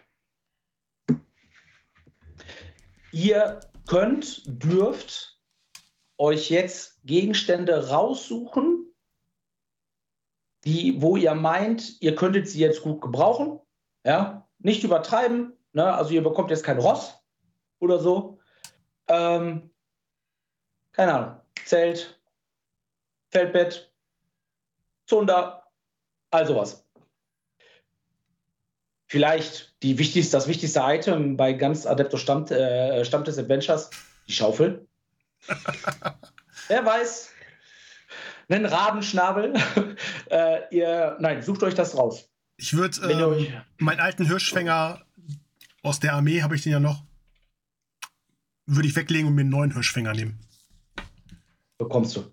Ihr 3.12 3.60
könnt, 3.86 4.42
dürft 4.46 5.38
euch 6.16 6.48
jetzt 6.48 6.98
Gegenstände 7.04 7.90
raussuchen, 7.90 8.86
die, 10.64 11.02
wo 11.02 11.18
ihr 11.18 11.34
meint, 11.34 12.00
ihr 12.00 12.14
könntet 12.14 12.48
sie 12.48 12.60
jetzt 12.60 12.80
gut 12.80 13.02
gebrauchen. 13.02 13.60
Ja, 14.06 14.48
nicht 14.60 14.82
übertreiben. 14.82 15.52
Ne? 15.74 15.92
Also 15.92 16.12
ihr 16.14 16.22
bekommt 16.22 16.48
jetzt 16.50 16.64
kein 16.64 16.78
Ross 16.78 17.17
oder 17.80 17.98
so. 17.98 18.38
Ähm, 19.08 19.70
keine 20.92 21.14
Ahnung. 21.14 21.40
Zelt, 21.64 22.18
Feldbett, 23.30 23.92
Zunder, 25.06 25.64
all 26.30 26.46
sowas. 26.46 26.84
Vielleicht 29.06 29.74
die 29.82 29.98
wichtigste, 29.98 30.36
das 30.36 30.48
wichtigste 30.48 30.80
Item 30.82 31.36
bei 31.36 31.54
ganz 31.54 31.86
Adeptus 31.86 32.20
Stammt, 32.20 32.50
äh, 32.50 33.04
Stammtisch 33.04 33.38
Adventures, 33.38 33.90
die 34.26 34.32
Schaufel. 34.32 34.86
Wer 36.68 36.84
weiß. 36.84 37.30
Einen 38.50 38.66
Rabenschnabel. 38.66 39.54
äh, 40.30 40.74
ihr, 40.74 41.16
nein, 41.20 41.42
sucht 41.42 41.62
euch 41.62 41.74
das 41.74 41.96
raus. 41.96 42.28
Ich 42.56 42.74
würde 42.74 43.00
euch, 43.26 43.52
meinen 43.78 44.00
alten 44.00 44.26
Hirschfänger 44.26 45.02
aus 45.82 46.00
der 46.00 46.14
Armee, 46.14 46.42
habe 46.42 46.56
ich 46.56 46.62
den 46.62 46.72
ja 46.72 46.80
noch, 46.80 47.02
würde 48.68 48.86
ich 48.86 48.94
weglegen 48.94 49.26
und 49.26 49.34
mir 49.34 49.40
einen 49.40 49.50
neuen 49.50 49.72
Hirschfänger 49.72 50.14
nehmen. 50.14 50.38
bekommst 51.78 52.16
du. 52.16 52.24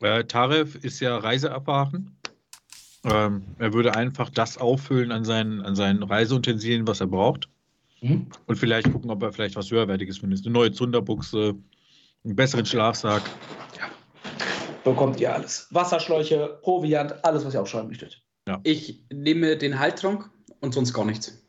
Äh, 0.00 0.24
Taref 0.24 0.74
ist 0.74 1.00
ja 1.00 1.16
reiseerfahren. 1.16 2.16
Ähm, 3.04 3.42
er 3.58 3.72
würde 3.72 3.94
einfach 3.94 4.30
das 4.30 4.58
auffüllen 4.58 5.12
an 5.12 5.24
seinen, 5.24 5.62
an 5.62 5.76
seinen 5.76 6.02
Reiseutensilien, 6.02 6.86
was 6.86 7.00
er 7.00 7.06
braucht. 7.06 7.48
Mhm. 8.00 8.26
Und 8.46 8.56
vielleicht 8.56 8.90
gucken, 8.90 9.10
ob 9.10 9.22
er 9.22 9.32
vielleicht 9.32 9.54
was 9.54 9.70
höherwertiges 9.70 10.18
findet. 10.18 10.44
Eine 10.44 10.52
neue 10.52 10.72
Zunderbuchse, 10.72 11.54
einen 12.24 12.36
besseren 12.36 12.66
Schlafsack. 12.66 13.22
Bekommt 14.84 15.20
ihr 15.20 15.32
alles. 15.32 15.68
Wasserschläuche, 15.70 16.58
Proviant, 16.62 17.24
alles, 17.24 17.44
was 17.44 17.54
ihr 17.54 17.62
aufschreiben 17.62 17.88
möchtet. 17.88 18.20
Ich 18.64 19.04
nehme 19.12 19.56
den 19.56 19.78
Heiltrank 19.78 20.28
und 20.60 20.74
sonst 20.74 20.92
gar 20.92 21.04
nichts. 21.04 21.41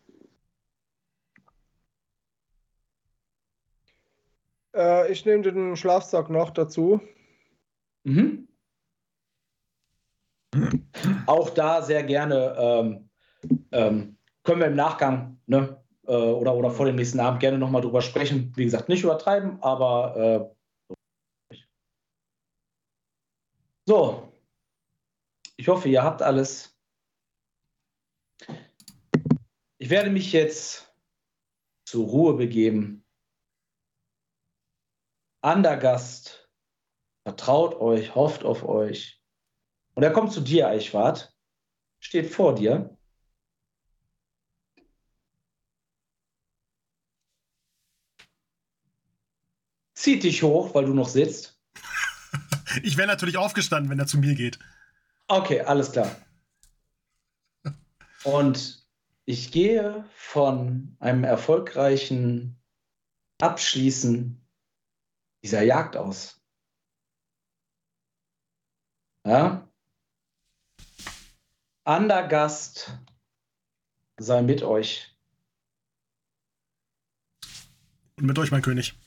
Äh, 4.75 5.11
ich 5.11 5.25
nehme 5.25 5.43
den 5.43 5.75
Schlafsack 5.75 6.29
noch 6.29 6.49
dazu. 6.49 7.01
Mhm. 8.03 8.47
Auch 11.25 11.49
da 11.49 11.81
sehr 11.81 12.03
gerne 12.03 12.55
ähm, 12.57 13.09
ähm, 13.71 14.17
können 14.43 14.59
wir 14.59 14.67
im 14.67 14.75
Nachgang 14.75 15.39
ne, 15.47 15.81
äh, 16.05 16.13
oder, 16.13 16.55
oder 16.55 16.69
vor 16.69 16.85
dem 16.85 16.95
nächsten 16.95 17.19
Abend 17.19 17.39
gerne 17.39 17.57
nochmal 17.57 17.81
drüber 17.81 18.01
sprechen. 18.01 18.53
Wie 18.55 18.65
gesagt, 18.65 18.89
nicht 18.89 19.03
übertreiben, 19.03 19.61
aber 19.61 20.53
äh, 21.51 21.57
so. 23.85 24.31
Ich 25.55 25.67
hoffe, 25.67 25.89
ihr 25.89 26.03
habt 26.03 26.21
alles. 26.21 26.77
Ich 29.77 29.89
werde 29.89 30.09
mich 30.09 30.31
jetzt 30.33 30.93
zur 31.85 32.07
Ruhe 32.07 32.33
begeben. 32.33 33.02
Andergast 35.43 36.49
vertraut 37.23 37.75
euch, 37.75 38.15
hofft 38.15 38.45
auf 38.45 38.63
euch. 38.63 39.21
Und 39.93 40.03
er 40.03 40.11
kommt 40.11 40.31
zu 40.31 40.39
dir, 40.39 40.69
Eichwart, 40.69 41.35
steht 41.99 42.29
vor 42.29 42.55
dir. 42.55 42.97
Zieht 49.93 50.23
dich 50.23 50.43
hoch, 50.43 50.73
weil 50.73 50.85
du 50.85 50.93
noch 50.93 51.09
sitzt. 51.09 51.59
Ich 52.81 52.97
wäre 52.97 53.07
natürlich 53.07 53.37
aufgestanden, 53.37 53.91
wenn 53.91 53.99
er 53.99 54.07
zu 54.07 54.17
mir 54.17 54.33
geht. 54.33 54.57
Okay, 55.27 55.61
alles 55.61 55.91
klar. 55.91 56.09
Und 58.23 58.83
ich 59.25 59.51
gehe 59.51 60.09
von 60.15 60.97
einem 60.99 61.23
erfolgreichen 61.23 62.59
Abschließen 63.39 64.42
dieser 65.43 65.61
Jagd 65.61 65.97
aus. 65.97 66.41
Ja? 69.25 69.69
Andergast 71.83 72.97
sei 74.17 74.41
mit 74.41 74.63
euch. 74.63 75.13
Und 78.15 78.25
mit 78.25 78.39
euch, 78.39 78.51
mein 78.51 78.61
König. 78.61 78.97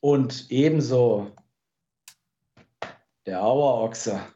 Und 0.00 0.50
ebenso 0.50 1.36
der 3.26 3.42
Auerochse, 3.42 4.26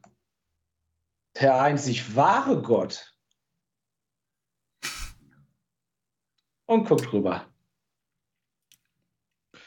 der 1.41 1.61
einzig 1.61 2.15
wahre 2.15 2.61
Gott. 2.63 3.17
Und 6.67 6.87
guckt 6.89 7.13
rüber. 7.13 7.52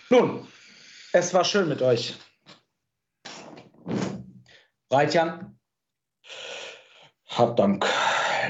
Nun, 0.09 0.47
es 1.13 1.33
war 1.33 1.43
schön 1.43 1.67
mit 1.67 1.81
euch. 1.81 2.15
Reitjan, 4.91 5.59
hab 7.25 7.57
Dank, 7.57 7.85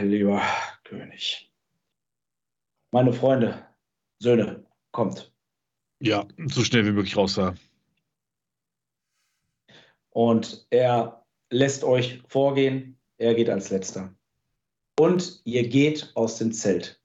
lieber 0.02 0.42
König. 0.84 1.50
Meine 2.92 3.14
Freunde, 3.14 3.66
Söhne, 4.20 4.66
kommt. 4.92 5.32
Ja, 6.00 6.28
so 6.48 6.64
schnell 6.64 6.86
wie 6.86 6.92
möglich 6.92 7.16
raus 7.16 7.36
da. 7.36 7.56
Und 10.10 10.68
er 10.70 11.26
lässt 11.50 11.84
euch 11.84 12.22
vorgehen. 12.28 13.00
Er 13.18 13.34
geht 13.34 13.50
als 13.50 13.70
letzter. 13.70 14.14
Und 15.00 15.42
ihr 15.46 15.68
geht 15.68 16.12
aus 16.16 16.38
dem 16.38 16.52
Zelt. 16.52 17.02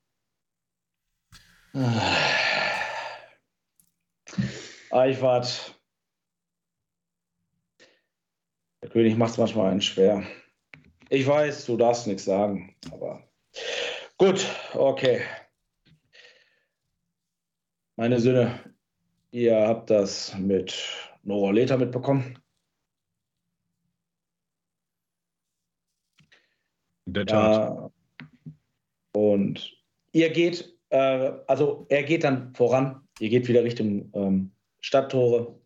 Eichwart. 4.90 5.80
Der 8.82 8.90
König 8.90 9.16
macht 9.16 9.32
es 9.32 9.38
manchmal 9.38 9.70
einen 9.70 9.82
schwer. 9.82 10.24
Ich 11.08 11.26
weiß, 11.26 11.66
du 11.66 11.76
darfst 11.76 12.06
nichts 12.06 12.24
sagen, 12.24 12.74
aber 12.90 13.28
gut, 14.16 14.46
okay. 14.74 15.22
Meine 17.96 18.18
Söhne, 18.18 18.74
ihr 19.30 19.56
habt 19.56 19.90
das 19.90 20.36
mit 20.38 20.74
Nora 21.22 21.50
Leta 21.50 21.76
mitbekommen. 21.76 22.38
In 27.06 27.12
der 27.12 27.26
Tat. 27.26 27.76
Ja. 27.76 27.90
Und 29.12 29.76
ihr 30.12 30.30
geht, 30.30 30.78
äh, 30.90 31.32
also 31.46 31.86
er 31.88 32.04
geht 32.04 32.24
dann 32.24 32.54
voran, 32.54 33.06
ihr 33.18 33.28
geht 33.28 33.48
wieder 33.48 33.64
Richtung 33.64 34.10
ähm, 34.14 34.52
Stadttore. 34.81 35.61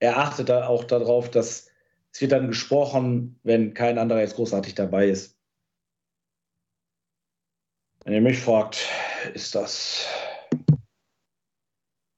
Er 0.00 0.18
achtet 0.18 0.48
da 0.48 0.66
auch 0.66 0.84
darauf, 0.84 1.30
dass 1.30 1.70
es 2.12 2.20
wird 2.20 2.32
dann 2.32 2.48
gesprochen, 2.48 3.38
wenn 3.42 3.74
kein 3.74 3.98
anderer 3.98 4.20
jetzt 4.20 4.36
großartig 4.36 4.74
dabei 4.74 5.08
ist. 5.08 5.38
Wenn 8.04 8.14
ihr 8.14 8.20
mich 8.20 8.38
fragt, 8.38 8.88
ist 9.34 9.54
das 9.54 10.06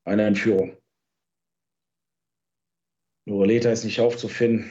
eine 0.04 0.26
Entführung. 0.26 0.76
Nureleta 3.26 3.70
ist 3.70 3.84
nicht 3.84 4.00
aufzufinden. 4.00 4.70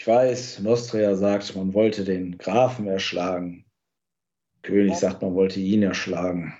Ich 0.00 0.06
weiß, 0.06 0.60
Nostria 0.60 1.14
sagt, 1.14 1.54
man 1.54 1.74
wollte 1.74 2.04
den 2.04 2.38
Grafen 2.38 2.86
erschlagen. 2.86 3.66
König 4.62 4.96
sagt, 4.96 5.22
man 5.22 5.34
wollte 5.34 5.60
ihn 5.60 5.82
erschlagen. 5.82 6.59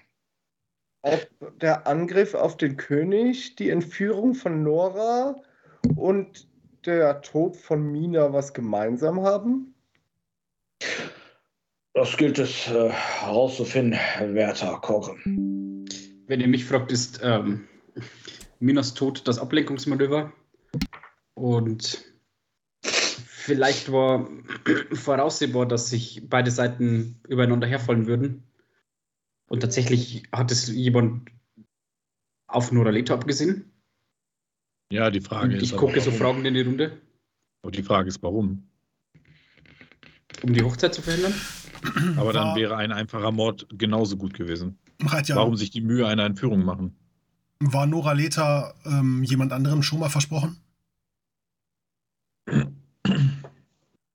Ob 1.03 1.59
der 1.61 1.87
Angriff 1.87 2.35
auf 2.35 2.57
den 2.57 2.77
König, 2.77 3.57
die 3.57 3.71
Entführung 3.71 4.35
von 4.35 4.63
Nora 4.63 5.37
und 5.97 6.47
der 6.85 7.23
Tod 7.23 7.57
von 7.57 7.91
Mina 7.91 8.33
was 8.33 8.53
gemeinsam 8.53 9.23
haben? 9.23 9.75
Das 11.95 12.17
gilt 12.17 12.39
es 12.39 12.69
äh, 12.69 12.91
herauszufinden, 12.91 13.99
werter 14.35 14.79
Kochen. 14.81 15.87
Wenn 16.27 16.41
ihr 16.41 16.49
mich 16.49 16.65
fragt, 16.65 16.93
ist 16.93 17.21
ähm, 17.23 17.67
Minas 18.59 18.95
Tod 18.95 19.27
das 19.27 19.39
Ablenkungsmanöver. 19.39 20.33
Und 21.35 22.05
vielleicht 22.83 23.91
war 23.91 24.29
voraussehbar, 24.93 25.67
dass 25.67 25.91
sich 25.91 26.23
beide 26.29 26.51
Seiten 26.51 27.21
übereinander 27.27 27.67
herfallen 27.67 28.07
würden. 28.07 28.45
Und 29.51 29.61
tatsächlich 29.61 30.23
hat 30.33 30.51
es 30.53 30.69
jemand 30.69 31.31
auf 32.47 32.71
Noraleta 32.73 33.15
abgesehen. 33.15 33.73
Ja, 34.93 35.11
die 35.11 35.21
Frage 35.21 35.55
Und 35.55 35.55
ist. 35.57 35.63
ich 35.63 35.77
gucke 35.77 36.01
so 36.01 36.07
warum? 36.07 36.19
fragend 36.19 36.47
in 36.47 36.55
die 36.55 36.61
Runde, 36.63 37.01
Aber 37.63 37.73
die 37.73 37.83
Frage 37.83 38.09
ist, 38.09 38.23
warum? 38.23 38.67
um 40.43 40.53
die 40.55 40.63
Hochzeit 40.63 40.95
zu 40.95 41.03
verhindern. 41.03 41.35
Aber 42.17 42.33
dann 42.33 42.57
wäre 42.57 42.77
ein 42.77 42.93
einfacher 42.93 43.31
Mord 43.33 43.67
genauso 43.77 44.17
gut 44.17 44.35
gewesen. 44.35 44.79
Ratja, 45.03 45.35
Warum 45.37 45.57
sich 45.57 45.71
die 45.71 45.81
Mühe 45.81 46.07
einer 46.07 46.25
Entführung 46.25 46.65
machen? 46.65 46.97
war 47.63 47.87
Nora 47.87 48.13
Leta 48.13 48.75
ähm, 48.87 49.23
jemand 49.23 49.53
anderem 49.53 49.83
schon 49.83 49.99
mal 50.01 50.09
versprochen? 50.09 50.59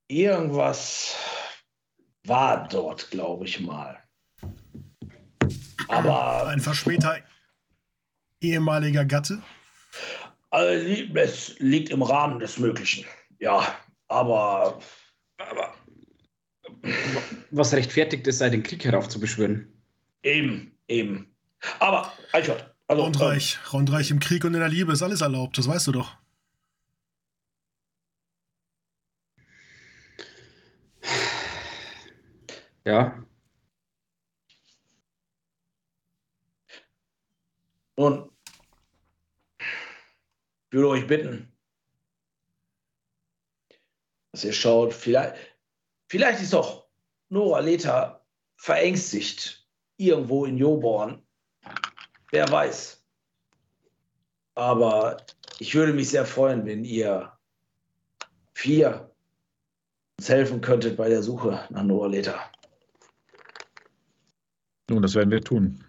Irgendwas 0.07 1.15
war 2.25 2.67
dort, 2.67 3.11
glaube 3.11 3.45
ich 3.45 3.59
mal. 3.59 3.97
Aber 5.87 6.47
Ein 6.47 6.59
verspäter 6.59 7.17
ehemaliger 8.41 9.05
Gatte? 9.05 9.41
also, 10.51 10.85
es 11.15 11.59
liegt 11.59 11.89
im 11.89 12.01
Rahmen 12.01 12.39
des 12.39 12.57
Möglichen. 12.57 13.05
Ja, 13.39 13.75
aber, 14.07 14.79
aber 15.37 15.73
Was 17.51 17.73
rechtfertigt 17.73 18.25
es 18.27 18.37
sei, 18.37 18.49
den 18.49 18.63
Krieg 18.63 18.83
heraufzubeschwören. 18.83 19.67
eben, 20.23 20.77
eben. 20.87 21.35
Aber, 21.79 22.11
Eichhört, 22.33 22.75
also. 22.87 23.03
Rundreich. 23.03 23.57
Rundreich 23.73 24.11
im 24.11 24.19
Krieg 24.19 24.43
und 24.45 24.53
in 24.53 24.59
der 24.59 24.69
Liebe 24.69 24.93
ist 24.93 25.01
alles 25.01 25.21
erlaubt, 25.21 25.57
das 25.57 25.67
weißt 25.67 25.87
du 25.87 25.91
doch. 25.93 26.15
Ja, 32.85 33.24
Nun, 37.97 38.29
ich 39.59 40.71
würde 40.71 40.89
euch 40.89 41.07
bitten, 41.07 41.51
dass 44.31 44.43
ihr 44.43 44.53
schaut, 44.53 44.93
vielleicht, 44.93 45.35
vielleicht 46.09 46.41
ist 46.41 46.53
auch 46.53 46.87
Nora 47.29 47.59
Leta 47.59 48.25
verängstigt 48.57 49.65
irgendwo 49.97 50.45
in 50.45 50.57
Joborn. 50.57 51.25
Wer 52.31 52.51
weiß. 52.51 53.05
Aber 54.55 55.17
ich 55.59 55.73
würde 55.73 55.93
mich 55.93 56.09
sehr 56.09 56.25
freuen, 56.25 56.65
wenn 56.65 56.83
ihr 56.83 57.31
vier 58.53 59.15
uns 60.17 60.29
helfen 60.29 60.61
könntet 60.61 60.97
bei 60.97 61.09
der 61.09 61.23
Suche 61.23 61.65
nach 61.69 61.83
Nora 61.83 62.07
Leta. 62.07 62.51
Nun, 64.89 65.01
das 65.01 65.15
werden 65.15 65.31
wir 65.31 65.41
tun. 65.41 65.83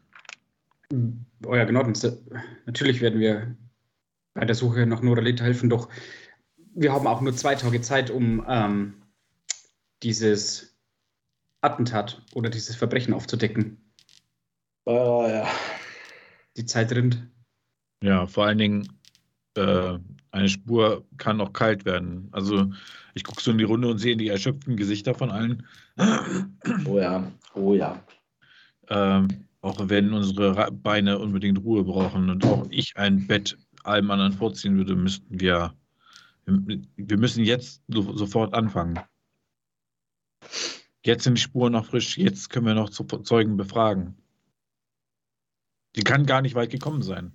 Euer 1.47 1.67
Gnaden, 1.67 1.95
se- 1.95 2.25
natürlich 2.67 3.01
werden 3.01 3.21
wir 3.21 3.57
bei 4.35 4.45
der 4.45 4.55
Suche 4.55 4.87
nach 4.87 5.03
Noraleta 5.03 5.45
helfen, 5.45 5.71
doch 5.71 5.89
wir 6.75 6.93
haben 6.93 7.07
auch 7.07 7.21
nur 7.23 7.35
zwei 7.35 7.55
Tage 7.55 7.81
Zeit, 7.81 8.11
um 8.11 8.45
ähm, 8.47 9.03
dieses 10.03 10.77
Attentat 11.63 12.23
oder 12.35 12.51
dieses 12.51 12.77
Verbrechen 12.77 13.15
aufzudecken. 13.15 13.79
Ah, 14.85 15.27
ja. 15.29 15.49
Die 16.57 16.67
Zeit 16.67 16.93
rinnt. 16.93 17.27
Ja, 18.03 18.27
vor 18.27 18.47
allen 18.47 18.59
Dingen, 18.59 18.89
äh, 19.57 19.99
eine 20.31 20.49
Spur 20.49 21.07
kann 21.17 21.41
auch 21.41 21.53
kalt 21.53 21.87
werden. 21.87 22.29
Also, 22.33 22.71
ich 23.15 23.25
gucke 23.25 23.41
so 23.43 23.51
in 23.51 23.59
die 23.59 23.65
Runde 23.65 23.89
und 23.89 23.99
sehe 23.99 24.17
die 24.17 24.29
erschöpften 24.29 24.77
Gesichter 24.77 25.15
von 25.15 25.31
allen. 25.31 25.67
Oh 26.87 26.99
ja, 26.99 27.33
oh 27.55 27.73
ja. 27.73 28.05
Ähm, 28.89 29.46
auch 29.61 29.89
wenn 29.89 30.13
unsere 30.13 30.71
Beine 30.73 31.19
unbedingt 31.19 31.59
Ruhe 31.59 31.85
brauchen 31.85 32.31
und 32.31 32.45
auch 32.45 32.67
ich 32.71 32.97
ein 32.97 33.27
Bett 33.27 33.57
allem 33.85 34.11
anderen 34.11 34.33
vorziehen 34.33 34.77
würde, 34.77 34.97
müssten 34.97 35.41
wir, 35.41 35.75
wir 36.47 37.19
müssen 37.19 37.45
jetzt 37.45 37.83
so, 37.89 38.17
sofort 38.17 38.55
anfangen. 38.55 38.99
Jetzt 41.05 41.25
sind 41.25 41.37
die 41.39 41.43
Spuren 41.43 41.73
noch 41.73 41.87
frisch, 41.87 42.19
jetzt 42.19 42.51
können 42.51 42.67
wir 42.67 42.75
noch 42.75 42.91
zu 42.91 43.05
Zeugen 43.05 43.57
befragen. 43.57 44.17
Die 45.95 46.03
kann 46.03 46.27
gar 46.27 46.43
nicht 46.43 46.55
weit 46.55 46.71
gekommen 46.71 47.03
sein. 47.03 47.33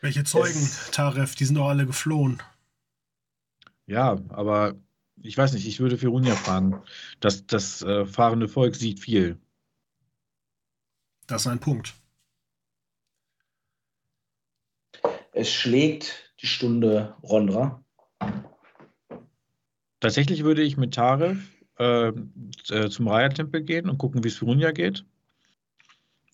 Welche 0.00 0.24
Zeugen, 0.24 0.58
Es- 0.58 0.90
Taref, 0.90 1.34
die 1.34 1.46
sind 1.46 1.56
doch 1.56 1.68
alle 1.68 1.86
geflohen. 1.86 2.42
Ja, 3.86 4.18
aber 4.28 4.74
ich 5.22 5.36
weiß 5.36 5.52
nicht, 5.54 5.66
ich 5.66 5.80
würde 5.80 5.98
Firunia 5.98 6.34
fragen. 6.34 6.82
Das, 7.20 7.46
das 7.46 7.82
äh, 7.82 8.04
fahrende 8.06 8.48
Volk 8.48 8.76
sieht 8.76 9.00
viel. 9.00 9.38
Das 11.26 11.42
ist 11.42 11.46
ein 11.46 11.60
Punkt. 11.60 11.94
Es 15.32 15.50
schlägt 15.50 16.32
die 16.40 16.46
Stunde 16.46 17.16
Rondra. 17.22 17.82
Tatsächlich 20.00 20.44
würde 20.44 20.62
ich 20.62 20.76
mit 20.76 20.94
Taref 20.94 21.38
äh, 21.78 22.12
äh, 22.68 22.88
zum 22.90 23.08
Raya-Tempel 23.08 23.62
gehen 23.62 23.88
und 23.88 23.98
gucken, 23.98 24.22
wie 24.22 24.28
es 24.28 24.36
Firunia 24.36 24.70
geht. 24.70 25.04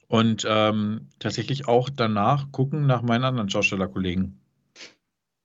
Und 0.09 0.45
ähm, 0.49 1.09
tatsächlich 1.21 1.69
auch 1.69 1.89
danach 1.89 2.51
gucken 2.51 2.87
nach 2.87 3.03
meinen 3.03 3.25
anderen 3.25 3.49
Schaustellerkollegen. 3.49 4.41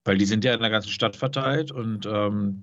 Weil 0.04 0.18
die 0.18 0.24
sind 0.24 0.44
ja 0.44 0.54
in 0.54 0.60
der 0.60 0.70
ganzen 0.70 0.90
Stadt 0.90 1.16
verteilt 1.16 1.70
und 1.70 2.04
ähm, 2.06 2.60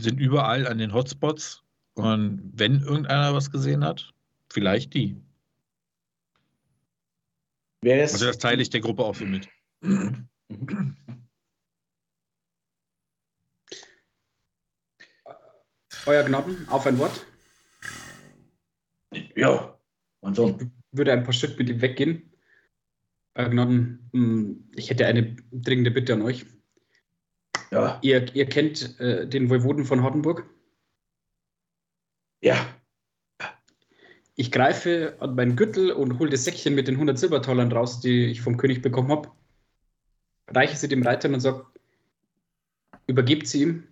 sind 0.00 0.18
überall 0.18 0.66
an 0.66 0.78
den 0.78 0.92
Hotspots. 0.92 1.62
Und 1.94 2.50
wenn 2.54 2.80
irgendeiner 2.80 3.34
was 3.34 3.50
gesehen 3.52 3.84
hat, 3.84 4.12
vielleicht 4.52 4.94
die. 4.94 5.20
Wer 7.82 8.04
ist, 8.04 8.12
Also 8.14 8.26
das 8.26 8.38
teile 8.38 8.62
ich 8.62 8.70
der 8.70 8.80
Gruppe 8.80 9.04
auch 9.04 9.14
so 9.14 9.24
mit. 9.24 9.48
Euer 16.06 16.24
Gnaden, 16.24 16.68
auf 16.68 16.86
ein 16.86 16.98
Wort. 16.98 17.26
Ja, 19.36 19.78
mein 20.20 20.34
Sohn. 20.34 20.72
Würde 20.90 21.12
ein 21.12 21.24
paar 21.24 21.32
Schritte 21.32 21.56
mit 21.58 21.68
ihm 21.68 21.80
weggehen. 21.80 22.32
Äh, 23.34 23.48
Gnaden, 23.48 24.10
mh, 24.12 24.54
ich 24.76 24.90
hätte 24.90 25.06
eine 25.06 25.36
dringende 25.52 25.90
Bitte 25.90 26.14
an 26.14 26.22
euch. 26.22 26.44
Ja, 27.70 27.98
Ihr, 28.02 28.34
ihr 28.34 28.46
kennt 28.46 28.98
äh, 29.00 29.26
den 29.26 29.48
Voivoden 29.48 29.84
von 29.84 30.02
Hardenburg. 30.02 30.44
ja, 32.42 32.76
Ich 34.42 34.50
greife 34.50 35.14
an 35.20 35.36
meinen 35.36 35.54
Gürtel 35.54 35.92
und 35.92 36.18
hole 36.18 36.28
das 36.28 36.42
Säckchen 36.42 36.74
mit 36.74 36.88
den 36.88 36.96
100 36.96 37.16
Silbertalern 37.16 37.70
raus, 37.70 38.00
die 38.00 38.24
ich 38.24 38.40
vom 38.40 38.56
König 38.56 38.82
bekommen 38.82 39.12
habe. 39.12 39.30
Reiche 40.48 40.76
sie 40.76 40.88
dem 40.88 41.04
Reiter 41.04 41.28
und 41.28 41.38
sage, 41.38 41.64
übergebt 43.06 43.46
sie 43.46 43.62
ihm. 43.62 43.84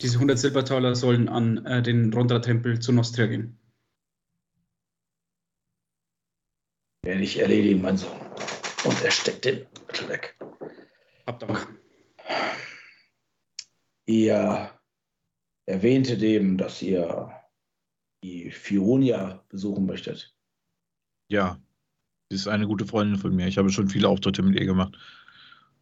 Diese 0.00 0.18
100 0.18 0.38
Silbertaler 0.38 0.94
sollen 0.94 1.28
an 1.28 1.66
äh, 1.66 1.82
den 1.82 2.14
Rondra-Tempel 2.14 2.78
zu 2.78 2.92
Nostria 2.92 3.26
gehen. 3.26 3.58
werde 7.02 7.24
ich 7.24 7.40
erledigen, 7.40 7.82
mein 7.82 7.96
Sohn. 7.96 8.20
Und 8.84 9.02
er 9.02 9.10
steckt 9.10 9.44
den 9.44 9.66
Gürtel 9.88 10.08
weg. 10.10 10.36
Habt 11.26 11.42
Dank. 11.42 11.66
Ihr 14.06 14.70
erwähnte 15.66 16.16
dem, 16.16 16.56
dass 16.56 16.80
ihr 16.82 17.41
die 18.22 18.50
Fironia 18.50 19.44
besuchen 19.48 19.86
möchtet. 19.86 20.34
Ja, 21.28 21.60
sie 22.28 22.36
ist 22.36 22.48
eine 22.48 22.66
gute 22.66 22.86
Freundin 22.86 23.18
von 23.18 23.34
mir. 23.34 23.46
Ich 23.46 23.58
habe 23.58 23.70
schon 23.70 23.88
viele 23.88 24.08
Auftritte 24.08 24.42
mit 24.42 24.58
ihr 24.58 24.66
gemacht. 24.66 24.96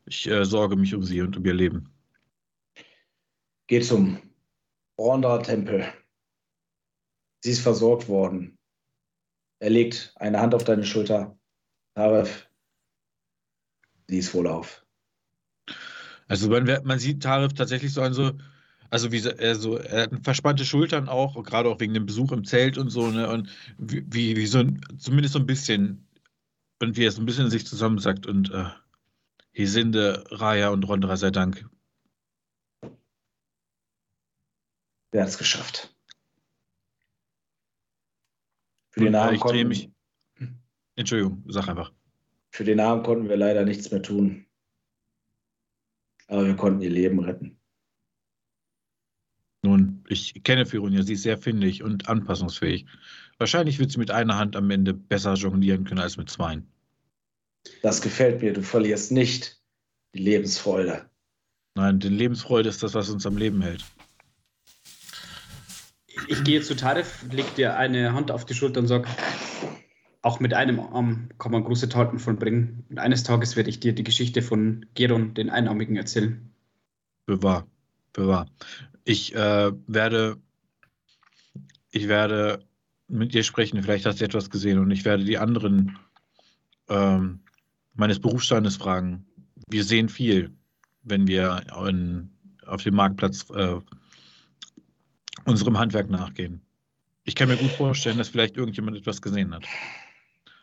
Ich 0.06 0.26
äh, 0.28 0.44
sorge 0.44 0.76
mich 0.76 0.94
um 0.94 1.02
sie 1.02 1.20
und 1.20 1.36
um 1.36 1.44
ihr 1.44 1.54
Leben. 1.54 1.92
Geh 3.66 3.80
zum 3.80 4.18
Rondra-Tempel. 4.98 5.92
Sie 7.42 7.50
ist 7.50 7.60
versorgt 7.60 8.08
worden. 8.08 8.58
Er 9.60 9.70
legt 9.70 10.12
eine 10.16 10.40
Hand 10.40 10.54
auf 10.54 10.64
deine 10.64 10.84
Schulter. 10.84 11.38
Taref, 11.94 12.48
sie 14.08 14.18
ist 14.18 14.32
wohlauf. 14.34 14.84
Also 16.28 16.48
man, 16.48 16.64
man 16.84 16.98
sieht 16.98 17.22
Tarif 17.22 17.54
tatsächlich 17.54 17.92
so 17.92 18.02
an 18.02 18.14
so, 18.14 18.32
also 18.90 19.12
wie 19.12 19.18
so- 19.20 19.30
er 19.30 19.56
er 19.78 20.02
hat 20.02 20.10
verspannte 20.24 20.64
Schultern 20.64 21.08
auch, 21.08 21.42
gerade 21.44 21.68
auch 21.68 21.80
wegen 21.80 21.94
dem 21.94 22.06
Besuch 22.06 22.32
im 22.32 22.44
Zelt 22.44 22.76
und 22.78 22.90
so, 22.90 23.10
ne? 23.10 23.28
Und 23.30 23.48
wie, 23.78 24.36
wie, 24.36 24.46
so 24.46 24.58
ein, 24.58 24.80
zumindest 24.98 25.34
so 25.34 25.38
ein 25.38 25.46
bisschen, 25.46 26.06
und 26.80 26.96
wie 26.96 27.04
er 27.04 27.12
so 27.12 27.22
ein 27.22 27.26
bisschen 27.26 27.50
sich 27.50 27.66
zusammensackt 27.66 28.26
und 28.26 28.50
äh, 28.50 28.64
Hesinde, 29.52 30.24
Raya 30.30 30.70
und 30.70 30.84
Rondra 30.84 31.16
sei 31.16 31.30
Dank. 31.30 31.68
Wer 35.12 35.22
hat 35.22 35.28
es 35.28 35.38
geschafft? 35.38 35.94
Für 38.90 39.00
den, 39.00 39.12
drehe 39.12 39.38
konnten, 39.38 39.68
mich. 39.68 39.90
Entschuldigung, 40.96 41.44
sag 41.48 41.68
einfach. 41.68 41.92
für 42.50 42.64
den 42.64 42.78
Namen 42.78 43.02
konnten 43.02 43.28
wir 43.28 43.36
leider 43.36 43.64
nichts 43.64 43.90
mehr 43.90 44.02
tun. 44.02 44.46
Aber 46.26 46.46
wir 46.46 46.56
konnten 46.56 46.80
ihr 46.80 46.90
Leben 46.90 47.18
retten. 47.20 47.59
Ich 50.10 50.42
kenne 50.42 50.66
Fironia, 50.66 51.04
sie 51.04 51.12
ist 51.12 51.22
sehr 51.22 51.38
findig 51.38 51.84
und 51.84 52.08
anpassungsfähig. 52.08 52.84
Wahrscheinlich 53.38 53.78
wird 53.78 53.92
sie 53.92 53.98
mit 53.98 54.10
einer 54.10 54.36
Hand 54.36 54.56
am 54.56 54.68
Ende 54.70 54.92
besser 54.92 55.34
jonglieren 55.34 55.84
können 55.84 56.00
als 56.00 56.16
mit 56.16 56.28
zweien. 56.28 56.66
Das 57.82 58.02
gefällt 58.02 58.42
mir. 58.42 58.52
Du 58.52 58.62
verlierst 58.62 59.12
nicht 59.12 59.60
die 60.12 60.22
Lebensfreude. 60.22 61.08
Nein, 61.76 62.00
denn 62.00 62.14
Lebensfreude 62.14 62.68
ist 62.68 62.82
das, 62.82 62.94
was 62.94 63.08
uns 63.08 63.24
am 63.24 63.36
Leben 63.36 63.62
hält. 63.62 63.84
Ich 66.26 66.42
gehe 66.42 66.60
zu 66.60 66.74
Tarif, 66.74 67.24
leg 67.30 67.54
dir 67.54 67.76
eine 67.76 68.12
Hand 68.12 68.32
auf 68.32 68.44
die 68.44 68.54
Schulter 68.54 68.80
und 68.80 68.88
sage, 68.88 69.08
auch 70.22 70.40
mit 70.40 70.54
einem 70.54 70.80
Arm 70.80 71.28
kann 71.38 71.52
man 71.52 71.62
große 71.62 71.88
Taten 71.88 72.18
vollbringen. 72.18 72.84
Und 72.90 72.98
eines 72.98 73.22
Tages 73.22 73.54
werde 73.54 73.70
ich 73.70 73.78
dir 73.78 73.92
die 73.92 74.04
Geschichte 74.04 74.42
von 74.42 74.86
Geron, 74.94 75.34
den 75.34 75.50
Einarmigen, 75.50 75.96
erzählen. 75.96 76.50
Bewahr, 77.26 77.68
bewahr. 78.12 78.46
Ich 79.04 79.34
äh, 79.34 79.72
werde, 79.86 80.36
ich 81.90 82.08
werde 82.08 82.64
mit 83.08 83.34
dir 83.34 83.42
sprechen. 83.42 83.82
Vielleicht 83.82 84.06
hast 84.06 84.20
du 84.20 84.24
etwas 84.24 84.50
gesehen 84.50 84.78
und 84.78 84.90
ich 84.90 85.04
werde 85.04 85.24
die 85.24 85.38
anderen 85.38 85.98
ähm, 86.88 87.40
meines 87.94 88.20
Berufsstandes 88.20 88.76
fragen. 88.76 89.26
Wir 89.68 89.84
sehen 89.84 90.08
viel, 90.08 90.50
wenn 91.02 91.26
wir 91.26 91.62
in, 91.88 92.30
auf 92.66 92.82
dem 92.82 92.94
Marktplatz 92.94 93.48
äh, 93.50 93.80
unserem 95.44 95.78
Handwerk 95.78 96.10
nachgehen. 96.10 96.62
Ich 97.24 97.34
kann 97.34 97.48
mir 97.48 97.56
gut 97.56 97.70
vorstellen, 97.72 98.18
dass 98.18 98.28
vielleicht 98.28 98.56
irgendjemand 98.56 98.96
etwas 98.96 99.20
gesehen 99.20 99.54
hat. 99.54 99.64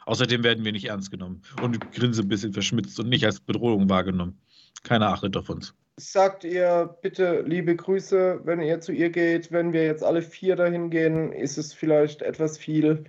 Außerdem 0.06 0.44
werden 0.44 0.64
wir 0.64 0.72
nicht 0.72 0.86
ernst 0.86 1.12
genommen 1.12 1.42
und 1.62 1.76
ich 1.76 1.92
grinse 1.92 2.22
ein 2.22 2.30
bisschen 2.30 2.54
verschmitzt 2.54 3.00
und 3.00 3.10
nicht 3.10 3.26
als 3.26 3.42
Bedrohung 3.42 3.90
wahrgenommen. 3.90 4.40
Keiner 4.84 5.10
achtet 5.10 5.36
auf 5.36 5.50
uns. 5.50 5.74
Sagt 6.00 6.44
ihr 6.44 6.96
bitte 7.02 7.42
liebe 7.42 7.76
Grüße, 7.76 8.42
wenn 8.44 8.62
ihr 8.62 8.80
zu 8.82 8.92
ihr 8.92 9.10
geht. 9.10 9.52
Wenn 9.52 9.74
wir 9.74 9.84
jetzt 9.84 10.04
alle 10.04 10.22
vier 10.22 10.56
dahin 10.56 10.92
gehen, 10.92 11.34
ist 11.34 11.58
es 11.58 11.74
vielleicht 11.74 12.22
etwas 12.22 12.58
viel. 12.58 13.06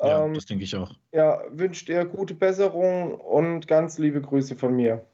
Ja, 0.00 0.24
ähm, 0.24 0.34
das 0.34 0.46
denke 0.46 0.64
ich 0.64 0.74
auch. 0.74 0.92
ja, 1.12 1.40
wünscht 1.50 1.88
ihr 1.88 2.04
gute 2.04 2.34
Besserung 2.34 3.14
und 3.14 3.68
ganz 3.68 3.98
liebe 3.98 4.20
Grüße 4.20 4.56
von 4.56 4.74
mir. 4.74 5.06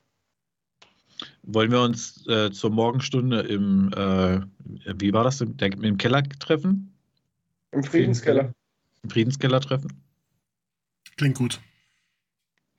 Wollen 1.43 1.71
wir 1.71 1.83
uns 1.83 2.27
äh, 2.29 2.51
zur 2.51 2.71
Morgenstunde 2.71 3.41
im, 3.41 3.93
äh, 3.95 4.41
wie 4.99 5.13
war 5.13 5.25
das, 5.25 5.41
im, 5.41 5.57
der, 5.57 5.73
im 5.73 5.99
Keller 5.99 6.23
treffen? 6.41 6.93
Im 7.73 7.85
Friedenskeller. 7.85 8.53
Im 9.03 9.11
Friedenskeller 9.11 9.61
treffen? 9.61 9.93
Klingt 11.17 11.37
gut. 11.37 11.61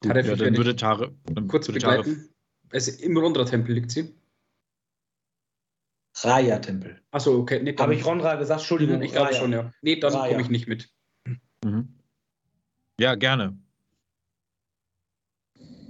Tarif, 0.01 0.27
ja, 0.27 0.35
dann 0.35 0.57
würde 0.57 0.76
Tare, 0.76 1.14
dann 1.26 1.47
kurz 1.47 1.68
würde 1.68 1.80
Tare, 1.80 2.03
begleiten. 2.03 2.30
Also 2.72 2.91
im 3.03 3.15
Rondra-Tempel 3.15 3.76
liegt 3.76 3.91
sie. 3.91 4.14
Raya-Tempel. 6.15 7.02
Achso, 7.11 7.38
okay. 7.40 7.61
Nee, 7.61 7.76
Habe 7.77 7.95
ich 7.95 8.06
Rondra 8.06 8.35
gesagt? 8.35 8.61
Entschuldigung. 8.61 9.02
Ich 9.02 9.11
glaube 9.11 9.34
schon, 9.34 9.52
ja. 9.52 9.72
Nee, 9.81 9.99
dann 9.99 10.14
Raya. 10.14 10.30
komme 10.30 10.41
ich 10.41 10.49
nicht 10.49 10.68
mit. 10.68 10.90
Mhm. 11.64 11.99
Ja, 12.99 13.15
gerne. 13.15 13.57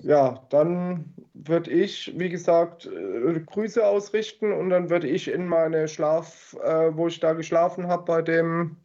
Ja, 0.01 0.45
dann 0.49 1.13
würde 1.33 1.71
ich, 1.71 2.17
wie 2.17 2.29
gesagt, 2.29 2.85
äh, 2.85 3.39
Grüße 3.39 3.85
ausrichten 3.85 4.51
und 4.51 4.69
dann 4.69 4.89
würde 4.89 5.07
ich 5.07 5.29
in 5.29 5.47
meine 5.47 5.87
Schlaf, 5.87 6.55
äh, 6.63 6.95
wo 6.95 7.07
ich 7.07 7.19
da 7.19 7.33
geschlafen 7.33 7.87
habe, 7.87 8.03
bei 8.03 8.21
dem, 8.21 8.77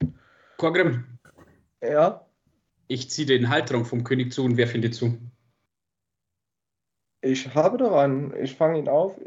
Korgrim, 0.56 1.19
ja, 1.82 2.28
ich 2.89 3.10
ziehe 3.10 3.27
den 3.27 3.51
Haltrang 3.51 3.85
vom 3.85 4.02
König 4.02 4.32
zu 4.32 4.44
und 4.44 4.56
werfe 4.56 4.77
ihn 4.77 4.82
dir 4.82 4.90
zu. 4.90 5.19
ich 7.20 7.55
habe 7.55 7.77
doch 7.77 7.93
einen. 7.97 8.35
Ich 8.43 8.56
fange 8.56 8.78
ihn 8.78 8.89
auf. 8.89 9.20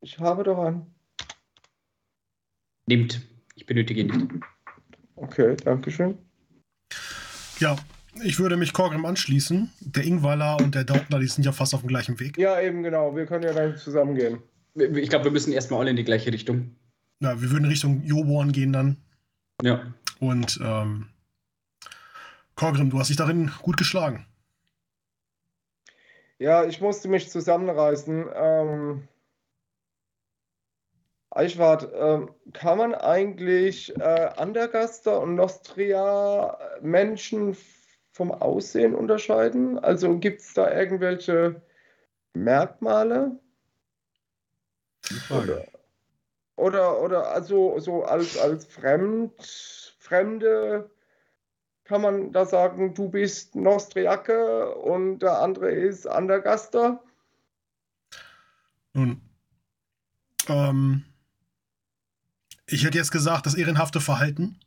Ich 0.00 0.18
habe 0.18 0.44
doch 0.44 0.58
einen. 0.58 0.93
Nehmt. 2.86 3.20
Ich 3.54 3.66
benötige 3.66 4.00
ihn 4.00 4.06
nicht. 4.08 4.30
Okay, 5.16 5.56
Dankeschön. 5.56 6.18
Ja, 7.58 7.76
ich 8.22 8.38
würde 8.38 8.56
mich 8.56 8.72
Korgrim 8.72 9.06
anschließen. 9.06 9.70
Der 9.80 10.04
Ingwaller 10.04 10.56
und 10.58 10.74
der 10.74 10.84
Dautner, 10.84 11.18
die 11.18 11.26
sind 11.26 11.44
ja 11.44 11.52
fast 11.52 11.74
auf 11.74 11.80
dem 11.80 11.88
gleichen 11.88 12.20
Weg. 12.20 12.36
Ja, 12.38 12.60
eben 12.60 12.82
genau. 12.82 13.16
Wir 13.16 13.26
können 13.26 13.44
ja 13.44 13.52
dann 13.52 13.76
zusammen 13.76 14.14
gehen. 14.14 14.42
Ich 14.74 15.08
glaube, 15.08 15.26
wir 15.26 15.32
müssen 15.32 15.52
erstmal 15.52 15.80
alle 15.80 15.90
in 15.90 15.96
die 15.96 16.04
gleiche 16.04 16.32
Richtung. 16.32 16.76
Ja, 17.20 17.40
wir 17.40 17.50
würden 17.50 17.66
Richtung 17.66 18.02
Joborn 18.02 18.52
gehen 18.52 18.72
dann. 18.72 18.96
Ja. 19.62 19.94
Und 20.18 20.58
ähm, 20.62 21.08
Korgrim, 22.56 22.90
du 22.90 22.98
hast 22.98 23.08
dich 23.08 23.16
darin 23.16 23.50
gut 23.62 23.76
geschlagen. 23.76 24.26
Ja, 26.38 26.64
ich 26.64 26.80
musste 26.80 27.08
mich 27.08 27.30
zusammenreißen. 27.30 28.26
Ähm, 28.34 29.08
Eichwart, 31.34 31.90
ähm, 31.94 32.30
kann 32.52 32.78
man 32.78 32.94
eigentlich 32.94 33.94
äh, 33.96 34.30
Andergaster 34.36 35.20
und 35.20 35.34
Nostria 35.34 36.56
Menschen 36.80 37.56
vom 38.12 38.30
Aussehen 38.30 38.94
unterscheiden? 38.94 39.78
Also 39.78 40.18
gibt 40.18 40.40
es 40.40 40.54
da 40.54 40.72
irgendwelche 40.72 41.60
Merkmale? 42.34 43.38
Oder, 45.30 45.64
oder, 46.56 47.02
oder 47.02 47.28
also 47.32 47.78
so 47.80 48.04
als, 48.04 48.38
als 48.38 48.64
Fremd, 48.66 49.96
Fremde 49.98 50.90
kann 51.84 52.00
man 52.00 52.32
da 52.32 52.46
sagen, 52.46 52.94
du 52.94 53.10
bist 53.10 53.54
Nostriake 53.54 54.74
und 54.76 55.18
der 55.18 55.40
andere 55.40 55.70
ist 55.70 56.06
Andergaster? 56.06 57.02
Nun, 58.94 59.20
ähm, 60.48 61.04
ich 62.66 62.84
hätte 62.84 62.98
jetzt 62.98 63.10
gesagt, 63.10 63.46
das 63.46 63.54
ehrenhafte 63.54 64.00
Verhalten 64.00 64.58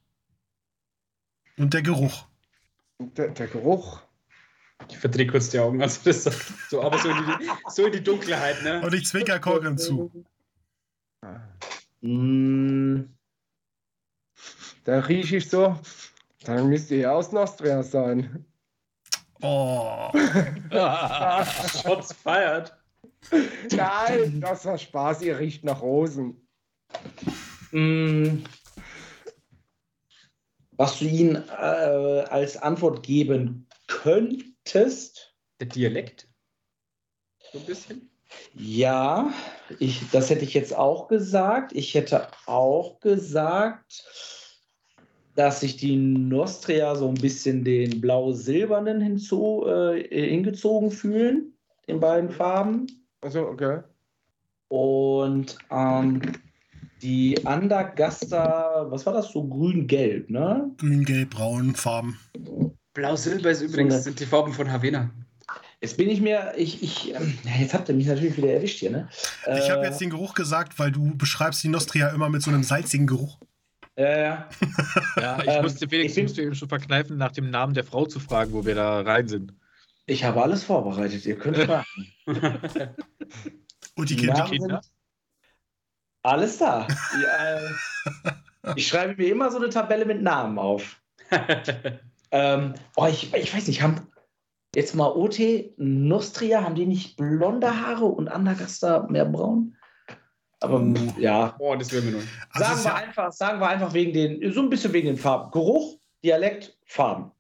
und 1.57 1.73
der 1.73 1.81
Geruch. 1.81 2.27
Der, 2.99 3.29
der 3.29 3.47
Geruch. 3.47 4.01
Ich 4.89 4.97
verdrehe 4.97 5.27
kurz 5.27 5.49
die 5.49 5.59
Augen. 5.59 5.81
Also 5.81 6.01
das 6.03 6.23
so, 6.69 6.83
aber 6.83 6.99
so 6.99 7.09
in, 7.09 7.17
die, 7.17 7.49
so 7.69 7.85
in 7.85 7.91
die 7.93 8.03
Dunkelheit, 8.03 8.61
ne? 8.63 8.81
Und 8.81 8.93
ich 8.93 9.05
zwinker 9.07 9.39
Korgrim 9.39 9.77
zu. 9.77 10.11
Mm, 12.01 13.05
Da 14.83 14.99
rieche 14.99 15.37
ich 15.37 15.49
so. 15.49 15.79
Dann 16.43 16.69
müsst 16.69 16.91
ihr 16.91 16.97
ja 16.99 17.11
aus 17.11 17.31
Nostria 17.31 17.81
sein. 17.83 18.45
Oh. 19.41 20.11
Shots 21.81 22.13
feiert. 22.13 22.77
Nein, 23.71 24.39
das 24.39 24.65
war 24.65 24.77
Spaß, 24.77 25.21
ihr 25.23 25.39
riecht 25.39 25.63
nach 25.63 25.81
Rosen. 25.81 26.47
Mm. 27.71 28.43
Was 30.71 30.99
du 30.99 31.05
ihnen 31.05 31.35
äh, 31.35 32.25
als 32.29 32.55
Antwort 32.57 33.01
geben 33.03 33.67
könntest, 33.87 35.35
Der 35.59 35.67
Dialekt? 35.67 36.27
So 37.51 37.59
ein 37.59 37.65
bisschen? 37.65 38.09
ja, 38.53 39.31
ich, 39.79 40.01
das 40.11 40.29
hätte 40.29 40.43
ich 40.43 40.53
jetzt 40.53 40.75
auch 40.75 41.07
gesagt. 41.07 41.73
Ich 41.73 41.93
hätte 41.95 42.27
auch 42.45 42.99
gesagt, 42.99 44.03
dass 45.35 45.61
sich 45.61 45.77
die 45.77 45.95
Nostria 45.95 46.95
so 46.95 47.07
ein 47.07 47.15
bisschen 47.15 47.63
den 47.63 48.01
blau-silbernen 48.01 49.01
hinzu, 49.01 49.65
äh, 49.67 50.29
hingezogen 50.29 50.91
fühlen, 50.91 51.53
in 51.85 51.99
beiden 51.99 52.29
Farben. 52.29 52.87
Also, 53.21 53.47
okay. 53.47 53.81
Und 54.67 55.57
ähm, 55.71 56.21
die 57.01 57.45
Andergaster, 57.45 58.87
was 58.89 59.05
war 59.05 59.13
das? 59.13 59.31
So 59.31 59.47
grün-gelb, 59.47 60.29
ne? 60.29 60.71
Grün, 60.77 61.05
gelb, 61.05 61.31
braun, 61.31 61.75
Farben. 61.75 62.19
Blau-Silber 62.93 63.51
ist 63.51 63.61
übrigens 63.61 64.03
sind 64.03 64.19
die 64.19 64.25
Farben 64.25 64.53
von 64.53 64.71
Havena. 64.71 65.11
Jetzt 65.81 65.97
bin 65.97 66.09
ich 66.09 66.21
mir, 66.21 66.53
ich, 66.57 66.81
ich, 66.81 67.13
ähm, 67.13 67.37
jetzt 67.59 67.73
habt 67.75 67.87
ihr 67.89 67.93
mich 67.95 68.07
natürlich 68.07 68.35
wieder 68.37 68.51
erwischt 68.51 68.79
hier, 68.79 68.89
ne? 68.89 69.07
Ich 69.57 69.69
habe 69.69 69.83
Äh, 69.83 69.89
jetzt 69.89 70.01
den 70.01 70.09
Geruch 70.09 70.33
gesagt, 70.33 70.79
weil 70.79 70.91
du 70.91 71.15
beschreibst 71.15 71.63
die 71.63 71.67
Nostria 71.67 72.09
immer 72.09 72.29
mit 72.29 72.41
so 72.41 72.49
einem 72.49 72.63
salzigen 72.63 73.05
Geruch. 73.05 73.37
Ja, 73.95 74.17
ja. 74.17 74.49
Ja, 75.19 75.39
ich 75.43 75.47
Ähm, 75.49 75.61
musste 75.61 75.87
Felix, 75.87 76.11
ich 76.11 76.15
bin- 76.15 76.23
musste 76.25 76.41
eben 76.41 76.55
schon 76.55 76.69
verkneifen, 76.69 77.17
nach 77.17 77.31
dem 77.31 77.51
Namen 77.51 77.75
der 77.75 77.83
Frau 77.83 78.05
zu 78.07 78.19
fragen, 78.19 78.53
wo 78.53 78.65
wir 78.65 78.73
da 78.73 79.01
rein 79.01 79.27
sind. 79.27 79.53
Ich 80.07 80.23
habe 80.23 80.41
alles 80.41 80.63
vorbereitet, 80.63 81.25
ihr 81.27 81.37
könnt 81.37 81.57
fragen. 81.57 81.85
Und 83.95 84.09
die 84.09 84.15
Kinder? 84.15 84.47
sind 84.47 84.79
Alles 86.27 86.57
da. 86.57 86.85
Ja, 87.23 87.57
äh, 87.57 88.73
ich 88.75 88.87
schreibe 88.87 89.15
mir 89.15 89.31
immer 89.31 89.49
so 89.49 89.57
eine 89.57 89.69
Tabelle 89.69 90.05
mit 90.05 90.21
Namen 90.21 90.59
auf. 90.59 91.01
Ähm, 92.29 92.73
oh, 92.97 93.05
ich, 93.05 93.33
ich 93.33 93.55
weiß 93.55 93.67
nicht, 93.67 93.81
haben 93.81 94.01
jetzt 94.75 94.93
mal 94.95 95.07
OT, 95.07 95.39
Nostria, 95.77 96.61
haben 96.61 96.75
die 96.75 96.85
nicht 96.85 97.15
blonde 97.15 97.69
Haare 97.69 98.03
und 98.03 98.27
Andergaster 98.27 99.07
mehr 99.09 99.23
braun? 99.23 99.77
Aber 100.59 100.81
Oh. 100.81 100.93
ja, 101.17 101.55
oh, 101.59 101.73
das 101.75 101.93
wäre 101.93 102.03
mir 102.03 102.11
neu. 102.11 102.23
Also 102.51 102.67
sagen 102.67 102.83
wir 102.83 102.89
ja, 102.89 102.95
einfach, 102.95 103.31
sagen 103.31 103.59
wir 103.61 103.69
einfach 103.69 103.93
wegen 103.93 104.11
den, 104.11 104.51
so 104.51 104.59
ein 104.59 104.69
bisschen 104.69 104.91
wegen 104.91 105.07
den 105.07 105.15
Farben. 105.15 105.51
Geruch, 105.51 105.97
Dialekt, 106.21 106.77
Farben. 106.85 107.31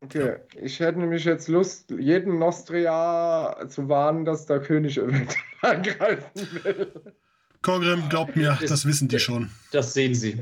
Okay, 0.00 0.36
ich 0.56 0.80
hätte 0.80 1.00
nämlich 1.00 1.26
jetzt 1.26 1.48
Lust, 1.48 1.90
jeden 1.90 2.38
Nostria 2.38 3.68
zu 3.68 3.90
warnen, 3.90 4.24
dass 4.24 4.46
der 4.46 4.60
König 4.60 4.96
eventuell 4.96 5.36
angreifen 5.60 6.48
will. 6.62 7.14
Korgrim, 7.64 8.08
glaubt 8.10 8.36
mir, 8.36 8.56
Das- 8.60 8.68
das 8.70 8.84
wissen 8.86 9.08
die 9.08 9.18
schon. 9.18 9.50
Das 9.72 9.94
sehen 9.94 10.14
sie. 10.14 10.38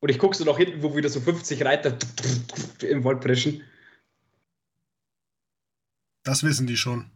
Und 0.00 0.08
ich 0.10 0.18
gucke 0.18 0.34
so 0.36 0.44
nach 0.44 0.56
hinten, 0.56 0.82
wo 0.82 0.96
wieder 0.96 1.08
so 1.08 1.20
50 1.20 1.62
Reiter 1.64 1.96
im 2.82 3.04
Wald 3.04 3.20
preschen. 3.20 3.62
Das 6.24 6.42
wissen 6.42 6.66
die 6.66 6.76
schon. 6.76 7.10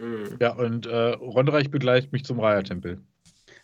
Hm. 0.00 0.36
Ja, 0.40 0.54
und 0.54 0.86
äh, 0.86 1.10
Ronreich 1.12 1.70
begleitet 1.70 2.12
mich 2.12 2.24
zum 2.24 2.40
Raya-Tempel. 2.40 3.00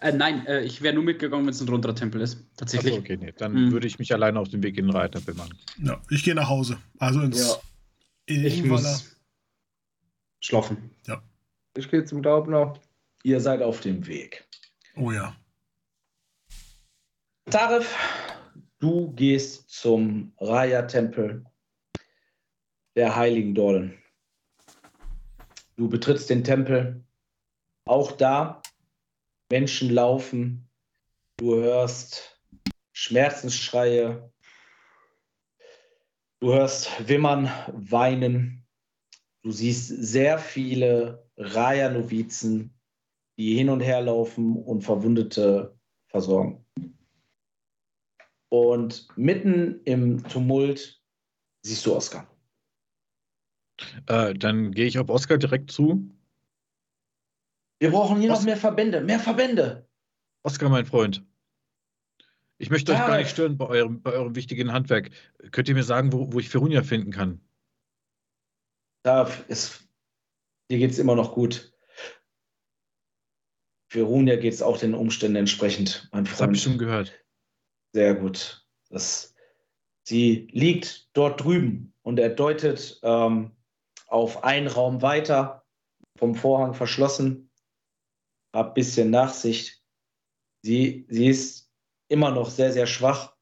Äh, 0.00 0.12
nein, 0.12 0.46
äh, 0.46 0.60
ich 0.62 0.80
wäre 0.82 0.94
nur 0.94 1.02
mitgegangen, 1.04 1.44
wenn 1.46 1.52
es 1.52 1.60
ein 1.60 1.68
runderer 1.68 1.94
Tempel 1.94 2.20
ist. 2.20 2.38
Tatsächlich. 2.56 2.92
Achso, 2.92 3.02
okay, 3.02 3.16
nee. 3.16 3.32
Dann 3.36 3.54
Hm. 3.54 3.72
würde 3.72 3.86
ich 3.86 3.98
mich 3.98 4.12
alleine 4.14 4.38
auf 4.38 4.48
den 4.48 4.62
Weg 4.62 4.78
in 4.78 4.86
den 4.86 4.94
Raya-Tempel 4.94 5.34
machen. 5.34 5.58
Ja, 5.82 6.00
ich 6.10 6.22
gehe 6.22 6.34
nach 6.34 6.48
Hause. 6.48 6.78
Also 6.98 7.20
ins 7.22 7.40
Ja. 7.48 7.56
in 8.34 8.44
Ich 8.44 8.62
muss 8.64 9.16
schlafen. 10.40 10.90
Ich 11.76 11.88
gehe 11.90 12.04
zum 12.04 12.22
Daubner. 12.22 12.74
Ihr 13.22 13.40
seid 13.40 13.62
auf 13.62 13.80
dem 13.80 14.06
Weg. 14.06 14.44
Oh 15.00 15.12
ja. 15.12 15.34
Tarif, 17.46 17.96
du 18.80 19.12
gehst 19.12 19.70
zum 19.70 20.34
Raya-Tempel 20.38 21.46
der 22.96 23.16
Heiligen 23.16 23.54
Dollen. 23.54 23.98
Du 25.76 25.88
betrittst 25.88 26.28
den 26.28 26.44
Tempel. 26.44 27.02
Auch 27.86 28.12
da 28.12 28.60
Menschen 29.50 29.88
laufen. 29.88 30.68
Du 31.38 31.54
hörst 31.54 32.38
Schmerzensschreie. 32.92 34.30
Du 36.40 36.52
hörst 36.52 37.08
Wimmern, 37.08 37.50
Weinen. 37.72 38.66
Du 39.40 39.50
siehst 39.50 39.88
sehr 39.88 40.38
viele 40.38 41.26
Raya-Novizen, 41.38 42.78
die 43.40 43.56
hin 43.56 43.70
und 43.70 43.80
her 43.80 44.02
laufen 44.02 44.54
und 44.54 44.82
Verwundete 44.82 45.74
versorgen. 46.08 46.66
Und 48.50 49.08
mitten 49.16 49.80
im 49.84 50.22
Tumult 50.28 51.02
siehst 51.62 51.86
du 51.86 51.96
Oskar. 51.96 52.30
Äh, 54.06 54.34
dann 54.34 54.72
gehe 54.72 54.84
ich 54.84 54.98
auf 54.98 55.08
Oskar 55.08 55.38
direkt 55.38 55.70
zu. 55.70 56.14
Wir 57.78 57.90
brauchen 57.90 58.20
hier 58.20 58.28
noch 58.28 58.36
Os- 58.40 58.44
mehr 58.44 58.58
Verbände, 58.58 59.00
mehr 59.00 59.18
Verbände. 59.18 59.88
Oskar, 60.42 60.68
mein 60.68 60.84
Freund. 60.84 61.24
Ich 62.58 62.68
möchte 62.68 62.92
euch 62.92 62.98
gar 62.98 63.16
nicht 63.16 63.30
stören 63.30 63.56
bei 63.56 63.66
eurem, 63.68 64.02
bei 64.02 64.12
eurem 64.12 64.34
wichtigen 64.36 64.70
Handwerk. 64.70 65.12
Könnt 65.50 65.66
ihr 65.70 65.74
mir 65.74 65.82
sagen, 65.82 66.12
wo, 66.12 66.30
wo 66.30 66.40
ich 66.40 66.50
Ferunia 66.50 66.82
finden 66.82 67.10
kann? 67.10 67.40
Da 69.02 69.30
ist, 69.48 69.88
dir 70.70 70.76
geht 70.76 70.90
es 70.90 70.98
immer 70.98 71.14
noch 71.14 71.32
gut. 71.32 71.69
Für 73.90 74.02
Runia 74.02 74.36
geht 74.36 74.54
es 74.54 74.62
auch 74.62 74.78
den 74.78 74.94
Umständen 74.94 75.36
entsprechend, 75.36 76.08
mein 76.12 76.24
Das 76.24 76.40
habe 76.40 76.54
ich 76.54 76.62
schon 76.62 76.74
Freund. 76.74 76.80
gehört. 76.80 77.24
Sehr 77.92 78.14
gut. 78.14 78.64
Das, 78.88 79.34
sie 80.04 80.46
liegt 80.52 81.10
dort 81.12 81.42
drüben 81.42 81.92
und 82.02 82.20
er 82.20 82.30
deutet 82.30 83.00
ähm, 83.02 83.50
auf 84.06 84.44
einen 84.44 84.68
Raum 84.68 85.02
weiter, 85.02 85.66
vom 86.16 86.36
Vorhang 86.36 86.72
verschlossen. 86.72 87.50
Hab 88.54 88.76
bisschen 88.76 89.10
Nachsicht. 89.10 89.82
Sie, 90.62 91.04
sie 91.08 91.26
ist 91.26 91.68
immer 92.08 92.30
noch 92.30 92.48
sehr, 92.48 92.72
sehr 92.72 92.86
schwach. 92.86 93.34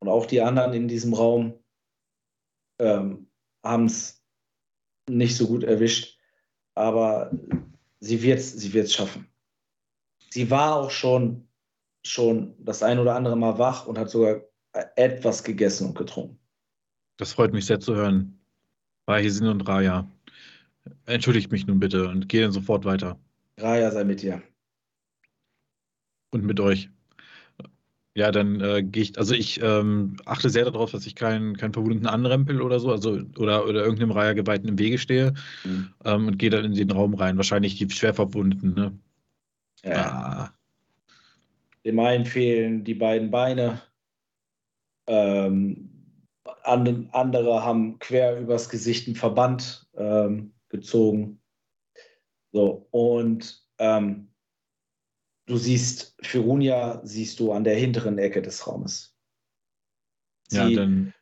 Und 0.00 0.08
auch 0.08 0.26
die 0.26 0.40
anderen 0.40 0.72
in 0.72 0.88
diesem 0.88 1.14
Raum 1.14 1.62
ähm, 2.80 3.30
haben 3.64 3.86
es 3.86 4.24
nicht 5.08 5.36
so 5.36 5.46
gut 5.46 5.62
erwischt. 5.62 6.18
Aber 6.74 7.30
sie 8.00 8.22
wird 8.22 8.40
es 8.40 8.52
sie 8.52 8.72
wird's 8.72 8.94
schaffen. 8.94 9.32
Sie 10.38 10.52
war 10.52 10.76
auch 10.76 10.92
schon, 10.92 11.48
schon 12.06 12.54
das 12.60 12.84
ein 12.84 13.00
oder 13.00 13.16
andere 13.16 13.34
Mal 13.34 13.58
wach 13.58 13.88
und 13.88 13.98
hat 13.98 14.08
sogar 14.08 14.40
etwas 14.94 15.42
gegessen 15.42 15.88
und 15.88 15.98
getrunken. 15.98 16.38
Das 17.16 17.32
freut 17.32 17.52
mich 17.52 17.66
sehr 17.66 17.80
zu 17.80 17.96
hören. 17.96 18.38
Rahisin 19.08 19.48
und 19.48 19.62
Raya. 19.62 20.08
Entschuldigt 21.06 21.50
mich 21.50 21.66
nun 21.66 21.80
bitte 21.80 22.08
und 22.08 22.28
gehe 22.28 22.42
dann 22.42 22.52
sofort 22.52 22.84
weiter. 22.84 23.18
Raya 23.56 23.90
sei 23.90 24.04
mit 24.04 24.22
dir. 24.22 24.40
Und 26.30 26.44
mit 26.44 26.60
euch. 26.60 26.88
Ja, 28.14 28.30
dann 28.30 28.60
äh, 28.60 28.84
gehe 28.84 29.02
ich, 29.02 29.18
also 29.18 29.34
ich 29.34 29.60
ähm, 29.60 30.18
achte 30.24 30.50
sehr 30.50 30.66
darauf, 30.66 30.92
dass 30.92 31.04
ich 31.04 31.16
keinen 31.16 31.56
keinen 31.56 31.72
Verwundeten 31.72 32.06
anrempel 32.06 32.62
oder 32.62 32.78
so, 32.78 32.92
also 32.92 33.18
oder, 33.38 33.66
oder 33.66 33.82
irgendeinem 33.82 34.12
Raya-Geweihten 34.12 34.68
im 34.68 34.78
Wege 34.78 34.98
stehe 34.98 35.34
Mhm. 35.64 35.88
ähm, 36.04 36.28
und 36.28 36.38
gehe 36.38 36.50
dann 36.50 36.64
in 36.64 36.74
den 36.74 36.92
Raum 36.92 37.14
rein. 37.14 37.38
Wahrscheinlich 37.38 37.74
die 37.74 37.90
schwer 37.90 38.14
Verwundeten, 38.14 38.74
ne? 38.74 38.96
Ja. 39.84 40.10
Ah, 40.10 40.54
Dem 41.84 41.98
einen 42.00 42.26
fehlen 42.26 42.84
die 42.84 42.94
beiden 42.94 43.30
Beine. 43.30 43.80
Ähm, 45.06 45.90
and, 46.64 47.14
andere 47.14 47.64
haben 47.64 47.98
quer 47.98 48.38
übers 48.38 48.68
Gesicht 48.68 49.06
einen 49.06 49.16
Verband 49.16 49.88
ähm, 49.96 50.54
gezogen. 50.68 51.40
So, 52.52 52.86
und 52.90 53.66
ähm, 53.78 54.28
du 55.46 55.56
siehst, 55.56 56.16
Firunia 56.20 57.00
siehst 57.04 57.40
du 57.40 57.52
an 57.52 57.64
der 57.64 57.76
hinteren 57.76 58.18
Ecke 58.18 58.42
des 58.42 58.66
Raumes. 58.66 59.16
ja, 60.50 60.66
Sie- 60.66 60.74
dann, 60.74 61.14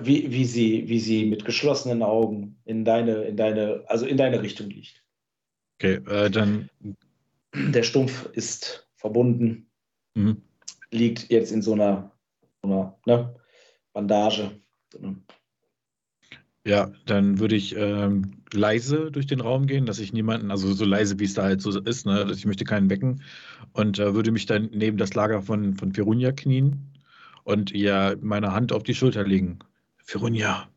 wie, 0.00 0.30
wie, 0.30 0.44
sie, 0.46 0.88
wie 0.88 0.98
sie 0.98 1.26
mit 1.26 1.44
geschlossenen 1.44 2.02
Augen 2.02 2.58
in 2.64 2.84
deine, 2.84 3.24
in 3.24 3.36
deine, 3.36 3.84
also 3.86 4.06
in 4.06 4.16
deine 4.16 4.40
Richtung 4.40 4.70
liegt. 4.70 5.04
okay, 5.78 5.94
äh, 6.06 6.30
dann, 6.30 6.70
Der 7.54 7.82
Stumpf 7.82 8.26
ist 8.32 8.88
verbunden, 8.96 9.70
mhm. 10.14 10.42
liegt 10.90 11.30
jetzt 11.30 11.52
in 11.52 11.62
so 11.62 11.74
einer, 11.74 12.10
so 12.62 12.68
einer 12.68 12.98
ne, 13.06 13.34
Bandage. 13.92 14.60
Ja, 16.66 16.90
dann 17.04 17.38
würde 17.38 17.54
ich 17.56 17.76
ähm, 17.76 18.42
leise 18.52 19.10
durch 19.10 19.26
den 19.26 19.40
Raum 19.40 19.66
gehen, 19.66 19.84
dass 19.84 19.98
ich 19.98 20.12
niemanden, 20.12 20.50
also 20.50 20.72
so 20.72 20.84
leise 20.84 21.18
wie 21.18 21.24
es 21.24 21.34
da 21.34 21.42
halt 21.42 21.60
so 21.60 21.78
ist, 21.78 22.06
ne, 22.06 22.24
dass 22.24 22.38
ich 22.38 22.46
möchte 22.46 22.64
keinen 22.64 22.88
wecken 22.88 23.22
und 23.72 23.98
äh, 23.98 24.14
würde 24.14 24.32
mich 24.32 24.46
dann 24.46 24.70
neben 24.72 24.96
das 24.96 25.14
Lager 25.14 25.42
von, 25.42 25.74
von 25.74 25.92
Ferunia 25.92 26.32
knien 26.32 26.90
und 27.44 27.70
ihr 27.72 28.16
meine 28.22 28.52
Hand 28.52 28.72
auf 28.72 28.82
die 28.82 28.94
Schulter 28.94 29.24
legen. 29.24 29.58
Firunia. 29.98 30.68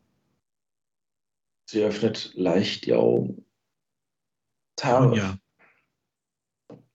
Sie 1.64 1.82
öffnet 1.82 2.32
leicht 2.34 2.86
die 2.86 2.94
Augen. 2.94 3.44
Taref. 4.76 5.14
Firunia. 5.14 5.38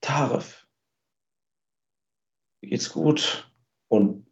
Taref. 0.04 0.68
Mir 2.62 2.70
geht's 2.70 2.92
gut. 2.92 3.50
Und 3.88 4.28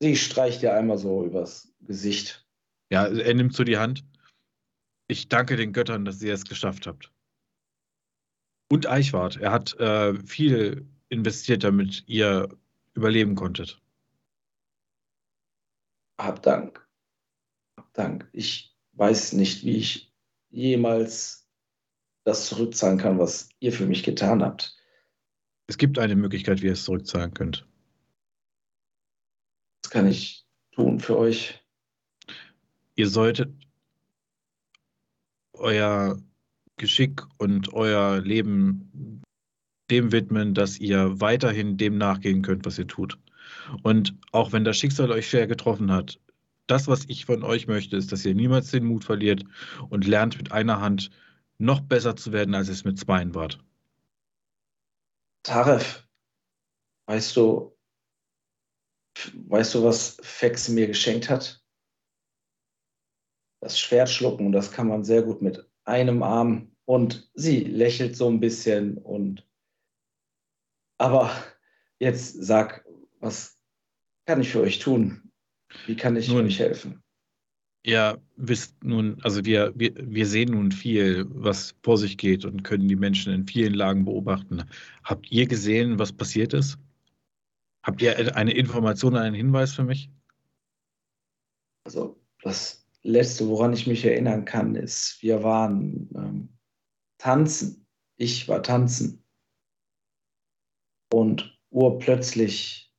sie 0.00 0.16
streicht 0.16 0.62
dir 0.62 0.74
einmal 0.74 0.98
so 0.98 1.24
übers 1.24 1.74
Gesicht. 1.80 2.46
Ja, 2.90 3.06
er 3.06 3.34
nimmt 3.34 3.54
so 3.54 3.64
die 3.64 3.78
Hand. 3.78 4.04
Ich 5.08 5.28
danke 5.28 5.56
den 5.56 5.72
Göttern, 5.72 6.04
dass 6.04 6.22
ihr 6.22 6.34
es 6.34 6.44
geschafft 6.44 6.86
habt. 6.86 7.10
Und 8.70 8.86
Eichwart. 8.86 9.36
Er 9.36 9.50
hat 9.50 9.74
äh, 9.80 10.14
viel 10.26 10.86
investiert, 11.08 11.64
damit 11.64 12.04
ihr 12.06 12.48
überleben 12.94 13.34
konntet. 13.34 13.80
Hab 16.20 16.42
Dank. 16.42 16.86
Hab 17.78 17.92
Dank. 17.94 18.28
Ich 18.32 18.76
weiß 18.92 19.32
nicht, 19.32 19.64
wie 19.64 19.76
ich 19.76 20.14
jemals 20.50 21.48
das 22.24 22.46
zurückzahlen 22.46 22.98
kann, 22.98 23.18
was 23.18 23.48
ihr 23.58 23.72
für 23.72 23.86
mich 23.86 24.02
getan 24.02 24.42
habt. 24.42 24.76
Es 25.72 25.78
gibt 25.78 25.98
eine 25.98 26.16
Möglichkeit, 26.16 26.60
wie 26.60 26.66
ihr 26.66 26.74
es 26.74 26.84
zurückzahlen 26.84 27.32
könnt. 27.32 27.66
Was 29.82 29.90
kann 29.90 30.06
ich 30.06 30.44
tun 30.72 31.00
für 31.00 31.16
euch? 31.16 31.64
Ihr 32.94 33.08
solltet 33.08 33.54
euer 35.54 36.20
Geschick 36.76 37.22
und 37.38 37.72
euer 37.72 38.20
Leben 38.20 39.22
dem 39.90 40.12
widmen, 40.12 40.52
dass 40.52 40.78
ihr 40.78 41.18
weiterhin 41.22 41.78
dem 41.78 41.96
nachgehen 41.96 42.42
könnt, 42.42 42.66
was 42.66 42.78
ihr 42.78 42.86
tut. 42.86 43.18
Und 43.82 44.14
auch 44.30 44.52
wenn 44.52 44.64
das 44.64 44.76
Schicksal 44.76 45.10
euch 45.10 45.26
schwer 45.26 45.46
getroffen 45.46 45.90
hat, 45.90 46.20
das, 46.66 46.86
was 46.86 47.06
ich 47.08 47.24
von 47.24 47.42
euch 47.42 47.66
möchte, 47.66 47.96
ist, 47.96 48.12
dass 48.12 48.26
ihr 48.26 48.34
niemals 48.34 48.70
den 48.70 48.84
Mut 48.84 49.04
verliert 49.04 49.44
und 49.88 50.06
lernt 50.06 50.36
mit 50.36 50.52
einer 50.52 50.82
Hand 50.82 51.08
noch 51.56 51.80
besser 51.80 52.14
zu 52.14 52.30
werden, 52.30 52.54
als 52.54 52.68
es 52.68 52.84
mit 52.84 52.98
zweien 52.98 53.34
wart. 53.34 53.64
Taref, 55.42 56.08
weißt 57.06 57.36
du, 57.36 57.76
weißt 59.34 59.74
du, 59.74 59.84
was 59.84 60.18
Fex 60.22 60.68
mir 60.68 60.86
geschenkt 60.86 61.28
hat? 61.28 61.62
Das 63.60 63.78
Schwert 63.78 64.08
schlucken, 64.08 64.46
und 64.46 64.52
das 64.52 64.72
kann 64.72 64.88
man 64.88 65.04
sehr 65.04 65.22
gut 65.22 65.42
mit 65.42 65.68
einem 65.84 66.22
Arm. 66.22 66.74
Und 66.84 67.30
sie 67.34 67.60
lächelt 67.60 68.16
so 68.16 68.28
ein 68.28 68.40
bisschen 68.40 68.98
und 68.98 69.48
aber 70.98 71.32
jetzt 71.98 72.34
sag, 72.44 72.84
was 73.18 73.60
kann 74.26 74.40
ich 74.40 74.50
für 74.50 74.60
euch 74.60 74.78
tun? 74.78 75.32
Wie 75.86 75.96
kann 75.96 76.16
ich 76.16 76.28
Nun, 76.28 76.46
euch 76.46 76.58
helfen? 76.58 77.02
Ihr 77.84 78.22
wisst 78.36 78.82
nun, 78.84 79.20
also 79.22 79.44
wir, 79.44 79.72
wir, 79.74 79.92
wir 79.96 80.26
sehen 80.26 80.52
nun 80.52 80.70
viel, 80.70 81.26
was 81.30 81.74
vor 81.82 81.98
sich 81.98 82.16
geht 82.16 82.44
und 82.44 82.62
können 82.62 82.86
die 82.86 82.96
Menschen 82.96 83.32
in 83.32 83.46
vielen 83.46 83.74
Lagen 83.74 84.04
beobachten. 84.04 84.62
Habt 85.02 85.30
ihr 85.32 85.46
gesehen, 85.46 85.98
was 85.98 86.12
passiert 86.12 86.52
ist? 86.52 86.78
Habt 87.82 88.00
ihr 88.00 88.36
eine 88.36 88.52
Information, 88.52 89.16
einen 89.16 89.34
Hinweis 89.34 89.72
für 89.72 89.82
mich? 89.82 90.08
Also 91.84 92.20
das 92.42 92.86
Letzte, 93.02 93.48
woran 93.48 93.72
ich 93.72 93.88
mich 93.88 94.04
erinnern 94.04 94.44
kann, 94.44 94.76
ist, 94.76 95.20
wir 95.20 95.42
waren 95.42 96.08
ähm, 96.14 96.48
tanzen. 97.18 97.86
Ich 98.16 98.46
war 98.46 98.62
tanzen. 98.62 99.24
Und 101.12 101.58
urplötzlich 101.70 102.94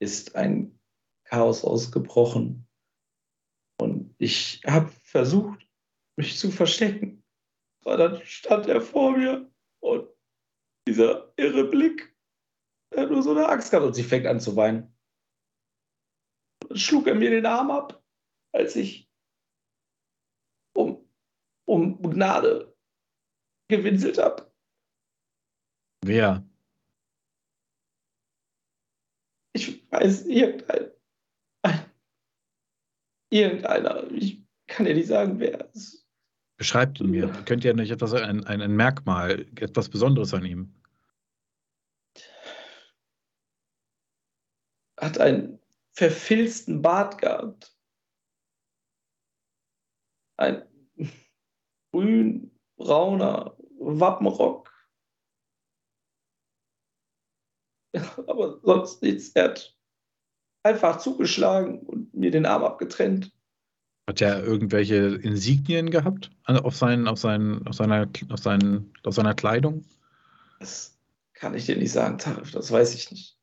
ist 0.00 0.36
ein 0.36 0.78
Chaos 1.24 1.64
ausgebrochen. 1.64 2.63
Ich 4.24 4.62
habe 4.64 4.88
versucht, 5.02 5.68
mich 6.16 6.38
zu 6.38 6.50
verstecken. 6.50 7.22
Aber 7.84 7.98
dann 7.98 8.24
stand 8.24 8.66
er 8.68 8.80
vor 8.80 9.18
mir 9.18 9.52
und 9.80 10.08
dieser 10.88 11.30
irre 11.36 11.64
Blick, 11.64 12.16
er 12.88 13.02
hat 13.02 13.10
nur 13.10 13.22
so 13.22 13.32
eine 13.32 13.46
Axt 13.46 13.70
gehabt 13.70 13.84
und 13.86 13.92
sie 13.92 14.02
fängt 14.02 14.24
an 14.26 14.40
zu 14.40 14.56
weinen. 14.56 14.96
Dann 16.60 16.78
schlug 16.78 17.06
er 17.06 17.14
mir 17.14 17.28
den 17.28 17.44
Arm 17.44 17.70
ab, 17.70 18.02
als 18.54 18.76
ich 18.76 19.10
um, 20.74 21.06
um 21.66 22.00
Gnade 22.00 22.74
gewinselt 23.68 24.16
habe. 24.16 24.50
Wer? 26.02 26.48
Ich 29.52 29.92
weiß, 29.92 30.24
irgendein, 30.24 30.82
ein, 30.82 30.93
irgendeiner, 33.34 34.10
ich 34.12 34.42
kann 34.66 34.86
dir 34.86 34.94
nicht 34.94 35.08
sagen, 35.08 35.38
wer 35.40 35.68
es 35.74 36.06
Beschreibt 36.56 37.00
ihn 37.00 37.10
mir. 37.10 37.28
Könnt 37.46 37.64
ihr 37.64 37.74
nicht 37.74 37.90
etwas, 37.90 38.14
ein, 38.14 38.44
ein, 38.44 38.62
ein 38.62 38.76
Merkmal, 38.76 39.46
etwas 39.56 39.88
Besonderes 39.88 40.32
an 40.32 40.44
ihm? 40.44 40.72
hat 45.04 45.18
einen 45.18 45.60
verfilzten 45.92 46.82
Bart 46.82 47.20
gehabt. 47.20 47.76
Ein 50.36 50.66
grün-brauner 51.92 53.56
Wappenrock. 53.78 54.72
Aber 58.26 58.60
sonst 58.62 59.02
nichts. 59.02 59.30
Er 59.30 59.44
hat 59.50 59.78
einfach 60.64 60.98
zugeschlagen 60.98 61.80
und 61.80 62.12
mir 62.14 62.30
den 62.30 62.46
Arm 62.46 62.64
abgetrennt. 62.64 63.30
Hat 64.08 64.20
er 64.20 64.42
irgendwelche 64.42 64.96
Insignien 64.96 65.90
gehabt 65.90 66.30
auf, 66.44 66.76
seinen, 66.76 67.06
auf, 67.06 67.18
seinen, 67.18 67.66
auf, 67.66 67.74
seiner, 67.74 68.08
auf, 68.30 68.40
seinen, 68.40 68.92
auf 69.02 69.14
seiner 69.14 69.34
Kleidung? 69.34 69.84
Das 70.58 70.98
kann 71.32 71.54
ich 71.54 71.66
dir 71.66 71.76
nicht 71.76 71.92
sagen, 71.92 72.18
Tarif, 72.18 72.50
das 72.50 72.70
weiß 72.70 72.94
ich 72.94 73.10
nicht. 73.10 73.38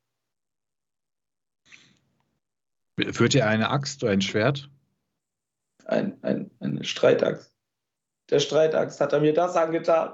Führt 3.12 3.34
er 3.34 3.48
eine 3.48 3.70
Axt 3.70 4.04
oder 4.04 4.12
ein 4.12 4.22
Schwert? 4.22 4.70
Ein, 5.86 6.24
ein, 6.24 6.52
eine 6.60 6.84
Streitaxt. 6.84 7.56
Der 8.30 8.40
Streitaxt 8.40 9.02
hat 9.02 9.14
er 9.14 9.22
mir 9.22 9.34
das 9.34 9.56
angetan. 9.56 10.14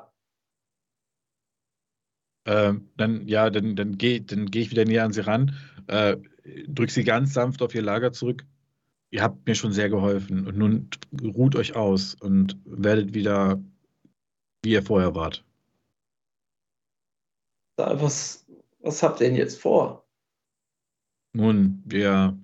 Ähm, 2.45 2.89
dann, 2.95 3.27
ja, 3.27 3.49
dann, 3.49 3.75
dann 3.75 3.97
gehe 3.97 4.21
dann 4.21 4.49
geh 4.49 4.61
ich 4.61 4.71
wieder 4.71 4.85
näher 4.85 5.03
an 5.03 5.11
sie 5.11 5.25
ran, 5.25 5.53
äh, 5.87 6.15
drück 6.67 6.91
sie 6.91 7.03
ganz 7.03 7.33
sanft 7.33 7.61
auf 7.61 7.75
ihr 7.75 7.81
Lager 7.81 8.11
zurück. 8.11 8.45
Ihr 9.09 9.21
habt 9.21 9.45
mir 9.47 9.55
schon 9.55 9.71
sehr 9.71 9.89
geholfen 9.89 10.47
und 10.47 10.57
nun 10.57 10.89
ruht 11.21 11.55
euch 11.55 11.75
aus 11.75 12.15
und 12.15 12.57
werdet 12.65 13.13
wieder, 13.13 13.61
wie 14.63 14.71
ihr 14.71 14.83
vorher 14.83 15.15
wart. 15.15 15.45
Was, 17.77 18.45
was 18.79 19.03
habt 19.03 19.21
ihr 19.21 19.27
denn 19.27 19.35
jetzt 19.35 19.61
vor? 19.61 20.05
Nun, 21.33 21.83
wir, 21.85 22.37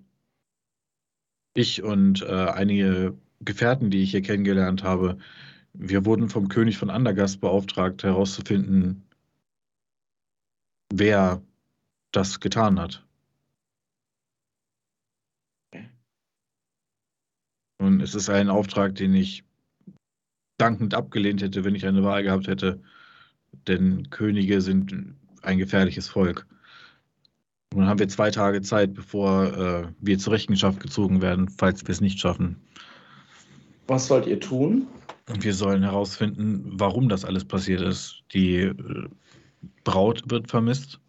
ich 1.53 1.83
und 1.83 2.21
äh, 2.21 2.27
einige 2.27 3.17
Gefährten, 3.41 3.89
die 3.89 4.03
ich 4.03 4.11
hier 4.11 4.21
kennengelernt 4.21 4.83
habe, 4.83 5.17
wir 5.73 6.05
wurden 6.05 6.29
vom 6.29 6.49
König 6.49 6.77
von 6.77 6.91
Andergast 6.91 7.41
beauftragt, 7.41 8.03
herauszufinden, 8.03 9.03
wer 10.93 11.41
das 12.11 12.39
getan 12.39 12.79
hat. 12.79 13.03
Und 17.83 18.01
es 18.01 18.15
ist 18.15 18.29
ein 18.29 18.49
Auftrag, 18.49 18.95
den 18.95 19.13
ich 19.13 19.43
dankend 20.57 20.93
abgelehnt 20.93 21.41
hätte, 21.41 21.65
wenn 21.65 21.75
ich 21.75 21.85
eine 21.85 22.01
Wahl 22.01 22.23
gehabt 22.23 22.47
hätte. 22.47 22.81
Denn 23.67 24.09
Könige 24.09 24.61
sind 24.61 25.15
ein 25.41 25.57
gefährliches 25.57 26.07
Volk. 26.07 26.47
Und 27.73 27.81
dann 27.81 27.89
haben 27.89 27.99
wir 27.99 28.07
zwei 28.07 28.31
Tage 28.31 28.61
Zeit, 28.61 28.93
bevor 28.93 29.47
äh, 29.57 29.87
wir 29.99 30.17
zur 30.17 30.31
Rechenschaft 30.31 30.79
gezogen 30.79 31.21
werden, 31.21 31.49
falls 31.49 31.85
wir 31.85 31.89
es 31.89 31.99
nicht 31.99 32.19
schaffen. 32.19 32.55
Was 33.87 34.07
sollt 34.07 34.27
ihr 34.27 34.39
tun? 34.39 34.87
Und 35.27 35.43
wir 35.43 35.53
sollen 35.53 35.83
herausfinden, 35.83 36.71
warum 36.79 37.09
das 37.09 37.25
alles 37.25 37.43
passiert 37.43 37.81
ist. 37.81 38.23
Die 38.33 38.59
äh, 38.59 39.09
Braut 39.83 40.23
wird 40.27 40.49
vermisst. 40.49 41.01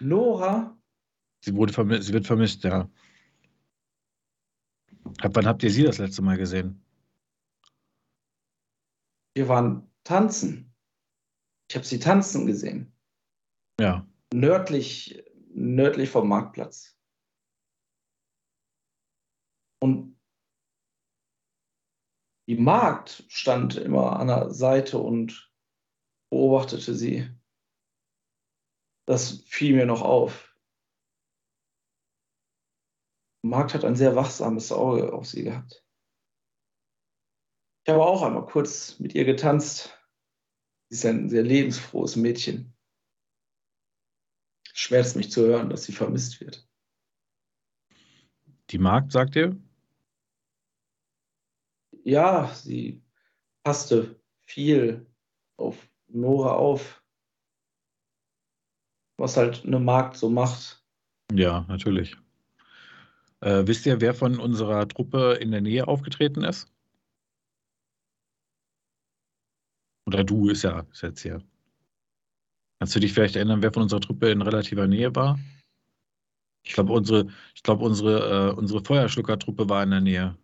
Nora? 0.00 0.74
Sie, 1.44 1.54
wurde 1.54 1.74
vermisst, 1.74 2.04
sie 2.04 2.14
wird 2.14 2.26
vermisst, 2.26 2.64
ja. 2.64 2.88
Ab 5.20 5.32
wann 5.34 5.46
habt 5.46 5.62
ihr 5.62 5.70
sie 5.70 5.84
das 5.84 5.98
letzte 5.98 6.22
Mal 6.22 6.36
gesehen? 6.36 6.82
Wir 9.34 9.48
waren 9.48 9.90
tanzen. 10.04 10.74
Ich 11.68 11.76
habe 11.76 11.86
sie 11.86 11.98
tanzen 11.98 12.46
gesehen. 12.46 12.92
Ja. 13.80 14.06
Nördlich, 14.32 15.22
nördlich 15.48 16.10
vom 16.10 16.28
Marktplatz. 16.28 16.96
Und 19.80 20.18
die 22.48 22.56
Magd 22.56 23.24
stand 23.28 23.76
immer 23.76 24.18
an 24.18 24.28
der 24.28 24.50
Seite 24.50 24.98
und 24.98 25.50
beobachtete 26.30 26.94
sie. 26.94 27.30
Das 29.06 29.42
fiel 29.46 29.76
mir 29.76 29.86
noch 29.86 30.02
auf. 30.02 30.43
Markt 33.44 33.74
hat 33.74 33.84
ein 33.84 33.96
sehr 33.96 34.16
wachsames 34.16 34.72
Auge 34.72 35.12
auf 35.12 35.26
sie 35.26 35.44
gehabt. 35.44 35.84
Ich 37.86 37.92
habe 37.92 38.02
auch 38.02 38.22
einmal 38.22 38.46
kurz 38.46 38.98
mit 38.98 39.14
ihr 39.14 39.26
getanzt. 39.26 39.98
Sie 40.88 40.96
ist 40.96 41.04
ein 41.04 41.28
sehr 41.28 41.42
lebensfrohes 41.42 42.16
Mädchen. 42.16 42.74
Schmerzt 44.72 45.16
mich 45.16 45.30
zu 45.30 45.42
hören, 45.42 45.68
dass 45.68 45.84
sie 45.84 45.92
vermisst 45.92 46.40
wird. 46.40 46.66
Die 48.70 48.78
Magd, 48.78 49.12
sagt 49.12 49.36
ihr? 49.36 49.60
Ja, 52.02 52.52
sie 52.54 53.04
passte 53.62 54.20
viel 54.46 55.06
auf 55.56 55.88
Nora 56.08 56.54
auf. 56.54 57.04
Was 59.18 59.36
halt 59.36 59.64
eine 59.64 59.78
Magd 59.78 60.16
so 60.16 60.30
macht. 60.30 60.82
Ja, 61.30 61.66
natürlich. 61.68 62.16
Äh, 63.44 63.66
wisst 63.66 63.84
ihr, 63.84 64.00
wer 64.00 64.14
von 64.14 64.40
unserer 64.40 64.88
Truppe 64.88 65.34
in 65.34 65.50
der 65.50 65.60
Nähe 65.60 65.86
aufgetreten 65.86 66.44
ist? 66.44 66.66
Oder 70.06 70.24
du 70.24 70.48
ist 70.48 70.62
ja 70.62 70.80
ist 70.90 71.02
jetzt 71.02 71.20
hier. 71.20 71.42
Kannst 72.78 72.96
du 72.96 73.00
dich 73.00 73.12
vielleicht 73.12 73.36
erinnern, 73.36 73.62
wer 73.62 73.70
von 73.70 73.82
unserer 73.82 74.00
Truppe 74.00 74.30
in 74.30 74.40
relativer 74.40 74.86
Nähe 74.86 75.14
war? 75.14 75.38
Ich 76.66 76.72
glaube, 76.72 76.94
unsere, 76.94 77.30
ich 77.54 77.62
glaub, 77.62 77.82
unsere, 77.82 78.50
äh, 78.50 78.54
unsere 78.54 78.82
Feuerschlucker-Truppe 78.82 79.68
war 79.68 79.82
in 79.82 79.90
der 79.90 80.00
Nähe. 80.00 80.38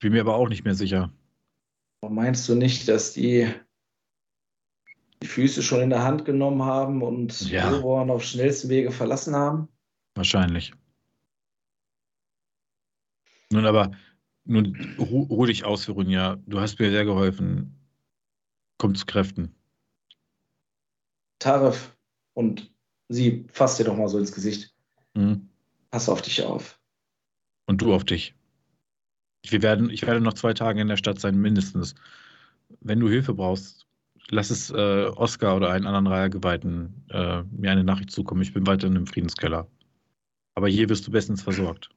Bin 0.00 0.12
mir 0.12 0.22
aber 0.22 0.34
auch 0.34 0.48
nicht 0.48 0.64
mehr 0.64 0.74
sicher. 0.74 1.12
Meinst 2.02 2.48
du 2.48 2.56
nicht, 2.56 2.88
dass 2.88 3.12
die 3.12 3.52
die 5.22 5.26
Füße 5.28 5.62
schon 5.62 5.80
in 5.80 5.90
der 5.90 6.02
Hand 6.02 6.24
genommen 6.24 6.62
haben 6.62 7.02
und 7.02 7.40
Ja. 7.48 7.72
Oberon 7.72 8.10
auf 8.10 8.24
schnellstem 8.24 8.70
Wege 8.70 8.90
verlassen 8.90 9.34
haben? 9.36 9.68
Wahrscheinlich. 10.16 10.72
Nun 13.52 13.66
aber, 13.66 13.92
nun 14.44 14.96
ru 14.98 15.22
ruh 15.22 15.46
dich 15.46 15.64
aus, 15.64 15.88
Veronia. 15.88 16.36
Du 16.46 16.60
hast 16.60 16.78
mir 16.78 16.90
sehr 16.90 17.04
geholfen. 17.04 17.74
Komm 18.78 18.94
zu 18.94 19.06
Kräften. 19.06 19.54
Tarif 21.38 21.96
und 22.34 22.72
sie 23.08 23.46
fasst 23.52 23.78
dir 23.78 23.84
doch 23.84 23.96
mal 23.96 24.08
so 24.08 24.18
ins 24.18 24.32
Gesicht. 24.32 24.74
Mhm. 25.14 25.48
Pass 25.90 26.08
auf 26.08 26.22
dich 26.22 26.42
auf. 26.42 26.78
Und 27.66 27.80
du 27.80 27.92
auf 27.94 28.04
dich. 28.04 28.34
Wir 29.46 29.62
werden, 29.62 29.90
ich 29.90 30.02
werde 30.06 30.20
noch 30.20 30.34
zwei 30.34 30.52
Tage 30.52 30.80
in 30.80 30.88
der 30.88 30.96
Stadt 30.96 31.20
sein, 31.20 31.38
mindestens. 31.38 31.94
Wenn 32.80 33.00
du 33.00 33.08
Hilfe 33.08 33.34
brauchst, 33.34 33.86
lass 34.30 34.50
es 34.50 34.70
äh, 34.70 35.06
Oskar 35.06 35.56
oder 35.56 35.70
einen 35.70 35.86
anderen 35.86 36.06
Reihergeweihten 36.06 37.04
äh, 37.10 37.42
mir 37.44 37.70
eine 37.70 37.84
Nachricht 37.84 38.10
zukommen. 38.10 38.42
Ich 38.42 38.52
bin 38.52 38.66
weiterhin 38.66 38.96
im 38.96 39.06
Friedenskeller. 39.06 39.68
Aber 40.54 40.68
hier 40.68 40.88
wirst 40.88 41.06
du 41.06 41.10
bestens 41.10 41.42
versorgt. 41.42 41.88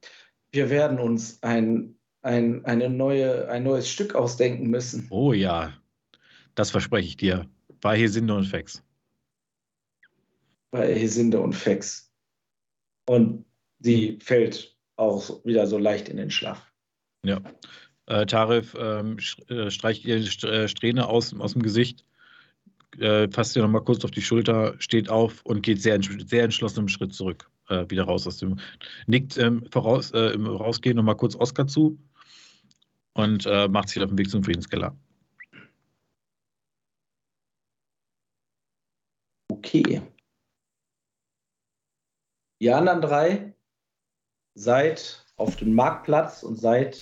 Wir 0.52 0.70
werden 0.70 1.00
uns 1.00 1.42
ein, 1.44 1.96
ein, 2.22 2.66
eine 2.66 2.90
neue, 2.90 3.48
ein 3.50 3.64
neues 3.64 3.90
Stück 3.90 4.16
ausdenken 4.16 4.70
müssen. 4.70 5.08
Oh 5.10 5.34
ja, 5.34 5.74
das 6.56 6.72
verspreche 6.72 7.08
ich 7.08 7.18
dir. 7.18 7.48
Bei 7.80 7.98
Hesinde 7.98 8.36
und 8.36 8.46
Fex. 8.46 8.84
bei 10.72 10.96
Hesinde 10.96 11.40
und 11.40 11.54
Fex. 11.54 12.12
Und 13.08 13.46
sie 13.80 14.18
fällt 14.22 14.76
auch 14.96 15.44
wieder 15.46 15.68
so 15.68 15.78
leicht 15.78 16.10
in 16.10 16.18
den 16.18 16.32
Schlaf. 16.32 16.72
Ja. 17.26 17.42
Äh, 18.08 18.26
Tarif 18.26 18.76
ähm, 18.80 19.18
äh, 19.48 19.70
streicht 19.70 20.06
ihr 20.06 20.24
St 20.24 20.44
äh, 20.44 20.68
Strähne 20.68 21.08
aus, 21.08 21.38
aus 21.40 21.54
dem 21.54 21.62
Gesicht, 21.62 22.06
äh, 22.98 23.28
fasst 23.30 23.56
ihr 23.56 23.62
nochmal 23.62 23.84
kurz 23.84 24.04
auf 24.04 24.12
die 24.12 24.22
Schulter, 24.22 24.76
steht 24.80 25.10
auf 25.10 25.42
und 25.44 25.62
geht 25.62 25.82
sehr, 25.82 26.00
sehr 26.02 26.44
entschlossen 26.44 26.80
im 26.80 26.88
Schritt 26.88 27.14
zurück, 27.14 27.50
äh, 27.72 27.90
wieder 27.90 28.04
raus 28.04 28.28
aus 28.28 28.38
dem. 28.38 28.60
Nickt 29.08 29.38
ähm, 29.38 29.66
voraus, 29.72 30.12
äh, 30.12 30.34
im 30.34 30.46
Rausgehen 30.46 30.96
nochmal 30.96 31.18
kurz 31.18 31.36
Oskar 31.36 31.68
zu 31.68 31.98
und 33.14 33.46
äh, 33.46 33.68
macht 33.68 33.90
sich 33.90 34.02
auf 34.04 34.10
den 34.10 34.18
Weg 34.18 34.30
zum 34.30 34.44
Friedenskeller. 34.44 34.96
Okay. 39.50 40.02
Ihr 42.60 42.78
anderen 42.78 43.02
drei 43.02 43.54
seid 44.54 45.26
auf 45.38 45.56
dem 45.56 45.74
Marktplatz 45.74 46.44
und 46.44 46.58
seid 46.58 47.02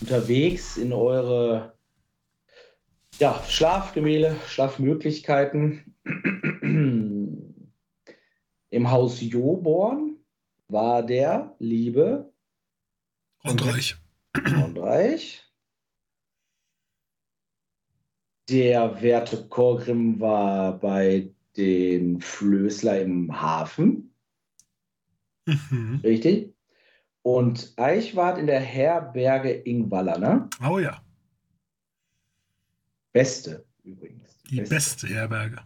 unterwegs 0.00 0.76
in 0.76 0.92
eure 0.92 1.76
ja, 3.18 3.40
Schlafgemälde, 3.48 4.36
Schlafmöglichkeiten. 4.48 5.94
Im 8.72 8.90
Haus 8.90 9.20
Joborn 9.20 10.16
war 10.68 11.02
der 11.02 11.54
liebe 11.58 12.32
Rundreich. 13.44 13.96
Rundreich. 14.34 15.44
Der 18.48 19.02
werte 19.02 19.46
Korgrim 19.48 20.18
war 20.20 20.78
bei 20.78 21.30
den 21.56 22.20
Flößler 22.22 23.02
im 23.02 23.40
Hafen, 23.40 24.14
Mhm. 25.44 26.00
richtig? 26.02 26.54
Und 27.22 27.74
Eichwart 27.76 28.38
in 28.38 28.46
der 28.46 28.60
Herberge 28.60 29.50
Ingwaller, 29.52 30.16
ne? 30.18 30.48
Oh 30.66 30.78
ja, 30.78 31.04
Beste 33.12 33.66
übrigens. 33.84 34.38
die 34.50 34.62
beste 34.62 35.08
Herberge. 35.08 35.58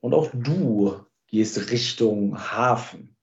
Und 0.00 0.12
auch 0.14 0.30
du 0.34 1.00
gehst 1.30 1.70
Richtung 1.70 2.38
Hafen. 2.38 3.16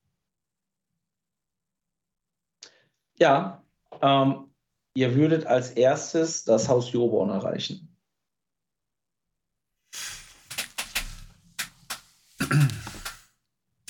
Ja, 3.19 3.63
ähm, 4.01 4.49
ihr 4.93 5.15
würdet 5.15 5.45
als 5.45 5.71
erstes 5.71 6.43
das 6.43 6.69
Haus 6.69 6.91
Joborn 6.91 7.29
erreichen. 7.29 7.95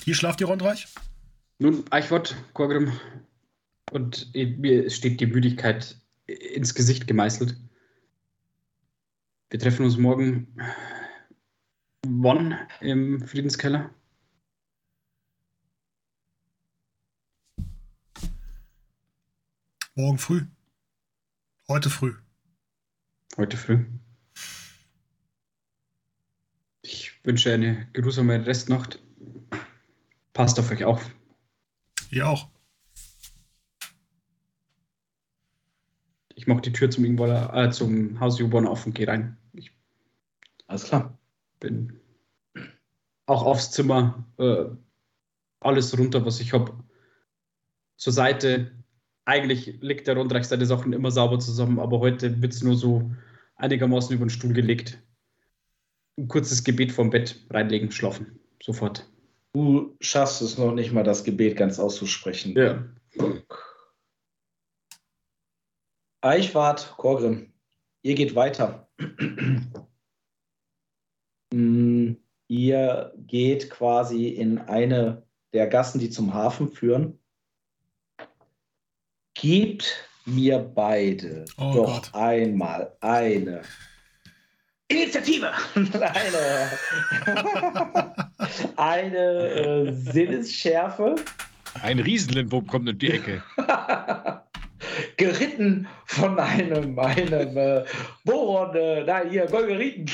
Hier 0.04 0.14
schlaft 0.14 0.40
ihr 0.40 0.46
Rundreich? 0.46 0.88
Nun, 1.58 1.84
Eichwort, 1.90 2.34
Korgrim, 2.54 2.98
und 3.92 4.32
mir 4.34 4.88
steht 4.90 5.20
die 5.20 5.26
Müdigkeit 5.26 6.00
ins 6.26 6.74
Gesicht 6.74 7.06
gemeißelt. 7.06 7.56
Wir 9.50 9.58
treffen 9.58 9.84
uns 9.84 9.96
morgen 9.96 10.56
wann 12.06 12.58
im 12.80 13.20
Friedenskeller? 13.26 13.90
Morgen 19.98 20.18
früh. 20.18 20.46
Heute 21.66 21.90
früh. 21.90 22.14
Heute 23.36 23.56
früh. 23.56 23.84
Ich 26.82 27.24
wünsche 27.24 27.52
eine 27.52 27.88
geruhsame 27.92 28.46
Restnacht. 28.46 29.02
Passt 30.34 30.56
auf 30.60 30.70
euch 30.70 30.84
auf. 30.84 31.10
Ihr 32.12 32.28
auch. 32.28 32.48
Ich 36.36 36.46
mache 36.46 36.60
die 36.60 36.72
Tür 36.72 36.88
zum, 36.92 37.04
Ingwaller, 37.04 37.52
äh, 37.52 37.72
zum 37.72 38.20
Haus 38.20 38.38
Juborn 38.38 38.68
auf 38.68 38.86
und 38.86 38.94
gehe 38.94 39.08
rein. 39.08 39.36
Ich 39.52 39.72
Alles 40.68 40.84
klar. 40.84 41.18
bin 41.58 41.98
auch 43.26 43.42
aufs 43.42 43.72
Zimmer, 43.72 44.24
äh, 44.36 44.66
alles 45.58 45.98
runter, 45.98 46.24
was 46.24 46.38
ich 46.38 46.52
habe. 46.52 46.84
Zur 47.96 48.12
Seite. 48.12 48.77
Eigentlich 49.28 49.76
legt 49.82 50.06
der 50.06 50.16
Rundreich 50.16 50.46
seine 50.46 50.64
Sachen 50.64 50.94
immer 50.94 51.10
sauber 51.10 51.38
zusammen, 51.38 51.78
aber 51.80 52.00
heute 52.00 52.40
wird 52.40 52.54
es 52.54 52.62
nur 52.62 52.76
so 52.76 53.10
einigermaßen 53.56 54.16
über 54.16 54.24
den 54.24 54.30
Stuhl 54.30 54.54
gelegt. 54.54 55.02
Ein 56.16 56.28
kurzes 56.28 56.64
Gebet 56.64 56.92
vom 56.92 57.10
Bett 57.10 57.44
reinlegen, 57.50 57.92
schlafen. 57.92 58.40
Sofort. 58.62 59.06
Du 59.52 59.94
schaffst 60.00 60.40
es 60.40 60.56
noch 60.56 60.72
nicht 60.72 60.94
mal, 60.94 61.04
das 61.04 61.24
Gebet 61.24 61.58
ganz 61.58 61.78
auszusprechen. 61.78 62.56
Ja. 62.56 62.88
Eichwart, 66.22 66.94
Korgrim, 66.96 67.52
ihr 68.00 68.14
geht 68.14 68.34
weiter. 68.34 68.88
Mm, 71.52 72.12
ihr 72.46 73.12
geht 73.16 73.68
quasi 73.68 74.28
in 74.28 74.56
eine 74.56 75.26
der 75.52 75.66
Gassen, 75.66 75.98
die 75.98 76.08
zum 76.08 76.32
Hafen 76.32 76.70
führen. 76.70 77.17
Gebt 79.40 80.04
mir 80.26 80.58
beide 80.58 81.44
Oh 81.58 81.72
doch 81.72 82.02
Gott. 82.02 82.14
einmal 82.14 82.92
eine 83.00 83.62
Initiative, 84.88 85.52
eine, 85.74 86.70
eine 88.76 89.18
äh, 89.18 89.92
Sinnesschärfe. 89.92 91.14
Ein 91.82 92.00
Riesenlindwurm 92.00 92.66
kommt 92.66 92.88
um 92.88 92.98
die 92.98 93.12
Ecke. 93.12 93.42
geritten 95.16 95.86
von 96.06 96.38
einem, 96.38 96.98
einem 96.98 97.56
äh, 97.56 97.84
Boron, 98.24 98.74
äh, 98.74 99.04
da 99.04 99.22
hier, 99.22 99.46
Golgeriten. 99.46 100.10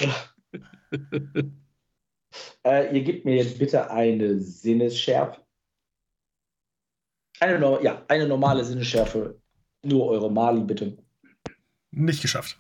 äh, 2.66 2.94
ihr 2.94 3.05
gebt 3.05 3.24
mir 3.24 3.36
jetzt 3.36 3.59
bitte 3.59 3.90
eine 3.90 4.40
Sinnesschärfe. 4.40 5.43
Eine, 7.40 7.82
ja, 7.82 8.05
eine 8.09 8.27
normale 8.27 8.65
Sinneschärfe. 8.65 9.40
Nur 9.82 10.06
eure 10.06 10.31
Mali, 10.31 10.62
bitte. 10.62 10.97
Nicht 11.90 12.23
geschafft. 12.23 12.59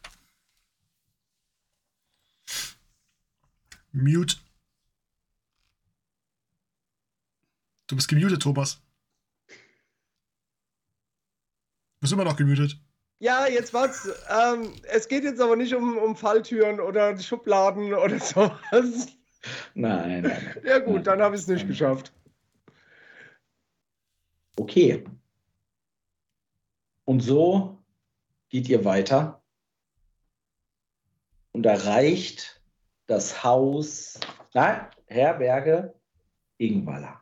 Mute. 3.92 4.36
Du 7.86 7.96
bist 7.96 8.08
gemutet, 8.08 8.42
Thomas. 8.42 8.80
Du 9.46 9.54
bist 12.00 12.12
immer 12.12 12.24
noch 12.24 12.36
gemutet. 12.36 12.78
Ja, 13.20 13.46
jetzt 13.46 13.72
was. 13.72 14.08
Ähm, 14.28 14.72
es 14.82 15.08
geht 15.08 15.24
jetzt 15.24 15.40
aber 15.40 15.56
nicht 15.56 15.74
um, 15.74 15.96
um 15.96 16.16
Falltüren 16.16 16.80
oder 16.80 17.16
Schubladen 17.18 17.94
oder 17.94 18.18
sowas. 18.20 19.08
Nein, 19.74 20.22
nein, 20.22 20.22
nein. 20.22 20.56
Ja 20.64 20.78
gut, 20.80 21.06
dann 21.06 21.22
habe 21.22 21.36
ich 21.36 21.42
es 21.42 21.48
nicht 21.48 21.66
geschafft. 21.66 22.12
Okay. 24.56 25.04
Und 27.04 27.20
so 27.20 27.78
geht 28.48 28.68
ihr 28.68 28.84
weiter 28.84 29.42
und 31.52 31.66
erreicht 31.66 32.60
das 33.06 33.44
Haus, 33.44 34.18
nein, 34.54 34.86
Herberge 35.06 35.94
Ingwaller. 36.58 37.20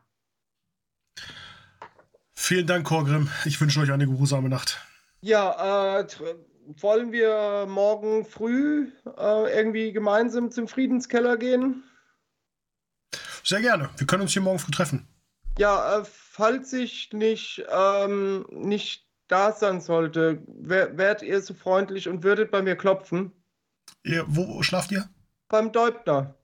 Vielen 2.33 2.67
Dank, 2.67 2.85
Korgrim. 2.85 3.29
Ich 3.45 3.59
wünsche 3.59 3.79
euch 3.79 3.91
eine 3.91 4.05
geruhsame 4.05 4.49
Nacht. 4.49 4.79
Ja, 5.21 5.99
äh, 5.99 6.07
wollen 6.81 7.11
wir 7.11 7.65
morgen 7.67 8.25
früh 8.25 8.91
äh, 9.17 9.55
irgendwie 9.55 9.91
gemeinsam 9.93 10.51
zum 10.51 10.67
Friedenskeller 10.67 11.37
gehen? 11.37 11.83
Sehr 13.43 13.61
gerne. 13.61 13.89
Wir 13.97 14.07
können 14.07 14.23
uns 14.23 14.33
hier 14.33 14.41
morgen 14.41 14.59
früh 14.59 14.71
treffen. 14.71 15.07
Ja, 15.57 15.99
äh, 15.99 16.03
falls 16.33 16.73
ich 16.73 17.13
nicht, 17.13 17.63
ähm, 17.69 18.45
nicht 18.49 19.07
da 19.27 19.51
sein 19.51 19.81
sollte, 19.81 20.41
wär, 20.47 20.97
wärt 20.97 21.21
ihr 21.21 21.39
so 21.41 21.53
freundlich 21.53 22.09
und 22.09 22.23
würdet 22.23 22.49
bei 22.49 22.61
mir 22.63 22.75
klopfen? 22.75 23.31
Ihr, 24.03 24.25
wo 24.27 24.63
schlaft 24.63 24.91
ihr? 24.91 25.07
Beim 25.47 25.71
Deubner. 25.71 26.35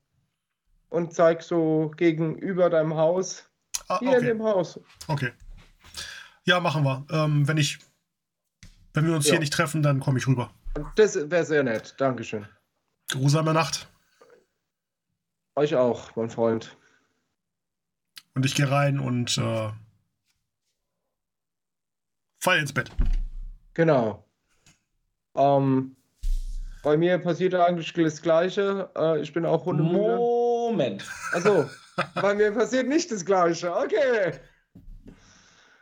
Und 0.89 1.13
zeig 1.13 1.41
so 1.41 1.91
gegenüber 1.97 2.69
deinem 2.69 2.95
Haus. 2.95 3.49
Ah, 3.87 3.99
Hier 3.99 4.09
in 4.09 4.15
okay. 4.17 4.25
dem 4.27 4.43
Haus. 4.43 4.79
okay. 5.07 5.31
Ja, 6.45 6.59
machen 6.59 6.83
wir. 6.83 7.05
Ähm, 7.11 7.47
wenn 7.47 7.57
ich, 7.57 7.79
wenn 8.93 9.05
wir 9.07 9.15
uns 9.15 9.25
Ja. 9.25 9.33
hier 9.33 9.39
nicht 9.39 9.53
treffen, 9.53 9.81
dann 9.81 9.99
komme 9.99 10.19
ich 10.19 10.27
rüber. 10.27 10.51
Das 10.95 11.15
wäre 11.15 11.45
sehr 11.45 11.63
nett. 11.63 11.95
Dankeschön. 11.97 12.47
Geruhsame 13.07 13.53
Nacht. 13.53 13.87
Euch 15.55 15.75
auch, 15.75 16.15
mein 16.15 16.29
Freund. 16.29 16.77
Und 18.39 18.45
ich 18.45 18.55
gehe 18.55 18.71
rein 18.71 18.99
und 19.01 19.37
äh, 19.37 19.69
fall 22.39 22.57
ins 22.59 22.71
Bett. 22.71 22.89
Genau. 23.73 24.25
Ähm, 25.35 25.97
bei 26.81 26.95
mir 26.95 27.17
passiert 27.17 27.53
eigentlich 27.53 27.91
das 27.91 28.21
Gleiche. 28.21 28.89
Äh, 28.95 29.19
ich 29.19 29.33
bin 29.33 29.45
auch 29.45 29.65
Hundemüde. 29.65 30.15
Moment. 30.15 31.05
Also, 31.33 31.69
bei 32.15 32.33
mir 32.33 32.53
passiert 32.53 32.87
nicht 32.87 33.11
das 33.11 33.25
Gleiche. 33.25 33.75
Okay. 33.75 34.39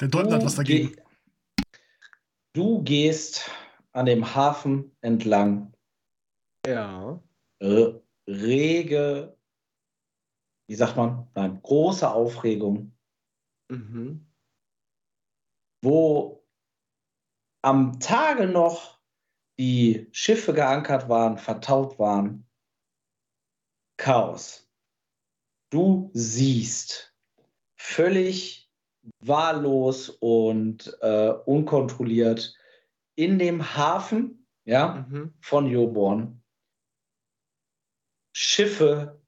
Der 0.02 0.08
Deuten 0.08 0.34
hat 0.34 0.44
was 0.44 0.56
dagegen. 0.56 0.94
geh- 0.96 1.02
du 2.54 2.82
gehst 2.82 3.52
an 3.92 4.08
dem 4.08 4.34
Hafen 4.34 4.98
entlang. 5.02 5.74
Ja. 6.66 7.22
Äh, 7.60 7.94
rege, 8.28 9.37
wie 10.68 10.76
sagt 10.76 10.96
man? 10.98 11.28
Nein, 11.36 11.62
große 11.62 12.10
Aufregung. 12.10 12.94
Mhm. 13.70 14.26
wo 15.84 16.44
am 17.62 18.00
Tage 18.00 18.48
noch 18.48 19.00
die 19.60 20.08
Schiffe 20.12 20.54
geankert 20.54 21.10
waren, 21.10 21.38
vertaut 21.38 22.00
waren. 22.00 22.48
Chaos. 23.98 24.70
Du 25.70 26.10
siehst 26.14 27.14
völlig 27.76 28.72
wahllos 29.20 30.10
und 30.10 30.98
äh, 31.02 31.30
unkontrolliert 31.46 32.56
in 33.16 33.38
dem 33.38 33.76
Hafen 33.76 34.48
ja, 34.66 35.06
Mhm. 35.10 35.34
von 35.42 35.68
Joborn 35.68 36.42
Schiffe, 38.34 39.22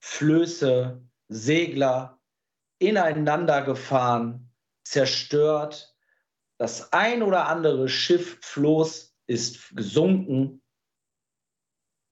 Flöße, 0.00 1.02
Segler 1.28 2.20
ineinander 2.78 3.62
gefahren, 3.62 4.50
zerstört. 4.84 5.96
Das 6.58 6.92
ein 6.92 7.22
oder 7.22 7.46
andere 7.46 7.88
Schiff, 7.88 8.38
Floß 8.42 9.14
ist 9.26 9.76
gesunken. 9.76 10.62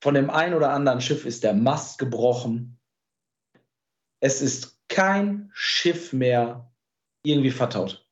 Von 0.00 0.14
dem 0.14 0.30
ein 0.30 0.54
oder 0.54 0.70
anderen 0.70 1.00
Schiff 1.00 1.24
ist 1.24 1.42
der 1.42 1.54
Mast 1.54 1.98
gebrochen. 1.98 2.78
Es 4.20 4.40
ist 4.40 4.78
kein 4.88 5.50
Schiff 5.52 6.12
mehr 6.12 6.70
irgendwie 7.24 7.50
vertaut. 7.50 8.06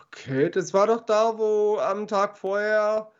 Okay, 0.00 0.50
das 0.50 0.74
war 0.74 0.86
doch 0.86 1.02
da, 1.02 1.38
wo 1.38 1.78
am 1.78 2.06
Tag 2.06 2.38
vorher 2.38 3.12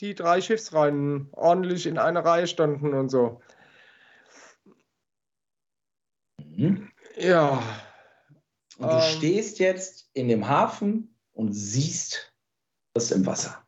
die 0.00 0.14
drei 0.14 0.40
Schiffsreihen 0.40 1.28
ordentlich 1.32 1.86
in 1.86 1.98
einer 1.98 2.24
Reihe 2.24 2.46
standen 2.46 2.94
und 2.94 3.08
so. 3.08 3.40
Mhm. 6.56 6.90
Ja. 7.16 7.62
Und 8.78 8.90
du 8.90 8.96
Ähm. 8.96 9.02
stehst 9.02 9.58
jetzt 9.58 10.10
in 10.14 10.28
dem 10.28 10.48
Hafen 10.48 11.16
und 11.32 11.52
siehst 11.52 12.32
das 12.94 13.10
im 13.10 13.26
Wasser. 13.26 13.64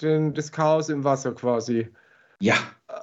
Den, 0.00 0.34
das 0.34 0.52
Chaos 0.52 0.88
im 0.88 1.04
Wasser 1.04 1.34
quasi. 1.34 1.88
Ja, 2.40 2.56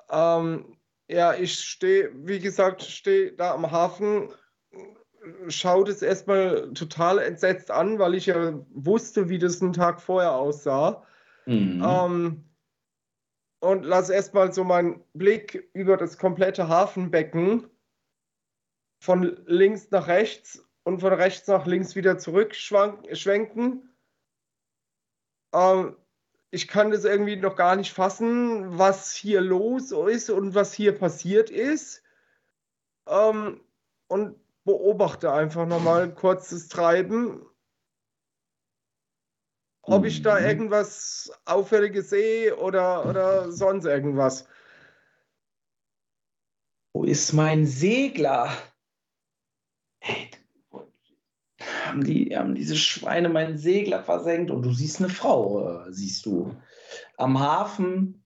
Ähm, 0.09 0.77
ja, 1.07 1.33
ich 1.35 1.59
stehe, 1.59 2.11
wie 2.25 2.39
gesagt, 2.39 2.81
stehe 2.81 3.33
da 3.33 3.53
am 3.53 3.69
Hafen, 3.69 4.29
schaue 5.47 5.85
das 5.85 6.01
erstmal 6.01 6.71
total 6.73 7.19
entsetzt 7.19 7.69
an, 7.69 7.99
weil 7.99 8.15
ich 8.15 8.27
ja 8.27 8.59
wusste, 8.69 9.29
wie 9.29 9.37
das 9.37 9.61
einen 9.61 9.73
Tag 9.73 10.01
vorher 10.01 10.33
aussah. 10.33 11.05
Mhm. 11.45 11.83
Ähm, 11.85 12.43
und 13.59 13.83
lasse 13.83 14.13
erstmal 14.13 14.53
so 14.53 14.63
meinen 14.63 15.03
Blick 15.13 15.69
über 15.73 15.97
das 15.97 16.17
komplette 16.17 16.67
Hafenbecken 16.67 17.67
von 19.05 19.39
links 19.45 19.91
nach 19.91 20.07
rechts 20.07 20.67
und 20.83 20.99
von 20.99 21.13
rechts 21.13 21.47
nach 21.47 21.65
links 21.67 21.95
wieder 21.95 22.17
zurückschwenken. 22.17 23.95
Ähm, 25.53 25.95
ich 26.51 26.67
kann 26.67 26.91
das 26.91 27.05
irgendwie 27.05 27.35
noch 27.35 27.55
gar 27.55 27.75
nicht 27.75 27.93
fassen, 27.93 28.77
was 28.77 29.13
hier 29.13 29.41
los 29.41 29.91
ist 29.91 30.29
und 30.29 30.55
was 30.55 30.73
hier 30.73 30.97
passiert 30.97 31.49
ist. 31.49 32.01
Ähm, 33.07 33.61
und 34.07 34.39
beobachte 34.63 35.31
einfach 35.31 35.67
nochmal 35.67 36.13
kurz 36.13 36.49
das 36.49 36.67
Treiben. 36.67 37.45
Ob 39.83 40.05
ich 40.05 40.23
da 40.23 40.39
Mhm. 40.39 40.45
irgendwas 40.45 41.31
Auffälliges 41.45 42.09
sehe 42.09 42.57
oder, 42.57 43.07
oder 43.07 43.51
sonst 43.51 43.85
irgendwas. 43.85 44.47
Wo 46.93 47.03
ist 47.03 47.33
mein 47.33 47.67
Segler? 47.67 48.49
Haben, 51.95 52.03
die, 52.03 52.37
haben 52.37 52.55
diese 52.55 52.75
Schweine 52.75 53.29
meinen 53.29 53.57
Segler 53.57 54.03
versenkt 54.03 54.51
und 54.51 54.63
du 54.63 54.71
siehst 54.73 54.99
eine 54.99 55.09
Frau, 55.09 55.85
äh, 55.85 55.91
siehst 55.93 56.25
du. 56.25 56.55
Am 57.17 57.39
Hafen, 57.39 58.23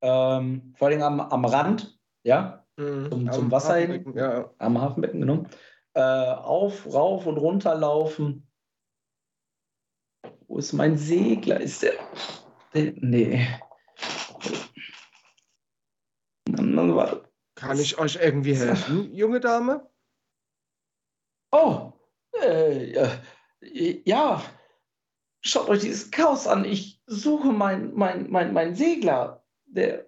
ähm, 0.00 0.74
vor 0.76 0.88
allem 0.88 1.02
am, 1.02 1.20
am 1.20 1.44
Rand, 1.44 1.98
ja, 2.24 2.64
Zum- 2.76 3.10
zum 3.10 3.44
Am 3.44 3.50
Wasser 3.50 3.76
hin? 3.76 4.12
Ja. 4.14 4.50
am 4.58 4.80
Hafenbecken, 4.80 5.20
genau. 5.20 5.44
Äh, 5.94 6.00
auf, 6.00 6.86
rauf 6.86 7.26
und 7.26 7.36
runter 7.36 7.74
laufen. 7.74 8.48
Wo 10.48 10.56
ist 10.56 10.72
mein 10.72 10.96
Segler? 10.96 11.60
Ist 11.60 11.82
der. 11.82 11.92
der 12.72 12.94
nee. 12.96 13.46
Kann 17.54 17.78
ich 17.78 17.98
euch 17.98 18.16
irgendwie 18.16 18.56
helfen, 18.56 19.14
junge 19.14 19.40
Dame? 19.40 19.86
Oh, 21.52 21.91
äh, 22.52 22.92
ja, 22.92 23.10
ja, 24.04 24.42
schaut 25.40 25.68
euch 25.68 25.80
dieses 25.80 26.10
Chaos 26.10 26.46
an. 26.46 26.64
Ich 26.64 27.02
suche 27.06 27.48
meinen 27.48 27.94
mein, 27.94 28.30
mein, 28.30 28.52
mein 28.52 28.74
Segler. 28.74 29.44
Der 29.66 30.06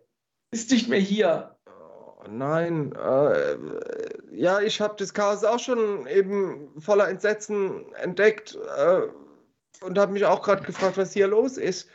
ist 0.50 0.70
nicht 0.70 0.88
mehr 0.88 1.00
hier. 1.00 1.56
Oh, 1.66 2.24
nein, 2.28 2.92
äh, 2.92 3.56
ja, 4.30 4.60
ich 4.60 4.80
habe 4.80 4.94
das 4.98 5.14
Chaos 5.14 5.44
auch 5.44 5.58
schon 5.58 6.06
eben 6.06 6.80
voller 6.80 7.08
Entsetzen 7.08 7.92
entdeckt 7.94 8.58
äh, 8.76 9.02
und 9.84 9.98
habe 9.98 10.12
mich 10.12 10.24
auch 10.24 10.42
gerade 10.42 10.62
gefragt, 10.62 10.96
was 10.96 11.12
hier 11.12 11.26
los 11.26 11.56
ist. 11.56 11.88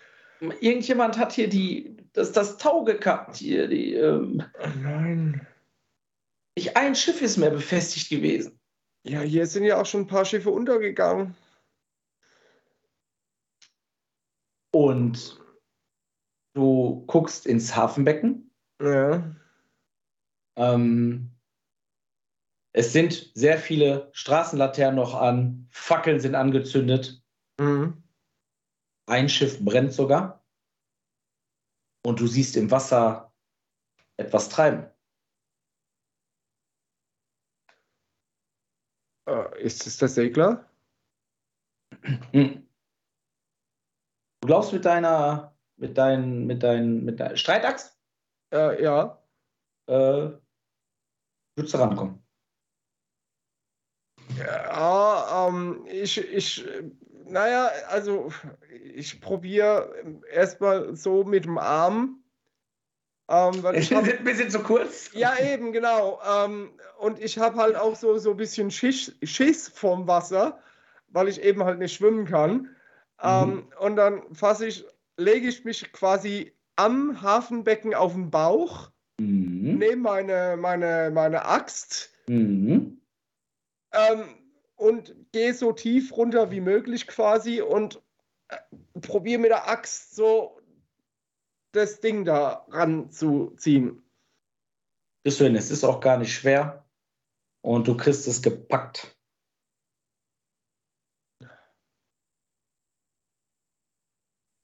Irgendjemand 0.61 1.17
hat 1.17 1.33
hier 1.33 1.49
die, 1.49 1.97
das, 2.13 2.31
das 2.31 2.57
Tau 2.57 2.83
gekappt. 2.83 3.37
Hier, 3.37 3.67
die, 3.67 3.93
ähm, 3.93 4.43
Oh 4.63 4.67
nein. 4.81 5.45
nicht 6.55 6.77
ein 6.77 6.95
Schiff 6.95 7.21
ist 7.21 7.37
mehr 7.37 7.49
befestigt 7.49 8.09
gewesen. 8.09 8.58
Ja, 9.03 9.21
hier 9.21 9.47
sind 9.47 9.63
ja 9.63 9.79
auch 9.79 9.85
schon 9.85 10.01
ein 10.01 10.07
paar 10.07 10.25
Schiffe 10.25 10.49
untergegangen. 10.49 11.35
Und 14.71 15.39
du 16.53 17.05
guckst 17.07 17.45
ins 17.47 17.75
Hafenbecken. 17.75 18.53
Ja. 18.81 19.35
Ähm, 20.57 21.31
es 22.73 22.93
sind 22.93 23.31
sehr 23.33 23.57
viele 23.57 24.09
Straßenlaternen 24.13 24.95
noch 24.95 25.15
an, 25.15 25.67
Fackeln 25.71 26.19
sind 26.19 26.35
angezündet, 26.35 27.23
Mhm. 27.59 28.03
ein 29.07 29.27
Schiff 29.27 29.63
brennt 29.63 29.91
sogar. 29.91 30.45
Und 32.05 32.19
du 32.19 32.27
siehst 32.27 32.55
im 32.55 32.71
Wasser 32.71 33.33
etwas 34.17 34.49
treiben. 34.49 34.87
Ist 39.57 39.85
es 39.87 39.97
der 39.97 40.07
Segler? 40.07 40.65
Hm. 42.31 42.67
Du 44.41 44.47
glaubst 44.47 44.71
mit 44.73 44.85
deiner, 44.85 45.55
mit 45.77 45.97
deinen, 45.97 46.45
mit 46.47 46.63
deinen, 46.63 47.03
mit 47.03 47.19
deiner 47.19 47.35
Streitaxt, 47.35 47.97
Äh, 48.51 48.81
ja. 48.83 49.21
äh, 49.87 50.31
würdest 51.55 51.73
du 51.73 51.77
rankommen. 51.77 52.23
Ja, 54.37 55.47
ähm, 55.47 55.85
ich, 55.87 56.17
ich, 56.17 56.65
äh, 56.65 56.91
naja, 57.25 57.69
also 57.87 58.31
ich 58.93 59.19
probiere 59.21 60.21
erstmal 60.31 60.95
so 60.95 61.23
mit 61.23 61.45
dem 61.45 61.57
Arm. 61.57 62.18
Ähm, 63.29 63.61
weil 63.61 63.75
ich 63.75 63.93
hab, 63.93 64.03
ein 64.05 64.23
bisschen 64.23 64.49
zu 64.49 64.59
kurz. 64.63 65.11
ja, 65.13 65.33
eben, 65.39 65.71
genau. 65.71 66.19
Ähm, 66.27 66.71
und 66.97 67.19
ich 67.19 67.37
habe 67.37 67.57
halt 67.57 67.75
auch 67.75 67.95
so, 67.95 68.17
so 68.17 68.31
ein 68.31 68.37
bisschen 68.37 68.71
Schiss, 68.71 69.15
Schiss 69.21 69.69
vom 69.69 70.07
Wasser, 70.07 70.59
weil 71.09 71.27
ich 71.27 71.41
eben 71.43 71.63
halt 71.63 71.77
nicht 71.77 71.95
schwimmen 71.95 72.25
kann. 72.25 72.75
Ähm, 73.21 73.67
und 73.79 73.95
dann 73.97 74.33
fasse 74.33 74.65
ich, 74.65 74.85
lege 75.17 75.47
ich 75.47 75.63
mich 75.63 75.91
quasi 75.91 76.53
am 76.75 77.21
Hafenbecken 77.21 77.93
auf 77.93 78.13
den 78.13 78.31
Bauch, 78.31 78.89
Mhm. 79.19 79.77
nehme 79.77 80.01
meine, 80.01 80.57
meine, 80.57 81.11
meine 81.13 81.45
Axt 81.45 82.11
Mhm. 82.27 83.01
ähm, 83.91 84.23
und 84.75 85.13
gehe 85.33 85.53
so 85.53 85.73
tief 85.73 86.15
runter 86.15 86.51
wie 86.51 86.61
möglich 86.61 87.05
quasi 87.05 87.61
und 87.61 88.01
äh, 88.47 88.57
probiere 89.01 89.41
mit 89.41 89.51
der 89.51 89.67
Axt 89.67 90.15
so 90.15 90.58
das 91.71 91.99
Ding 91.99 92.25
da 92.25 92.65
ranzuziehen. 92.69 94.03
Bist 95.23 95.39
du 95.39 95.45
hin, 95.45 95.55
es 95.55 95.71
ist 95.71 95.83
auch 95.83 95.99
gar 95.99 96.17
nicht 96.17 96.33
schwer. 96.33 96.85
Und 97.61 97.87
du 97.87 97.97
kriegst 97.97 98.27
es 98.27 98.41
gepackt. 98.41 99.15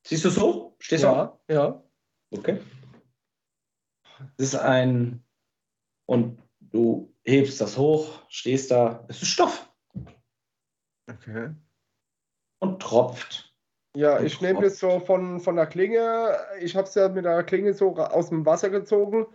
Siehst 0.08 0.24
du 0.24 0.30
es 0.30 0.40
hoch? 0.40 0.76
Stehst 0.80 1.04
du 1.04 1.10
auf? 1.10 1.40
Ja, 1.50 1.56
ja. 1.56 1.84
Okay. 2.32 2.62
Es 4.38 4.54
ist 4.54 4.56
ein. 4.56 5.26
Und 6.06 6.42
du 6.60 7.14
hebst 7.24 7.60
das 7.60 7.78
hoch, 7.78 8.24
stehst 8.30 8.72
da. 8.72 9.04
Es 9.10 9.22
ist 9.22 9.30
Stoff 9.30 9.72
Okay. 11.10 11.56
und 12.60 12.82
tropft. 12.82 13.55
Ja, 13.96 14.22
ich 14.22 14.42
nehme 14.42 14.62
das 14.62 14.80
so 14.80 15.00
von, 15.00 15.40
von 15.40 15.56
der 15.56 15.68
Klinge. 15.68 16.36
Ich 16.60 16.76
habe 16.76 16.88
es 16.88 16.96
ja 16.96 17.08
mit 17.08 17.26
der 17.26 17.44
Klinge 17.44 17.74
so 17.74 17.96
aus 17.96 18.30
dem 18.30 18.46
Wasser 18.46 18.70
gezogen. 18.70 19.28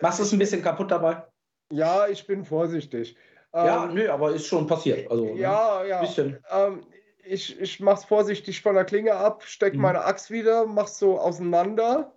Machst 0.00 0.18
du 0.18 0.24
es 0.24 0.32
ein 0.32 0.38
bisschen 0.38 0.62
kaputt 0.62 0.90
dabei? 0.90 1.24
Ja, 1.72 2.08
ich 2.08 2.26
bin 2.26 2.44
vorsichtig. 2.44 3.16
ja, 3.54 3.86
Ähm, 3.86 3.94
nö, 3.94 4.10
aber 4.10 4.32
ist 4.32 4.46
schon 4.46 4.66
passiert. 4.66 5.10
Also, 5.10 5.24
ne? 5.24 5.40
ja, 5.40 5.84
ja. 5.84 6.00
Bisschen. 6.00 6.44
Ähm, 6.50 6.84
ich 7.24 7.60
ich 7.60 7.80
mache 7.80 8.00
es 8.00 8.04
vorsichtig 8.04 8.60
von 8.60 8.74
der 8.74 8.84
Klinge 8.84 9.14
ab, 9.14 9.44
stecke 9.44 9.76
Mhm. 9.76 9.82
meine 9.82 10.04
Axt 10.04 10.30
wieder, 10.30 10.66
mach's 10.66 10.98
so 10.98 11.18
auseinander 11.18 12.12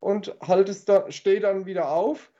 und 0.00 0.36
halt 0.40 0.68
es 0.68 0.84
dann, 0.84 1.12
stehe 1.12 1.40
dann 1.40 1.66
wieder 1.66 1.90
auf. 1.90 2.32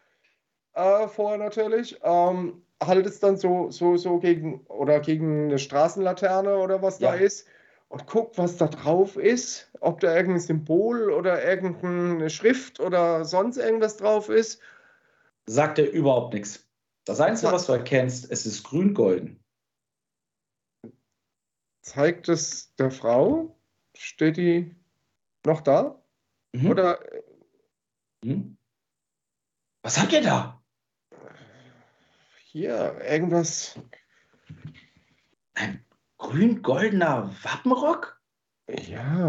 Äh, 0.74 1.08
vorher 1.08 1.38
natürlich. 1.38 1.98
Ähm, 2.02 2.62
halt 2.82 3.06
es 3.06 3.20
dann 3.20 3.36
so, 3.36 3.70
so, 3.70 3.96
so 3.96 4.18
gegen 4.18 4.60
oder 4.66 5.00
gegen 5.00 5.44
eine 5.46 5.58
Straßenlaterne 5.58 6.56
oder 6.58 6.82
was 6.82 6.98
da 6.98 7.14
Ja. 7.14 7.20
ist 7.20 7.48
und 7.88 8.06
guck, 8.06 8.36
was 8.38 8.56
da 8.56 8.66
drauf 8.68 9.16
ist, 9.16 9.70
ob 9.80 10.00
da 10.00 10.14
irgendein 10.14 10.40
Symbol 10.40 11.10
oder 11.10 11.44
irgendeine 11.44 12.30
Schrift 12.30 12.80
oder 12.80 13.24
sonst 13.24 13.56
irgendwas 13.56 13.96
drauf 13.96 14.28
ist. 14.28 14.60
Sagt 15.46 15.78
dir 15.78 15.86
überhaupt 15.86 16.34
nichts. 16.34 16.68
Das 17.04 17.20
Einzige, 17.20 17.52
was 17.52 17.66
du 17.66 17.72
erkennst, 17.72 18.30
es 18.30 18.44
ist 18.44 18.62
grün-golden. 18.64 19.42
Zeigt 21.82 22.28
es 22.28 22.74
der 22.76 22.90
Frau? 22.90 23.58
Steht 23.96 24.36
die 24.36 24.76
noch 25.46 25.62
da? 25.62 26.02
Mhm. 26.52 26.70
Oder 26.70 27.00
Mhm. 28.22 28.56
Was 29.82 29.98
habt 29.98 30.12
ihr 30.12 30.22
da? 30.22 30.62
hier 32.50 33.00
irgendwas? 33.02 33.78
Ein 35.54 35.84
grün-goldener 36.18 37.34
Wappenrock? 37.42 38.20
Ja. 38.68 39.28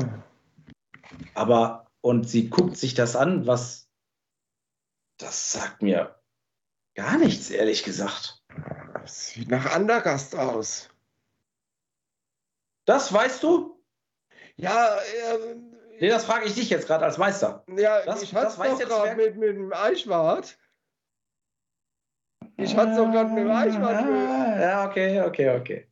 Aber, 1.34 1.88
und 2.02 2.28
sie 2.30 2.49
guckt 2.49 2.78
sich 2.78 2.94
das 2.94 3.16
an, 3.16 3.48
was. 3.48 3.88
Das 5.18 5.52
sagt 5.52 5.82
mir 5.82 6.16
gar 6.95 7.18
nichts, 7.18 7.49
ehrlich 7.49 7.84
gesagt. 7.84 8.41
Das 9.02 9.28
sieht 9.30 9.49
nach 9.49 9.74
Andergast 9.74 10.36
aus. 10.36 10.90
Das 12.86 13.11
weißt 13.14 13.44
du? 13.44 13.84
Ja, 14.56 14.98
äh, 14.98 15.56
Nee, 16.02 16.07
das 16.07 16.24
frage 16.24 16.45
ich 16.45 16.56
dich 16.56 16.70
jetzt 16.70 16.88
gerade 16.88 17.03
als 17.03 17.18
Meister. 17.18 17.66
ja 17.78 18.03
das- 18.06 18.22
ich 18.24 18.34
hatte 18.34 18.48
es 18.48 18.80
gerade 18.80 19.16
mit, 19.18 19.36
mit 19.36 19.49
dem 19.49 19.74
Eichwart. 19.74 20.57
Ich 22.56 22.76
hatte 22.76 22.91
es 22.91 22.98
doch 22.98 23.11
gerade 23.11 23.30
mit 23.32 23.44
dem 23.44 23.52
Eichwart. 23.52 23.95
Ah, 24.06 24.60
Ja, 24.61 24.88
okay, 24.90 25.22
okay, 25.22 25.49
okay. 25.60 25.89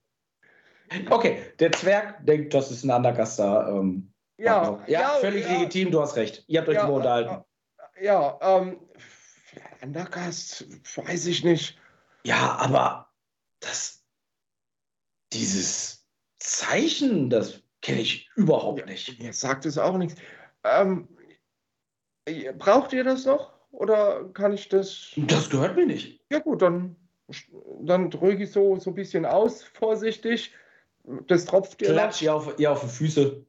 Okay, 1.10 1.44
der 1.60 1.72
Zwerg 1.72 2.26
denkt, 2.26 2.54
das 2.54 2.72
ist 2.72 2.84
ein 2.84 2.92
Andergaster. 2.92 3.68
Ähm, 3.70 4.14
Ja, 4.38 4.84
ja, 4.88 5.10
völlig 5.20 5.46
ja, 5.46 5.54
legitim, 5.54 5.92
du 5.92 6.02
hast 6.02 6.16
recht. 6.16 6.44
Ihr 6.48 6.60
habt 6.60 6.70
euch 6.70 6.76
Ja, 6.76 6.88
nur 6.88 6.98
unterhalten. 6.98 7.44
Ja, 8.02 8.38
ähm, 8.42 8.80
Andergast, 9.82 10.66
weiß 10.96 11.28
ich 11.28 11.44
nicht. 11.44 11.78
Ja, 12.24 12.58
aber 12.60 13.12
das, 13.60 14.04
dieses 15.34 16.08
Zeichen, 16.40 17.30
das 17.30 17.62
kenne 17.82 18.02
ich 18.02 18.30
überhaupt 18.36 18.86
nicht. 18.86 19.22
Mir 19.22 19.34
sagt 19.34 19.66
es 19.66 19.78
auch 19.78 19.98
nichts. 19.98 20.20
Ähm, 20.64 21.08
braucht 22.58 22.94
ihr 22.94 23.04
das 23.04 23.26
noch? 23.26 23.54
Oder 23.72 24.30
kann 24.34 24.54
ich 24.54 24.70
das? 24.70 25.12
Das 25.16 25.50
gehört 25.50 25.76
mir 25.76 25.86
nicht. 25.86 26.22
Ja 26.32 26.40
gut, 26.40 26.62
dann, 26.62 26.96
dann 27.82 28.10
drücke 28.10 28.44
ich 28.44 28.52
so, 28.52 28.78
so 28.78 28.92
ein 28.92 28.96
bisschen 28.96 29.26
aus, 29.26 29.64
vorsichtig. 29.64 30.52
Das 31.28 31.46
tropft 31.46 31.82
ihr 31.82 31.90
Klatsch 31.90 32.22
ihr 32.22 32.36
auf, 32.36 32.60
ihr 32.60 32.72
auf 32.72 32.82
die 32.82 32.88
Füße 32.88 33.46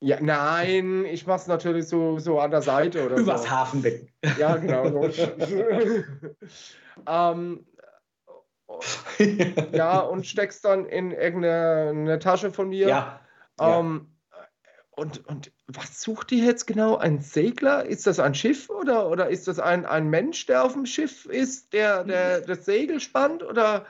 Ja, 0.00 0.18
nein, 0.20 1.04
ich 1.04 1.26
mache 1.26 1.40
es 1.40 1.46
natürlich 1.46 1.86
so, 1.86 2.18
so 2.18 2.40
an 2.40 2.50
der 2.50 2.62
Seite 2.62 3.06
oder 3.06 3.16
übers 3.16 3.44
so. 3.44 3.50
Hafenbecken. 3.50 4.08
Ja, 4.38 4.56
genau. 4.56 5.08
So. 5.10 5.24
ähm, 7.06 7.66
ja, 9.72 10.00
und 10.00 10.26
steckst 10.26 10.64
dann 10.64 10.86
in 10.86 11.12
irgendeine 11.12 11.90
eine 11.90 12.18
Tasche 12.18 12.50
von 12.50 12.68
mir. 12.68 12.88
ja. 12.88 13.20
ja. 13.60 13.80
Ähm, 13.80 14.08
und, 14.96 15.26
und 15.28 15.52
was 15.66 16.00
sucht 16.00 16.32
ihr 16.32 16.42
jetzt 16.42 16.66
genau? 16.66 16.96
Ein 16.96 17.20
Segler? 17.20 17.84
Ist 17.84 18.06
das 18.06 18.18
ein 18.18 18.34
Schiff 18.34 18.70
oder, 18.70 19.10
oder 19.10 19.28
ist 19.28 19.46
das 19.46 19.58
ein, 19.58 19.84
ein 19.84 20.08
Mensch, 20.08 20.46
der 20.46 20.64
auf 20.64 20.72
dem 20.72 20.86
Schiff 20.86 21.26
ist, 21.26 21.74
der, 21.74 22.02
der 22.04 22.40
das 22.40 22.64
Segel 22.64 22.98
spannt? 23.00 23.42
Oder 23.42 23.84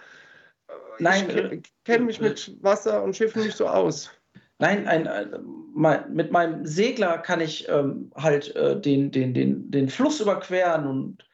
Nein, 0.98 1.31
ich 1.31 1.36
äh, 1.36 1.62
kenne 1.85 2.05
mich 2.05 2.20
mit 2.20 2.56
Wasser 2.62 3.02
und 3.02 3.16
Schiffen 3.16 3.43
nicht 3.43 3.56
so 3.56 3.66
aus. 3.68 4.10
Nein, 4.59 4.86
ein, 4.89 5.06
ein, 5.06 5.36
mein, 5.74 6.12
mit 6.14 6.32
meinem 6.32 6.64
Segler 6.64 7.18
kann 7.18 7.40
ich 7.40 7.68
ähm, 7.68 8.10
halt 8.16 8.56
äh, 8.56 8.81
den, 8.81 9.10
den, 9.10 9.35
den, 9.35 9.70
den 9.70 9.89
Fluss 9.89 10.20
überqueren 10.20 10.86
und 10.86 11.27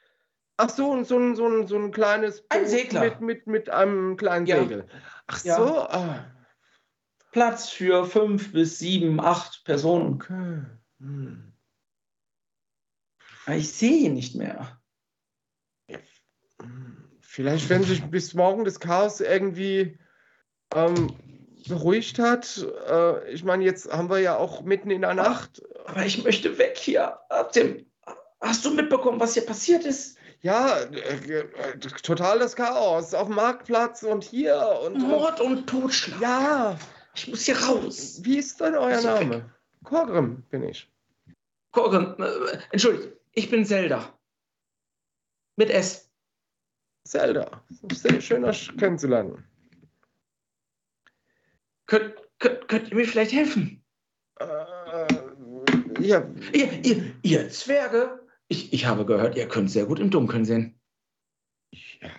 Ach 0.58 0.68
so, 0.68 0.90
und 0.90 1.06
so 1.06 1.18
ein, 1.18 1.34
so 1.34 1.46
ein, 1.48 1.66
so 1.66 1.76
ein 1.76 1.90
kleines 1.90 2.44
Ein 2.50 2.60
Boot 2.60 2.70
Segler. 2.70 3.00
Mit, 3.00 3.20
mit, 3.20 3.46
mit 3.46 3.70
einem 3.70 4.16
kleinen 4.16 4.46
Ja. 4.46 4.60
Segel. 4.62 4.86
Ach 5.26 5.44
Ja. 5.44 5.56
so, 5.56 5.78
ah, 5.80 6.24
Platz 7.32 7.70
für 7.70 8.04
fünf 8.04 8.52
bis 8.52 8.78
sieben, 8.78 9.18
acht 9.18 9.64
Personen. 9.64 10.14
okay. 10.14 10.62
Hm. 11.00 11.52
Ich 13.48 13.72
sehe 13.72 14.06
ihn 14.06 14.14
nicht 14.14 14.36
mehr. 14.36 14.80
Hm. 16.60 17.01
Vielleicht, 17.32 17.70
wenn 17.70 17.82
sich 17.82 18.02
bis 18.04 18.34
morgen 18.34 18.66
das 18.66 18.78
Chaos 18.78 19.22
irgendwie 19.22 19.98
ähm, 20.74 21.16
beruhigt 21.66 22.18
hat. 22.18 22.62
Äh, 22.90 23.32
ich 23.32 23.42
meine, 23.42 23.64
jetzt 23.64 23.90
haben 23.90 24.10
wir 24.10 24.18
ja 24.18 24.36
auch 24.36 24.60
mitten 24.60 24.90
in 24.90 25.00
der 25.00 25.14
Nacht. 25.14 25.62
Aber 25.86 26.04
ich 26.04 26.22
möchte 26.24 26.58
weg 26.58 26.76
hier. 26.76 27.18
Hast 28.42 28.64
du 28.66 28.74
mitbekommen, 28.74 29.18
was 29.18 29.32
hier 29.32 29.46
passiert 29.46 29.86
ist? 29.86 30.18
Ja, 30.42 30.76
äh, 30.80 31.38
äh, 31.38 31.78
total 32.02 32.38
das 32.38 32.54
Chaos 32.54 33.14
auf 33.14 33.28
dem 33.28 33.36
Marktplatz 33.36 34.02
und 34.02 34.24
hier 34.24 34.80
und. 34.84 34.98
Mord 34.98 35.40
und 35.40 35.66
Totschlag. 35.66 36.20
Ja, 36.20 36.78
Ich 37.14 37.28
muss 37.28 37.46
hier 37.46 37.58
raus. 37.58 38.20
wie 38.24 38.36
ist 38.36 38.60
denn 38.60 38.74
euer 38.74 38.98
Ich- 38.98 39.04
Name? 39.06 39.50
Korgrim 39.84 40.42
bin 40.50 40.64
ich. 40.64 40.86
Korgrim, 41.70 42.14
äh, 42.18 42.58
entschuldigt, 42.72 43.16
ich 43.32 43.48
bin 43.48 43.64
Zelda. 43.64 44.12
Mit 45.56 45.70
S. 45.70 46.11
Zelda. 47.04 47.62
Sehr 47.92 48.20
schön, 48.20 48.44
euch 48.44 48.70
kennenzulernen. 48.78 49.44
Könnt, 51.86 52.14
könnt, 52.38 52.68
könnt 52.68 52.90
ihr 52.90 52.96
mir 52.96 53.06
vielleicht 53.06 53.32
helfen? 53.32 53.84
Äh, 54.38 55.06
ja, 56.00 56.26
Ihr, 56.52 56.84
ihr, 56.84 57.14
ihr 57.22 57.48
Zwerge? 57.50 58.26
Ich, 58.48 58.72
ich 58.72 58.86
habe 58.86 59.04
gehört, 59.04 59.36
ihr 59.36 59.48
könnt 59.48 59.70
sehr 59.70 59.86
gut 59.86 59.98
im 59.98 60.10
Dunkeln 60.10 60.44
sehen. 60.44 60.78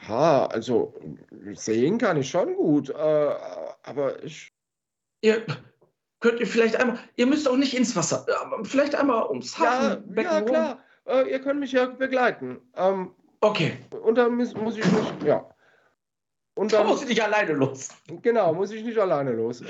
ja, 0.07 0.45
also 0.47 0.93
sehen 1.53 1.97
kann 1.97 2.17
ich 2.17 2.29
schon 2.29 2.55
gut, 2.55 2.89
äh, 2.89 2.93
aber 3.83 4.23
ich. 4.23 4.51
Ihr 5.21 5.45
könnt 6.19 6.39
ihr 6.39 6.47
vielleicht 6.47 6.75
einmal, 6.75 6.99
ihr 7.15 7.27
müsst 7.27 7.47
auch 7.47 7.55
nicht 7.57 7.75
ins 7.75 7.95
Wasser, 7.95 8.25
aber 8.41 8.63
vielleicht 8.65 8.95
einmal 8.95 9.27
ums 9.29 9.57
Ja, 9.57 9.65
Hafenbecken 9.91 10.31
ja 10.31 10.37
rum. 10.39 10.47
klar. 10.47 10.79
Äh, 11.05 11.31
ihr 11.31 11.39
könnt 11.39 11.59
mich 11.59 11.71
ja 11.71 11.85
begleiten. 11.85 12.59
Ähm, 12.75 13.13
Okay, 13.43 13.77
und 14.03 14.15
dann 14.17 14.35
muss, 14.37 14.53
muss 14.55 14.77
ich 14.77 14.85
nicht. 14.85 15.23
Ja. 15.23 15.49
Und 16.55 16.71
da 16.71 16.77
dann, 16.79 16.87
muss 16.87 17.01
ich 17.03 17.09
nicht 17.09 17.21
alleine 17.21 17.53
los. 17.53 17.89
genau, 18.21 18.53
muss 18.53 18.71
ich 18.71 18.83
nicht 18.83 18.97
alleine 18.97 19.31
los. 19.33 19.63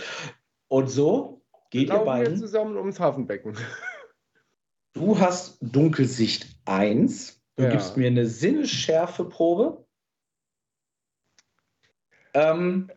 Und 0.67 0.89
so 0.89 1.41
geht 1.71 1.87
ihr 1.87 1.93
Laufen 1.95 2.05
wir 2.05 2.11
beiden. 2.11 2.37
zusammen 2.37 2.77
ums 2.77 2.99
Hafenbecken. 2.99 3.57
Du 4.93 5.19
hast 5.19 5.57
Dunkelsicht 5.61 6.55
1. 6.65 7.41
Du 7.55 7.63
Ja. 7.63 7.69
gibst 7.71 7.97
mir 7.97 8.07
eine 8.07 8.27
Sinnesschärfeprobe. 8.27 9.83
Ähm, 12.35 12.91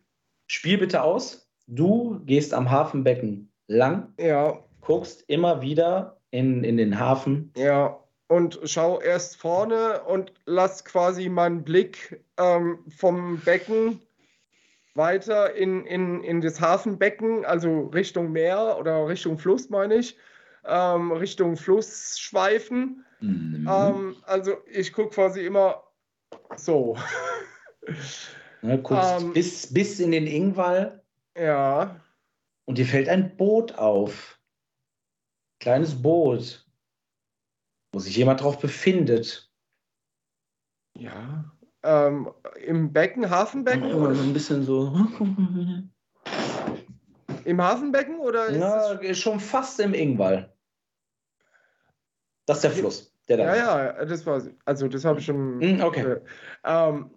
spiel 0.46 0.78
bitte 0.78 1.02
aus. 1.02 1.48
Du 1.66 2.20
gehst 2.24 2.52
am 2.54 2.70
Hafenbecken 2.70 3.50
lang, 3.66 4.12
Ja, 4.20 4.62
guckst 4.80 5.24
immer 5.28 5.60
wieder 5.62 6.20
in, 6.30 6.64
in 6.64 6.76
den 6.76 6.98
Hafen. 7.00 7.52
ja. 7.56 7.98
Und 8.28 8.58
schau 8.64 9.00
erst 9.00 9.36
vorne 9.36 10.02
und 10.02 10.32
lass 10.46 10.84
quasi 10.84 11.28
meinen 11.28 11.62
Blick 11.62 12.24
ähm, 12.38 12.84
vom 12.88 13.40
Becken 13.40 14.00
weiter 14.94 15.54
in, 15.54 15.86
in, 15.86 16.24
in 16.24 16.40
das 16.40 16.60
Hafenbecken, 16.60 17.44
also 17.44 17.86
Richtung 17.86 18.32
Meer 18.32 18.76
oder 18.78 19.06
Richtung 19.06 19.38
Fluss, 19.38 19.68
meine 19.70 19.96
ich. 19.96 20.16
Ähm, 20.64 21.12
Richtung 21.12 21.56
Fluss 21.56 22.18
schweifen. 22.18 23.04
Mhm. 23.20 23.68
Ähm, 23.70 24.16
also 24.22 24.56
ich 24.66 24.92
gucke 24.92 25.10
quasi 25.10 25.46
immer 25.46 25.84
so. 26.56 26.96
Ne, 28.62 28.82
guckst 28.82 29.20
ähm, 29.20 29.32
bis, 29.32 29.72
bis 29.72 30.00
in 30.00 30.10
den 30.10 30.26
Ingwall 30.26 31.00
Ja, 31.36 32.00
und 32.66 32.78
dir 32.78 32.86
fällt 32.86 33.08
ein 33.08 33.36
Boot 33.36 33.76
auf. 33.76 34.38
Kleines 35.60 36.02
Boot, 36.02 36.65
wo 37.97 38.01
sich 38.01 38.14
jemand 38.14 38.43
drauf 38.43 38.59
befindet. 38.59 39.51
ja. 40.98 41.51
Ähm, 41.82 42.31
Im 42.62 42.93
Becken, 42.93 43.31
Hafenbecken? 43.31 43.94
Oder 43.94 44.10
ein 44.10 44.35
bisschen 44.35 44.64
so. 44.64 44.93
Im 47.44 47.62
Hafenbecken 47.62 48.18
oder 48.18 48.48
ist 48.48 48.59
Ja, 48.59 48.93
es 48.94 49.01
ist 49.01 49.20
schon 49.20 49.40
fast 49.40 49.81
im 49.81 49.94
Ingwall. 49.94 50.55
Das 52.44 52.59
ist 52.59 52.64
der 52.64 52.73
Fluss. 52.73 53.14
Der 53.28 53.39
da 53.39 53.56
Ja, 53.56 53.56
ja, 53.56 54.05
das 54.05 54.27
war 54.27 54.43
Also, 54.66 54.89
das 54.89 55.06
habe 55.06 55.20
ich 55.20 55.24
schon. 55.24 55.62
Hm, 55.62 55.81
okay. 55.81 56.02
äh, 56.05 56.20
ähm, 56.64 57.10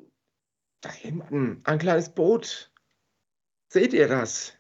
da 0.80 0.92
hinten, 0.92 1.60
ein 1.66 1.80
kleines 1.80 2.08
Boot. 2.08 2.72
Seht 3.68 3.92
ihr 3.92 4.08
das? 4.08 4.54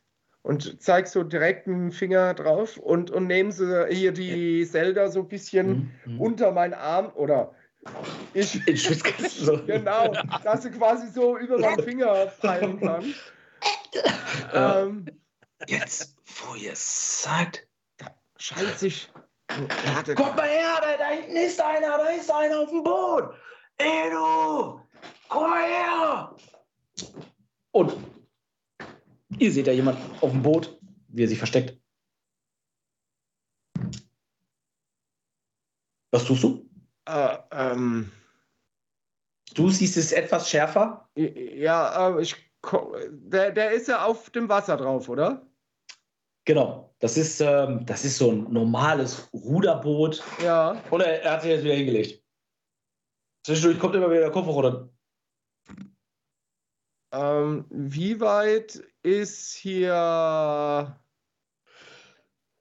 Und 0.49 0.81
zeig 0.81 1.07
so 1.07 1.21
direkt 1.21 1.67
einen 1.67 1.91
Finger 1.91 2.34
drauf 2.34 2.77
und, 2.77 3.11
und 3.11 3.27
nehmen 3.27 3.51
sie 3.51 3.85
hier 3.91 4.11
die 4.11 4.65
Zelda 4.65 5.07
so 5.07 5.19
ein 5.19 5.27
bisschen 5.27 5.91
Mhm, 6.05 6.19
unter 6.19 6.51
meinen 6.51 6.73
Arm 6.73 7.11
oder 7.13 7.53
ich. 8.34 8.55
In 8.67 8.76
Schwitzkasten 8.76 9.45
so. 9.45 9.63
Genau, 9.67 10.11
dass 10.43 10.63
sie 10.63 10.71
quasi 10.71 11.07
so 11.09 11.38
über 11.38 11.59
meinen 11.59 11.84
Finger 11.84 12.30
fallen 12.30 12.80
kann. 12.80 13.13
ähm, 14.55 15.05
Jetzt, 15.67 16.15
wo 16.26 16.55
ihr 16.55 16.71
sagt. 16.73 17.67
scheint 18.39 18.80
sich. 18.80 19.07
Warte, 19.93 20.15
Kommt 20.15 20.35
mal 20.35 20.47
her, 20.49 20.80
da, 20.81 20.97
da 20.97 21.09
hinten 21.09 21.35
ist 21.35 21.61
einer, 21.61 21.95
da 21.99 22.07
ist 22.07 22.31
einer 22.34 22.61
auf 22.61 22.69
dem 22.71 22.84
Boot. 22.84 23.35
Edu, 23.77 24.80
komm 25.27 25.49
mal 25.51 25.63
her. 25.63 26.35
Und 27.69 27.93
ihr 29.40 29.52
seht 29.52 29.68
da 29.68 29.72
jemand 29.72 29.98
auf 30.22 30.32
dem 30.32 30.41
Boot, 30.41 30.80
wie 31.07 31.24
er 31.24 31.28
sich 31.28 31.38
versteckt. 31.38 31.80
Was 36.11 36.26
tust 36.26 36.44
du? 36.44 36.70
äh, 37.10 37.38
ähm, 37.52 38.11
Du 39.56 39.70
siehst 39.70 39.98
es 39.98 40.11
etwas 40.11 40.49
schärfer. 40.49 41.10
Ja, 41.16 42.16
äh, 42.18 42.22
ich, 42.22 42.36
der, 43.10 43.52
der 43.52 43.72
ist 43.72 43.88
ja 43.88 44.06
auf 44.06 44.30
dem 44.30 44.48
Wasser 44.48 44.78
drauf, 44.78 45.10
oder? 45.10 45.45
Genau. 46.45 46.94
Das 46.99 47.18
ist, 47.18 47.41
ähm, 47.41 47.86
das 47.86 48.06
ist 48.06 48.18
so 48.18 48.32
ein 48.32 48.52
normales 48.52 49.30
Ruderboot. 49.34 50.24
Ja. 50.44 50.82
Und 50.91 51.02
er, 51.02 51.24
er 51.24 51.32
hat 51.32 51.41
sich 51.41 51.52
jetzt 51.52 51.64
wieder 51.64 51.76
hingelegt. 51.76 52.24
Zwischendurch 53.45 53.80
kommt 53.80 53.95
immer 53.95 54.10
wieder 54.10 54.22
der 54.22 54.32
Kopf 54.32 54.45
hoch 54.45 54.57
oder. 54.57 54.90
Ähm, 57.11 57.66
wie 57.70 58.20
weit 58.20 58.84
ist 59.03 59.53
hier 59.53 60.99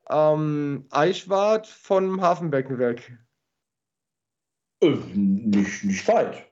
ähm, 0.08 0.86
Eichwart 0.90 1.66
vom 1.66 2.20
Hafenbecken 2.20 2.78
weg? 2.78 3.18
Äh, 4.80 4.90
nicht, 5.14 5.84
nicht 5.84 6.08
weit. 6.08 6.44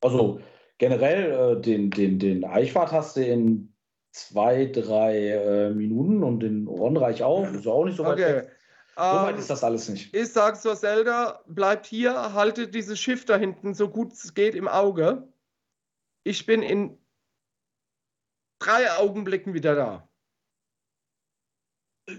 Also 0.00 0.40
generell 0.78 1.56
äh, 1.58 1.60
den, 1.60 1.90
den, 1.90 2.18
den 2.18 2.44
Eichwart 2.44 2.92
hast 2.92 3.16
du 3.16 3.24
in 3.24 3.74
zwei, 4.12 4.66
drei 4.66 5.28
äh, 5.28 5.70
Minuten 5.70 6.22
und 6.22 6.40
den 6.40 6.66
Ronnreich 6.66 7.22
auch. 7.22 7.50
Ist 7.52 7.66
auch 7.66 7.84
nicht 7.84 7.96
so 7.96 8.04
weit 8.04 8.12
Okay. 8.14 8.36
weg. 8.36 8.52
So 8.96 9.04
weit 9.04 9.34
Ähm, 9.34 9.38
ist 9.38 9.50
das 9.50 9.62
alles 9.62 9.88
nicht. 9.88 10.12
ich 10.12 10.28
sag 10.32 10.60
zur 10.60 10.74
Zelda, 10.76 11.44
bleibt 11.46 11.86
hier, 11.86 12.32
haltet 12.34 12.74
dieses 12.74 12.98
Schiff 12.98 13.24
da 13.24 13.36
hinten 13.36 13.72
so 13.74 13.88
gut 13.88 14.12
es 14.12 14.34
geht 14.34 14.56
im 14.56 14.66
Auge. 14.66 15.28
Ich 16.24 16.46
bin 16.46 16.62
in 16.62 16.98
drei 18.58 18.90
Augenblicken 18.92 19.54
wieder 19.54 19.74
da. 19.74 20.08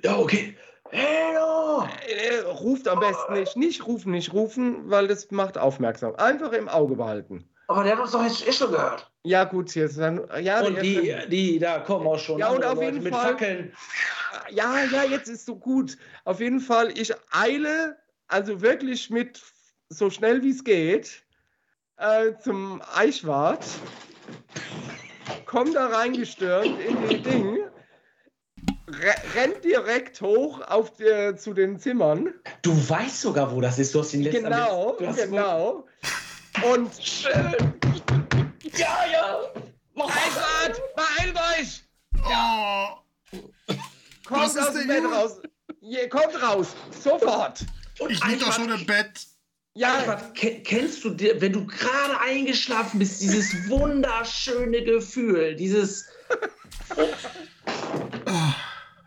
Ja, 0.04 0.18
okay. 0.18 0.56
Hey, 0.92 1.34
du! 1.34 1.88
Äh, 2.12 2.40
ruft 2.52 2.88
am 2.88 3.00
besten 3.00 3.34
nicht. 3.34 3.56
Nicht 3.56 3.86
rufen, 3.86 4.12
nicht 4.12 4.34
rufen, 4.34 4.90
weil 4.90 5.08
das 5.08 5.30
macht 5.32 5.58
aufmerksam. 5.58 6.16
Einfach 6.16 6.52
im 6.54 6.68
Auge 6.70 6.96
behalten. 6.96 7.48
Aber 7.68 7.84
der 7.84 7.94
hat 7.94 8.00
uns 8.02 8.12
doch 8.12 8.24
jetzt 8.24 8.48
eh 8.48 8.52
schon 8.52 8.72
gehört. 8.72 9.12
Ja, 9.24 9.44
gut, 9.44 9.74
jetzt 9.76 10.00
dann. 10.00 10.28
Ja, 10.42 10.62
Und 10.66 10.82
die, 10.82 11.10
dann- 11.10 11.30
die, 11.30 11.60
da 11.60 11.80
kommen 11.80 12.08
auch 12.08 12.18
schon 12.18 12.40
Ja, 12.40 12.50
und 12.50 12.64
andere 12.64 12.72
auf 12.72 12.82
jeden 12.82 13.04
mit 13.04 13.14
Fall- 13.14 13.32
Fackeln. 13.34 13.74
ja, 14.50 14.84
ja, 14.86 15.04
jetzt 15.04 15.28
ist 15.28 15.46
so 15.46 15.56
gut. 15.56 15.98
Auf 16.26 16.40
jeden 16.40 16.60
Fall, 16.60 16.98
ich 16.98 17.14
eile, 17.32 17.98
also 18.28 18.62
wirklich 18.62 19.10
mit 19.12 19.42
so 19.90 20.10
schnell 20.10 20.42
wie 20.42 20.52
es 20.52 20.64
geht, 20.64 21.24
äh, 21.98 22.34
zum 22.44 22.82
Eichwart. 22.96 23.66
Komm 25.46 25.74
da 25.74 25.88
reingestürmt 25.88 26.80
in 26.82 27.08
die 27.10 27.22
Ding. 27.22 27.58
Re 28.88 29.16
rennt 29.36 29.64
direkt 29.64 30.20
hoch 30.22 30.62
auf 30.62 30.94
die, 30.94 31.36
zu 31.38 31.54
den 31.54 31.80
Zimmern. 31.80 32.34
Du 32.62 32.72
weißt 32.90 33.22
sogar, 33.22 33.54
wo 33.54 33.62
das 33.62 33.78
ist. 33.78 33.94
Du 33.94 34.00
hast 34.00 34.14
den 34.14 34.24
letzten 34.24 34.44
Genau, 34.44 34.96
du 34.98 35.08
hast 35.08 35.18
genau. 35.18 35.86
Und 36.74 36.92
Schön. 37.02 37.56
Ja, 38.76 39.06
ja. 39.12 39.40
Mach 39.94 40.10
Eichwart, 40.10 40.82
beeilt 40.96 41.36
euch! 41.36 41.84
Oh, 42.24 43.36
Kommt 44.26 44.42
Was 44.42 44.56
ist 44.56 44.68
aus 44.68 44.74
dem 44.74 44.88
Bett 44.88 45.04
raus! 45.04 45.42
Je, 45.82 46.08
kommt 46.08 46.42
raus! 46.42 46.68
Sofort! 47.04 47.66
Und 48.00 48.12
ich 48.12 48.24
lieg 48.26 48.40
doch 48.40 48.54
schon 48.54 48.70
im 48.70 48.86
Bett. 48.86 49.28
Ja, 49.80 49.98
Eichwart, 50.00 50.36
ke- 50.36 50.60
kennst 50.62 51.06
du, 51.06 51.12
dir, 51.12 51.40
wenn 51.40 51.54
du 51.54 51.66
gerade 51.66 52.20
eingeschlafen 52.20 53.00
bist, 53.00 53.22
dieses 53.22 53.54
wunderschöne 53.70 54.84
Gefühl, 54.84 55.56
dieses. 55.56 56.06
Oh, 58.26 58.54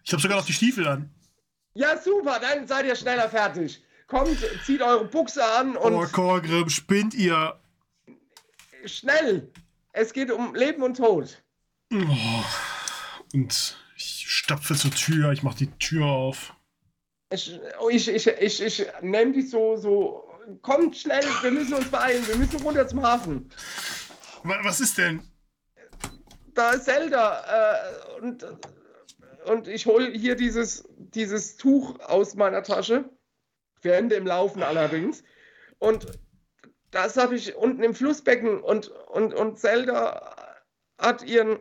ich 0.03 0.13
habe 0.13 0.23
sogar 0.23 0.39
noch 0.39 0.47
die 0.47 0.55
Stiefel 0.55 0.87
an. 0.89 1.11
ja, 1.75 2.01
super, 2.01 2.39
dann 2.41 2.67
seid 2.67 2.87
ihr 2.87 2.97
schneller 2.97 3.29
fertig. 3.29 3.83
Kommt, 4.07 4.39
zieht 4.65 4.81
eure 4.81 5.05
Buchse 5.05 5.45
an 5.45 5.77
und 5.77 5.93
Oh, 5.95 6.07
Korgrim, 6.11 6.71
spinnt 6.71 7.13
ihr. 7.13 7.61
schnell! 8.87 9.53
Es 9.93 10.15
geht 10.15 10.31
um 10.31 10.55
Leben 10.55 10.83
und 10.83 10.97
Tod. 10.97 11.43
Oh. 11.93 12.45
Und 13.35 13.77
ich 13.97 14.25
stapfe 14.27 14.75
zur 14.75 14.91
Tür, 14.93 15.33
ich 15.33 15.43
mach 15.43 15.55
die 15.55 15.71
Tür 15.79 16.07
auf. 16.07 16.55
Ich, 17.31 17.59
ich, 17.91 18.09
ich, 18.09 18.27
ich, 18.27 18.63
ich 18.63 18.87
nehme 19.03 19.33
dich 19.33 19.51
so, 19.51 19.77
so. 19.77 20.29
Kommt 20.61 20.97
schnell, 20.97 21.25
wir 21.43 21.51
müssen 21.51 21.75
uns 21.75 21.89
beeilen, 21.89 22.27
wir 22.29 22.37
müssen 22.37 22.61
runter 22.63 22.87
zum 22.87 23.03
Hafen. 23.03 23.49
Wa- 24.43 24.59
Was 24.63 24.81
ist 24.81 24.99
denn? 24.99 25.23
Da 26.55 26.73
ist 26.73 26.85
Zelda 26.85 27.43
äh, 28.19 28.21
und 28.21 28.43
äh, 28.43 28.49
und 29.47 29.67
ich 29.67 29.87
hole 29.87 30.11
hier 30.13 30.37
dieses, 30.37 30.85
dieses 30.97 31.57
Tuch 31.57 31.99
aus 32.01 32.35
meiner 32.37 32.63
Tasche, 32.63 33.05
während 33.81 34.13
dem 34.13 34.25
Laufen 34.25 34.63
allerdings. 34.63 35.25
Und 35.79 36.07
das 36.93 37.17
habe 37.17 37.35
ich 37.35 37.57
unten 37.57 37.83
im 37.83 37.93
Flussbecken 37.95 38.61
und, 38.61 38.89
und, 38.89 39.35
und 39.35 39.59
Zelda 39.59 40.37
hat 40.99 41.25
ihren 41.25 41.59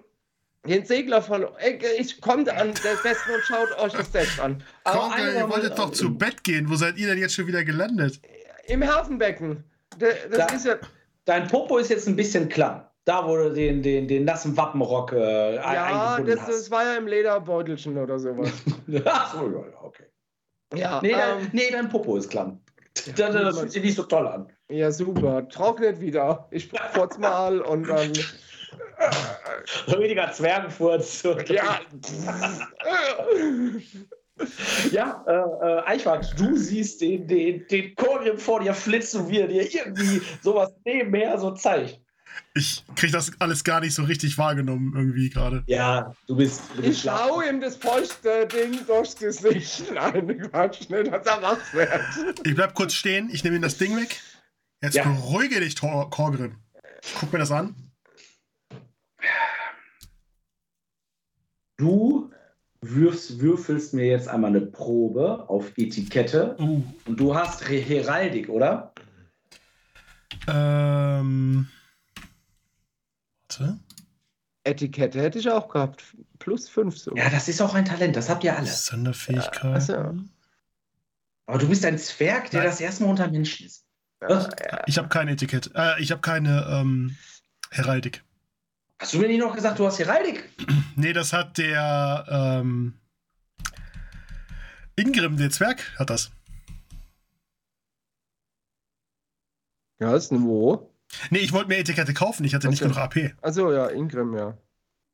den 0.63 0.85
Segler 0.85 1.23
verloren. 1.23 1.55
Ich 1.97 2.21
kommt 2.21 2.49
an 2.49 2.71
der 2.83 2.95
Besten 2.97 3.31
und 3.31 3.41
schaut 3.45 3.71
euch 3.79 3.93
das 3.93 4.11
selbst 4.11 4.39
an. 4.39 4.63
Komm, 4.83 5.11
eine 5.13 5.33
ihr 5.33 5.49
wolltet 5.49 5.79
doch 5.79 5.89
zu 5.91 6.15
Bett 6.15 6.43
gehen. 6.43 6.69
Wo 6.69 6.75
seid 6.75 6.97
ihr 6.97 7.07
denn 7.07 7.17
jetzt 7.17 7.33
schon 7.33 7.47
wieder 7.47 7.63
gelandet? 7.63 8.19
Im 8.67 8.85
Hafenbecken. 8.87 9.63
Da- 9.97 10.07
Das 10.29 10.47
Da- 10.47 10.55
ist 10.55 10.65
ja. 10.65 10.75
Dein 11.25 11.47
Popo 11.47 11.77
ist 11.77 11.89
jetzt 11.89 12.07
ein 12.07 12.15
bisschen 12.15 12.49
klamm. 12.49 12.83
Da, 13.05 13.27
wo 13.27 13.35
du 13.35 13.51
den, 13.51 13.81
den, 13.81 14.07
den 14.07 14.25
nassen 14.25 14.55
Wappenrock 14.57 15.11
äh, 15.13 15.55
Ja, 15.55 16.19
das, 16.19 16.45
das 16.45 16.71
war 16.71 16.83
ja 16.83 16.95
im 16.97 17.07
Lederbeutelchen 17.07 17.97
oder 17.97 18.19
sowas. 18.19 18.51
Ach 19.05 19.33
so, 19.33 19.47
ja, 19.49 19.67
ja, 19.71 19.81
okay. 19.81 20.03
Ja, 20.75 20.99
Nee, 21.01 21.11
dein, 21.11 21.39
ähm, 21.41 21.49
nee, 21.51 21.69
dein 21.71 21.89
Popo 21.89 22.15
ist 22.17 22.29
klamm. 22.29 22.59
Das, 22.93 23.05
das 23.31 23.59
fühlt 23.59 23.71
sich 23.71 23.83
nicht 23.83 23.95
so 23.95 24.03
toll 24.03 24.27
an. 24.27 24.51
ja 24.69 24.91
super. 24.91 25.47
Trocknet 25.49 25.99
wieder. 25.99 26.47
Ich 26.51 26.69
furz 26.93 27.17
mal 27.17 27.59
und 27.61 27.87
dann. 27.87 28.11
Richtiger 29.87 30.31
Zwergenfurz. 30.31 31.23
Ja. 31.47 31.79
Ja, 34.91 35.23
äh, 35.27 35.31
äh, 35.33 35.81
Eichwart, 35.85 36.33
du 36.39 36.55
siehst 36.57 37.01
den, 37.01 37.27
den, 37.27 37.65
den 37.67 37.95
Korrium 37.95 38.37
vor 38.37 38.59
dir 38.61 38.73
flitzen, 38.73 39.29
wie 39.29 39.39
er 39.39 39.47
dir 39.47 39.73
irgendwie 39.73 40.21
sowas 40.41 40.71
nebenher 40.85 41.37
so 41.39 41.51
zeigt. 41.51 41.99
Ich 42.53 42.83
krieg 42.95 43.11
das 43.11 43.31
alles 43.39 43.63
gar 43.63 43.81
nicht 43.81 43.93
so 43.93 44.03
richtig 44.03 44.37
wahrgenommen 44.37 44.93
irgendwie 44.95 45.29
gerade. 45.29 45.63
Ja, 45.67 46.13
du 46.27 46.35
bist. 46.35 46.61
Du 46.75 46.81
bist 46.81 46.93
Ich 46.97 47.01
schau 47.01 47.41
ihm 47.41 47.59
das 47.61 47.75
feuchte 47.75 48.47
Ding 48.47 48.85
durchs 48.87 49.15
Gesicht. 49.17 49.83
Nein, 49.93 50.39
Quatsch, 50.49 50.89
nicht, 50.89 51.11
dass 51.11 51.25
er 51.25 51.41
wach 51.41 51.73
wird. 51.73 51.91
Ich 52.45 52.55
bleib 52.55 52.73
kurz 52.73 52.93
stehen, 52.93 53.29
ich 53.31 53.43
nehme 53.43 53.57
ihm 53.57 53.61
das 53.61 53.77
Ding 53.77 53.95
weg. 53.97 54.19
Jetzt 54.81 54.95
Ja. 54.95 55.03
beruhige 55.03 55.59
dich, 55.59 55.75
Tor 55.75 56.09
Korgrim. 56.09 56.55
Ich 57.03 57.13
guck 57.19 57.31
mir 57.33 57.39
das 57.39 57.51
an. 57.51 57.75
Du 61.77 62.31
wirfst, 62.81 63.39
würfelst 63.39 63.93
mir 63.93 64.05
jetzt 64.07 64.27
einmal 64.27 64.49
eine 64.51 64.61
Probe 64.61 65.47
auf 65.49 65.71
Etikette 65.77 66.55
Uh, 66.59 66.83
und 67.05 67.19
du 67.19 67.35
hast 67.35 67.69
Re- 67.69 67.79
Heraldik, 67.79 68.49
oder? 68.49 68.93
ähm. 70.47 71.67
Warte. 73.43 73.77
Etikette 74.63 75.21
hätte 75.21 75.39
ich 75.39 75.49
auch 75.49 75.69
gehabt. 75.69 76.15
Plus 76.39 76.69
fünf 76.69 76.97
so. 76.97 77.15
Ja, 77.15 77.29
das 77.29 77.47
ist 77.47 77.61
auch 77.61 77.73
ein 77.73 77.85
Talent, 77.85 78.15
das 78.15 78.29
habt 78.29 78.43
ihr 78.43 78.55
alle. 78.55 78.67
Sonderfähigkeit. 78.67 79.75
Achso. 79.75 80.15
Aber 81.47 81.57
du 81.57 81.67
bist 81.67 81.83
ein 81.85 81.97
Zwerg, 81.97 82.49
der 82.51 82.61
Nein. 82.61 82.69
das 82.69 82.79
erstmal 82.79 83.09
unter 83.09 83.27
Menschen 83.29 83.65
ist. 83.65 83.85
Was? 84.19 84.47
Ich 84.85 84.97
habe 84.97 85.09
kein 85.09 85.27
Etikett. 85.27 85.71
Äh, 85.75 85.99
ich 85.99 86.11
habe 86.11 86.21
keine 86.21 86.65
ähm, 86.69 87.15
Heraldik. 87.71 88.23
Hast 89.01 89.15
du 89.15 89.17
mir 89.17 89.27
nicht 89.27 89.39
noch 89.39 89.55
gesagt, 89.55 89.79
du 89.79 89.85
hast 89.85 89.97
Heraldik? 89.99 90.47
Nee, 90.95 91.13
das 91.13 91.33
hat 91.33 91.57
der 91.57 92.25
ähm, 92.29 92.93
Ingrim, 94.95 95.37
der 95.37 95.49
Zwerg, 95.49 95.81
hat 95.97 96.09
das. 96.11 96.29
Ja, 99.99 100.15
ist 100.15 100.31
ein 100.31 100.43
Wo. 100.43 100.91
Nee, 101.31 101.39
ich 101.39 101.53
wollte 101.53 101.69
mir 101.69 101.77
Etikette 101.77 102.13
kaufen, 102.13 102.43
ich 102.43 102.53
hatte 102.53 102.67
nicht 102.67 102.83
Ach 102.83 102.93
so. 102.93 102.93
genug 102.93 102.97
AP. 103.01 103.33
Achso, 103.41 103.71
ja, 103.71 103.87
Ingrim, 103.87 104.37
ja. 104.37 104.55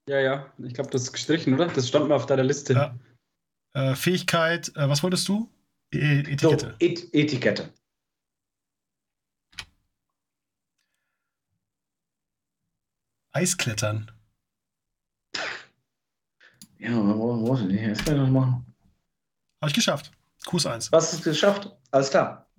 Ja, 0.09 0.19
ja, 0.19 0.53
ich 0.57 0.73
glaube, 0.73 0.89
das 0.89 1.03
ist 1.03 1.13
gestrichen, 1.13 1.53
oder? 1.53 1.67
Das 1.67 1.87
stand 1.87 2.09
mal 2.09 2.15
auf 2.15 2.25
deiner 2.25 2.43
Liste. 2.43 2.73
Ja. 2.73 2.95
Äh, 3.73 3.95
Fähigkeit, 3.95 4.69
äh, 4.75 4.89
was 4.89 5.03
wolltest 5.03 5.27
du? 5.29 5.47
E 5.93 5.99
So, 6.37 6.51
Etikette. 6.51 6.75
Et 6.79 7.13
Etikette. 7.13 7.69
Eisklettern. 13.37 14.11
Ja, 16.79 16.89
ist 16.89 17.59
denn 17.61 17.69
die? 17.69 17.87
Das 17.87 18.03
kann 18.03 18.15
ich 18.15 18.21
noch 18.21 18.29
machen. 18.29 18.75
Habe 19.61 19.69
ich 19.69 19.73
geschafft. 19.75 20.11
Kurs 20.45 20.65
1. 20.65 20.91
Was 20.91 21.13
ist 21.13 21.23
geschafft? 21.23 21.71
Alles 21.91 22.09
klar. 22.09 22.49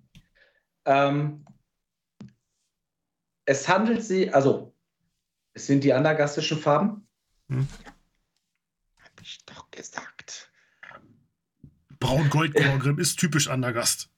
Ähm, 0.84 1.44
es 3.44 3.68
handelt 3.68 4.04
sich, 4.04 4.32
also, 4.32 4.72
es 5.54 5.66
sind 5.66 5.82
die 5.82 5.92
andergastischen 5.92 6.58
Farben. 6.58 7.08
Hab 7.50 9.20
ich 9.20 9.44
doch 9.46 9.68
gesagt. 9.72 10.52
Braun-Gold-Korgrim 11.98 13.00
ist 13.00 13.16
typisch 13.18 13.48
Andergast. 13.48 14.10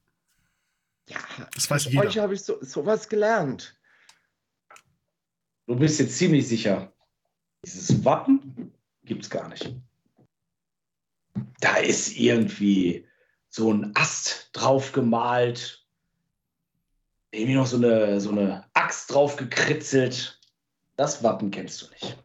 Ja, 1.09 1.17
Das 1.55 1.69
weiß 1.71 1.85
jeder. 1.85 2.05
euch 2.05 2.19
habe 2.19 2.35
ich 2.35 2.43
so, 2.43 2.63
sowas 2.63 3.09
gelernt. 3.09 3.75
Du 5.71 5.77
bist 5.77 6.01
jetzt 6.01 6.17
ziemlich 6.17 6.49
sicher. 6.49 6.91
Dieses 7.65 8.03
Wappen 8.03 8.73
gibt 9.05 9.23
es 9.23 9.29
gar 9.29 9.47
nicht. 9.47 9.73
Da 11.61 11.77
ist 11.77 12.17
irgendwie 12.17 13.07
so 13.47 13.71
ein 13.71 13.95
Ast 13.95 14.49
drauf 14.51 14.91
gemalt. 14.91 15.87
Irgendwie 17.31 17.55
noch 17.55 17.67
so 17.67 17.77
eine, 17.77 18.19
so 18.19 18.31
eine 18.31 18.65
Axt 18.73 19.13
drauf 19.13 19.37
gekritzelt. 19.37 20.41
Das 20.97 21.23
Wappen 21.23 21.51
kennst 21.51 21.81
du 21.81 21.85
nicht. 21.91 22.21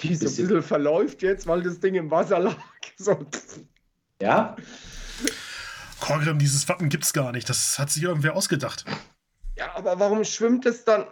Die 0.00 0.14
so 0.14 0.24
ein 0.24 0.28
Bisschen. 0.30 0.48
bisschen 0.48 0.62
verläuft 0.62 1.20
jetzt, 1.20 1.46
weil 1.46 1.62
das 1.62 1.80
Ding 1.80 1.94
im 1.94 2.10
Wasser 2.10 2.38
lag. 2.38 2.56
So. 2.96 3.24
Ja? 4.22 4.56
Korgrim, 6.00 6.38
dieses 6.38 6.66
Wappen 6.70 6.88
gibt's 6.88 7.12
gar 7.12 7.32
nicht. 7.32 7.50
Das 7.50 7.78
hat 7.78 7.90
sich 7.90 8.02
irgendwer 8.02 8.34
ausgedacht. 8.34 8.86
Ja, 9.56 9.76
aber 9.76 10.00
warum 10.00 10.24
schwimmt 10.24 10.64
es 10.64 10.84
dann? 10.84 11.04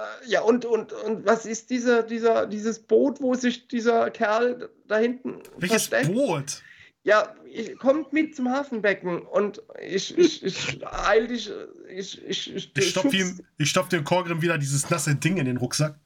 Äh, 0.00 0.30
Ja, 0.30 0.40
und, 0.42 0.64
und, 0.64 0.92
und 0.92 1.26
was 1.26 1.46
ist 1.46 1.70
dieser, 1.70 2.02
dieser, 2.02 2.46
dieses 2.46 2.78
Boot, 2.78 3.20
wo 3.20 3.34
sich 3.34 3.68
dieser 3.68 4.10
Kerl 4.10 4.68
da 4.88 4.98
hinten 4.98 5.40
Welches 5.58 5.86
versteckt? 5.88 6.14
Boot? 6.14 6.62
Ja, 7.02 7.34
ich, 7.50 7.78
kommt 7.78 8.12
mit 8.12 8.36
zum 8.36 8.50
Hafenbecken 8.50 9.22
und 9.22 9.62
ich, 9.82 10.16
ich, 10.18 10.44
ich 10.44 10.86
eil 10.86 11.28
dich, 11.28 11.50
ich, 11.88 12.22
ich, 12.26 12.54
ich, 12.54 12.72
Ich 12.76 12.90
stopfe 12.90 13.10
schub's 13.10 13.14
ihm, 13.14 13.40
ich 13.56 13.70
stopf 13.70 13.88
dem 13.88 14.04
Korgrim 14.04 14.42
wieder 14.42 14.58
dieses 14.58 14.90
nasse 14.90 15.14
Ding 15.14 15.38
in 15.38 15.46
den 15.46 15.56
Rucksack. 15.56 15.98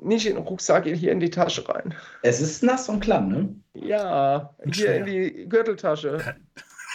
nicht 0.00 0.26
in 0.26 0.36
den 0.36 0.44
Rucksack, 0.44 0.84
hier 0.86 1.10
in 1.10 1.18
die 1.18 1.30
Tasche 1.30 1.68
rein. 1.68 1.94
Es 2.22 2.40
ist 2.40 2.62
nass 2.62 2.88
und 2.88 3.00
klamm, 3.00 3.28
ne? 3.28 3.54
Ja, 3.74 4.54
Und 4.58 4.76
hier 4.76 4.86
schwer. 4.86 4.98
in 4.98 5.06
die 5.06 5.48
Gürteltasche. 5.48 6.36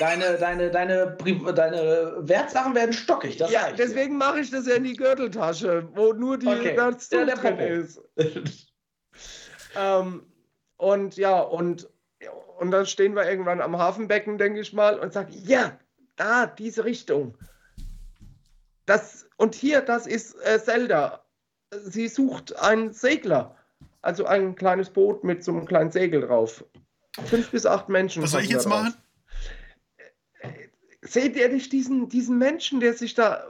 Deine, 0.03 0.37
deine, 0.37 0.69
deine, 0.69 1.15
deine 1.55 2.13
Wertsachen 2.19 2.75
werden 2.75 2.91
stockig. 2.91 3.37
Das 3.37 3.49
ja, 3.49 3.71
deswegen 3.71 4.17
mache 4.17 4.41
ich 4.41 4.51
das 4.51 4.67
ja 4.67 4.75
in 4.75 4.83
die 4.83 4.97
Gürteltasche, 4.97 5.87
wo 5.95 6.11
nur 6.11 6.37
die 6.37 6.47
Okay. 6.47 6.75
das 6.75 7.09
Ja, 7.09 7.23
drin 7.23 7.57
ist. 7.57 8.01
Ähm, 9.75 10.25
und 10.75 11.15
ja, 11.15 11.39
und, 11.39 11.89
und 12.59 12.71
dann 12.71 12.85
stehen 12.85 13.15
wir 13.15 13.29
irgendwann 13.29 13.61
am 13.61 13.77
Hafenbecken, 13.77 14.37
denke 14.37 14.59
ich 14.59 14.73
mal, 14.73 14.99
und 14.99 15.13
sagen, 15.13 15.31
ja, 15.31 15.79
da, 16.17 16.47
diese 16.47 16.83
Richtung. 16.83 17.37
Das, 18.85 19.25
und 19.37 19.55
hier, 19.55 19.79
das 19.79 20.05
ist 20.05 20.35
äh, 20.45 20.61
Zelda. 20.61 21.23
Sie 21.71 22.09
sucht 22.09 22.59
einen 22.59 22.91
Segler. 22.91 23.55
Also 24.01 24.25
ein 24.25 24.55
kleines 24.55 24.89
Boot 24.89 25.23
mit 25.23 25.45
so 25.45 25.53
einem 25.53 25.65
kleinen 25.65 25.91
Segel 25.91 26.27
drauf. 26.27 26.65
Fünf 27.25 27.51
bis 27.51 27.65
acht 27.65 27.87
Menschen. 27.87 28.21
Was 28.21 28.31
soll 28.31 28.41
ich 28.41 28.49
jetzt 28.49 28.67
machen? 28.67 28.93
Seht 31.03 31.35
ihr 31.35 31.49
nicht 31.49 31.71
diesen, 31.71 32.09
diesen 32.09 32.37
Menschen, 32.37 32.79
der 32.79 32.93
sich 32.93 33.13
da. 33.13 33.45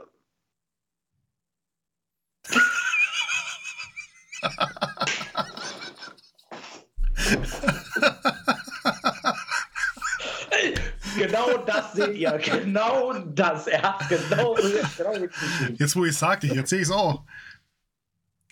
Genau 11.16 11.58
das 11.58 11.92
seht 11.92 12.16
ihr. 12.16 12.32
Genau 12.38 13.12
das. 13.12 13.66
Er 13.66 13.82
hat 13.82 14.08
genau, 14.08 14.54
genau. 14.54 15.28
Jetzt, 15.78 15.96
wo 15.96 16.04
ich 16.04 16.10
es 16.10 16.18
sagte, 16.18 16.46
jetzt 16.48 16.70
sehe 16.70 16.80
ich 16.80 16.86
es 16.88 16.90
auch. 16.90 17.24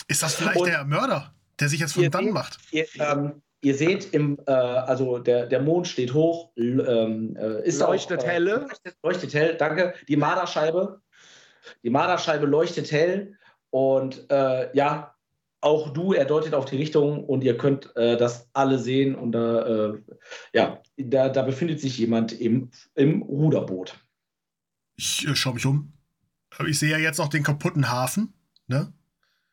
Ist 0.08 0.22
das 0.22 0.34
vielleicht 0.34 0.58
Und- 0.60 0.68
der 0.68 0.84
Mörder, 0.84 1.34
der 1.58 1.68
sich 1.68 1.80
jetzt 1.80 1.94
von 1.94 2.10
dann 2.10 2.30
macht? 2.30 2.58
Ihr, 2.70 2.86
ähm, 2.96 3.42
ihr 3.62 3.74
seht, 3.74 4.12
im, 4.12 4.38
äh, 4.46 4.52
also 4.52 5.18
der, 5.18 5.46
der 5.46 5.62
Mond 5.62 5.88
steht 5.88 6.12
hoch, 6.12 6.50
ähm, 6.56 7.36
äh, 7.36 7.66
ist 7.66 7.80
Leuchtet 7.80 8.20
auch, 8.20 8.24
äh, 8.24 8.28
helle. 8.28 8.54
Leuchtet, 8.56 8.96
leuchtet 9.02 9.34
hell, 9.34 9.56
danke. 9.56 9.94
Die 10.08 10.16
Marderscheibe. 10.16 11.00
Die 11.82 11.90
Marderscheibe 11.90 12.46
leuchtet 12.46 12.90
hell. 12.90 13.36
Und 13.70 14.30
äh, 14.30 14.76
ja, 14.76 15.14
auch 15.60 15.90
du, 15.90 16.12
er 16.12 16.24
deutet 16.24 16.54
auf 16.54 16.64
die 16.64 16.76
Richtung 16.76 17.24
und 17.24 17.44
ihr 17.44 17.56
könnt 17.56 17.94
äh, 17.96 18.16
das 18.16 18.48
alle 18.52 18.78
sehen. 18.78 19.14
Und 19.14 19.32
da, 19.32 19.90
äh, 19.92 20.02
ja, 20.52 20.82
da, 20.96 21.28
da 21.28 21.42
befindet 21.42 21.80
sich 21.80 21.96
jemand 21.98 22.32
im, 22.32 22.70
im 22.94 23.22
Ruderboot. 23.22 23.96
Ich 24.96 25.26
äh, 25.26 25.36
schaue 25.36 25.54
mich 25.54 25.66
um. 25.66 25.92
Ich 26.66 26.78
sehe 26.78 26.90
ja 26.90 26.98
jetzt 26.98 27.18
noch 27.18 27.28
den 27.28 27.44
kaputten 27.44 27.90
Hafen. 27.90 28.34
Ne? 28.66 28.92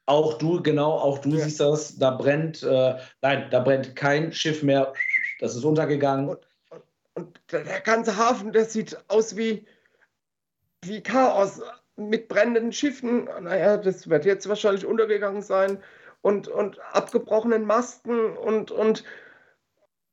Auch 0.09 0.39
du, 0.39 0.61
genau, 0.63 0.93
auch 0.93 1.19
du 1.19 1.29
Ja. 1.29 1.43
siehst 1.45 1.59
das. 1.59 1.95
Da 1.97 2.09
brennt, 2.09 2.63
äh, 2.63 2.95
nein, 3.21 3.47
da 3.51 3.59
brennt 3.59 3.95
kein 3.95 4.33
Schiff 4.33 4.63
mehr. 4.63 4.91
das 5.39 5.55
ist 5.55 5.63
untergegangen. 5.63 6.35
Und 7.13 7.39
der 7.51 7.63
der 7.63 7.81
ganze 7.81 8.17
Hafen, 8.17 8.51
der 8.51 8.65
sieht 8.65 8.97
aus 9.07 9.37
wie, 9.37 9.67
wie 10.83 11.01
Chaos 11.01 11.61
mit 11.95 12.27
brennenden 12.27 12.73
Schiffen. 12.73 13.25
Naja, 13.41 13.77
das 13.77 14.09
wird 14.09 14.25
jetzt 14.25 14.49
wahrscheinlich 14.49 14.85
untergegangen 14.85 15.43
sein. 15.43 15.81
Und, 16.21 16.47
und 16.47 16.79
abgebrochenen 16.91 17.65
Masten 17.65 18.35
und, 18.35 18.71
und, 18.71 19.03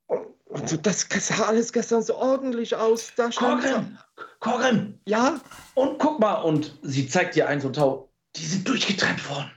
und, 0.08 0.26
und 0.44 0.86
das 0.86 1.08
sah 1.20 1.46
alles 1.46 1.72
gestern 1.72 2.02
so 2.02 2.16
ordentlich 2.16 2.76
aus. 2.76 3.12
Da 3.16 3.30
Korgrim, 3.30 3.98
Korgrim, 4.40 5.00
Ja, 5.06 5.40
und 5.74 5.98
guck 5.98 6.20
mal, 6.20 6.34
und 6.42 6.78
sie 6.82 7.08
zeigt 7.08 7.34
dir 7.34 7.48
ein 7.48 7.60
so 7.60 7.68
ein 7.68 7.72
Tau. 7.72 8.08
Die 8.36 8.44
sind 8.44 8.68
durchgetrennt 8.68 9.28
worden. 9.30 9.50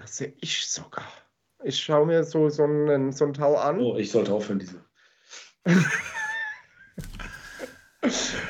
Das 0.00 0.16
sehe 0.16 0.34
ich 0.40 0.66
sogar. 0.66 1.06
Ich 1.62 1.78
schaue 1.80 2.06
mir 2.06 2.24
so, 2.24 2.48
so, 2.48 2.64
einen, 2.64 3.12
so 3.12 3.26
ein 3.26 3.34
Tau 3.34 3.56
an. 3.56 3.78
Oh, 3.80 3.96
ich 3.98 4.10
sollte 4.10 4.32
aufhören, 4.32 4.58
diese. 4.58 4.84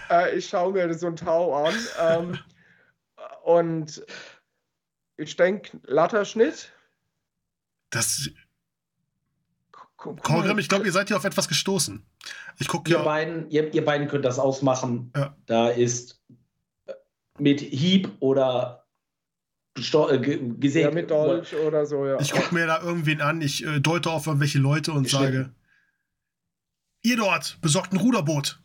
Äh, 0.08 0.36
ich 0.36 0.48
schaue 0.48 0.72
mir 0.72 0.92
so 0.94 1.06
ein 1.08 1.16
Tau 1.16 1.54
an. 1.64 1.74
Ähm, 2.00 2.38
und 3.44 4.04
ich 5.16 5.36
denke, 5.36 5.78
Latterschnitt. 5.84 6.72
Das, 7.90 8.30
Guck- 9.72 9.88
guck 9.96 10.22
Korgrim, 10.22 10.58
ich 10.58 10.68
glaube, 10.68 10.86
ihr 10.86 10.92
seid 10.92 11.08
hier 11.08 11.16
auf 11.16 11.24
etwas 11.24 11.48
gestoßen. 11.48 12.06
Ich 12.58 12.68
gucke 12.68 12.90
Ihr, 12.90 13.00
beiden, 13.00 13.50
ihr, 13.50 13.72
ihr 13.74 13.84
beiden 13.84 14.08
könnt 14.08 14.24
das 14.24 14.38
ausmachen. 14.38 15.12
Ja. 15.16 15.36
Da 15.46 15.68
ist 15.68 16.22
mit 17.38 17.60
Hieb 17.60 18.10
oder 18.20 18.79
äh, 19.76 20.18
ge- 20.18 20.40
gesägt. 20.58 20.84
Ja, 20.86 20.90
mit 20.90 21.10
Dolch 21.10 21.54
oder 21.54 21.86
so, 21.86 22.06
ja. 22.06 22.20
Ich 22.20 22.32
gucke 22.32 22.54
mir 22.54 22.66
da 22.66 22.82
irgendwen 22.82 23.20
an, 23.20 23.40
ich 23.40 23.64
äh, 23.64 23.80
deute 23.80 24.10
auf 24.10 24.26
irgendwelche 24.26 24.58
Leute 24.58 24.92
und 24.92 25.04
Geschnitten. 25.04 25.32
sage: 25.32 25.54
Ihr 27.02 27.16
dort, 27.16 27.58
besorgt 27.60 27.92
ein 27.92 27.98
Ruderboot. 27.98 28.62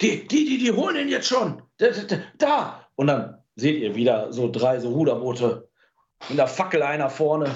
Die, 0.00 0.26
die, 0.26 0.44
die, 0.44 0.58
die 0.58 0.72
holen 0.72 0.96
ihn 0.96 1.08
jetzt 1.08 1.28
schon. 1.28 1.62
Da, 1.78 1.88
da, 1.90 2.18
da. 2.38 2.88
Und 2.96 3.06
dann 3.08 3.42
seht 3.54 3.80
ihr 3.80 3.94
wieder 3.94 4.32
so 4.32 4.50
drei 4.50 4.78
so 4.80 4.90
Ruderboote. 4.90 5.68
Mit 6.28 6.38
der 6.38 6.48
Fackel 6.48 6.82
einer 6.82 7.10
vorne. 7.10 7.54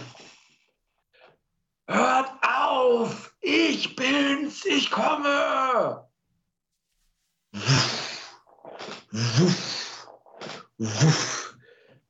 Hört 1.87 2.31
auf! 2.43 3.35
Ich 3.41 3.97
bin's! 3.97 4.65
Ich 4.67 4.91
komme! 4.91 6.07
Wuff, 9.13 10.07
wuff. 10.79 11.40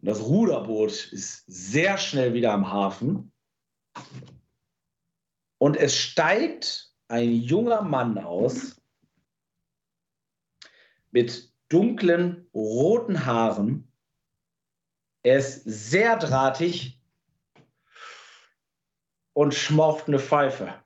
Und 0.01 0.07
Das 0.09 0.21
Ruderboot 0.23 1.13
ist 1.13 1.45
sehr 1.47 1.99
schnell 1.99 2.33
wieder 2.33 2.53
am 2.53 2.71
Hafen. 2.71 3.33
Und 5.59 5.77
es 5.77 5.97
steigt 5.97 6.95
ein 7.09 7.33
junger 7.33 7.83
Mann 7.83 8.17
aus 8.17 8.81
mit 11.11 11.53
dunklen, 11.69 12.49
roten 12.55 13.27
Haaren. 13.27 13.93
Er 15.23 15.39
ist 15.39 15.65
sehr 15.65 16.17
drahtig 16.17 16.99
und 19.35 19.55
schmaucht 19.55 20.09
eine 20.09 20.19
Pfeife. 20.19 20.83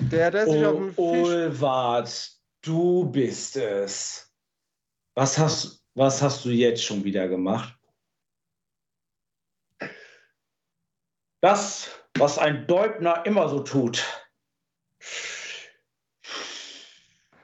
Der, 0.00 0.30
der 0.30 0.46
sich 0.48 0.64
auf 0.64 0.76
dem 0.76 0.94
Oh, 0.96 1.12
Fisch. 1.14 1.28
Olwart, 1.28 2.37
du 2.62 3.10
bist 3.10 3.56
es. 3.56 4.32
Was 5.14 5.38
hast, 5.38 5.84
was 5.94 6.22
hast 6.22 6.44
du 6.44 6.50
jetzt 6.50 6.84
schon 6.84 7.04
wieder 7.04 7.28
gemacht? 7.28 7.76
Das, 11.40 11.88
was 12.14 12.38
ein 12.38 12.66
Deubner 12.66 13.24
immer 13.26 13.48
so 13.48 13.60
tut. 13.60 14.04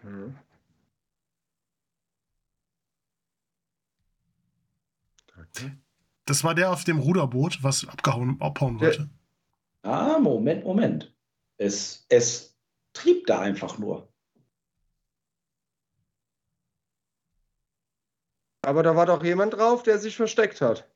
Hm. 0.03 0.39
Das 6.27 6.43
war 6.43 6.55
der 6.55 6.70
auf 6.70 6.85
dem 6.85 6.99
Ruderboot, 6.99 7.62
was 7.62 7.86
abgehauen, 7.86 8.41
abhauen 8.41 8.81
wollte. 8.81 9.11
Ah, 9.82 10.19
Moment, 10.19 10.65
Moment. 10.65 11.15
Es, 11.59 12.07
es 12.09 12.59
trieb 12.93 13.27
da 13.27 13.41
einfach 13.41 13.78
nur. 13.78 14.14
Aber 18.65 18.82
da 18.82 18.97
war 18.97 19.07
doch 19.07 19.23
jemand 19.23 19.55
drauf, 19.55 19.82
der 19.82 19.99
sich 19.99 20.16
versteckt 20.16 20.61
hat. 20.61 20.89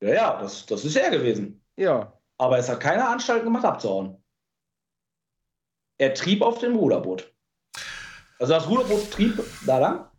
Ja, 0.00 0.14
ja, 0.14 0.40
das, 0.40 0.66
das 0.66 0.84
ist 0.84 0.96
er 0.96 1.10
gewesen. 1.10 1.64
Ja. 1.76 2.12
Aber 2.38 2.58
es 2.58 2.68
hat 2.68 2.80
keine 2.80 3.06
Anstalten 3.06 3.44
gemacht, 3.44 3.64
abzuhauen. 3.64 4.22
Er 5.98 6.14
trieb 6.14 6.42
auf 6.42 6.58
dem 6.58 6.76
Ruderboot. 6.76 7.32
Also 8.38 8.52
das 8.52 8.68
Ruderboot 8.68 9.10
trieb 9.10 9.42
da 9.66 9.78
lang. 9.78 10.10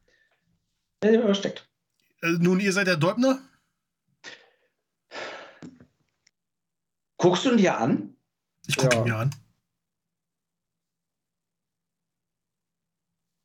Er 1.01 1.11
ist 1.11 1.21
versteckt. 1.23 1.69
Äh, 2.21 2.31
nun, 2.39 2.59
ihr 2.59 2.73
seid 2.73 2.87
der 2.87 2.97
Deubner? 2.97 3.39
Guckst 7.17 7.45
du 7.45 7.51
ihn 7.51 7.57
dir 7.57 7.77
an? 7.77 8.17
Ich 8.67 8.75
gucke 8.75 8.95
Ja. 8.95 9.01
ihn 9.01 9.07
mir 9.07 9.15
an. 9.15 9.35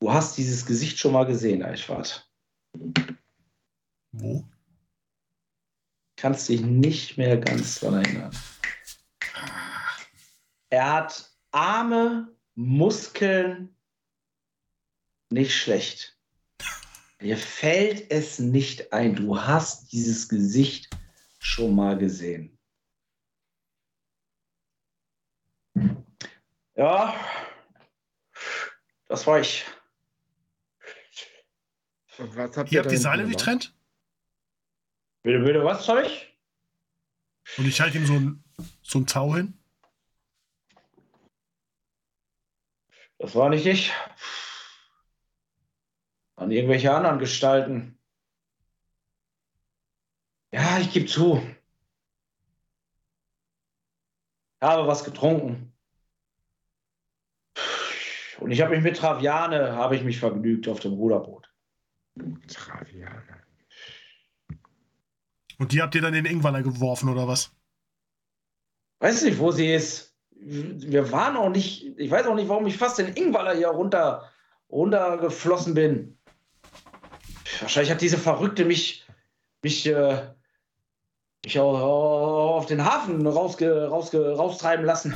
Du 0.01 0.13
hast 0.13 0.37
dieses 0.37 0.67
Gesicht 0.67 0.99
schon 0.99 1.13
mal 1.13 1.25
gesehen, 1.25 1.63
Eichwart. 1.63 2.29
Wo? 4.17 4.45
Kannst 6.17 6.49
dich 6.49 6.61
nicht 6.61 7.19
mehr 7.19 7.37
ganz 7.37 7.81
dran 7.81 7.95
erinnern. 7.95 8.37
Er 10.71 10.93
hat 10.93 11.31
Arme, 11.51 12.35
Muskeln, 12.55 13.77
nicht 15.31 15.57
schlecht. 15.57 16.17
Dir 17.21 17.37
fällt 17.37 18.11
es 18.11 18.39
nicht 18.39 18.93
ein. 18.93 19.17
Du 19.17 19.41
hast 19.41 19.93
dieses 19.93 20.29
Gesicht 20.29 20.91
schon 21.39 21.75
mal 21.75 21.99
gesehen. 21.99 22.57
Ja, 26.77 27.15
das 29.07 29.27
war 29.27 29.41
ich. 29.41 29.65
Und 32.19 32.37
was 32.37 32.57
habt 32.57 32.71
Ihr 32.71 32.81
habt 32.81 32.87
da 32.87 32.91
die 32.91 32.97
Seile 32.97 33.25
gemacht? 33.25 33.75
Bitte, 35.25 35.39
bitte, 35.39 35.65
was 35.65 35.87
Zeug? 35.87 36.37
Und 37.57 37.67
ich 37.67 37.81
halte 37.81 37.97
ihm 37.97 38.05
so 38.05 38.13
ein, 38.13 38.45
so 38.83 38.99
ein 38.99 39.07
Tau 39.07 39.35
hin. 39.35 39.59
Das 43.17 43.35
war 43.35 43.49
nicht 43.49 43.65
ich. 43.65 43.91
An 46.37 46.51
irgendwelche 46.51 46.93
anderen 46.93 47.19
Gestalten. 47.19 47.99
Ja, 50.53 50.79
ich 50.79 50.93
gebe 50.93 51.07
zu. 51.07 51.43
Ich 54.61 54.69
habe 54.69 54.87
was 54.87 55.05
getrunken. 55.05 55.73
Und 58.41 58.51
ich 58.51 58.61
habe 58.61 58.75
mich 58.75 58.85
mit 58.85 58.99
Traviane, 58.99 59.73
habe 59.73 59.97
ich 59.97 60.03
mich 60.03 60.19
vergnügt 60.19 60.69
auf 60.69 60.81
dem 60.81 60.93
Ruderboot. 60.93 61.51
Traviane. 62.47 63.34
Und 65.59 65.73
die 65.73 65.83
habt 65.83 65.95
ihr 65.95 66.03
dann 66.03 66.15
in 66.15 66.25
den 66.25 66.33
Ingwaller 66.33 66.63
geworfen, 66.63 67.09
oder 67.09 67.29
was? 67.29 67.51
Weiß 69.01 69.23
nicht, 69.23 69.39
wo 69.39 69.51
sie 69.51 69.73
ist. 69.73 70.15
Wir 70.31 71.11
waren 71.13 71.37
auch 71.37 71.51
nicht, 71.51 71.99
ich 71.99 72.11
weiß 72.11 72.27
auch 72.27 72.35
nicht, 72.35 72.49
warum 72.49 72.67
ich 72.67 72.77
fast 72.77 72.99
den 72.99 73.15
Ingwaller 73.15 73.55
hier 73.55 73.69
runter, 73.69 74.31
runtergeflossen 74.71 75.75
bin. 75.75 76.19
Wahrscheinlich 77.61 77.91
hat 77.91 78.01
diese 78.01 78.19
Verrückte 78.19 78.65
mich, 78.65 79.07
mich, 79.63 79.87
äh, 79.87 80.29
mich 81.45 81.59
auch 81.59 82.57
auf 82.57 82.67
den 82.67 82.85
Hafen 82.85 83.27
rausge, 83.27 83.89
rausge, 83.89 84.35
raustreiben 84.35 84.85
lassen. 84.85 85.15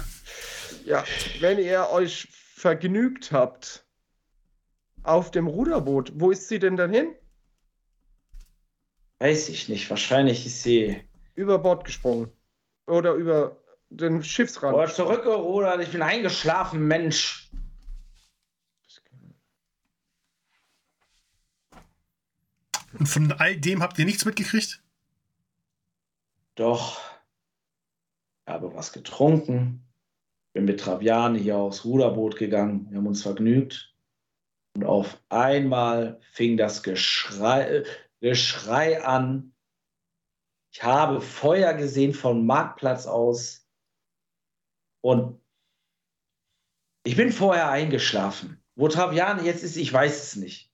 Ja, 0.84 1.04
wenn 1.40 1.58
ihr 1.58 1.88
euch 1.90 2.28
vergnügt 2.30 3.32
habt 3.32 3.84
auf 5.02 5.30
dem 5.30 5.46
Ruderboot, 5.46 6.12
wo 6.14 6.30
ist 6.30 6.48
sie 6.48 6.58
denn 6.58 6.76
dann 6.76 6.92
hin? 6.92 7.14
Weiß 9.20 9.48
ich 9.48 9.68
nicht. 9.68 9.88
Wahrscheinlich 9.90 10.46
ist 10.46 10.62
sie 10.62 11.00
Über 11.34 11.58
Bord 11.58 11.84
gesprungen. 11.84 12.30
Oder 12.86 13.14
über 13.14 13.56
den 13.90 14.22
Schiffsrand. 14.22 14.76
oder 14.76 14.88
zurückgerudert. 14.88 15.80
Ich 15.80 15.90
bin 15.90 16.02
eingeschlafen, 16.02 16.86
Mensch. 16.86 17.50
Und 22.98 23.06
von 23.06 23.32
all 23.32 23.56
dem 23.56 23.82
habt 23.82 23.98
ihr 23.98 24.04
nichts 24.04 24.24
mitgekriegt? 24.24 24.82
Doch. 26.54 27.00
Ich 28.46 28.52
habe 28.52 28.74
was 28.74 28.92
getrunken. 28.92 29.84
Bin 30.54 30.64
mit 30.64 30.80
Traviane 30.80 31.38
hier 31.38 31.58
aufs 31.58 31.84
Ruderboot 31.84 32.36
gegangen. 32.36 32.86
Wir 32.90 32.98
haben 32.98 33.06
uns 33.06 33.22
vergnügt. 33.22 33.94
Und 34.74 34.84
auf 34.84 35.20
einmal 35.28 36.20
fing 36.32 36.56
das 36.56 36.82
Geschrei, 36.82 37.84
Geschrei 38.20 39.04
an. 39.04 39.54
Ich 40.72 40.82
habe 40.82 41.20
Feuer 41.20 41.74
gesehen 41.74 42.12
vom 42.12 42.46
Marktplatz 42.46 43.06
aus 43.06 43.66
und 45.00 45.40
ich 47.04 47.16
bin 47.16 47.32
vorher 47.32 47.70
eingeschlafen. 47.70 48.62
Wo 48.74 48.88
Travian 48.88 49.44
jetzt 49.44 49.62
ist, 49.62 49.76
ich 49.76 49.92
weiß 49.92 50.22
es 50.22 50.36
nicht. 50.36 50.70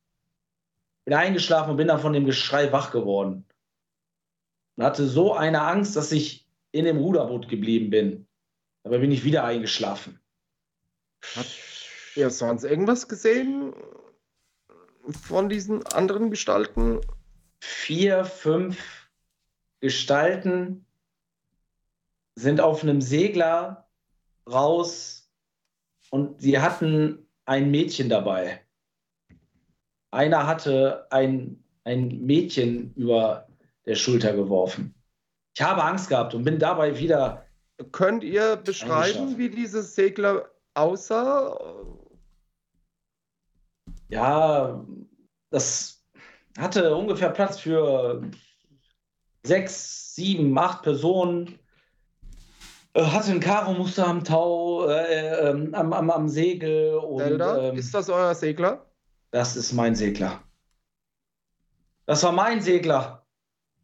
Bin 1.04 1.14
eingeschlafen 1.14 1.70
und 1.70 1.76
bin 1.76 1.88
dann 1.88 2.00
von 2.00 2.12
dem 2.12 2.24
Geschrei 2.24 2.72
wach 2.72 2.90
geworden. 2.90 3.46
Und 4.76 4.84
hatte 4.84 5.06
so 5.06 5.34
eine 5.34 5.62
Angst, 5.62 5.96
dass 5.96 6.12
ich 6.12 6.50
in 6.72 6.86
dem 6.86 6.98
Ruderboot 6.98 7.48
geblieben 7.48 7.90
bin. 7.90 8.26
Dabei 8.82 8.98
bin 8.98 9.12
ich 9.12 9.24
wieder 9.24 9.44
eingeschlafen. 9.44 10.18
Habt 11.36 11.56
ihr 12.16 12.30
sonst 12.30 12.64
irgendwas 12.64 13.08
gesehen 13.08 13.72
von 15.08 15.48
diesen 15.48 15.86
anderen 15.86 16.30
Gestalten? 16.30 17.00
Vier, 17.66 18.26
fünf 18.26 19.08
Gestalten 19.80 20.84
sind 22.34 22.60
auf 22.60 22.82
einem 22.82 23.00
Segler 23.00 23.88
raus 24.46 25.30
und 26.10 26.42
sie 26.42 26.60
hatten 26.60 27.26
ein 27.46 27.70
Mädchen 27.70 28.10
dabei. 28.10 28.60
Einer 30.10 30.46
hatte 30.46 31.06
ein, 31.10 31.64
ein 31.84 32.20
Mädchen 32.20 32.92
über 32.96 33.48
der 33.86 33.94
Schulter 33.94 34.34
geworfen. 34.34 34.94
Ich 35.54 35.62
habe 35.62 35.82
Angst 35.82 36.10
gehabt 36.10 36.34
und 36.34 36.44
bin 36.44 36.58
dabei 36.58 36.98
wieder. 36.98 37.46
Könnt 37.92 38.24
ihr 38.24 38.56
beschreiben, 38.56 39.38
wie 39.38 39.48
dieses 39.48 39.94
Segler 39.94 40.50
aussah? 40.74 41.58
Ja, 44.08 44.84
das 45.48 46.03
hatte 46.58 46.94
ungefähr 46.94 47.30
Platz 47.30 47.58
für 47.58 48.22
sechs, 49.42 50.14
sieben, 50.14 50.56
acht 50.58 50.82
Personen. 50.82 51.58
Äh, 52.94 53.04
Hatte 53.04 53.32
ein 53.32 53.40
Karo-Muster 53.40 54.06
am 54.06 54.24
Tau, 54.24 54.88
äh, 54.88 55.50
ähm, 55.50 55.74
am, 55.74 55.92
am, 55.92 56.10
am 56.10 56.28
Segel. 56.28 56.94
Und, 56.94 57.18
Zelda, 57.18 57.70
ähm, 57.70 57.76
ist 57.76 57.92
das 57.94 58.08
euer 58.08 58.34
Segler? 58.34 58.86
das 59.30 59.56
ist 59.56 59.72
mein 59.72 59.96
Segler. 59.96 60.40
Das 62.06 62.22
war 62.22 62.30
mein 62.30 62.60
Segler. 62.60 63.26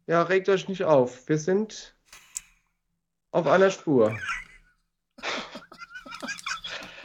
Ja, 0.07 0.21
regt 0.21 0.47
euch 0.47 0.69
nicht 0.69 0.85
auf. 0.85 1.27
Wir 1.27 1.37
sind 1.37 1.93
auf 3.31 3.47
einer 3.47 3.69
Spur. 3.69 4.17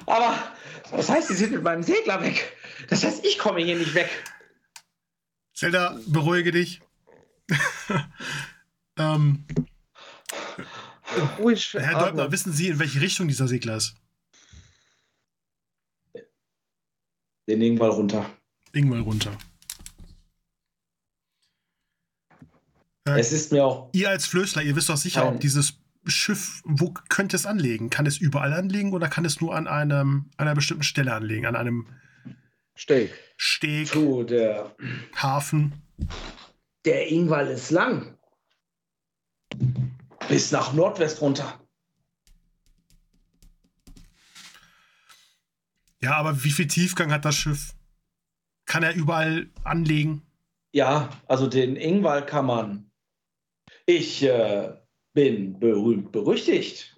Aber 0.07 0.35
das 0.93 1.11
heißt, 1.11 1.29
sie 1.29 1.35
sind 1.35 1.53
mit 1.53 1.63
meinem 1.65 1.83
Segler 1.83 2.23
weg. 2.23 2.57
Das 2.89 3.03
heißt, 3.03 3.25
ich 3.25 3.39
komme 3.39 3.61
hier 3.61 3.77
nicht 3.77 3.95
weg. 3.95 4.09
Zelda, 5.57 5.99
beruhige 6.07 6.53
dich. 6.53 6.83
ähm, 8.99 9.47
Ruhig. 11.39 11.73
Herr 11.73 11.97
atmen. 11.97 12.17
Deubner, 12.17 12.33
wissen 12.33 12.53
Sie, 12.53 12.69
in 12.69 12.79
welche 12.79 13.01
Richtung 13.01 13.27
dieser 13.27 13.49
Segler 13.49 13.77
ist? 13.77 13.97
Den 17.49 17.63
irgendwann 17.63 17.91
runter. 17.91 18.31
Irgendwann 18.73 19.01
runter. 19.01 19.39
Äh, 23.07 23.19
Es 23.19 23.33
ist 23.33 23.51
mir 23.51 23.65
auch. 23.65 23.89
ihr 23.95 24.11
als 24.11 24.27
Flößler, 24.27 24.63
ihr 24.63 24.77
wisst 24.77 24.91
doch 24.91 24.97
sicher, 24.99 25.25
Nein. 25.25 25.35
ob 25.37 25.41
dieses 25.41 25.79
Schiff, 26.07 26.61
wo 26.65 26.93
könnte 27.09 27.37
es 27.37 27.47
anlegen? 27.47 27.89
Kann 27.89 28.05
es 28.05 28.19
überall 28.19 28.53
anlegen 28.53 28.93
oder 28.93 29.09
kann 29.09 29.25
es 29.25 29.41
nur 29.41 29.55
an 29.57 29.67
einem, 29.69 30.29
einer 30.37 30.55
bestimmten 30.55 30.83
Stelle 30.83 31.15
anlegen? 31.15 31.47
An 31.47 31.57
einem 31.57 31.87
Steg. 32.75 33.13
Steg, 33.37 33.93
Puh, 33.93 34.23
der, 34.25 34.75
Hafen? 35.17 35.75
der 36.85 37.11
Ingwall 37.11 37.49
ist 37.49 37.71
lang. 37.71 38.17
Bis 40.29 40.51
nach 40.53 40.73
Nordwest 40.73 41.21
runter. 41.21 41.61
Ja, 46.03 46.17
aber 46.17 46.45
wie 46.45 46.51
viel 46.51 46.67
Tiefgang 46.67 47.11
hat 47.13 47.25
das 47.25 47.37
Schiff? 47.37 47.75
Kann 48.65 48.83
er 48.83 48.95
überall 48.95 49.49
anlegen? 49.65 50.23
Ja, 50.73 51.09
also 51.27 51.47
den 51.47 51.77
Ingwall 51.77 52.27
kann 52.27 52.47
man. 52.47 52.91
Ich 53.87 54.23
äh, 54.23 54.73
bin 55.15 55.59
berühmt 55.59 56.13
berüchtigt, 56.13 56.97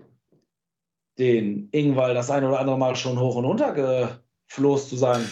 den 1.19 1.69
Ingwall 1.71 2.15
das 2.15 2.31
ein 2.31 2.45
oder 2.45 2.59
andere 2.59 2.79
Mal 2.79 2.97
schon 2.97 3.19
hoch 3.19 3.37
und 3.37 3.45
runter 3.45 4.19
gefloßt 4.49 4.89
zu 4.89 4.97
sein. 4.97 5.25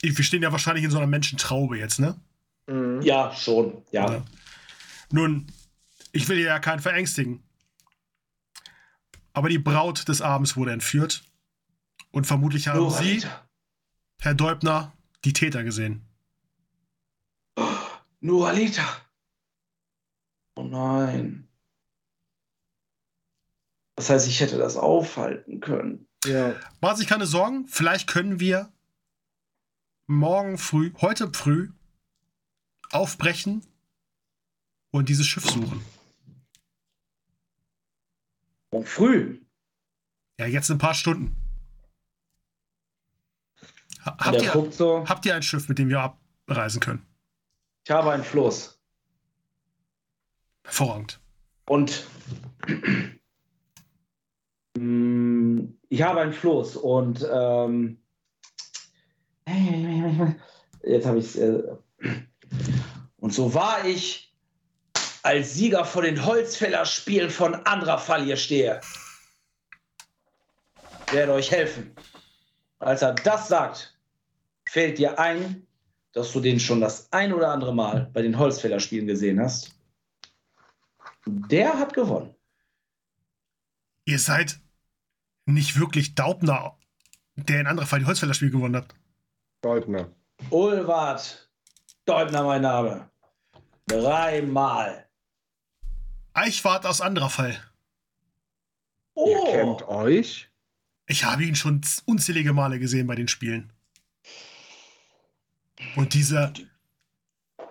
Wir 0.00 0.24
stehen 0.24 0.42
ja 0.42 0.52
wahrscheinlich 0.52 0.84
in 0.84 0.90
so 0.90 0.98
einer 0.98 1.06
Menschentraube 1.06 1.78
jetzt, 1.78 1.98
ne? 1.98 2.20
Mhm. 2.66 3.02
Ja, 3.02 3.34
schon. 3.34 3.82
Ja. 3.90 4.12
Ja. 4.12 4.24
Nun, 5.10 5.46
ich 6.12 6.28
will 6.28 6.38
ja 6.38 6.58
keinen 6.58 6.80
verängstigen. 6.80 7.42
Aber 9.32 9.48
die 9.48 9.58
Braut 9.58 10.08
des 10.08 10.20
Abends 10.20 10.56
wurde 10.56 10.72
entführt. 10.72 11.24
Und 12.10 12.26
vermutlich 12.26 12.68
haben 12.68 12.78
Nur 12.78 12.90
Sie. 12.90 13.22
Herr 14.20 14.34
Deubner, 14.34 14.92
die 15.24 15.32
Täter 15.32 15.62
gesehen. 15.62 16.04
Nur 18.20 18.48
Alita. 18.48 18.84
Oh 20.56 20.64
nein. 20.64 21.48
Das 23.94 24.10
heißt, 24.10 24.28
ich 24.28 24.40
hätte 24.40 24.58
das 24.58 24.76
aufhalten 24.76 25.60
können. 25.60 26.08
Ja. 26.24 26.54
Machen 26.80 26.96
Sie 26.96 27.00
sich 27.02 27.08
keine 27.08 27.26
Sorgen, 27.26 27.66
vielleicht 27.68 28.08
können 28.08 28.40
wir 28.40 28.72
morgen 30.08 30.58
früh, 30.58 30.92
heute 31.00 31.30
früh, 31.32 31.70
aufbrechen 32.90 33.64
und 34.90 35.08
dieses 35.08 35.26
Schiff 35.26 35.44
suchen. 35.44 35.84
Und 38.70 38.88
früh. 38.88 39.40
Ja, 40.40 40.46
jetzt 40.46 40.68
in 40.70 40.76
ein 40.76 40.78
paar 40.80 40.94
Stunden. 40.94 41.36
Ha- 44.04 44.12
Und 44.12 44.20
Habt 44.26 44.42
ihr, 44.42 44.72
so. 44.72 45.08
habt 45.08 45.26
ihr 45.26 45.34
ein 45.34 45.42
Schiff, 45.42 45.68
mit 45.68 45.78
dem 45.78 45.88
wir 45.88 46.00
abreisen 46.00 46.80
können? 46.80 47.06
Ich 47.84 47.90
habe 47.90 48.10
einen 48.12 48.24
Floß. 48.24 48.78
Hervorragend. 50.64 51.20
Und 51.66 52.06
Mm, 54.76 55.70
ich 55.88 56.02
habe 56.02 56.20
einen 56.20 56.32
Floß 56.32 56.76
und 56.76 57.26
ähm, 57.28 57.98
jetzt 60.84 61.06
habe 61.06 61.18
ich 61.18 61.24
es. 61.24 61.36
Äh, 61.36 61.62
und 63.18 63.34
so 63.34 63.54
war 63.54 63.84
ich 63.84 64.34
als 65.22 65.54
Sieger 65.54 65.84
vor 65.84 66.02
den 66.02 66.24
Holzfällerspielen 66.24 67.30
von 67.30 67.54
Andrafall 67.54 68.24
hier 68.24 68.36
stehe. 68.36 68.80
Werde 71.10 71.32
euch 71.32 71.50
helfen. 71.50 71.94
Als 72.78 73.02
er 73.02 73.14
das 73.14 73.48
sagt, 73.48 73.98
fällt 74.66 74.98
dir 74.98 75.18
ein, 75.18 75.66
dass 76.12 76.32
du 76.32 76.40
den 76.40 76.60
schon 76.60 76.80
das 76.80 77.12
ein 77.12 77.32
oder 77.32 77.50
andere 77.50 77.74
Mal 77.74 78.10
bei 78.12 78.22
den 78.22 78.38
Holzfällerspielen 78.38 79.06
gesehen 79.06 79.40
hast. 79.40 79.74
Der 81.26 81.78
hat 81.78 81.92
gewonnen. 81.92 82.34
Ihr 84.04 84.18
seid 84.18 84.60
nicht 85.44 85.78
wirklich 85.78 86.14
Daubner, 86.14 86.78
der 87.36 87.60
in 87.60 87.66
anderer 87.66 87.86
Fall 87.86 87.98
die 88.00 88.06
Holzfällerspiel 88.06 88.50
gewonnen 88.50 88.76
hat. 88.76 88.94
Deubner. 89.62 90.12
Ulwart 90.50 91.50
Deubner 92.04 92.42
mein 92.44 92.62
Name. 92.62 93.10
Dreimal. 93.86 95.08
Eichwart 96.34 96.86
aus 96.86 97.00
anderer 97.00 97.30
Fall. 97.30 97.50
Ihr 97.50 97.62
Oh, 99.14 99.50
kennt 99.50 99.82
euch? 99.88 100.48
Ich 101.06 101.24
habe 101.24 101.44
ihn 101.44 101.56
schon 101.56 101.80
unzählige 102.06 102.52
Male 102.52 102.78
gesehen 102.78 103.06
bei 103.06 103.14
den 103.16 103.28
Spielen. 103.28 103.72
Und 105.96 106.14
diese, 106.14 106.52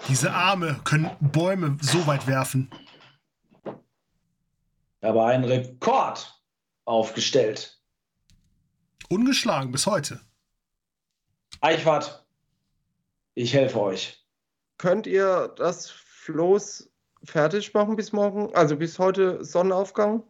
diese 0.09 0.31
Arme 0.33 0.79
können 0.83 1.09
Bäume 1.21 1.77
so 1.81 2.05
weit 2.07 2.27
werfen. 2.27 2.69
aber 5.01 5.27
einen 5.27 5.45
Rekord 5.45 6.41
aufgestellt. 6.85 7.79
Ungeschlagen 9.09 9.71
bis 9.71 9.85
heute. 9.85 10.19
Eichwart, 11.61 12.25
ich 13.33 13.53
helfe 13.53 13.81
euch. 13.81 14.25
Könnt 14.77 15.07
ihr 15.07 15.47
das 15.55 15.89
Floß 15.89 16.89
fertig 17.23 17.73
machen 17.73 17.95
bis 17.95 18.11
morgen? 18.11 18.53
Also 18.55 18.75
bis 18.75 18.99
heute 18.99 19.43
Sonnenaufgang? 19.43 20.23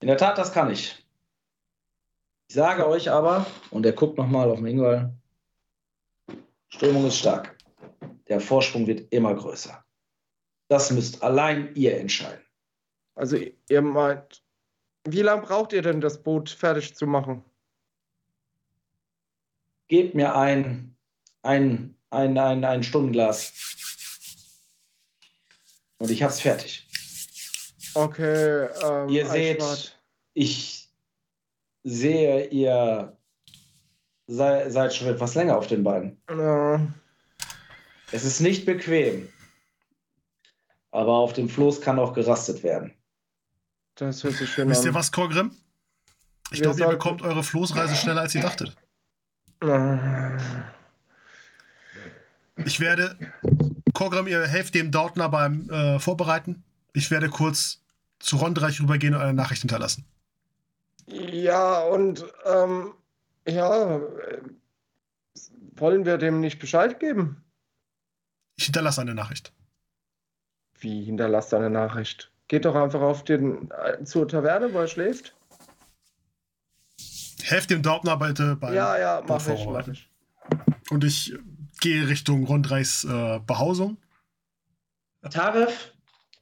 In 0.00 0.08
der 0.08 0.16
Tat, 0.16 0.38
das 0.38 0.52
kann 0.52 0.70
ich. 0.70 1.04
Ich 2.48 2.54
sage 2.54 2.86
euch 2.88 3.10
aber, 3.10 3.46
und 3.70 3.84
er 3.84 3.92
guckt 3.92 4.16
nochmal 4.16 4.50
auf 4.50 4.58
den 4.58 4.66
Ingwall, 4.66 5.14
Strömung 6.68 7.06
ist 7.06 7.18
stark. 7.18 7.56
Der 8.28 8.40
Vorsprung 8.40 8.86
wird 8.86 9.12
immer 9.12 9.34
größer. 9.34 9.84
Das 10.68 10.90
müsst 10.90 11.22
allein 11.22 11.74
ihr 11.74 11.98
entscheiden. 11.98 12.44
Also 13.14 13.36
ihr 13.68 13.82
meint, 13.82 14.42
wie 15.04 15.22
lange 15.22 15.42
braucht 15.42 15.72
ihr 15.72 15.82
denn 15.82 16.00
das 16.00 16.22
Boot 16.22 16.48
fertig 16.48 16.94
zu 16.94 17.06
machen? 17.06 17.44
Gebt 19.90 20.14
mir 20.14 20.36
ein, 20.36 20.94
ein, 21.42 21.96
ein, 22.10 22.38
ein, 22.38 22.64
ein 22.64 22.82
Stundenglas. 22.84 23.52
Und 25.98 26.12
ich 26.12 26.22
hab's 26.22 26.40
fertig. 26.40 26.86
Okay, 27.94 28.68
ähm, 28.84 29.08
Ihr 29.08 29.26
seht, 29.26 29.60
Eichwart. 29.60 30.00
ich 30.32 30.88
sehe, 31.82 32.46
ihr 32.50 33.16
sei, 34.28 34.70
seid 34.70 34.94
schon 34.94 35.08
etwas 35.08 35.34
länger 35.34 35.58
auf 35.58 35.66
den 35.66 35.82
Beinen. 35.82 36.22
Ja, 36.30 36.80
Es 38.12 38.24
ist 38.24 38.38
nicht 38.40 38.64
bequem. 38.66 39.28
Aber 40.92 41.14
auf 41.14 41.32
dem 41.32 41.48
Floß 41.48 41.80
kann 41.80 41.98
auch 41.98 42.12
gerastet 42.14 42.62
werden. 42.62 42.94
das 43.96 44.22
hört 44.22 44.34
sich 44.34 44.48
schön 44.50 44.68
Wisst 44.68 44.84
ihr 44.84 44.90
an. 44.90 44.94
was, 44.94 45.10
Korgrim? 45.10 45.50
Ich 46.52 46.62
glaube, 46.62 46.78
ihr 46.78 46.86
bekommt 46.88 47.22
eure 47.22 47.42
Floßreise 47.42 47.96
schneller, 47.96 48.20
als 48.20 48.36
ihr 48.36 48.42
dachtet. 48.42 48.76
Ah, 49.60 50.38
Ich 52.64 52.80
werde, 52.80 53.16
Korgrim, 53.94 54.26
ihr 54.26 54.46
helft 54.46 54.74
dem 54.74 54.90
Dautner 54.90 55.28
beim 55.28 55.68
äh, 55.70 55.98
Vorbereiten. 55.98 56.62
Ich 56.92 57.10
werde 57.10 57.28
kurz 57.28 57.82
zu 58.18 58.36
Rondreich 58.36 58.80
rübergehen 58.80 59.14
und 59.14 59.20
eine 59.20 59.34
Nachricht 59.34 59.62
hinterlassen. 59.62 60.04
Ja, 61.06 61.80
und 61.80 62.24
ähm, 62.44 62.94
ja, 63.46 63.96
äh, 63.96 64.40
wollen 65.76 66.04
wir 66.04 66.18
dem 66.18 66.40
nicht 66.40 66.58
Bescheid 66.58 67.00
geben? 67.00 67.42
Ich 68.56 68.64
hinterlasse 68.64 69.00
eine 69.00 69.14
Nachricht. 69.14 69.52
Wie 70.78 71.04
hinterlasst 71.04 71.52
eine 71.54 71.70
Nachricht? 71.70 72.30
Geht 72.48 72.64
doch 72.64 72.74
einfach 72.74 73.00
auf 73.00 73.24
den 73.24 73.70
äh, 73.70 74.04
zur 74.04 74.28
Taverne, 74.28 74.72
wo 74.72 74.78
er 74.78 74.88
schläft. 74.88 75.34
Helft 77.44 77.70
dem 77.70 77.82
Dautner 77.82 78.16
bitte 78.16 78.56
beim 78.56 78.74
ja, 78.74 78.98
ja, 78.98 79.22
mach 79.26 79.46
ich, 79.48 79.66
mach 79.66 79.88
ich. 79.88 80.08
Und 80.90 81.04
ich 81.04 81.34
gehe 81.80 82.08
Richtung 82.08 82.44
Rondreichs 82.44 83.04
äh, 83.04 83.40
Behausung. 83.46 83.96
Taref, 85.30 85.92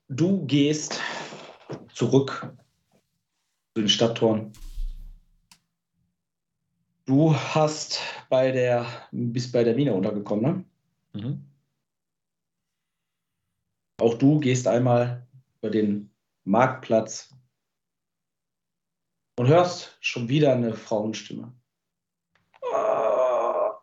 du 0.08 0.46
gehst 0.46 1.00
zurück 1.92 2.52
zu 3.74 3.82
den 3.82 3.88
Stadttoren. 3.88 4.52
Du 7.06 7.34
hast 7.34 8.00
bei 8.28 8.52
der, 8.52 8.86
bist 9.10 9.52
bei 9.52 9.64
der 9.64 9.74
Mine 9.74 9.94
untergekommen, 9.94 10.64
ne? 11.14 11.20
Mhm. 11.20 11.44
Auch 14.00 14.14
du 14.14 14.38
gehst 14.38 14.68
einmal 14.68 15.26
über 15.58 15.70
den 15.70 16.10
Marktplatz 16.44 17.34
und 19.38 19.46
hörst 19.46 19.96
schon 20.00 20.28
wieder 20.28 20.52
eine 20.52 20.74
Frauenstimme. 20.74 21.52
Ah, 22.72 23.78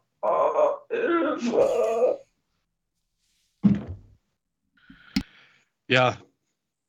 Hilfe! 0.90 2.26
Ja, 5.88 6.18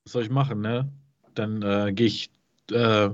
was 0.03 0.12
soll 0.12 0.25
ich 0.25 0.31
machen, 0.31 0.62
ne? 0.62 0.93
Dann 1.35 1.62
äh, 1.62 1.93
gehe 1.93 2.07
ich, 2.07 2.33
äh, 2.73 3.11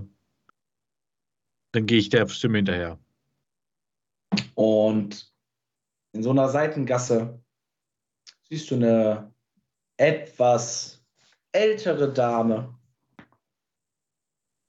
dann 1.73 1.87
gehe 1.87 1.99
ich 1.99 2.09
der 2.09 2.27
Stimme 2.29 2.59
hinterher. 2.59 2.99
Und 4.55 5.31
in 6.13 6.23
so 6.23 6.31
einer 6.31 6.49
Seitengasse 6.49 7.43
siehst 8.45 8.71
du 8.71 8.77
eine 8.77 9.35
etwas 9.99 11.05
ältere 11.53 12.11
Dame 12.11 12.79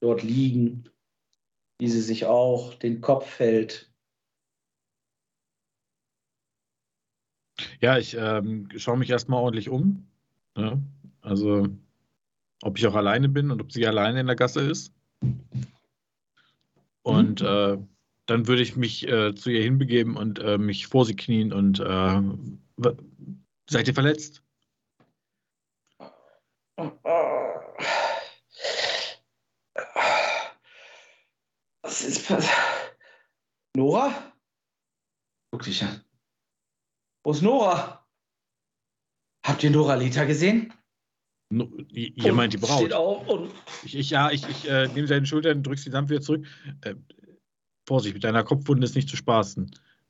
dort 0.03 0.21
liegen, 0.21 0.83
wie 1.79 1.87
sie 1.87 2.01
sich 2.01 2.25
auch 2.25 2.73
den 2.75 3.01
Kopf 3.01 3.39
hält. 3.39 3.89
Ja, 7.79 7.97
ich 7.97 8.15
ähm, 8.17 8.69
schaue 8.75 8.97
mich 8.97 9.09
erstmal 9.09 9.41
ordentlich 9.41 9.69
um. 9.69 10.05
Ne? 10.55 10.81
Also, 11.21 11.67
ob 12.61 12.77
ich 12.77 12.85
auch 12.87 12.95
alleine 12.95 13.29
bin 13.29 13.51
und 13.51 13.61
ob 13.61 13.71
sie 13.71 13.87
alleine 13.87 14.19
in 14.19 14.27
der 14.27 14.35
Gasse 14.35 14.61
ist. 14.61 14.93
Und 17.03 17.41
äh, 17.41 17.77
dann 18.25 18.47
würde 18.47 18.61
ich 18.61 18.75
mich 18.75 19.07
äh, 19.07 19.33
zu 19.35 19.49
ihr 19.49 19.63
hinbegeben 19.63 20.17
und 20.17 20.39
äh, 20.39 20.57
mich 20.57 20.87
vor 20.87 21.05
sie 21.05 21.15
knien 21.15 21.53
und 21.53 21.79
äh, 21.79 22.21
seid 23.69 23.87
ihr 23.87 23.93
verletzt? 23.93 24.43
Was 31.83 32.01
ist 32.03 32.27
passiert? 32.27 32.53
Nora? 33.75 34.33
Guck 35.51 35.63
dich 35.63 35.83
an. 35.83 36.03
Wo 37.23 37.31
ist 37.31 37.41
Nora? 37.41 38.05
Habt 39.45 39.63
ihr 39.63 39.71
Nora 39.71 39.95
Lita 39.95 40.23
gesehen? 40.23 40.73
No, 41.51 41.69
ihr 41.89 42.33
meint 42.33 42.53
die 42.53 42.57
Und 42.57 42.65
Steht 42.65 42.89
Braut. 42.89 42.93
auf 42.93 43.27
und 43.27 43.53
Ich, 43.83 43.95
ich, 43.95 44.09
ja, 44.09 44.31
ich, 44.31 44.47
ich 44.47 44.67
äh, 44.67 44.87
nehme 44.87 45.07
seine 45.07 45.25
Schultern, 45.25 45.61
drücke 45.61 45.79
sie 45.79 45.91
sanft 45.91 46.09
wieder 46.09 46.21
zurück. 46.21 46.45
Äh, 46.81 46.95
Vorsicht, 47.87 48.15
mit 48.15 48.23
deiner 48.23 48.43
Kopfwunde 48.43 48.85
ist 48.85 48.95
nicht 48.95 49.09
zu 49.09 49.17
spaßen. 49.17 49.69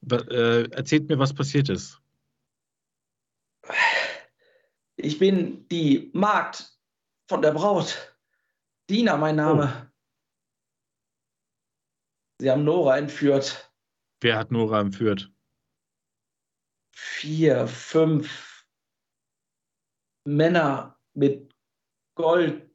Äh, 0.09 0.69
erzählt 0.71 1.09
mir, 1.09 1.17
was 1.19 1.33
passiert 1.33 1.69
ist. 1.69 1.99
Ich 4.95 5.17
bin 5.17 5.67
die 5.69 6.11
Magd 6.13 6.77
von 7.27 7.41
der 7.41 7.51
Braut. 7.51 8.15
Dina, 8.89 9.17
mein 9.17 9.35
Name. 9.35 9.91
Sie 12.43 12.51
haben 12.51 12.65
Nora 12.65 12.97
entführt. 12.97 13.73
Wer 14.19 14.37
hat 14.37 14.51
Nora 14.51 14.81
entführt? 14.81 15.31
Vier, 16.93 17.67
fünf 17.69 18.67
Männer 20.27 20.99
mit 21.13 21.55
Gold, 22.15 22.69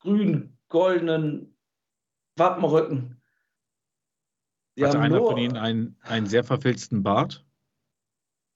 grün, 0.00 0.58
goldenen 0.68 1.56
Wappenrücken. 2.36 3.22
Sie 4.74 4.84
Hatte 4.84 4.98
haben 4.98 5.04
einer 5.04 5.18
Nora- 5.18 5.30
von 5.30 5.38
ihnen 5.38 5.56
einen, 5.58 5.96
einen 6.02 6.26
sehr 6.26 6.42
verfilzten 6.42 7.04
Bart? 7.04 7.46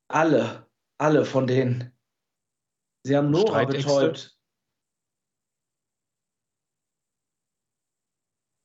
Alle, 0.09 0.69
alle 0.99 1.25
von 1.25 1.47
denen. 1.47 1.97
Sie 3.05 3.17
haben 3.17 3.31
Nora 3.31 3.65
betäubt. 3.65 4.38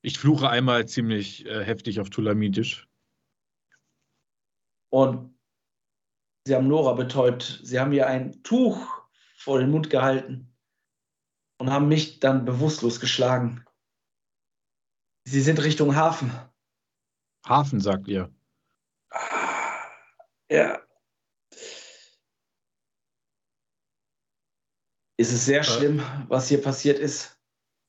Ich 0.05 0.19
fluche 0.19 0.49
einmal 0.49 0.85
ziemlich 0.85 1.45
äh, 1.45 1.63
heftig 1.63 2.01
auf 2.01 2.09
Tulamitisch. 2.09 2.89
Und 4.91 5.33
sie 6.45 6.53
haben 6.53 6.67
Nora 6.67 6.91
betäubt. 6.93 7.61
Sie 7.63 7.79
haben 7.79 7.93
ihr 7.93 8.05
ein 8.05 8.43
Tuch 8.43 8.85
vor 9.37 9.59
den 9.59 9.71
Mund 9.71 9.89
gehalten 9.89 10.53
und 11.57 11.71
haben 11.71 11.87
mich 11.87 12.19
dann 12.19 12.43
bewusstlos 12.43 12.99
geschlagen. 12.99 13.63
Sie 15.25 15.41
sind 15.41 15.63
Richtung 15.63 15.95
Hafen. 15.95 16.33
Hafen, 17.47 17.79
sagt 17.79 18.09
ihr. 18.09 18.29
Ja. 20.49 20.81
Ist 25.17 25.31
es 25.31 25.45
sehr 25.45 25.63
schlimm, 25.63 26.03
was 26.27 26.49
hier 26.49 26.61
passiert 26.61 26.99
ist? 26.99 27.39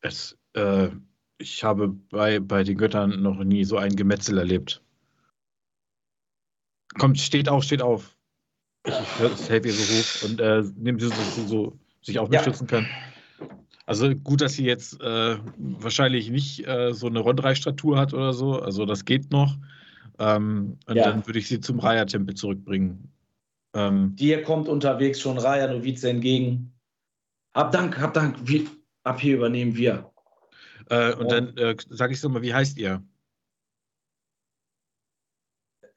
Es, 0.01 0.39
äh, 0.53 0.91
ich 1.45 1.63
habe 1.63 1.89
bei, 1.89 2.41
bei 2.41 2.65
den 2.65 2.79
Göttern 2.79 3.23
noch 3.23 3.45
nie 3.45 3.65
so 3.65 3.77
ein 3.77 3.95
Gemetzel 3.95 4.39
erlebt. 4.39 4.83
Kommt, 6.99 7.21
steht 7.21 7.49
auf, 7.49 7.65
steht 7.65 7.83
auf. 7.83 8.17
Ich, 8.87 8.95
ich 8.95 9.49
helfe 9.51 9.69
ihr 9.69 9.75
so 9.75 9.83
hoch 9.95 10.29
und 10.29 10.41
äh, 10.41 10.63
nehme 10.77 10.99
sie 10.99 11.09
so, 11.09 11.23
so, 11.23 11.47
so 11.47 11.79
sich 12.03 12.19
auf 12.19 12.29
mich 12.29 12.37
Ja. 12.37 12.43
stützen 12.43 12.67
kann. 12.67 12.87
Also 13.87 14.15
gut, 14.15 14.41
dass 14.41 14.55
sie 14.55 14.65
jetzt 14.65 15.01
äh, 15.03 15.37
wahrscheinlich 15.59 16.31
nicht 16.31 16.67
äh, 16.67 16.93
so 16.95 17.07
eine 17.07 17.21
Rondrei-Statur 17.21 17.99
hat 17.99 18.15
oder 18.15 18.33
so. 18.33 18.59
Also 18.61 18.87
das 18.87 19.05
geht 19.05 19.31
noch. 19.31 19.57
Ähm, 20.19 20.79
und 20.87 20.97
Ja. 20.97 21.11
dann 21.13 21.27
würde 21.27 21.39
ich 21.39 21.49
sie 21.49 21.61
zum 21.61 21.79
Raya-Tempel 21.79 22.35
zurückbringen. 22.35 23.13
Ähm, 23.75 24.17
Dir 24.17 24.43
kommt 24.43 24.69
unterwegs 24.69 25.21
schon 25.21 25.37
Raya 25.37 25.67
Novize 25.67 26.09
entgegen. 26.09 26.73
Hab 27.55 27.73
Dank, 27.73 27.99
hab 28.01 28.15
Dank. 28.15 28.37
Wir, 28.47 28.67
ab 29.03 29.21
hier 29.21 29.37
übernehmen 29.37 29.77
wir. 29.77 30.14
Äh, 30.91 31.15
und 31.15 31.27
Oh. 31.27 31.29
dann 31.29 31.57
äh, 31.57 31.77
sage 31.89 32.13
ich 32.13 32.21
so 32.21 32.29
mal, 32.29 32.43
wie 32.43 32.55
heißt 32.55 32.77
ihr? 32.79 33.03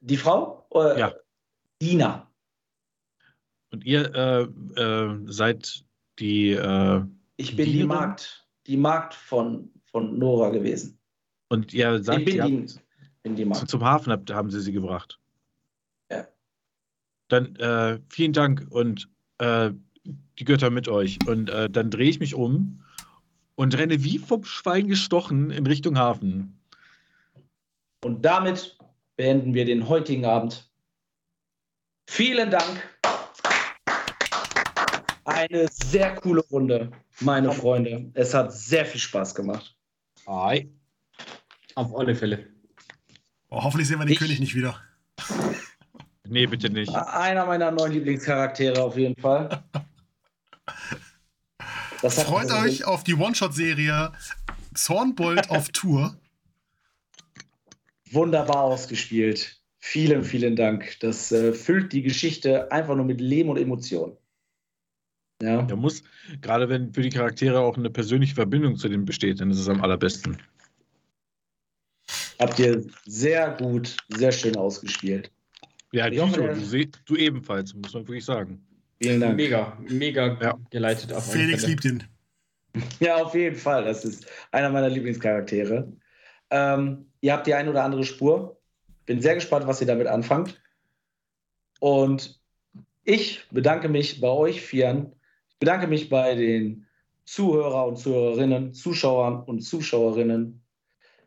Die 0.00 0.16
Frau? 0.16 0.66
Äh, 0.74 0.98
Ja. 1.00 1.14
Dina. 1.80 2.30
Und 3.70 3.84
ihr 3.84 4.14
äh, 4.14 4.42
äh, 4.80 5.18
seid 5.26 5.84
die 6.18 6.54
die 6.54 6.54
Ich 7.36 7.54
bin 7.56 7.66
die 7.66 7.72
Dienerin? 7.72 7.86
Magd. 7.88 8.48
Die 8.66 8.76
Magd 8.76 9.14
von, 9.14 9.70
von 9.86 10.18
Nora 10.18 10.50
gewesen. 10.50 10.98
Und 11.48 11.72
ihr 11.72 12.02
sagt, 12.02 12.20
ich 12.20 12.24
bin 12.24 12.34
ihr 12.36 12.44
die, 12.46 12.58
habt, 12.68 12.82
bin 13.22 13.36
die 13.36 13.44
Magd. 13.44 13.68
zum 13.68 13.84
Hafen 13.84 14.12
habt, 14.12 14.30
haben 14.32 14.50
sie 14.50 14.60
sie 14.60 14.72
gebracht. 14.72 15.20
Ja. 16.10 16.26
Dann 17.28 17.54
äh, 17.56 18.00
vielen 18.08 18.32
Dank 18.32 18.66
und 18.70 19.08
äh, 19.38 19.70
die 20.38 20.44
Götter 20.44 20.70
mit 20.70 20.88
euch. 20.88 21.18
Und 21.26 21.48
äh, 21.50 21.70
dann 21.70 21.90
drehe 21.90 22.10
ich 22.10 22.18
mich 22.20 22.34
um 22.34 22.82
und 23.58 23.76
renne 23.76 24.04
wie 24.04 24.18
vom 24.18 24.44
Schwein 24.44 24.86
gestochen 24.86 25.50
in 25.50 25.66
Richtung 25.66 25.98
Hafen. 25.98 26.60
Und 28.04 28.24
damit 28.24 28.78
beenden 29.16 29.52
wir 29.52 29.64
den 29.64 29.88
heutigen 29.88 30.24
Abend. 30.24 30.70
Vielen 32.08 32.52
Dank 32.52 32.88
eine 35.24 35.66
sehr 35.72 36.14
coole 36.14 36.40
Runde, 36.52 36.92
meine 37.20 37.50
Freunde. 37.50 38.12
Es 38.14 38.32
hat 38.32 38.52
sehr 38.52 38.86
viel 38.86 39.00
Spaß 39.00 39.34
gemacht. 39.34 39.76
Ei. 40.26 40.68
Auf 41.74 41.94
alle 41.96 42.14
Fälle. 42.14 42.46
Oh, 43.48 43.64
hoffentlich 43.64 43.88
sehen 43.88 43.98
wir 43.98 44.06
den 44.06 44.12
Ich- 44.12 44.20
König 44.20 44.38
nicht 44.38 44.54
wieder. 44.54 44.80
Nee, 46.28 46.46
bitte 46.46 46.70
nicht. 46.70 46.94
Einer 46.94 47.44
meiner 47.44 47.72
neuen 47.72 47.92
Lieblingscharaktere 47.92 48.80
auf 48.80 48.96
jeden 48.96 49.20
Fall. 49.20 49.64
Freut 52.00 52.50
euch 52.52 52.84
auf 52.84 53.04
die 53.04 53.14
One-Shot-Serie 53.14 54.12
Zornbold 54.74 55.50
auf 55.50 55.68
Tour. 55.72 56.16
wunderbar 58.10 58.62
ausgespielt. 58.62 59.56
Vielen, 59.80 60.24
vielen 60.24 60.56
Dank. 60.56 60.98
Das 61.00 61.30
äh, 61.32 61.52
füllt 61.52 61.92
die 61.92 62.02
Geschichte 62.02 62.70
einfach 62.72 62.94
nur 62.96 63.04
mit 63.04 63.20
Leben 63.20 63.48
und 63.50 63.58
Emotionen. 63.58 64.16
Ja. 65.40 65.62
Da 65.62 65.76
muss, 65.76 66.02
gerade 66.40 66.68
wenn 66.68 66.92
für 66.92 67.02
die 67.02 67.10
Charaktere 67.10 67.60
auch 67.60 67.76
eine 67.76 67.90
persönliche 67.90 68.34
Verbindung 68.34 68.76
zu 68.76 68.88
denen 68.88 69.04
besteht, 69.04 69.40
dann 69.40 69.50
ist 69.50 69.58
es 69.60 69.68
am 69.68 69.80
allerbesten. 69.82 70.36
Habt 72.40 72.58
ihr 72.58 72.84
sehr 73.06 73.52
gut, 73.52 73.96
sehr 74.08 74.32
schön 74.32 74.56
ausgespielt. 74.56 75.30
Ja, 75.92 76.08
Ich 76.08 76.18
hoffe, 76.20 76.32
Tito, 76.34 76.46
der- 76.46 76.84
du, 76.86 76.90
du 77.06 77.16
ebenfalls, 77.16 77.72
muss 77.74 77.94
man 77.94 78.06
wirklich 78.06 78.24
sagen. 78.24 78.60
Vielen 79.00 79.20
Dank. 79.20 79.36
Mega, 79.36 79.76
mega 79.88 80.38
Ja. 80.40 80.58
geleitet. 80.70 81.12
Auf 81.12 81.30
Felix 81.30 81.66
liebt 81.66 81.84
ihn. 81.84 82.02
Ja, 83.00 83.16
auf 83.22 83.34
jeden 83.34 83.56
Fall. 83.56 83.84
Das 83.84 84.04
ist 84.04 84.26
einer 84.52 84.70
meiner 84.70 84.88
Lieblingscharaktere. 84.88 85.92
Ähm, 86.50 87.06
ihr 87.20 87.32
habt 87.32 87.46
die 87.46 87.54
ein 87.54 87.68
oder 87.68 87.84
andere 87.84 88.04
Spur. 88.04 88.60
Bin 89.06 89.20
sehr 89.20 89.34
gespannt, 89.34 89.66
was 89.66 89.80
ihr 89.80 89.86
damit 89.86 90.06
anfangt. 90.06 90.60
Und 91.80 92.40
ich 93.04 93.48
bedanke 93.50 93.88
mich 93.88 94.20
bei 94.20 94.28
euch 94.28 94.60
Vieren. 94.60 95.12
Ich 95.48 95.58
bedanke 95.58 95.86
mich 95.86 96.08
bei 96.08 96.34
den 96.34 96.86
Zuhörer 97.24 97.86
und 97.86 97.96
Zuhörerinnen, 97.98 98.74
Zuschauern 98.74 99.42
und 99.42 99.60
Zuschauerinnen. 99.60 100.62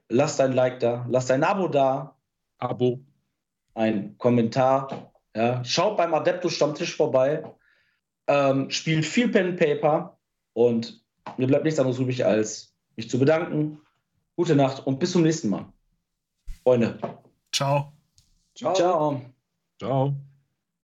Lasst 0.10 0.42
ein 0.42 0.54
Like 0.54 0.80
da, 0.80 1.06
lasst 1.10 1.32
ein 1.32 1.44
Abo 1.44 1.68
da, 1.70 2.16
Abo. 2.58 3.00
ein 3.76 4.18
Kommentar. 4.18 5.12
Ja. 5.36 5.64
Schaut 5.64 5.98
beim 5.98 6.14
Adeptus 6.14 6.54
Stammtisch 6.54 6.96
vorbei. 6.96 7.44
Ähm, 8.32 8.70
spielt 8.70 9.06
viel 9.06 9.28
Pen 9.28 9.48
and 9.48 9.60
Paper. 9.60 10.18
Und 10.54 11.04
mir 11.38 11.48
bleibt 11.48 11.66
nichts 11.66 11.80
anderes 11.80 12.00
übrig, 12.00 12.26
als 12.26 12.74
mich 12.96 13.10
zu 13.10 13.20
bedanken. 13.20 13.80
Gute 14.38 14.56
Nacht 14.56 14.86
und 14.88 15.00
bis 15.00 15.12
zum 15.12 15.24
nächsten 15.24 15.50
Mal. 15.50 15.66
Freunde. 16.64 16.98
Ciao. 17.52 17.92
Ciao. 18.56 18.74
Ciao. 18.74 19.22
Ciao. 19.80 20.16